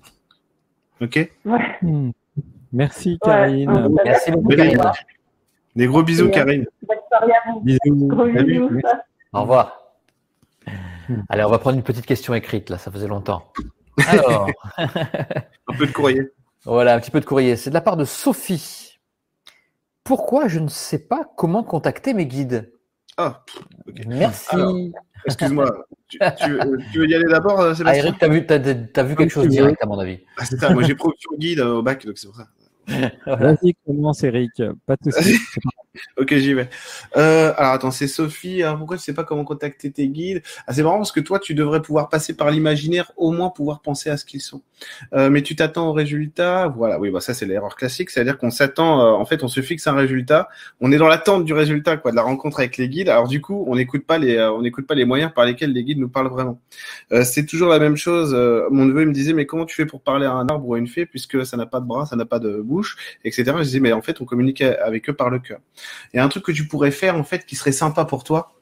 Ok? 1.00 1.30
Ouais. 1.44 1.76
Hmm. 1.82 2.10
Merci. 2.72 3.18
Karine. 3.22 3.70
Ouais. 3.70 4.02
Merci 4.04 4.30
beaucoup, 4.32 4.48
Des- 4.48 4.56
Karine. 4.56 4.80
Des 5.76 5.86
gros 5.86 6.02
bisous, 6.02 6.28
Karine. 6.30 6.66
Gros 7.86 8.24
bisous. 8.26 8.80
Au 9.32 9.42
revoir. 9.42 9.79
Allez, 11.28 11.44
on 11.44 11.50
va 11.50 11.58
prendre 11.58 11.76
une 11.76 11.82
petite 11.82 12.06
question 12.06 12.34
écrite, 12.34 12.70
là, 12.70 12.78
ça 12.78 12.90
faisait 12.90 13.08
longtemps. 13.08 13.52
Alors, 14.08 14.48
Un 14.78 15.74
peu 15.76 15.86
de 15.86 15.92
courrier. 15.92 16.30
voilà, 16.64 16.94
un 16.94 17.00
petit 17.00 17.10
peu 17.10 17.20
de 17.20 17.24
courrier. 17.24 17.56
C'est 17.56 17.70
de 17.70 17.74
la 17.74 17.80
part 17.80 17.96
de 17.96 18.04
Sophie. 18.04 18.98
Pourquoi 20.04 20.48
je 20.48 20.58
ne 20.58 20.68
sais 20.68 20.98
pas 20.98 21.24
comment 21.36 21.62
contacter 21.62 22.14
mes 22.14 22.26
guides 22.26 22.72
Ah, 23.16 23.44
ok. 23.86 24.00
Merci. 24.06 24.92
Excuse-moi. 25.26 25.70
tu, 26.08 26.18
tu 26.18 26.50
veux- 26.50 26.78
tu 26.92 26.98
veux 27.00 27.06
y 27.08 27.14
aller 27.14 27.26
d'abord, 27.28 27.60
euh, 27.60 27.70
Ah, 27.72 27.74
Sébastien 27.74 28.04
Eric, 28.04 28.18
t'as 28.18 28.28
vu, 28.28 28.46
t'as 28.92 29.02
vu 29.02 29.16
quelque 29.16 29.30
chose 29.30 29.48
direct, 29.48 29.82
à 29.82 29.86
mon 29.86 29.98
avis. 29.98 30.20
Ah, 30.38 30.44
c'est 30.46 30.58
ça. 30.58 30.70
Moi, 30.72 30.82
j'ai 30.84 30.94
production 30.94 31.30
guide 31.36 31.60
euh, 31.60 31.74
au 31.74 31.82
bac, 31.82 32.04
donc 32.06 32.16
c'est 32.16 32.26
pour 32.28 32.36
ça. 32.36 32.46
Vas-y, 33.26 33.74
commence, 33.86 34.22
Eric. 34.24 34.50
Pas 34.86 34.96
de 35.04 35.10
soucis. 35.12 35.38
Ok, 36.16 36.34
j'y 36.36 36.54
vais. 36.54 36.68
Euh, 37.16 37.52
alors 37.56 37.72
attends, 37.72 37.90
c'est 37.90 38.06
Sophie. 38.06 38.62
Alors, 38.62 38.78
pourquoi 38.78 38.96
tu 38.96 39.02
sais 39.02 39.12
pas 39.14 39.24
comment 39.24 39.44
contacter 39.44 39.90
tes 39.90 40.06
guides? 40.08 40.40
Ah, 40.68 40.72
C'est 40.72 40.84
marrant 40.84 40.98
parce 40.98 41.10
que 41.10 41.18
toi, 41.18 41.40
tu 41.40 41.52
devrais 41.54 41.82
pouvoir 41.82 42.08
passer 42.08 42.36
par 42.36 42.50
l'imaginaire, 42.52 43.10
au 43.16 43.32
moins 43.32 43.50
pouvoir 43.50 43.80
penser 43.80 44.08
à 44.08 44.16
ce 44.16 44.24
qu'ils 44.24 44.40
sont. 44.40 44.62
Euh, 45.14 45.30
mais 45.30 45.42
tu 45.42 45.56
t'attends 45.56 45.88
au 45.88 45.92
résultat? 45.92 46.68
Voilà, 46.68 47.00
oui, 47.00 47.10
bah 47.10 47.20
ça 47.20 47.34
c'est 47.34 47.44
l'erreur 47.44 47.74
classique, 47.74 48.10
c'est-à-dire 48.10 48.38
qu'on 48.38 48.50
s'attend. 48.50 49.00
euh, 49.00 49.10
en 49.12 49.24
fait, 49.24 49.42
on 49.42 49.48
se 49.48 49.60
fixe 49.62 49.86
un 49.88 49.94
résultat. 49.94 50.48
On 50.80 50.92
est 50.92 50.96
dans 50.98 51.08
l'attente 51.08 51.44
du 51.44 51.52
résultat, 51.54 51.96
quoi, 51.96 52.12
de 52.12 52.16
la 52.16 52.22
rencontre 52.22 52.60
avec 52.60 52.76
les 52.76 52.88
guides. 52.88 53.08
Alors 53.08 53.26
du 53.28 53.40
coup, 53.40 53.64
on 53.66 53.74
n'écoute 53.74 54.06
pas 54.06 54.18
les, 54.18 54.36
euh, 54.36 54.52
on 54.52 54.62
n'écoute 54.62 54.86
pas 54.86 54.94
les 54.94 55.04
moyens 55.04 55.32
par 55.34 55.44
lesquels 55.44 55.72
les 55.72 55.82
guides 55.82 55.98
nous 55.98 56.08
parlent 56.08 56.28
vraiment. 56.28 56.60
Euh, 57.12 57.24
c'est 57.24 57.46
toujours 57.46 57.68
la 57.68 57.80
même 57.80 57.96
chose. 57.96 58.32
Euh, 58.34 58.68
mon 58.70 58.84
neveu 58.86 59.02
il 59.02 59.08
me 59.08 59.12
disait, 59.12 59.32
mais 59.32 59.44
comment 59.46 59.66
tu 59.66 59.74
fais 59.74 59.86
pour 59.86 60.02
parler 60.02 60.26
à 60.26 60.32
un 60.32 60.46
arbre 60.48 60.68
ou 60.68 60.74
à 60.74 60.78
une 60.78 60.86
fée 60.88 61.04
puisque 61.06 61.44
ça 61.44 61.56
n'a 61.56 61.66
pas 61.66 61.80
de 61.80 61.86
bras, 61.86 62.06
ça 62.06 62.14
n'a 62.16 62.26
pas 62.26 62.38
de 62.38 62.60
bouche, 62.62 62.96
etc. 63.24 63.52
Je 63.58 63.62
disais, 63.64 63.80
mais 63.80 63.92
en 63.92 64.02
fait, 64.02 64.20
on 64.20 64.24
communique 64.24 64.62
avec 64.62 65.08
eux 65.10 65.14
par 65.14 65.30
le 65.30 65.40
cœur. 65.40 65.58
Et 66.14 66.20
un 66.20 66.28
truc 66.28 66.44
que 66.44 66.52
tu 66.52 66.66
pourrais 66.66 66.90
faire 66.90 67.16
en 67.16 67.24
fait 67.24 67.46
qui 67.46 67.56
serait 67.56 67.72
sympa 67.72 68.04
pour 68.04 68.24
toi, 68.24 68.54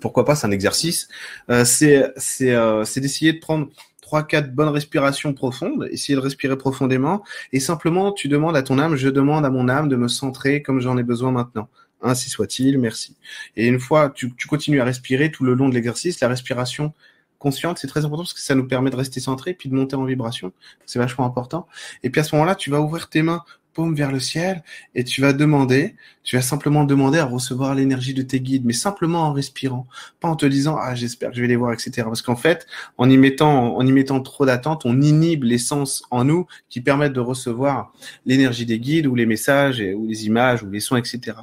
pourquoi 0.00 0.24
pas, 0.24 0.34
c'est 0.34 0.46
un 0.46 0.50
exercice, 0.50 1.08
euh, 1.50 1.64
euh, 1.80 2.84
c'est 2.84 3.00
d'essayer 3.00 3.32
de 3.34 3.38
prendre 3.38 3.68
trois 4.00 4.22
quatre 4.22 4.54
bonnes 4.54 4.68
respirations 4.68 5.32
profondes, 5.34 5.88
essayer 5.90 6.16
de 6.16 6.20
respirer 6.20 6.56
profondément 6.56 7.22
et 7.52 7.60
simplement 7.60 8.12
tu 8.12 8.28
demandes 8.28 8.56
à 8.56 8.62
ton 8.62 8.78
âme, 8.78 8.96
je 8.96 9.08
demande 9.08 9.44
à 9.44 9.50
mon 9.50 9.68
âme 9.68 9.88
de 9.88 9.96
me 9.96 10.08
centrer 10.08 10.62
comme 10.62 10.80
j'en 10.80 10.96
ai 10.98 11.02
besoin 11.02 11.30
maintenant. 11.30 11.68
Ainsi 12.04 12.30
soit-il, 12.30 12.78
merci. 12.78 13.16
Et 13.56 13.66
une 13.66 13.78
fois 13.78 14.10
tu, 14.10 14.34
tu 14.34 14.48
continues 14.48 14.80
à 14.80 14.84
respirer 14.84 15.30
tout 15.30 15.44
le 15.44 15.54
long 15.54 15.68
de 15.68 15.74
l'exercice, 15.74 16.20
la 16.20 16.28
respiration 16.28 16.92
consciente, 17.42 17.78
c'est 17.78 17.88
très 17.88 18.04
important 18.04 18.22
parce 18.22 18.34
que 18.34 18.40
ça 18.40 18.54
nous 18.54 18.66
permet 18.66 18.90
de 18.90 18.96
rester 18.96 19.18
centré 19.18 19.52
puis 19.52 19.68
de 19.68 19.74
monter 19.74 19.96
en 19.96 20.04
vibration. 20.04 20.52
C'est 20.86 21.00
vachement 21.00 21.26
important. 21.26 21.66
Et 22.04 22.10
puis 22.10 22.20
à 22.20 22.24
ce 22.24 22.34
moment-là, 22.36 22.54
tu 22.54 22.70
vas 22.70 22.80
ouvrir 22.80 23.08
tes 23.08 23.22
mains 23.22 23.42
paume 23.74 23.94
vers 23.94 24.12
le 24.12 24.20
ciel 24.20 24.62
et 24.94 25.04
tu 25.04 25.20
vas 25.20 25.32
demander, 25.32 25.96
tu 26.22 26.36
vas 26.36 26.42
simplement 26.42 26.84
demander 26.84 27.18
à 27.18 27.24
recevoir 27.24 27.74
l'énergie 27.74 28.14
de 28.14 28.22
tes 28.22 28.40
guides, 28.40 28.64
mais 28.64 28.72
simplement 28.72 29.22
en 29.22 29.32
respirant, 29.32 29.86
pas 30.20 30.28
en 30.28 30.36
te 30.36 30.46
disant 30.46 30.76
ah 30.80 30.94
j'espère 30.94 31.30
que 31.30 31.36
je 31.36 31.42
vais 31.42 31.48
les 31.48 31.56
voir, 31.56 31.72
etc. 31.72 31.90
Parce 32.04 32.22
qu'en 32.22 32.36
fait, 32.36 32.66
en 32.96 33.10
y 33.10 33.16
mettant, 33.16 33.76
en 33.76 33.86
y 33.86 33.92
mettant 33.92 34.20
trop 34.20 34.46
d'attente, 34.46 34.82
on 34.84 35.00
inhibe 35.00 35.44
l'essence 35.44 36.04
en 36.10 36.24
nous 36.24 36.46
qui 36.68 36.80
permettent 36.80 37.12
de 37.12 37.20
recevoir 37.20 37.92
l'énergie 38.24 38.66
des 38.66 38.78
guides 38.78 39.06
ou 39.06 39.14
les 39.14 39.26
messages 39.26 39.80
ou 39.80 40.06
les 40.06 40.26
images 40.26 40.62
ou 40.62 40.70
les 40.70 40.80
sons, 40.80 40.96
etc. 40.96 41.38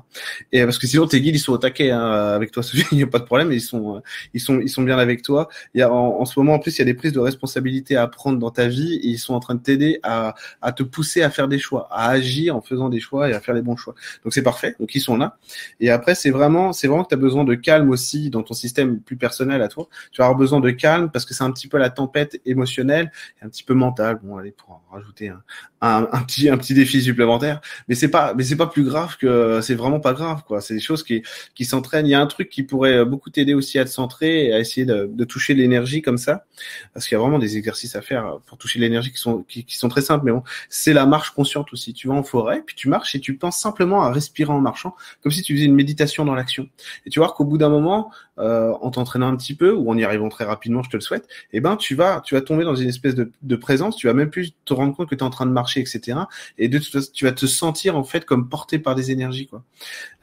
Et 0.52 0.64
parce 0.64 0.78
que 0.78 0.88
sinon 0.88 1.08
tes 1.08 1.20
guides 1.22 1.36
ils 1.36 1.40
sont 1.40 1.54
au 1.54 1.58
taquet 1.58 1.92
hein, 1.92 2.02
avec 2.02 2.52
toi, 2.52 2.64
il 2.92 2.98
n'y 2.98 3.04
a 3.04 3.08
pas 3.08 3.20
de 3.20 3.26
problème, 3.26 3.52
ils 3.52 3.62
sont, 3.62 4.02
ils 4.34 4.40
sont, 4.40 4.60
ils 4.60 4.70
sont 4.70 4.84
bien 4.84 4.98
avec 4.98 5.24
toi. 5.24 5.50
Il 5.74 5.80
y 5.80 5.82
a 5.82 5.92
en, 5.92 6.26
ce 6.26 6.40
moment 6.40 6.54
en 6.54 6.60
plus 6.60 6.78
il 6.78 6.80
y 6.80 6.82
a 6.84 6.86
des 6.86 6.94
prises 6.94 7.14
de 7.14 7.20
responsabilité 7.20 7.96
à 7.96 8.08
prendre 8.08 8.40
dans 8.40 8.52
ta 8.52 8.68
vie 8.68 8.96
et 8.96 9.08
ils 9.08 9.20
sont 9.20 9.34
en 9.34 9.40
train 9.40 9.56
de 9.56 9.62
t'aider 9.62 10.00
à, 10.04 10.36
à 10.62 10.72
te 10.72 10.84
pousser 10.84 11.22
à 11.22 11.30
faire 11.30 11.48
des 11.48 11.60
choix, 11.60 11.88
à 11.92 12.19
agir 12.20 12.56
en 12.56 12.62
faisant 12.62 12.90
des 12.90 13.00
choix 13.00 13.30
et 13.30 13.34
à 13.34 13.40
faire 13.40 13.56
les 13.56 13.62
bons 13.62 13.76
choix. 13.76 13.96
Donc 14.24 14.34
c'est 14.34 14.44
parfait. 14.44 14.76
Donc 14.80 14.94
ils 14.96 15.02
sont 15.02 15.18
là. 15.18 15.38
Et 15.80 15.90
après 15.90 16.16
c'est 16.16 16.32
vraiment 16.32 16.74
c'est 16.74 16.88
vraiment 16.88 17.04
que 17.04 17.10
tu 17.10 17.16
as 17.16 17.18
besoin 17.18 17.44
de 17.44 17.56
calme 17.56 17.90
aussi 17.90 18.30
dans 18.30 18.44
ton 18.44 18.54
système 18.54 19.00
plus 19.00 19.18
personnel 19.18 19.62
à 19.62 19.68
toi. 19.68 19.88
Tu 20.12 20.20
vas 20.20 20.26
avoir 20.26 20.38
besoin 20.38 20.60
de 20.60 20.70
calme 20.72 21.10
parce 21.12 21.26
que 21.26 21.34
c'est 21.34 21.44
un 21.44 21.52
petit 21.52 21.68
peu 21.68 21.78
la 21.78 21.90
tempête 21.90 22.40
émotionnelle 22.46 23.12
et 23.42 23.46
un 23.46 23.50
petit 23.50 23.64
peu 23.64 23.74
mentale. 23.74 24.20
Bon 24.22 24.38
allez 24.38 24.52
pour 24.52 24.82
rajouter 24.92 25.30
un, 25.30 25.42
un, 25.82 26.22
petit 26.24 26.50
un 26.50 26.58
petit 26.58 26.74
défi 26.74 27.02
supplémentaire, 27.02 27.62
mais 27.88 27.96
c'est 27.96 28.10
pas 28.10 28.34
mais 28.36 28.44
c'est 28.44 28.58
pas 28.58 28.68
plus 28.68 28.84
grave 28.84 29.18
que 29.18 29.62
c'est 29.62 29.76
vraiment 29.76 30.00
pas 30.00 30.14
grave 30.14 30.44
quoi. 30.46 30.62
C'est 30.62 30.74
des 30.74 30.80
choses 30.80 31.04
qui 31.04 31.24
qui 31.56 31.66
s'entraînent. 31.66 32.08
Il 32.08 32.12
y 32.12 32.16
a 32.16 32.22
un 32.22 32.28
truc 32.28 32.50
qui 32.50 32.64
pourrait 32.64 33.06
beaucoup 33.06 33.30
t'aider 33.30 33.54
aussi 33.54 33.80
à 33.80 33.86
te 33.86 33.90
centrer 33.90 34.48
et 34.48 34.54
à 34.54 34.60
essayer 34.60 34.86
de, 34.86 35.08
toucher 35.26 35.54
l'énergie 35.54 36.02
comme 36.02 36.18
ça 36.18 36.46
parce 36.94 37.08
qu'il 37.08 37.16
y 37.16 37.20
a 37.20 37.22
vraiment 37.22 37.40
des 37.40 37.58
exercices 37.58 37.96
à 37.96 38.02
faire 38.02 38.40
pour 38.48 38.58
toucher 38.58 38.80
l'énergie 38.80 39.12
qui 39.12 39.20
sont 39.20 39.44
qui 39.44 39.66
sont 39.78 39.90
très 39.90 40.02
simples 40.02 40.26
mais 40.26 40.32
bon, 40.32 40.44
c'est 40.70 40.94
la 40.94 41.06
marche 41.06 41.32
consciente 41.32 41.72
aussi. 41.74 41.94
Tu 41.94 42.08
en 42.16 42.24
forêt, 42.24 42.64
puis 42.66 42.76
tu 42.76 42.90
marches 42.90 43.16
et 43.16 43.20
tu 43.20 43.36
penses 43.36 43.58
simplement 43.60 44.04
à 44.04 44.12
respirer 44.12 44.52
en 44.52 44.62
marchant, 44.62 44.96
comme 45.22 45.32
si 45.32 45.42
tu 45.42 45.56
faisais 45.56 45.66
une 45.66 45.76
méditation 45.76 46.26
dans 46.26 46.36
l'action. 46.36 46.70
Et 47.06 47.10
tu 47.10 47.20
vois 47.20 47.30
qu'au 47.30 47.46
bout 47.46 47.58
d'un 47.58 47.70
moment, 47.70 48.12
euh, 48.40 48.74
en 48.82 48.92
t'entraînant 48.92 49.28
un 49.28 49.36
petit 49.36 49.56
peu 49.56 49.74
ou 49.74 49.90
en 49.90 49.98
y 49.98 50.04
arrivant 50.04 50.30
très 50.30 50.46
rapidement, 50.46 50.84
je 50.84 50.90
te 50.90 50.98
le 50.98 51.02
souhaite, 51.02 51.28
eh 51.54 51.60
ben 51.60 51.76
tu 51.76 51.96
vas 51.96 52.22
tu 52.24 52.36
vas 52.36 52.42
tomber 52.42 52.64
dans 52.64 52.76
une 52.76 52.90
espèce 52.90 53.16
de, 53.16 53.32
de 53.42 53.56
présence, 53.56 53.96
tu 53.96 54.08
vas 54.08 54.14
même 54.14 54.30
plus 54.30 54.54
te 54.66 54.74
rendre 54.74 54.96
compte 54.96 55.10
que 55.10 55.16
tu 55.16 55.20
es 55.20 55.24
en 55.24 55.30
train 55.30 55.46
de 55.46 55.52
marcher, 55.52 55.82
etc. 55.82 56.20
Et 56.58 56.70
de 56.70 56.78
toute 56.78 56.92
façon, 56.92 57.12
tu 57.14 57.26
vas 57.26 57.32
te 57.32 57.46
sentir 57.46 57.98
en 57.98 58.04
fait 58.04 58.26
comme 58.26 58.50
porté 58.50 58.80
par 58.80 58.96
des 58.96 59.12
énergies 59.12 59.48
quoi. 59.48 59.64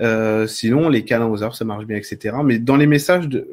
Euh, 0.01 0.47
sinon, 0.47 0.89
les 0.89 1.05
câlins 1.05 1.27
aux 1.27 1.43
arbres, 1.43 1.57
ça 1.57 1.65
marche 1.65 1.85
bien, 1.85 1.97
etc. 1.97 2.37
Mais 2.45 2.59
dans 2.59 2.77
les 2.77 2.87
messages 2.87 3.29
de 3.29 3.51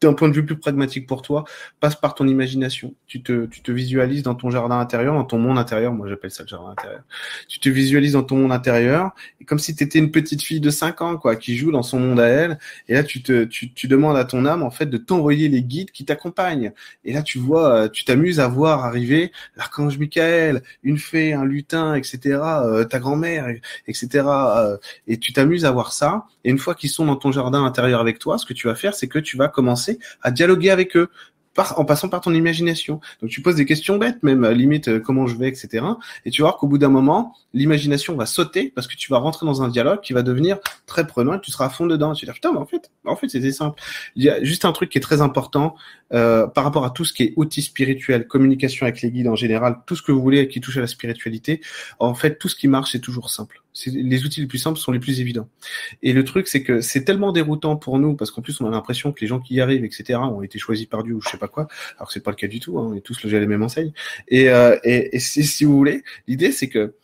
d'un 0.00 0.14
point 0.14 0.28
de 0.28 0.34
vue 0.34 0.44
plus 0.44 0.56
pragmatique 0.56 1.06
pour 1.06 1.22
toi, 1.22 1.44
passe 1.80 1.94
par 1.94 2.14
ton 2.14 2.26
imagination. 2.26 2.94
Tu 3.06 3.22
te, 3.22 3.46
tu 3.46 3.60
te 3.60 3.70
visualises 3.70 4.22
dans 4.22 4.34
ton 4.34 4.50
jardin 4.50 4.78
intérieur, 4.78 5.14
dans 5.14 5.24
ton 5.24 5.38
monde 5.38 5.58
intérieur. 5.58 5.92
Moi, 5.92 6.08
j'appelle 6.08 6.30
ça 6.30 6.42
le 6.42 6.48
jardin 6.48 6.70
intérieur. 6.70 7.02
Tu 7.48 7.60
te 7.60 7.68
visualises 7.68 8.12
dans 8.12 8.22
ton 8.22 8.36
monde 8.36 8.52
intérieur, 8.52 9.10
et 9.40 9.44
comme 9.44 9.58
si 9.58 9.74
tu 9.74 9.84
étais 9.84 9.98
une 9.98 10.10
petite 10.10 10.42
fille 10.42 10.60
de 10.60 10.70
5 10.70 11.02
ans, 11.02 11.16
quoi, 11.16 11.36
qui 11.36 11.56
joue 11.56 11.70
dans 11.70 11.82
son 11.82 11.98
monde 11.98 12.20
à 12.20 12.28
elle. 12.28 12.58
Et 12.88 12.94
là, 12.94 13.04
tu 13.04 13.22
te, 13.22 13.44
tu, 13.44 13.72
tu 13.72 13.88
demandes 13.88 14.16
à 14.16 14.24
ton 14.24 14.46
âme, 14.46 14.62
en 14.62 14.70
fait, 14.70 14.86
de 14.86 14.96
t'envoyer 14.96 15.48
les 15.48 15.62
guides 15.62 15.90
qui 15.90 16.04
t'accompagnent. 16.04 16.72
Et 17.04 17.12
là, 17.12 17.22
tu 17.22 17.38
vois, 17.38 17.88
tu 17.88 18.04
t'amuses 18.04 18.40
à 18.40 18.48
voir 18.48 18.84
arriver 18.84 19.32
l'archange 19.56 19.98
Michael, 19.98 20.62
une 20.82 20.98
fée, 20.98 21.32
un 21.32 21.44
lutin, 21.44 21.94
etc., 21.94 22.40
euh, 22.42 22.84
ta 22.84 22.98
grand-mère, 22.98 23.48
etc. 23.86 24.08
Euh, 24.26 24.76
et 25.06 25.18
tu 25.18 25.32
t'amuses 25.32 25.64
à 25.64 25.70
voir 25.70 25.92
ça. 25.92 26.26
Et 26.44 26.50
une 26.50 26.58
fois 26.58 26.74
qu'ils 26.74 26.90
sont 26.90 27.06
dans 27.06 27.16
ton 27.16 27.32
jardin 27.32 27.64
intérieur 27.64 28.00
avec 28.00 28.18
toi, 28.18 28.38
ce 28.38 28.46
que 28.46 28.54
tu 28.54 28.66
vas 28.66 28.74
faire, 28.74 28.94
c'est 28.94 29.08
que 29.08 29.18
tu 29.18 29.36
vas 29.36 29.48
commencer 29.48 29.89
à 30.22 30.30
dialoguer 30.30 30.70
avec 30.70 30.96
eux 30.96 31.10
en 31.76 31.84
passant 31.84 32.08
par 32.08 32.20
ton 32.20 32.32
imagination. 32.34 33.00
Donc 33.20 33.30
tu 33.30 33.42
poses 33.42 33.56
des 33.56 33.64
questions 33.64 33.98
bêtes, 33.98 34.22
même 34.22 34.46
limite 34.48 34.88
euh, 34.88 35.00
comment 35.00 35.26
je 35.26 35.36
vais, 35.36 35.48
etc. 35.48 35.84
Et 36.24 36.30
tu 36.30 36.42
vas 36.42 36.56
qu'au 36.58 36.66
bout 36.66 36.78
d'un 36.78 36.88
moment, 36.88 37.34
l'imagination 37.52 38.16
va 38.16 38.26
sauter 38.26 38.72
parce 38.74 38.86
que 38.86 38.96
tu 38.96 39.10
vas 39.10 39.18
rentrer 39.18 39.46
dans 39.46 39.62
un 39.62 39.68
dialogue 39.68 40.00
qui 40.00 40.12
va 40.12 40.22
devenir 40.22 40.58
très 40.86 41.06
prenant 41.06 41.34
et 41.34 41.40
tu 41.40 41.50
seras 41.50 41.66
à 41.66 41.68
fond 41.68 41.86
dedans. 41.86 42.12
tu 42.14 42.24
vas 42.24 42.32
dire 42.32 42.34
putain, 42.34 42.52
mais 42.52 42.58
en 42.58 42.66
fait, 42.66 42.90
en 43.04 43.16
fait 43.16 43.28
c'était 43.28 43.52
simple. 43.52 43.80
Il 44.16 44.24
y 44.24 44.30
a 44.30 44.42
juste 44.42 44.64
un 44.64 44.72
truc 44.72 44.90
qui 44.90 44.98
est 44.98 45.02
très 45.02 45.20
important 45.20 45.74
euh, 46.12 46.46
par 46.46 46.64
rapport 46.64 46.84
à 46.84 46.90
tout 46.90 47.04
ce 47.04 47.12
qui 47.12 47.24
est 47.24 47.32
outil 47.36 47.62
spirituel, 47.62 48.26
communication 48.26 48.86
avec 48.86 49.02
les 49.02 49.10
guides 49.10 49.28
en 49.28 49.36
général, 49.36 49.78
tout 49.86 49.96
ce 49.96 50.02
que 50.02 50.12
vous 50.12 50.22
voulez 50.22 50.48
qui 50.48 50.60
touche 50.60 50.76
à 50.76 50.80
la 50.80 50.86
spiritualité. 50.86 51.60
En 51.98 52.14
fait, 52.14 52.38
tout 52.38 52.48
ce 52.48 52.56
qui 52.56 52.68
marche 52.68 52.92
c'est 52.92 53.00
toujours 53.00 53.30
simple 53.30 53.62
les 53.86 54.24
outils 54.24 54.40
les 54.40 54.46
plus 54.46 54.58
simples 54.58 54.78
sont 54.78 54.92
les 54.92 54.98
plus 54.98 55.20
évidents. 55.20 55.48
Et 56.02 56.12
le 56.12 56.24
truc, 56.24 56.48
c'est 56.48 56.62
que 56.62 56.80
c'est 56.80 57.04
tellement 57.04 57.32
déroutant 57.32 57.76
pour 57.76 57.98
nous, 57.98 58.14
parce 58.14 58.30
qu'en 58.30 58.42
plus, 58.42 58.60
on 58.60 58.66
a 58.66 58.70
l'impression 58.70 59.12
que 59.12 59.20
les 59.20 59.26
gens 59.26 59.40
qui 59.40 59.54
y 59.54 59.60
arrivent, 59.60 59.84
etc., 59.84 60.18
ont 60.18 60.42
été 60.42 60.58
choisis 60.58 60.86
par 60.86 61.02
Dieu 61.04 61.14
ou 61.14 61.20
je 61.20 61.28
sais 61.28 61.38
pas 61.38 61.48
quoi, 61.48 61.68
alors 61.96 62.08
que 62.08 62.12
c'est 62.12 62.22
pas 62.22 62.30
le 62.30 62.36
cas 62.36 62.48
du 62.48 62.60
tout, 62.60 62.78
hein, 62.78 62.88
on 62.90 62.94
est 62.94 63.00
tous 63.00 63.22
logés 63.22 63.36
à 63.36 63.40
la 63.40 63.46
même 63.46 63.62
enseigne. 63.62 63.92
Et, 64.28 64.50
euh, 64.50 64.76
et, 64.84 65.18
si 65.20 65.64
vous 65.64 65.76
voulez, 65.76 66.02
l'idée, 66.26 66.52
c'est 66.52 66.68
que 66.68 66.94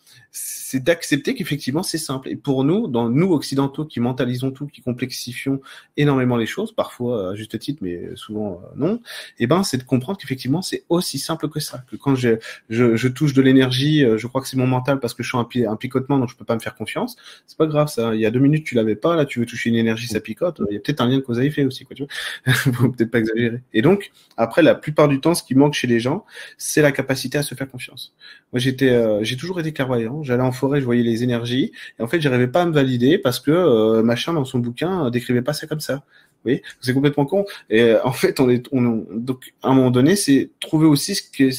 c'est 0.68 0.82
d'accepter 0.82 1.34
qu'effectivement 1.36 1.84
c'est 1.84 1.96
simple. 1.96 2.28
Et 2.28 2.34
pour 2.34 2.64
nous, 2.64 2.88
dans 2.88 3.08
nous 3.08 3.32
occidentaux 3.32 3.84
qui 3.84 4.00
mentalisons 4.00 4.50
tout, 4.50 4.66
qui 4.66 4.80
complexifions 4.80 5.60
énormément 5.96 6.36
les 6.36 6.46
choses, 6.46 6.72
parfois 6.72 7.30
à 7.30 7.34
juste 7.36 7.56
titre, 7.60 7.78
mais 7.82 8.10
souvent 8.16 8.60
euh, 8.64 8.74
non, 8.74 8.94
et 9.38 9.44
eh 9.44 9.46
ben 9.46 9.62
c'est 9.62 9.76
de 9.76 9.84
comprendre 9.84 10.18
qu'effectivement 10.18 10.62
c'est 10.62 10.82
aussi 10.88 11.20
simple 11.20 11.48
que 11.48 11.60
ça. 11.60 11.84
Que 11.88 11.94
quand 11.94 12.16
je, 12.16 12.38
je, 12.68 12.96
je 12.96 13.06
touche 13.06 13.32
de 13.32 13.42
l'énergie, 13.42 14.04
euh, 14.04 14.18
je 14.18 14.26
crois 14.26 14.40
que 14.40 14.48
c'est 14.48 14.56
mon 14.56 14.66
mental 14.66 14.98
parce 14.98 15.14
que 15.14 15.22
je 15.22 15.28
suis 15.28 15.64
un, 15.66 15.76
picotement, 15.76 16.18
donc 16.18 16.30
je 16.30 16.36
peux 16.36 16.44
pas 16.44 16.56
me 16.56 16.60
faire 16.60 16.74
confiance. 16.74 17.14
C'est 17.46 17.58
pas 17.58 17.68
grave 17.68 17.86
ça. 17.86 18.16
Il 18.16 18.20
y 18.20 18.26
a 18.26 18.32
deux 18.32 18.40
minutes 18.40 18.66
tu 18.66 18.74
l'avais 18.74 18.96
pas, 18.96 19.14
là 19.14 19.24
tu 19.24 19.38
veux 19.38 19.46
toucher 19.46 19.70
une 19.70 19.76
énergie, 19.76 20.08
ça 20.08 20.18
picote. 20.18 20.60
Il 20.68 20.74
y 20.74 20.76
a 20.78 20.80
peut-être 20.80 21.00
un 21.00 21.06
lien 21.06 21.18
de 21.18 21.22
cause 21.22 21.38
à 21.38 21.44
effet 21.44 21.64
aussi, 21.64 21.84
quoi. 21.84 21.94
Tu 21.94 22.02
vois 22.02 22.54
Faut 22.72 22.90
peut-être 22.90 23.12
pas 23.12 23.20
exagérer. 23.20 23.62
Et 23.72 23.82
donc 23.82 24.10
après, 24.36 24.62
la 24.62 24.74
plupart 24.74 25.06
du 25.06 25.20
temps, 25.20 25.36
ce 25.36 25.44
qui 25.44 25.54
manque 25.54 25.74
chez 25.74 25.86
les 25.86 26.00
gens, 26.00 26.24
c'est 26.58 26.82
la 26.82 26.90
capacité 26.90 27.38
à 27.38 27.42
se 27.42 27.54
faire 27.54 27.68
confiance. 27.68 28.14
Moi, 28.52 28.58
j'étais, 28.58 28.90
euh, 28.90 29.22
j'ai 29.22 29.36
toujours 29.36 29.60
été 29.60 29.72
clairvoyant 29.72 30.22
j'allais 30.22 30.42
forêt, 30.56 30.80
je 30.80 30.84
voyais 30.84 31.02
les 31.02 31.22
énergies, 31.22 31.72
et 31.98 32.02
en 32.02 32.08
fait, 32.08 32.20
j'arrivais 32.20 32.48
pas 32.48 32.62
à 32.62 32.66
me 32.66 32.72
valider 32.72 33.18
parce 33.18 33.38
que 33.40 33.50
euh, 33.50 34.02
machin 34.02 34.32
dans 34.32 34.44
son 34.44 34.58
bouquin 34.58 35.06
euh, 35.06 35.10
décrivait 35.10 35.42
pas 35.42 35.52
ça 35.52 35.66
comme 35.66 35.80
ça. 35.80 36.02
Oui, 36.44 36.62
c'est 36.80 36.94
complètement 36.94 37.26
con. 37.26 37.44
Et 37.70 37.82
euh, 37.82 38.04
en 38.04 38.12
fait, 38.12 38.40
on 38.40 38.48
est, 38.48 38.66
on, 38.72 39.04
donc 39.12 39.52
à 39.62 39.68
un 39.68 39.74
moment 39.74 39.90
donné, 39.90 40.16
c'est 40.16 40.50
trouver 40.60 40.86
aussi 40.86 41.14
ce 41.14 41.22
que 41.22 41.50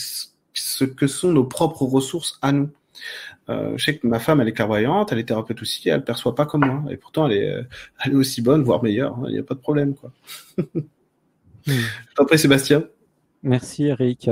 ce 0.54 0.84
que 0.86 1.08
sont 1.08 1.32
nos 1.32 1.44
propres 1.44 1.84
ressources 1.84 2.40
à 2.42 2.52
nous. 2.52 2.70
Euh, 3.50 3.78
je 3.78 3.86
sais 3.86 3.98
que 3.98 4.08
ma 4.08 4.20
femme, 4.20 4.42
elle 4.42 4.48
est 4.48 4.54
clairvoyante, 4.54 5.12
elle 5.12 5.20
est 5.20 5.26
thérapeute 5.26 5.62
aussi, 5.62 5.88
elle 5.90 6.04
perçoit 6.04 6.36
pas 6.36 6.46
comme 6.46 6.66
moi, 6.66 6.92
et 6.92 6.98
pourtant 6.98 7.28
elle 7.28 7.38
est, 7.38 7.66
elle 8.04 8.12
est 8.14 8.16
aussi 8.16 8.42
bonne, 8.42 8.64
voire 8.64 8.84
meilleure. 8.84 9.16
Il 9.20 9.26
hein, 9.28 9.32
n'y 9.32 9.40
a 9.40 9.44
pas 9.44 9.56
de 9.56 9.60
problème, 9.60 9.94
quoi. 9.96 10.12
hmm. 11.68 12.26
Prie, 12.28 12.40
Sébastien? 12.40 12.84
Merci, 13.44 13.86
Eric. 13.86 14.30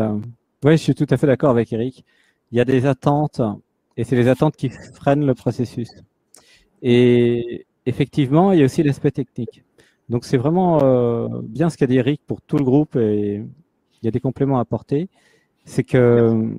Oui, 0.64 0.72
je 0.78 0.84
suis 0.84 0.96
tout 0.96 1.06
à 1.10 1.18
fait 1.18 1.28
d'accord 1.28 1.52
avec 1.52 1.72
Eric. 1.72 2.04
Il 2.52 2.58
y 2.58 2.62
a 2.62 2.66
des 2.66 2.86
attentes 2.86 3.42
et 3.98 4.04
c'est 4.04 4.16
les 4.16 4.28
attentes 4.28 4.56
qui 4.56 4.70
freinent 4.70 5.26
le 5.26 5.36
processus. 5.36 5.90
Et 6.82 7.66
effectivement, 7.86 8.52
il 8.52 8.60
y 8.60 8.62
a 8.62 8.66
aussi 8.66 8.84
l'aspect 8.84 9.12
technique. 9.12 9.64
Donc 10.10 10.26
c'est 10.26 10.38
vraiment 10.38 10.84
euh, 10.84 11.28
bien 11.44 11.70
ce 11.70 11.78
qu'a 11.78 11.88
dit 11.88 11.98
Eric 11.98 12.22
pour 12.28 12.42
tout 12.42 12.58
le 12.58 12.64
groupe 12.64 12.96
et 12.96 13.36
il 13.38 14.06
y 14.06 14.08
a 14.08 14.12
des 14.12 14.20
compléments 14.20 14.58
à 14.58 14.62
apporter. 14.62 15.08
C'est 15.64 15.84
que, 15.84 16.56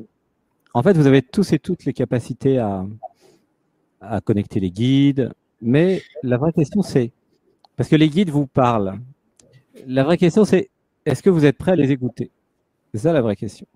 en 0.75 0.83
fait, 0.83 0.97
vous 0.97 1.07
avez 1.07 1.23
tous 1.23 1.53
et 1.53 1.61
toutes 1.61 1.85
les 1.85 1.93
capacités 1.93 2.59
à, 2.59 2.85
à 4.01 4.21
connecter 4.21 4.59
les 4.59 4.71
guides, 4.71 5.33
mais 5.63 6.03
la 6.23 6.39
vraie 6.39 6.53
question 6.53 6.83
c'est, 6.83 7.13
parce 7.77 7.89
que 7.89 7.97
les 7.97 8.09
guides 8.09 8.31
vous 8.31 8.47
parlent, 8.47 8.99
la 9.87 10.03
vraie 10.03 10.19
question 10.19 10.45
c'est, 10.45 10.71
est-ce 11.05 11.23
que 11.23 11.31
vous 11.31 11.45
êtes 11.45 11.57
prêt 11.57 11.73
à 11.73 11.77
les 11.77 11.93
écouter? 11.93 12.31
C'est 12.93 13.03
ça 13.03 13.13
la 13.13 13.23
vraie 13.23 13.37
question. 13.37 13.67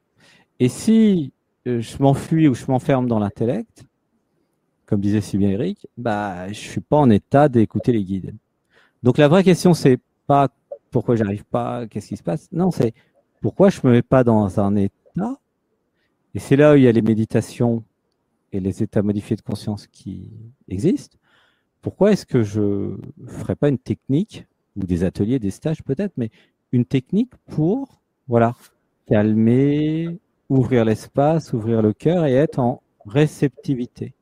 Et 0.58 0.68
si 0.68 1.32
je 1.66 2.02
m'enfuis 2.02 2.48
ou 2.48 2.54
je 2.54 2.64
m'enferme 2.66 3.06
dans 3.06 3.18
l'intellect, 3.18 3.84
comme 4.86 5.00
disait 5.00 5.20
si 5.20 5.38
bien 5.38 5.50
Eric, 5.50 5.86
bah, 5.96 6.48
je 6.48 6.58
suis 6.58 6.80
pas 6.80 6.96
en 6.96 7.10
état 7.10 7.48
d'écouter 7.48 7.92
les 7.92 8.04
guides. 8.04 8.34
Donc 9.02 9.18
la 9.18 9.28
vraie 9.28 9.44
question, 9.44 9.74
c'est 9.74 9.98
pas 10.26 10.48
pourquoi 10.90 11.16
j'arrive 11.16 11.44
pas, 11.44 11.86
qu'est-ce 11.86 12.08
qui 12.08 12.16
se 12.16 12.22
passe? 12.22 12.48
Non, 12.52 12.70
c'est 12.70 12.92
pourquoi 13.40 13.70
je 13.70 13.80
me 13.84 13.92
mets 13.92 14.02
pas 14.02 14.24
dans 14.24 14.60
un 14.60 14.76
état? 14.76 15.38
Et 16.34 16.38
c'est 16.38 16.56
là 16.56 16.72
où 16.72 16.76
il 16.76 16.82
y 16.82 16.88
a 16.88 16.92
les 16.92 17.02
méditations 17.02 17.84
et 18.52 18.60
les 18.60 18.82
états 18.82 19.02
modifiés 19.02 19.36
de 19.36 19.42
conscience 19.42 19.86
qui 19.86 20.30
existent. 20.68 21.16
Pourquoi 21.82 22.12
est-ce 22.12 22.26
que 22.26 22.42
je 22.42 22.96
ferais 23.26 23.56
pas 23.56 23.68
une 23.68 23.78
technique 23.78 24.46
ou 24.76 24.84
des 24.84 25.04
ateliers, 25.04 25.38
des 25.38 25.50
stages 25.50 25.82
peut-être, 25.82 26.12
mais 26.16 26.30
une 26.72 26.84
technique 26.84 27.32
pour, 27.46 28.00
voilà, 28.28 28.54
calmer, 29.06 30.18
ouvrir 30.50 30.84
l'espace, 30.84 31.52
ouvrir 31.52 31.80
le 31.80 31.92
cœur 31.92 32.26
et 32.26 32.34
être 32.34 32.58
en 32.58 32.82
réceptivité. 33.06 34.12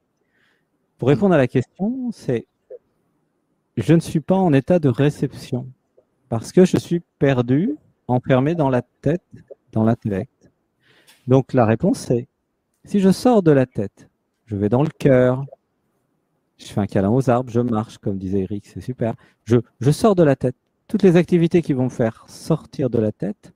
Pour 0.99 1.09
répondre 1.09 1.35
à 1.35 1.39
la 1.39 1.49
question, 1.49 2.11
c'est 2.13 2.47
je 3.77 3.95
ne 3.95 4.01
suis 4.01 4.21
pas 4.21 4.37
en 4.37 4.53
état 4.53 4.79
de 4.79 4.89
réception 4.89 5.67
parce 6.29 6.53
que 6.53 6.65
je 6.65 6.77
suis 6.77 7.01
perdu, 7.19 7.77
enfermé 8.07 8.55
dans 8.55 8.69
la 8.69 8.83
tête, 9.01 9.23
dans 9.73 9.85
l'intellect. 9.85 10.51
Donc 11.27 11.55
la 11.55 11.65
réponse 11.65 11.99
c'est 11.99 12.29
si 12.85 13.01
je 13.01 13.11
sors 13.11 13.43
de 13.43 13.51
la 13.51 13.67
tête, 13.67 14.09
je 14.47 14.57
vais 14.57 14.69
dans 14.69 14.83
le 14.83 14.91
cœur, 14.91 15.45
je 16.59 16.67
fais 16.67 16.81
un 16.81 16.87
câlin 16.87 17.11
aux 17.11 17.31
arbres, 17.31 17.51
je 17.51 17.61
marche, 17.61 17.99
comme 17.99 18.19
disait 18.19 18.41
Eric, 18.41 18.67
c'est 18.67 18.81
super. 18.81 19.15
Je, 19.45 19.57
je 19.81 19.91
sors 19.91 20.15
de 20.15 20.23
la 20.23 20.37
tête. 20.37 20.57
Toutes 20.89 21.03
les 21.03 21.17
activités 21.17 21.63
qui 21.63 21.73
vont 21.73 21.85
me 21.85 21.91
faire 21.91 22.25
sortir 22.29 22.91
de 22.91 22.99
la 22.99 23.13
tête, 23.13 23.53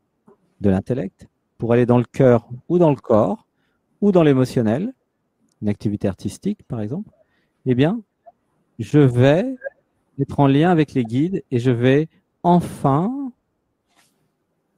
de 0.61 0.70
l'intellect, 0.70 1.29
pour 1.63 1.73
aller 1.73 1.87
dans 1.87 1.99
le 1.99 2.05
cœur 2.05 2.49
ou 2.69 2.77
dans 2.81 2.91
le 2.91 2.97
corps 2.97 3.47
ou 4.01 4.11
dans 4.11 4.25
l'émotionnel, 4.25 4.93
une 5.63 5.69
activité 5.69 6.09
artistique 6.09 6.65
par 6.65 6.81
exemple, 6.81 7.09
eh 7.67 7.77
bien, 7.77 8.03
je 8.81 8.99
vais 8.99 9.55
être 10.19 10.41
en 10.41 10.49
lien 10.49 10.73
avec 10.73 10.93
les 10.93 11.05
guides 11.05 11.45
et 11.53 11.61
je 11.61 11.71
vais 11.71 12.09
enfin 12.43 13.31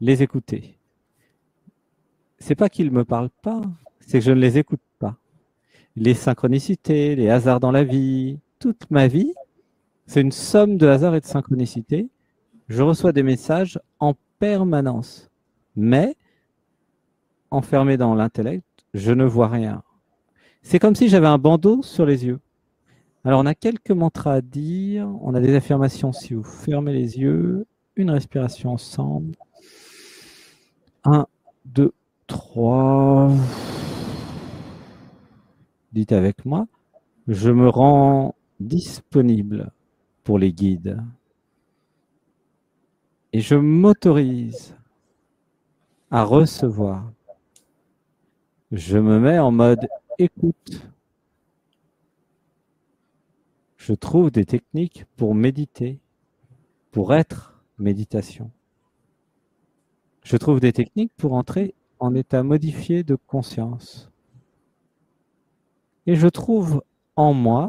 les 0.03 0.23
écouter. 0.23 0.77
C'est 2.39 2.55
pas 2.55 2.69
qu'ils 2.69 2.91
me 2.91 3.07
parlent 3.07 3.33
pas, 3.41 3.63
c'est 4.01 4.19
que 4.19 4.25
je 4.27 4.33
ne 4.33 4.41
les 4.41 4.59
écoute 4.59 4.83
pas. 4.99 5.17
Les 5.97 6.13
synchronicités, 6.13 7.17
les 7.17 7.31
hasards 7.31 7.61
dans 7.61 7.73
la 7.73 7.85
vie, 7.85 8.39
toute 8.59 8.91
ma 8.91 9.07
vie, 9.07 9.33
c'est 10.05 10.21
une 10.21 10.33
somme 10.33 10.77
de 10.77 10.87
hasards 10.87 11.15
et 11.15 11.21
de 11.21 11.25
synchronicités. 11.25 12.11
Je 12.69 12.83
reçois 12.83 13.13
des 13.13 13.23
messages 13.23 13.81
en 14.01 14.13
permanence, 14.39 15.31
mais 15.77 16.15
enfermé 17.55 17.97
dans 17.97 18.15
l'intellect, 18.15 18.65
je 18.93 19.13
ne 19.13 19.25
vois 19.25 19.49
rien. 19.49 19.83
C'est 20.63 20.79
comme 20.79 20.95
si 20.95 21.09
j'avais 21.09 21.27
un 21.27 21.39
bandeau 21.39 21.83
sur 21.83 22.07
les 22.07 22.25
yeux. 22.25 22.41
Alors, 23.25 23.41
on 23.41 23.47
a 23.47 23.55
quelques 23.55 23.91
mantras 23.91 24.35
à 24.35 24.41
dire. 24.41 25.09
On 25.23 25.35
a 25.35 25.41
des 25.41 25.55
affirmations 25.55 26.13
si 26.13 26.35
vous 26.35 26.43
fermez 26.43 26.93
les 26.93 27.19
yeux. 27.19 27.67
Une 27.97 28.11
respiration 28.11 28.73
ensemble. 28.73 29.35
Un, 31.05 31.27
deux, 31.65 31.93
trois. 32.27 33.31
Dites 35.93 36.13
avec 36.13 36.45
moi. 36.45 36.67
Je 37.29 37.51
me 37.51 37.69
rends 37.69 38.35
disponible 38.61 39.71
pour 40.23 40.39
les 40.39 40.53
guides. 40.53 41.03
Et 43.33 43.41
je 43.41 43.55
m'autorise 43.55 44.77
à 46.11 46.25
recevoir. 46.25 47.11
Je 48.75 48.99
me 48.99 49.21
mets 49.21 49.39
en 49.39 49.53
mode 49.53 49.87
écoute 50.19 50.83
je 53.77 53.93
trouve 53.93 54.33
des 54.33 54.45
techniques 54.45 55.05
pour 55.17 55.33
méditer, 55.33 56.01
pour 56.91 57.15
être 57.15 57.63
méditation. 57.79 58.51
Je 60.25 60.37
trouve 60.39 60.59
des 60.59 60.73
techniques 60.73 61.13
pour 61.17 61.35
entrer 61.35 61.75
en 62.01 62.17
état 62.17 62.43
modifié 62.43 63.05
de 63.05 63.15
conscience. 63.15 64.11
Et 66.07 66.17
je 66.17 66.27
trouve 66.27 66.83
en 67.15 67.33
moi 67.33 67.69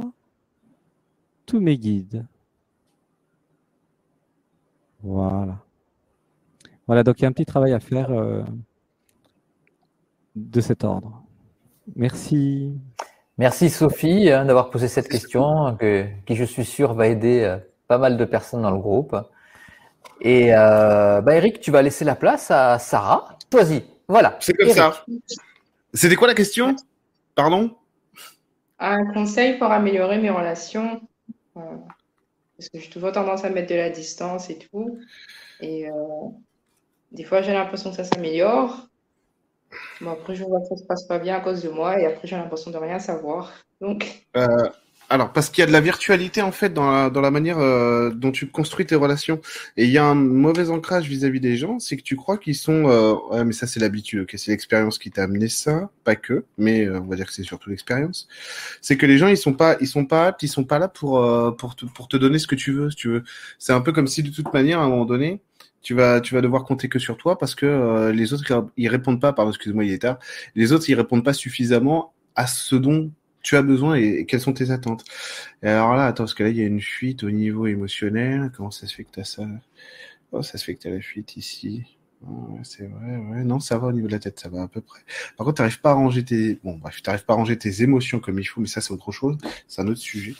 tous 1.45 1.59
mes 1.59 1.77
guides. 1.77 2.25
Voilà. 5.03 5.63
Voilà, 6.87 7.03
donc 7.03 7.19
il 7.19 7.23
y 7.23 7.25
a 7.25 7.27
un 7.27 7.33
petit 7.33 7.45
travail 7.45 7.73
à 7.73 7.79
faire 7.79 8.09
euh, 8.09 8.43
de 10.35 10.61
cet 10.61 10.83
ordre. 10.83 11.23
Merci. 11.95 12.73
Merci 13.37 13.69
Sophie 13.69 14.31
hein, 14.31 14.45
d'avoir 14.45 14.69
posé 14.69 14.87
cette 14.87 15.09
question, 15.09 15.75
que, 15.77 16.05
qui 16.25 16.35
je 16.35 16.45
suis 16.45 16.63
sûr 16.63 16.93
va 16.93 17.07
aider 17.07 17.41
euh, 17.41 17.57
pas 17.87 17.97
mal 17.97 18.15
de 18.17 18.25
personnes 18.25 18.61
dans 18.61 18.71
le 18.71 18.79
groupe. 18.79 19.15
Et 20.21 20.55
euh, 20.55 21.19
bah 21.21 21.35
Eric, 21.35 21.59
tu 21.59 21.69
vas 21.69 21.81
laisser 21.81 22.05
la 22.05 22.15
place 22.15 22.49
à 22.49 22.79
Sarah. 22.79 23.37
Vas-y, 23.51 23.83
voilà. 24.07 24.37
C'est 24.39 24.53
comme 24.53 24.69
ça. 24.69 25.05
C'était 25.93 26.15
quoi 26.15 26.27
la 26.27 26.33
question? 26.33 26.75
Pardon? 27.35 27.75
Un 28.79 29.05
conseil 29.13 29.57
pour 29.57 29.71
améliorer 29.71 30.17
mes 30.17 30.29
relations. 30.29 31.01
Euh, 31.57 31.61
parce 32.57 32.69
que 32.69 32.79
j'ai 32.79 32.89
toujours 32.89 33.11
tendance 33.11 33.43
à 33.43 33.49
mettre 33.49 33.69
de 33.69 33.75
la 33.75 33.89
distance 33.89 34.49
et 34.49 34.57
tout. 34.57 34.97
Et 35.59 35.87
des 37.11 37.23
fois, 37.25 37.41
j'ai 37.41 37.51
l'impression 37.51 37.89
que 37.89 37.97
ça 37.97 38.05
s'améliore. 38.05 38.87
Bon, 40.01 40.11
après, 40.11 40.35
je 40.35 40.43
vois 40.43 40.59
que 40.61 40.67
ça 40.67 40.77
se 40.77 40.83
passe 40.83 41.03
pas 41.03 41.19
bien 41.19 41.35
à 41.37 41.39
cause 41.39 41.63
de 41.63 41.69
moi 41.69 41.99
et 41.99 42.05
après, 42.05 42.27
j'ai 42.27 42.35
l'impression 42.35 42.71
de 42.71 42.77
rien 42.77 42.99
savoir. 42.99 43.53
Donc. 43.81 44.25
Euh, 44.37 44.47
alors, 45.07 45.31
parce 45.31 45.49
qu'il 45.49 45.61
y 45.61 45.63
a 45.63 45.67
de 45.67 45.71
la 45.71 45.81
virtualité 45.81 46.41
en 46.41 46.51
fait 46.51 46.73
dans 46.73 46.89
la, 46.89 47.09
dans 47.11 47.21
la 47.21 47.29
manière 47.29 47.59
euh, 47.59 48.09
dont 48.09 48.31
tu 48.31 48.47
construis 48.47 48.87
tes 48.87 48.95
relations. 48.95 49.39
Et 49.77 49.85
il 49.85 49.91
y 49.91 49.99
a 49.99 50.03
un 50.03 50.15
mauvais 50.15 50.69
ancrage 50.69 51.07
vis-à-vis 51.07 51.39
des 51.39 51.57
gens, 51.57 51.77
c'est 51.77 51.95
que 51.95 52.01
tu 52.01 52.15
crois 52.15 52.37
qu'ils 52.37 52.55
sont. 52.55 52.89
Euh, 52.89 53.43
mais 53.43 53.53
ça, 53.53 53.67
c'est 53.67 53.79
l'habitude, 53.79 54.25
c'est 54.35 54.51
l'expérience 54.51 54.97
qui 54.97 55.11
t'a 55.11 55.23
amené 55.23 55.47
ça, 55.47 55.89
pas 56.03 56.15
que, 56.15 56.45
mais 56.57 56.89
on 56.89 57.05
va 57.05 57.15
dire 57.15 57.27
que 57.27 57.33
c'est 57.33 57.43
surtout 57.43 57.69
l'expérience. 57.69 58.27
C'est 58.81 58.97
que 58.97 59.05
les 59.05 59.19
gens, 59.19 59.27
ils 59.27 59.37
sont 59.37 59.53
pas, 59.53 59.77
ils 59.79 59.87
sont 59.87 60.05
pas 60.05 60.27
aptes, 60.27 60.41
ils 60.41 60.47
sont 60.47 60.63
pas 60.63 60.79
là 60.79 60.87
pour 60.87 61.21
pour 61.57 61.75
te, 61.75 61.85
pour 61.85 62.07
te 62.07 62.17
donner 62.17 62.39
ce 62.39 62.47
que 62.47 62.55
tu 62.55 62.71
veux, 62.71 62.89
si 62.89 62.97
tu 62.97 63.09
veux. 63.09 63.23
C'est 63.59 63.73
un 63.73 63.81
peu 63.81 63.91
comme 63.91 64.07
si 64.07 64.23
de 64.23 64.31
toute 64.31 64.51
manière, 64.53 64.79
à 64.79 64.85
un 64.85 64.89
moment 64.89 65.05
donné, 65.05 65.39
tu 65.85 65.93
vas, 65.93 66.19
tu 66.19 66.33
vas 66.33 66.41
devoir 66.41 66.63
compter 66.63 66.89
que 66.89 66.97
sur 66.97 67.15
toi 67.15 67.37
parce 67.37 67.53
que 67.53 67.67
euh, 67.67 68.11
les 68.11 68.33
autres, 68.33 68.43
ils 68.75 68.89
répondent 68.89 69.21
pas, 69.21 69.33
pardon, 69.33 69.51
excuse-moi, 69.51 69.85
il 69.85 69.93
est 69.93 69.99
tard, 69.99 70.17
les 70.55 70.73
autres, 70.73 70.89
ils 70.89 70.95
répondent 70.95 71.23
pas 71.23 71.33
suffisamment 71.33 72.11
à 72.33 72.47
ce 72.47 72.75
dont 72.75 73.11
tu 73.43 73.55
as 73.55 73.61
besoin 73.61 73.93
et, 73.93 74.25
quelles 74.25 74.41
sont 74.41 74.53
tes 74.53 74.71
attentes. 74.71 75.03
Alors 75.61 75.95
là, 75.95 76.07
attends, 76.07 76.23
parce 76.23 76.33
que 76.33 76.41
là, 76.41 76.49
il 76.49 76.57
y 76.57 76.61
a 76.61 76.65
une 76.65 76.81
fuite 76.81 77.23
au 77.23 77.29
niveau 77.29 77.67
émotionnel. 77.67 78.51
Comment 78.57 78.71
ça 78.71 78.87
se 78.87 78.95
fait 78.95 79.03
que 79.03 79.11
tu 79.11 79.19
as 79.19 79.25
ça? 79.25 79.43
Oh, 80.31 80.41
ça 80.41 80.57
se 80.57 80.65
fait 80.65 80.73
que 80.73 80.81
tu 80.81 80.87
as 80.87 80.91
la 80.91 81.01
fuite 81.01 81.37
ici. 81.37 81.83
c'est 82.63 82.87
vrai, 82.87 83.17
ouais. 83.17 83.43
Non, 83.43 83.59
ça 83.59 83.77
va 83.77 83.87
au 83.87 83.91
niveau 83.91 84.07
de 84.07 84.13
la 84.13 84.19
tête, 84.19 84.39
ça 84.39 84.49
va 84.49 84.63
à 84.63 84.67
peu 84.67 84.81
près. 84.81 85.01
Par 85.37 85.45
contre, 85.45 85.67
tu 85.67 85.79
pas 85.79 85.91
à 85.91 85.93
ranger 85.93 86.25
tes, 86.25 86.59
bon, 86.63 86.77
bref, 86.77 86.95
tu 86.95 87.03
pas 87.03 87.33
à 87.33 87.35
ranger 87.35 87.59
tes 87.59 87.83
émotions 87.83 88.19
comme 88.19 88.39
il 88.39 88.45
faut, 88.45 88.59
mais 88.59 88.67
ça, 88.67 88.81
c'est 88.81 88.91
autre 88.91 89.11
chose. 89.11 89.37
C'est 89.67 89.83
un 89.83 89.87
autre 89.87 89.99
sujet. 89.99 90.33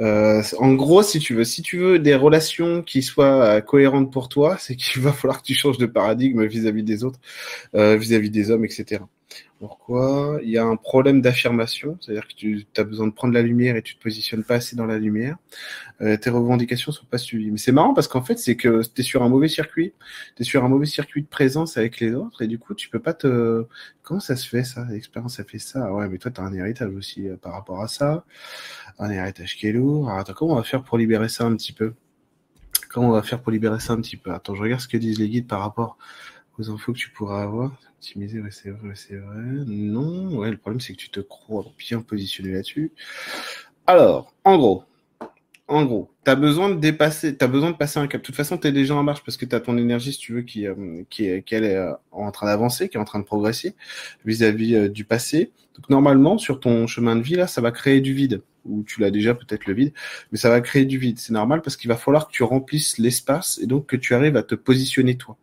Euh, 0.00 0.42
en 0.58 0.74
gros, 0.74 1.02
si 1.02 1.18
tu 1.18 1.34
veux, 1.34 1.44
si 1.44 1.62
tu 1.62 1.78
veux 1.78 1.98
des 1.98 2.14
relations 2.14 2.82
qui 2.82 3.02
soient 3.02 3.44
euh, 3.44 3.60
cohérentes 3.60 4.12
pour 4.12 4.28
toi, 4.28 4.56
c'est 4.60 4.76
qu'il 4.76 5.02
va 5.02 5.12
falloir 5.12 5.40
que 5.40 5.46
tu 5.46 5.54
changes 5.54 5.78
de 5.78 5.86
paradigme 5.86 6.44
vis-à-vis 6.44 6.82
des 6.82 7.04
autres, 7.04 7.20
euh, 7.74 7.96
vis-à-vis 7.96 8.30
des 8.30 8.50
hommes, 8.50 8.64
etc. 8.64 9.02
Pourquoi? 9.58 10.38
Il 10.42 10.50
y 10.50 10.58
a 10.58 10.64
un 10.64 10.76
problème 10.76 11.22
d'affirmation, 11.22 11.96
c'est-à-dire 12.00 12.28
que 12.28 12.34
tu 12.34 12.66
as 12.76 12.84
besoin 12.84 13.06
de 13.06 13.12
prendre 13.12 13.32
la 13.32 13.40
lumière 13.40 13.76
et 13.76 13.82
tu 13.82 13.96
te 13.96 14.02
positionnes 14.02 14.44
pas 14.44 14.56
assez 14.56 14.76
dans 14.76 14.84
la 14.84 14.98
lumière. 14.98 15.38
Tes 15.98 16.28
revendications 16.28 16.92
sont 16.92 17.06
pas 17.06 17.16
suivies. 17.16 17.50
Mais 17.50 17.56
c'est 17.56 17.72
marrant 17.72 17.94
parce 17.94 18.06
qu'en 18.06 18.22
fait, 18.22 18.38
c'est 18.38 18.54
que 18.54 18.82
tu 18.82 19.00
es 19.00 19.02
sur 19.02 19.22
un 19.22 19.30
mauvais 19.30 19.48
circuit, 19.48 19.94
tu 20.36 20.42
es 20.42 20.44
sur 20.44 20.62
un 20.62 20.68
mauvais 20.68 20.84
circuit 20.84 21.22
de 21.22 21.26
présence 21.26 21.78
avec 21.78 22.00
les 22.00 22.12
autres 22.14 22.42
et 22.42 22.48
du 22.48 22.58
coup, 22.58 22.74
tu 22.74 22.90
peux 22.90 22.98
pas 22.98 23.14
te... 23.14 23.64
Comment 24.02 24.20
ça 24.20 24.36
se 24.36 24.46
fait 24.46 24.62
ça? 24.62 24.86
L'expérience 24.90 25.40
a 25.40 25.44
fait 25.44 25.58
ça 25.58 25.90
Ouais, 25.90 26.06
mais 26.06 26.18
toi, 26.18 26.30
tu 26.30 26.40
as 26.40 26.44
un 26.44 26.52
héritage 26.52 26.94
aussi 26.94 27.26
par 27.40 27.54
rapport 27.54 27.80
à 27.80 27.88
ça 27.88 28.24
un 28.98 29.10
héritage 29.10 29.56
qui 29.56 29.66
est 29.66 29.72
lourd. 29.72 29.85
Attends, 30.08 30.32
comment 30.34 30.52
on 30.54 30.56
va 30.56 30.62
faire 30.62 30.82
pour 30.82 30.98
libérer 30.98 31.28
ça 31.28 31.44
un 31.44 31.56
petit 31.56 31.72
peu? 31.72 31.94
Comment 32.90 33.08
on 33.08 33.12
va 33.12 33.22
faire 33.22 33.40
pour 33.42 33.52
libérer 33.52 33.80
ça 33.80 33.92
un 33.92 34.00
petit 34.00 34.16
peu? 34.16 34.32
Attends, 34.32 34.54
je 34.54 34.62
regarde 34.62 34.80
ce 34.80 34.88
que 34.88 34.96
disent 34.96 35.18
les 35.18 35.28
guides 35.28 35.46
par 35.46 35.60
rapport 35.60 35.98
aux 36.58 36.70
infos 36.70 36.92
que 36.92 36.98
tu 36.98 37.10
pourras 37.10 37.42
avoir. 37.42 37.72
Optimiser, 37.96 38.40
ouais, 38.40 38.50
c'est 38.50 38.70
vrai, 38.70 38.94
c'est 38.94 39.16
vrai. 39.16 39.42
Non, 39.66 40.38
ouais, 40.38 40.50
le 40.50 40.56
problème 40.56 40.80
c'est 40.80 40.92
que 40.92 40.98
tu 40.98 41.10
te 41.10 41.20
crois 41.20 41.64
bien 41.78 42.00
positionné 42.00 42.52
là-dessus. 42.52 42.92
Alors, 43.86 44.32
en 44.44 44.56
gros, 44.58 44.84
en 45.68 45.84
gros, 45.84 46.10
tu 46.24 46.30
as 46.30 46.36
besoin 46.36 46.70
de 46.70 46.76
dépasser, 46.76 47.36
tu 47.36 47.46
besoin 47.48 47.72
de 47.72 47.76
passer 47.76 47.98
un 47.98 48.06
cap. 48.06 48.20
De 48.20 48.26
toute 48.26 48.36
façon, 48.36 48.56
tu 48.56 48.68
es 48.68 48.72
déjà 48.72 48.94
en 48.94 49.02
marche 49.02 49.22
parce 49.24 49.36
que 49.36 49.44
tu 49.44 49.54
as 49.54 49.60
ton 49.60 49.76
énergie, 49.76 50.12
si 50.12 50.18
tu 50.18 50.32
veux, 50.32 50.42
qui, 50.42 50.66
euh, 50.66 51.02
est, 51.18 51.52
euh, 51.52 51.92
en 52.12 52.30
train 52.30 52.46
d'avancer, 52.46 52.88
qui 52.88 52.96
est 52.96 53.00
en 53.00 53.04
train 53.04 53.18
de 53.18 53.24
progresser 53.24 53.74
vis-à-vis 54.24 54.74
euh, 54.76 54.88
du 54.88 55.04
passé. 55.04 55.50
Donc 55.74 55.90
normalement, 55.90 56.38
sur 56.38 56.60
ton 56.60 56.86
chemin 56.86 57.16
de 57.16 57.22
vie, 57.22 57.42
ça 57.48 57.60
va 57.60 57.72
créer 57.72 58.00
du 58.00 58.14
vide 58.14 58.42
ou 58.68 58.84
tu 58.84 59.00
l'as 59.00 59.10
déjà 59.10 59.34
peut-être 59.34 59.66
le 59.66 59.74
vide, 59.74 59.92
mais 60.32 60.38
ça 60.38 60.50
va 60.50 60.60
créer 60.60 60.84
du 60.84 60.98
vide. 60.98 61.18
C'est 61.18 61.32
normal 61.32 61.62
parce 61.62 61.76
qu'il 61.76 61.88
va 61.88 61.96
falloir 61.96 62.28
que 62.28 62.32
tu 62.32 62.42
remplisses 62.42 62.98
l'espace 62.98 63.58
et 63.62 63.66
donc 63.66 63.86
que 63.86 63.96
tu 63.96 64.14
arrives 64.14 64.36
à 64.36 64.42
te 64.42 64.54
positionner 64.54 65.16
toi. 65.16 65.36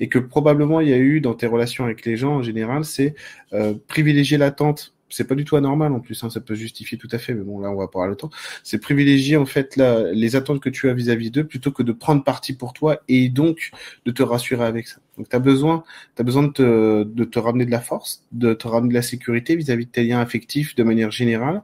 Et 0.00 0.08
que 0.08 0.18
probablement 0.18 0.80
il 0.80 0.88
y 0.88 0.92
a 0.92 0.98
eu 0.98 1.20
dans 1.20 1.34
tes 1.34 1.46
relations 1.46 1.84
avec 1.84 2.04
les 2.04 2.16
gens 2.16 2.36
en 2.36 2.42
général, 2.42 2.84
c'est 2.84 3.14
euh, 3.52 3.74
privilégier 3.88 4.38
l'attente 4.38 4.94
c'est 5.12 5.26
pas 5.26 5.34
du 5.34 5.44
tout 5.44 5.56
anormal 5.56 5.92
en 5.92 6.00
plus, 6.00 6.22
hein, 6.24 6.30
ça 6.30 6.40
peut 6.40 6.54
justifier 6.54 6.98
tout 6.98 7.08
à 7.12 7.18
fait, 7.18 7.34
mais 7.34 7.42
bon 7.42 7.60
là 7.60 7.70
on 7.70 7.76
va 7.76 7.88
pas 7.88 8.06
le 8.06 8.16
temps. 8.16 8.30
C'est 8.62 8.78
privilégier 8.78 9.36
en 9.36 9.46
fait 9.46 9.76
les 9.76 10.36
attentes 10.36 10.60
que 10.60 10.70
tu 10.70 10.88
as 10.88 10.94
vis-à-vis 10.94 11.30
d'eux 11.30 11.44
plutôt 11.44 11.72
que 11.72 11.82
de 11.82 11.92
prendre 11.92 12.24
parti 12.24 12.54
pour 12.54 12.72
toi 12.72 13.00
et 13.08 13.28
donc 13.28 13.70
de 14.06 14.10
te 14.10 14.22
rassurer 14.22 14.64
avec 14.64 14.88
ça. 14.88 15.00
Donc 15.18 15.28
tu 15.28 15.36
as 15.36 15.38
besoin, 15.38 15.84
as 16.18 16.22
besoin 16.22 16.44
de 16.44 17.24
te, 17.24 17.38
ramener 17.38 17.66
de 17.66 17.70
la 17.70 17.80
force, 17.80 18.24
de 18.32 18.54
te 18.54 18.66
ramener 18.66 18.90
de 18.90 18.94
la 18.94 19.02
sécurité 19.02 19.56
vis-à-vis 19.56 19.84
-vis 19.84 19.86
de 19.86 19.92
tes 19.92 20.04
liens 20.04 20.20
affectifs 20.20 20.74
de 20.74 20.82
manière 20.82 21.10
générale, 21.10 21.62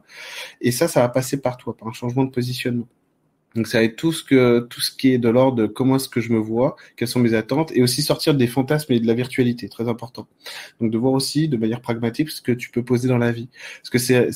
et 0.61 0.71
ça, 0.71 0.87
ça 0.87 1.01
va 1.01 1.09
passer 1.09 1.41
par 1.41 1.57
toi, 1.57 1.75
par 1.75 1.87
un 1.87 1.93
changement 1.93 2.25
de 2.25 2.31
positionnement. 2.31 2.87
Donc 3.55 3.67
ça 3.67 3.79
va 3.79 3.83
être 3.83 3.95
tout 3.95 4.11
ce 4.11 4.23
que 4.23 4.59
tout 4.69 4.79
ce 4.81 4.91
qui 4.91 5.11
est 5.11 5.17
de 5.17 5.29
l'ordre 5.29 5.57
de 5.57 5.65
comment 5.67 5.95
est-ce 5.95 6.07
que 6.09 6.21
je 6.21 6.31
me 6.31 6.37
vois, 6.37 6.75
quelles 6.95 7.07
sont 7.07 7.19
mes 7.19 7.33
attentes, 7.33 7.71
et 7.73 7.81
aussi 7.81 8.03
sortir 8.03 8.35
des 8.35 8.47
fantasmes 8.47 8.93
et 8.93 8.99
de 8.99 9.07
la 9.07 9.15
virtualité, 9.15 9.69
très 9.69 9.87
important. 9.89 10.27
Donc 10.79 10.91
de 10.91 10.97
voir 10.97 11.13
aussi 11.13 11.47
de 11.47 11.57
manière 11.57 11.81
pragmatique 11.81 12.29
ce 12.29 12.41
que 12.41 12.51
tu 12.51 12.69
peux 12.69 12.83
poser 12.83 13.07
dans 13.07 13.17
la 13.17 13.31
vie. 13.31 13.49
Parce 13.81 13.89
que 13.89 13.97
c'est 13.97 14.29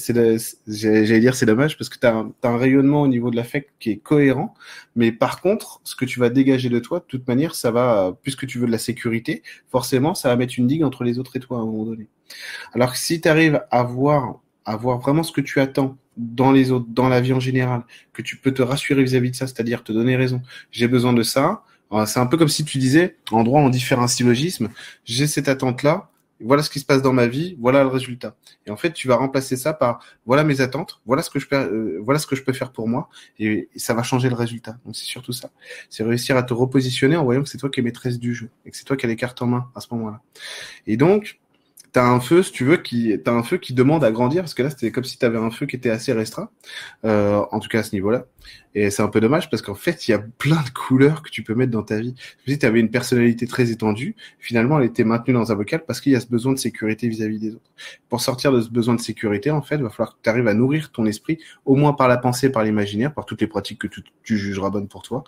j'allais 0.67 1.19
dire 1.19 1.35
c'est 1.35 1.45
dommage 1.45 1.77
parce 1.77 1.89
que 1.89 1.99
tu 1.99 2.07
as, 2.07 2.15
un, 2.15 2.33
un 2.43 2.57
rayonnement 2.57 3.01
au 3.03 3.07
niveau 3.07 3.29
de 3.29 3.35
l'affect 3.35 3.69
qui 3.79 3.91
est 3.91 3.97
cohérent, 3.97 4.55
mais 4.95 5.11
par 5.11 5.41
contre 5.41 5.79
ce 5.83 5.95
que 5.95 6.05
tu 6.05 6.19
vas 6.19 6.29
dégager 6.29 6.69
de 6.69 6.79
toi, 6.79 6.99
de 6.99 7.05
toute 7.05 7.27
manière, 7.27 7.55
ça 7.55 7.71
va 7.71 8.17
puisque 8.23 8.47
tu 8.47 8.57
veux 8.57 8.67
de 8.67 8.71
la 8.71 8.77
sécurité, 8.79 9.43
forcément 9.69 10.15
ça 10.15 10.29
va 10.29 10.35
mettre 10.37 10.55
une 10.57 10.67
digue 10.67 10.83
entre 10.83 11.03
les 11.03 11.19
autres 11.19 11.35
et 11.35 11.39
toi 11.39 11.57
à 11.59 11.61
un 11.61 11.65
moment 11.65 11.85
donné. 11.85 12.07
Alors 12.73 12.93
que 12.93 12.97
si 12.97 13.21
tu 13.21 13.27
arrives 13.27 13.61
à 13.69 13.83
voir 13.83 14.39
à 14.65 14.75
voir 14.75 14.99
vraiment 14.99 15.23
ce 15.23 15.31
que 15.31 15.41
tu 15.41 15.59
attends 15.59 15.97
dans 16.17 16.51
les 16.51 16.71
autres, 16.71 16.85
dans 16.89 17.09
la 17.09 17.21
vie 17.21 17.33
en 17.33 17.39
général, 17.39 17.83
que 18.13 18.21
tu 18.21 18.37
peux 18.37 18.51
te 18.51 18.61
rassurer 18.61 19.03
vis-à-vis 19.03 19.31
de 19.31 19.35
ça, 19.35 19.47
c'est-à-dire 19.47 19.83
te 19.83 19.91
donner 19.91 20.15
raison. 20.15 20.41
J'ai 20.71 20.87
besoin 20.87 21.13
de 21.13 21.23
ça. 21.23 21.63
C'est 22.07 22.19
un 22.19 22.25
peu 22.25 22.37
comme 22.37 22.47
si 22.49 22.65
tu 22.65 22.79
disais, 22.79 23.17
en 23.31 23.43
droit, 23.43 23.61
on 23.61 23.69
dit 23.69 23.79
faire 23.79 23.99
un 23.99 24.07
syllogisme. 24.07 24.69
J'ai 25.05 25.27
cette 25.27 25.47
attente-là. 25.47 26.09
voilà 26.41 26.63
ce 26.63 26.69
qui 26.69 26.79
se 26.79 26.85
passe 26.85 27.01
dans 27.03 27.13
ma 27.13 27.27
vie, 27.27 27.55
voilà 27.59 27.83
le 27.83 27.89
résultat. 27.89 28.35
Et 28.65 28.71
en 28.71 28.77
fait, 28.77 28.91
tu 28.93 29.07
vas 29.07 29.15
remplacer 29.15 29.55
ça 29.55 29.73
par 29.73 30.03
voilà 30.25 30.43
mes 30.43 30.59
attentes, 30.59 31.01
voilà 31.05 31.21
ce 31.21 31.29
que 31.29 31.39
je 31.39 31.47
peux, 31.47 31.55
euh, 31.55 31.99
voilà 32.01 32.19
ce 32.19 32.25
que 32.25 32.35
je 32.35 32.43
peux 32.43 32.51
faire 32.51 32.71
pour 32.71 32.87
moi, 32.87 33.09
et, 33.39 33.69
ça 33.75 33.93
va 33.93 34.03
changer 34.03 34.27
le 34.27 34.35
résultat. 34.35 34.77
Donc 34.85 34.95
c'est 34.95 35.05
surtout 35.05 35.33
ça. 35.33 35.51
C'est 35.89 36.03
réussir 36.03 36.35
à 36.35 36.43
te 36.43 36.53
repositionner 36.53 37.15
en 37.15 37.23
voyant 37.23 37.43
que 37.43 37.49
c'est 37.49 37.59
toi 37.59 37.69
qui 37.69 37.79
es 37.79 37.83
maîtresse 37.83 38.19
du 38.19 38.33
jeu 38.33 38.49
et 38.65 38.71
que 38.71 38.77
c'est 38.77 38.85
toi 38.85 38.97
qui 38.97 39.05
as 39.05 39.09
les 39.09 39.15
cartes 39.15 39.41
en 39.41 39.47
main 39.47 39.69
à 39.75 39.79
ce 39.79 39.87
moment-là. 39.91 40.21
Et 40.87 40.97
donc, 40.97 41.39
t'as 41.93 42.05
un 42.05 42.19
feu, 42.19 42.41
si 42.43 42.51
tu 42.51 42.65
veux, 42.65 42.77
qui 42.77 43.17
t'as 43.23 43.31
un 43.31 43.43
feu 43.43 43.57
qui 43.57 43.73
demande 43.73 44.03
à 44.03 44.11
grandir 44.11 44.41
parce 44.41 44.55
que 44.55 44.63
là 44.63 44.71
c'était 44.71 44.91
comme 44.91 45.03
si 45.03 45.17
tu 45.17 45.25
avais 45.25 45.37
un 45.37 45.51
feu 45.51 45.67
qui 45.67 45.75
était 45.75 45.91
assez 45.91 46.11
restreint, 46.11 46.49
euh, 47.05 47.41
en 47.51 47.59
tout 47.59 47.69
cas 47.69 47.79
à 47.79 47.83
ce 47.83 47.93
niveau-là. 47.95 48.25
Et 48.73 48.89
c'est 48.89 49.03
un 49.03 49.07
peu 49.07 49.21
dommage 49.21 49.49
parce 49.49 49.61
qu'en 49.61 49.75
fait 49.75 50.07
il 50.07 50.11
y 50.11 50.13
a 50.15 50.19
plein 50.19 50.61
de 50.63 50.69
couleurs 50.71 51.21
que 51.21 51.29
tu 51.29 51.43
peux 51.43 51.53
mettre 51.53 51.71
dans 51.71 51.83
ta 51.83 51.99
vie. 51.99 52.15
Si 52.47 52.57
tu 52.57 52.65
avais 52.65 52.79
une 52.79 52.89
personnalité 52.89 53.45
très 53.45 53.69
étendue, 53.69 54.15
finalement 54.39 54.79
elle 54.79 54.87
était 54.87 55.03
maintenue 55.03 55.35
dans 55.35 55.51
un 55.51 55.55
bocal 55.55 55.85
parce 55.85 56.01
qu'il 56.01 56.11
y 56.11 56.15
a 56.15 56.19
ce 56.19 56.27
besoin 56.27 56.53
de 56.53 56.59
sécurité 56.59 57.07
vis-à-vis 57.07 57.39
des 57.39 57.51
autres. 57.51 57.71
Pour 58.09 58.21
sortir 58.21 58.51
de 58.51 58.61
ce 58.61 58.69
besoin 58.69 58.95
de 58.95 59.01
sécurité, 59.01 59.51
en 59.51 59.61
fait, 59.61 59.75
il 59.75 59.83
va 59.83 59.89
falloir 59.89 60.15
que 60.15 60.21
tu 60.23 60.29
arrives 60.29 60.47
à 60.47 60.55
nourrir 60.55 60.91
ton 60.91 61.05
esprit, 61.05 61.37
au 61.65 61.75
moins 61.75 61.93
par 61.93 62.07
la 62.07 62.17
pensée, 62.17 62.51
par 62.51 62.63
l'imaginaire, 62.63 63.13
par 63.13 63.25
toutes 63.25 63.41
les 63.41 63.47
pratiques 63.47 63.79
que 63.79 63.87
tu, 63.87 64.01
tu 64.23 64.37
jugeras 64.37 64.71
bonnes 64.71 64.87
pour 64.87 65.03
toi. 65.03 65.23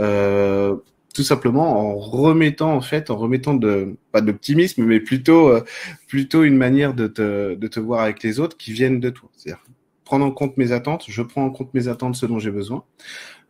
Euh, 0.00 0.76
tout 1.14 1.22
simplement 1.22 1.92
en 1.92 1.98
remettant 1.98 2.74
en 2.74 2.80
fait, 2.80 3.10
en 3.10 3.16
remettant 3.16 3.54
de 3.54 3.96
pas 4.12 4.20
d'optimisme, 4.20 4.84
mais 4.84 5.00
plutôt 5.00 5.48
euh, 5.48 5.64
plutôt 6.08 6.44
une 6.44 6.56
manière 6.56 6.94
de 6.94 7.06
te 7.06 7.54
de 7.54 7.68
te 7.68 7.80
voir 7.80 8.02
avec 8.02 8.22
les 8.22 8.40
autres 8.40 8.56
qui 8.56 8.72
viennent 8.72 9.00
de 9.00 9.10
toi. 9.10 9.28
C'est-à-dire 9.36 9.62
prendre 10.04 10.24
en 10.24 10.32
compte 10.32 10.56
mes 10.56 10.72
attentes, 10.72 11.04
je 11.08 11.22
prends 11.22 11.44
en 11.44 11.50
compte 11.50 11.72
mes 11.72 11.86
attentes, 11.86 12.16
ce 12.16 12.26
dont 12.26 12.40
j'ai 12.40 12.50
besoin, 12.50 12.84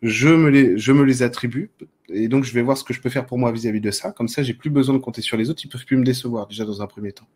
je 0.03 0.29
me 0.29 0.49
les 0.51 0.79
je 0.79 0.93
me 0.93 1.05
les 1.05 1.23
attribue 1.23 1.71
et 2.13 2.29
donc 2.29 2.45
je 2.45 2.53
vais 2.53 2.63
voir 2.63 2.77
ce 2.77 2.85
que 2.85 2.93
je 2.93 3.01
peux 3.01 3.11
faire 3.11 3.27
pour 3.27 3.39
moi 3.39 3.53
vis-à-vis 3.53 3.81
de 3.81 3.91
ça. 3.91 4.13
Comme 4.13 4.29
ça, 4.29 4.43
j'ai 4.43 4.55
plus 4.55 4.71
besoin 4.71 4.95
de 4.95 5.01
compter 5.01 5.23
sur 5.23 5.37
les 5.37 5.51
autres, 5.51 5.63
ils 5.65 5.69
peuvent 5.69 5.85
plus 5.85 5.97
me 5.97 6.05
décevoir 6.05 6.47
déjà 6.47 6.65
dans 6.65 6.83
un 6.83 6.87
premier 6.87 7.13
temps. 7.13 7.27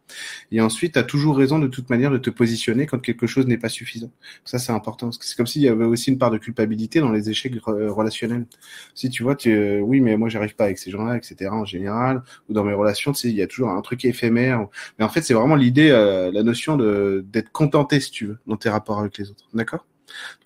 Et 0.50 0.60
ensuite, 0.60 0.94
tu 0.94 0.98
as 0.98 1.04
toujours 1.04 1.36
raison 1.36 1.58
de 1.58 1.66
toute 1.68 1.90
manière 1.90 2.10
de 2.10 2.18
te 2.18 2.30
positionner 2.30 2.86
quand 2.86 2.98
quelque 2.98 3.26
chose 3.26 3.46
n'est 3.46 3.58
pas 3.58 3.68
suffisant. 3.68 4.10
Ça, 4.44 4.58
c'est 4.58 4.72
important. 4.72 5.10
C'est 5.12 5.36
comme 5.36 5.46
s'il 5.46 5.62
y 5.62 5.68
avait 5.68 5.84
aussi 5.84 6.10
une 6.10 6.18
part 6.18 6.30
de 6.30 6.38
culpabilité 6.38 7.00
dans 7.00 7.12
les 7.12 7.30
échecs 7.30 7.54
relationnels. 7.64 8.46
Si 8.94 9.10
tu 9.10 9.22
vois, 9.22 9.36
tu, 9.36 9.52
euh, 9.52 9.80
oui, 9.80 10.00
mais 10.00 10.16
moi, 10.16 10.28
j'arrive 10.28 10.54
pas 10.56 10.64
avec 10.64 10.78
ces 10.78 10.90
gens-là, 10.90 11.16
etc. 11.16 11.50
En 11.52 11.64
général, 11.64 12.22
ou 12.48 12.52
dans 12.52 12.64
mes 12.64 12.74
relations, 12.74 13.12
tu 13.12 13.20
sais, 13.20 13.28
il 13.30 13.36
y 13.36 13.42
a 13.42 13.46
toujours 13.46 13.70
un 13.70 13.80
truc 13.82 14.04
éphémère. 14.04 14.66
Mais 14.98 15.04
en 15.04 15.08
fait, 15.08 15.22
c'est 15.22 15.34
vraiment 15.34 15.56
l'idée, 15.56 15.90
euh, 15.90 16.30
la 16.32 16.42
notion 16.42 16.76
de 16.76 17.24
d'être 17.28 17.50
contenté, 17.52 18.00
si 18.00 18.10
tu 18.10 18.26
veux, 18.26 18.38
dans 18.46 18.56
tes 18.56 18.68
rapports 18.68 18.98
avec 19.00 19.18
les 19.18 19.30
autres. 19.30 19.44
D'accord? 19.54 19.86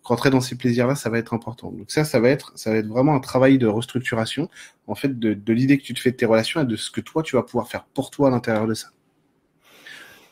Rentrer 0.02 0.30
dans 0.30 0.40
ces 0.40 0.56
plaisirs-là, 0.56 0.94
ça 0.94 1.10
va 1.10 1.18
être 1.18 1.34
important. 1.34 1.70
Donc 1.70 1.90
ça, 1.90 2.04
ça 2.04 2.18
va 2.18 2.30
être, 2.30 2.52
ça 2.56 2.70
va 2.70 2.76
être 2.76 2.86
vraiment 2.86 3.14
un 3.14 3.20
travail 3.20 3.58
de 3.58 3.66
restructuration, 3.66 4.48
en 4.86 4.94
fait, 4.94 5.18
de, 5.18 5.52
l'idée 5.52 5.78
que 5.78 5.82
tu 5.82 5.94
te 5.94 6.00
fais 6.00 6.10
de 6.10 6.16
tes 6.16 6.26
relations 6.26 6.60
et 6.60 6.64
de 6.64 6.76
ce 6.76 6.90
que 6.90 7.00
toi, 7.00 7.22
tu 7.22 7.36
vas 7.36 7.42
pouvoir 7.42 7.68
faire 7.68 7.84
pour 7.84 8.10
toi 8.10 8.28
à 8.28 8.30
l'intérieur 8.30 8.66
de 8.66 8.74
ça. 8.74 8.88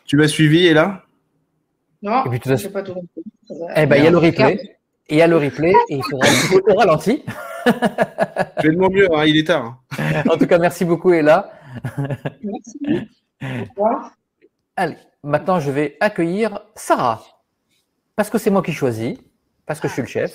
Tu 0.07 0.17
m'as 0.17 0.29
suivi, 0.29 0.67
et 0.67 0.75
là 0.75 1.05
Non, 2.03 2.25
et 2.25 2.31
puis, 2.31 2.41
tu 2.41 2.69
pas 2.71 2.83
tout 2.83 2.95
Eh 3.77 3.87
ben, 3.87 3.97
il 3.97 4.05
y 4.05 4.07
a 4.07 4.11
le 4.11 4.19
replay. 4.19 4.77
Il 5.09 5.19
y 5.19 5.23
a 5.23 5.27
le 5.27 5.37
replay 5.37 5.73
et 5.89 5.97
il 5.97 6.03
faudra 6.03 6.29
au 6.75 6.75
ralenti. 6.75 7.23
Je 7.67 7.73
fais 8.61 8.71
de 8.71 8.77
mon 8.77 8.91
mieux, 8.91 9.09
hein, 9.15 9.25
il 9.25 9.37
est 9.37 9.47
tard. 9.47 9.81
Hein. 9.99 10.23
en 10.31 10.37
tout 10.37 10.47
cas, 10.47 10.59
merci 10.59 10.85
beaucoup, 10.85 11.13
Ella. 11.13 11.53
Merci. 12.43 13.09
Allez, 14.77 14.97
maintenant 15.23 15.61
je 15.61 15.71
vais 15.71 15.97
accueillir 16.01 16.61
Sarah. 16.75 17.23
Parce 18.17 18.31
que 18.31 18.39
c'est 18.39 18.51
moi 18.51 18.63
qui 18.63 18.73
choisis, 18.73 19.19
parce 19.67 19.79
que 19.79 19.89
je 19.89 19.93
suis 19.93 20.03
le 20.03 20.09
chef. 20.09 20.33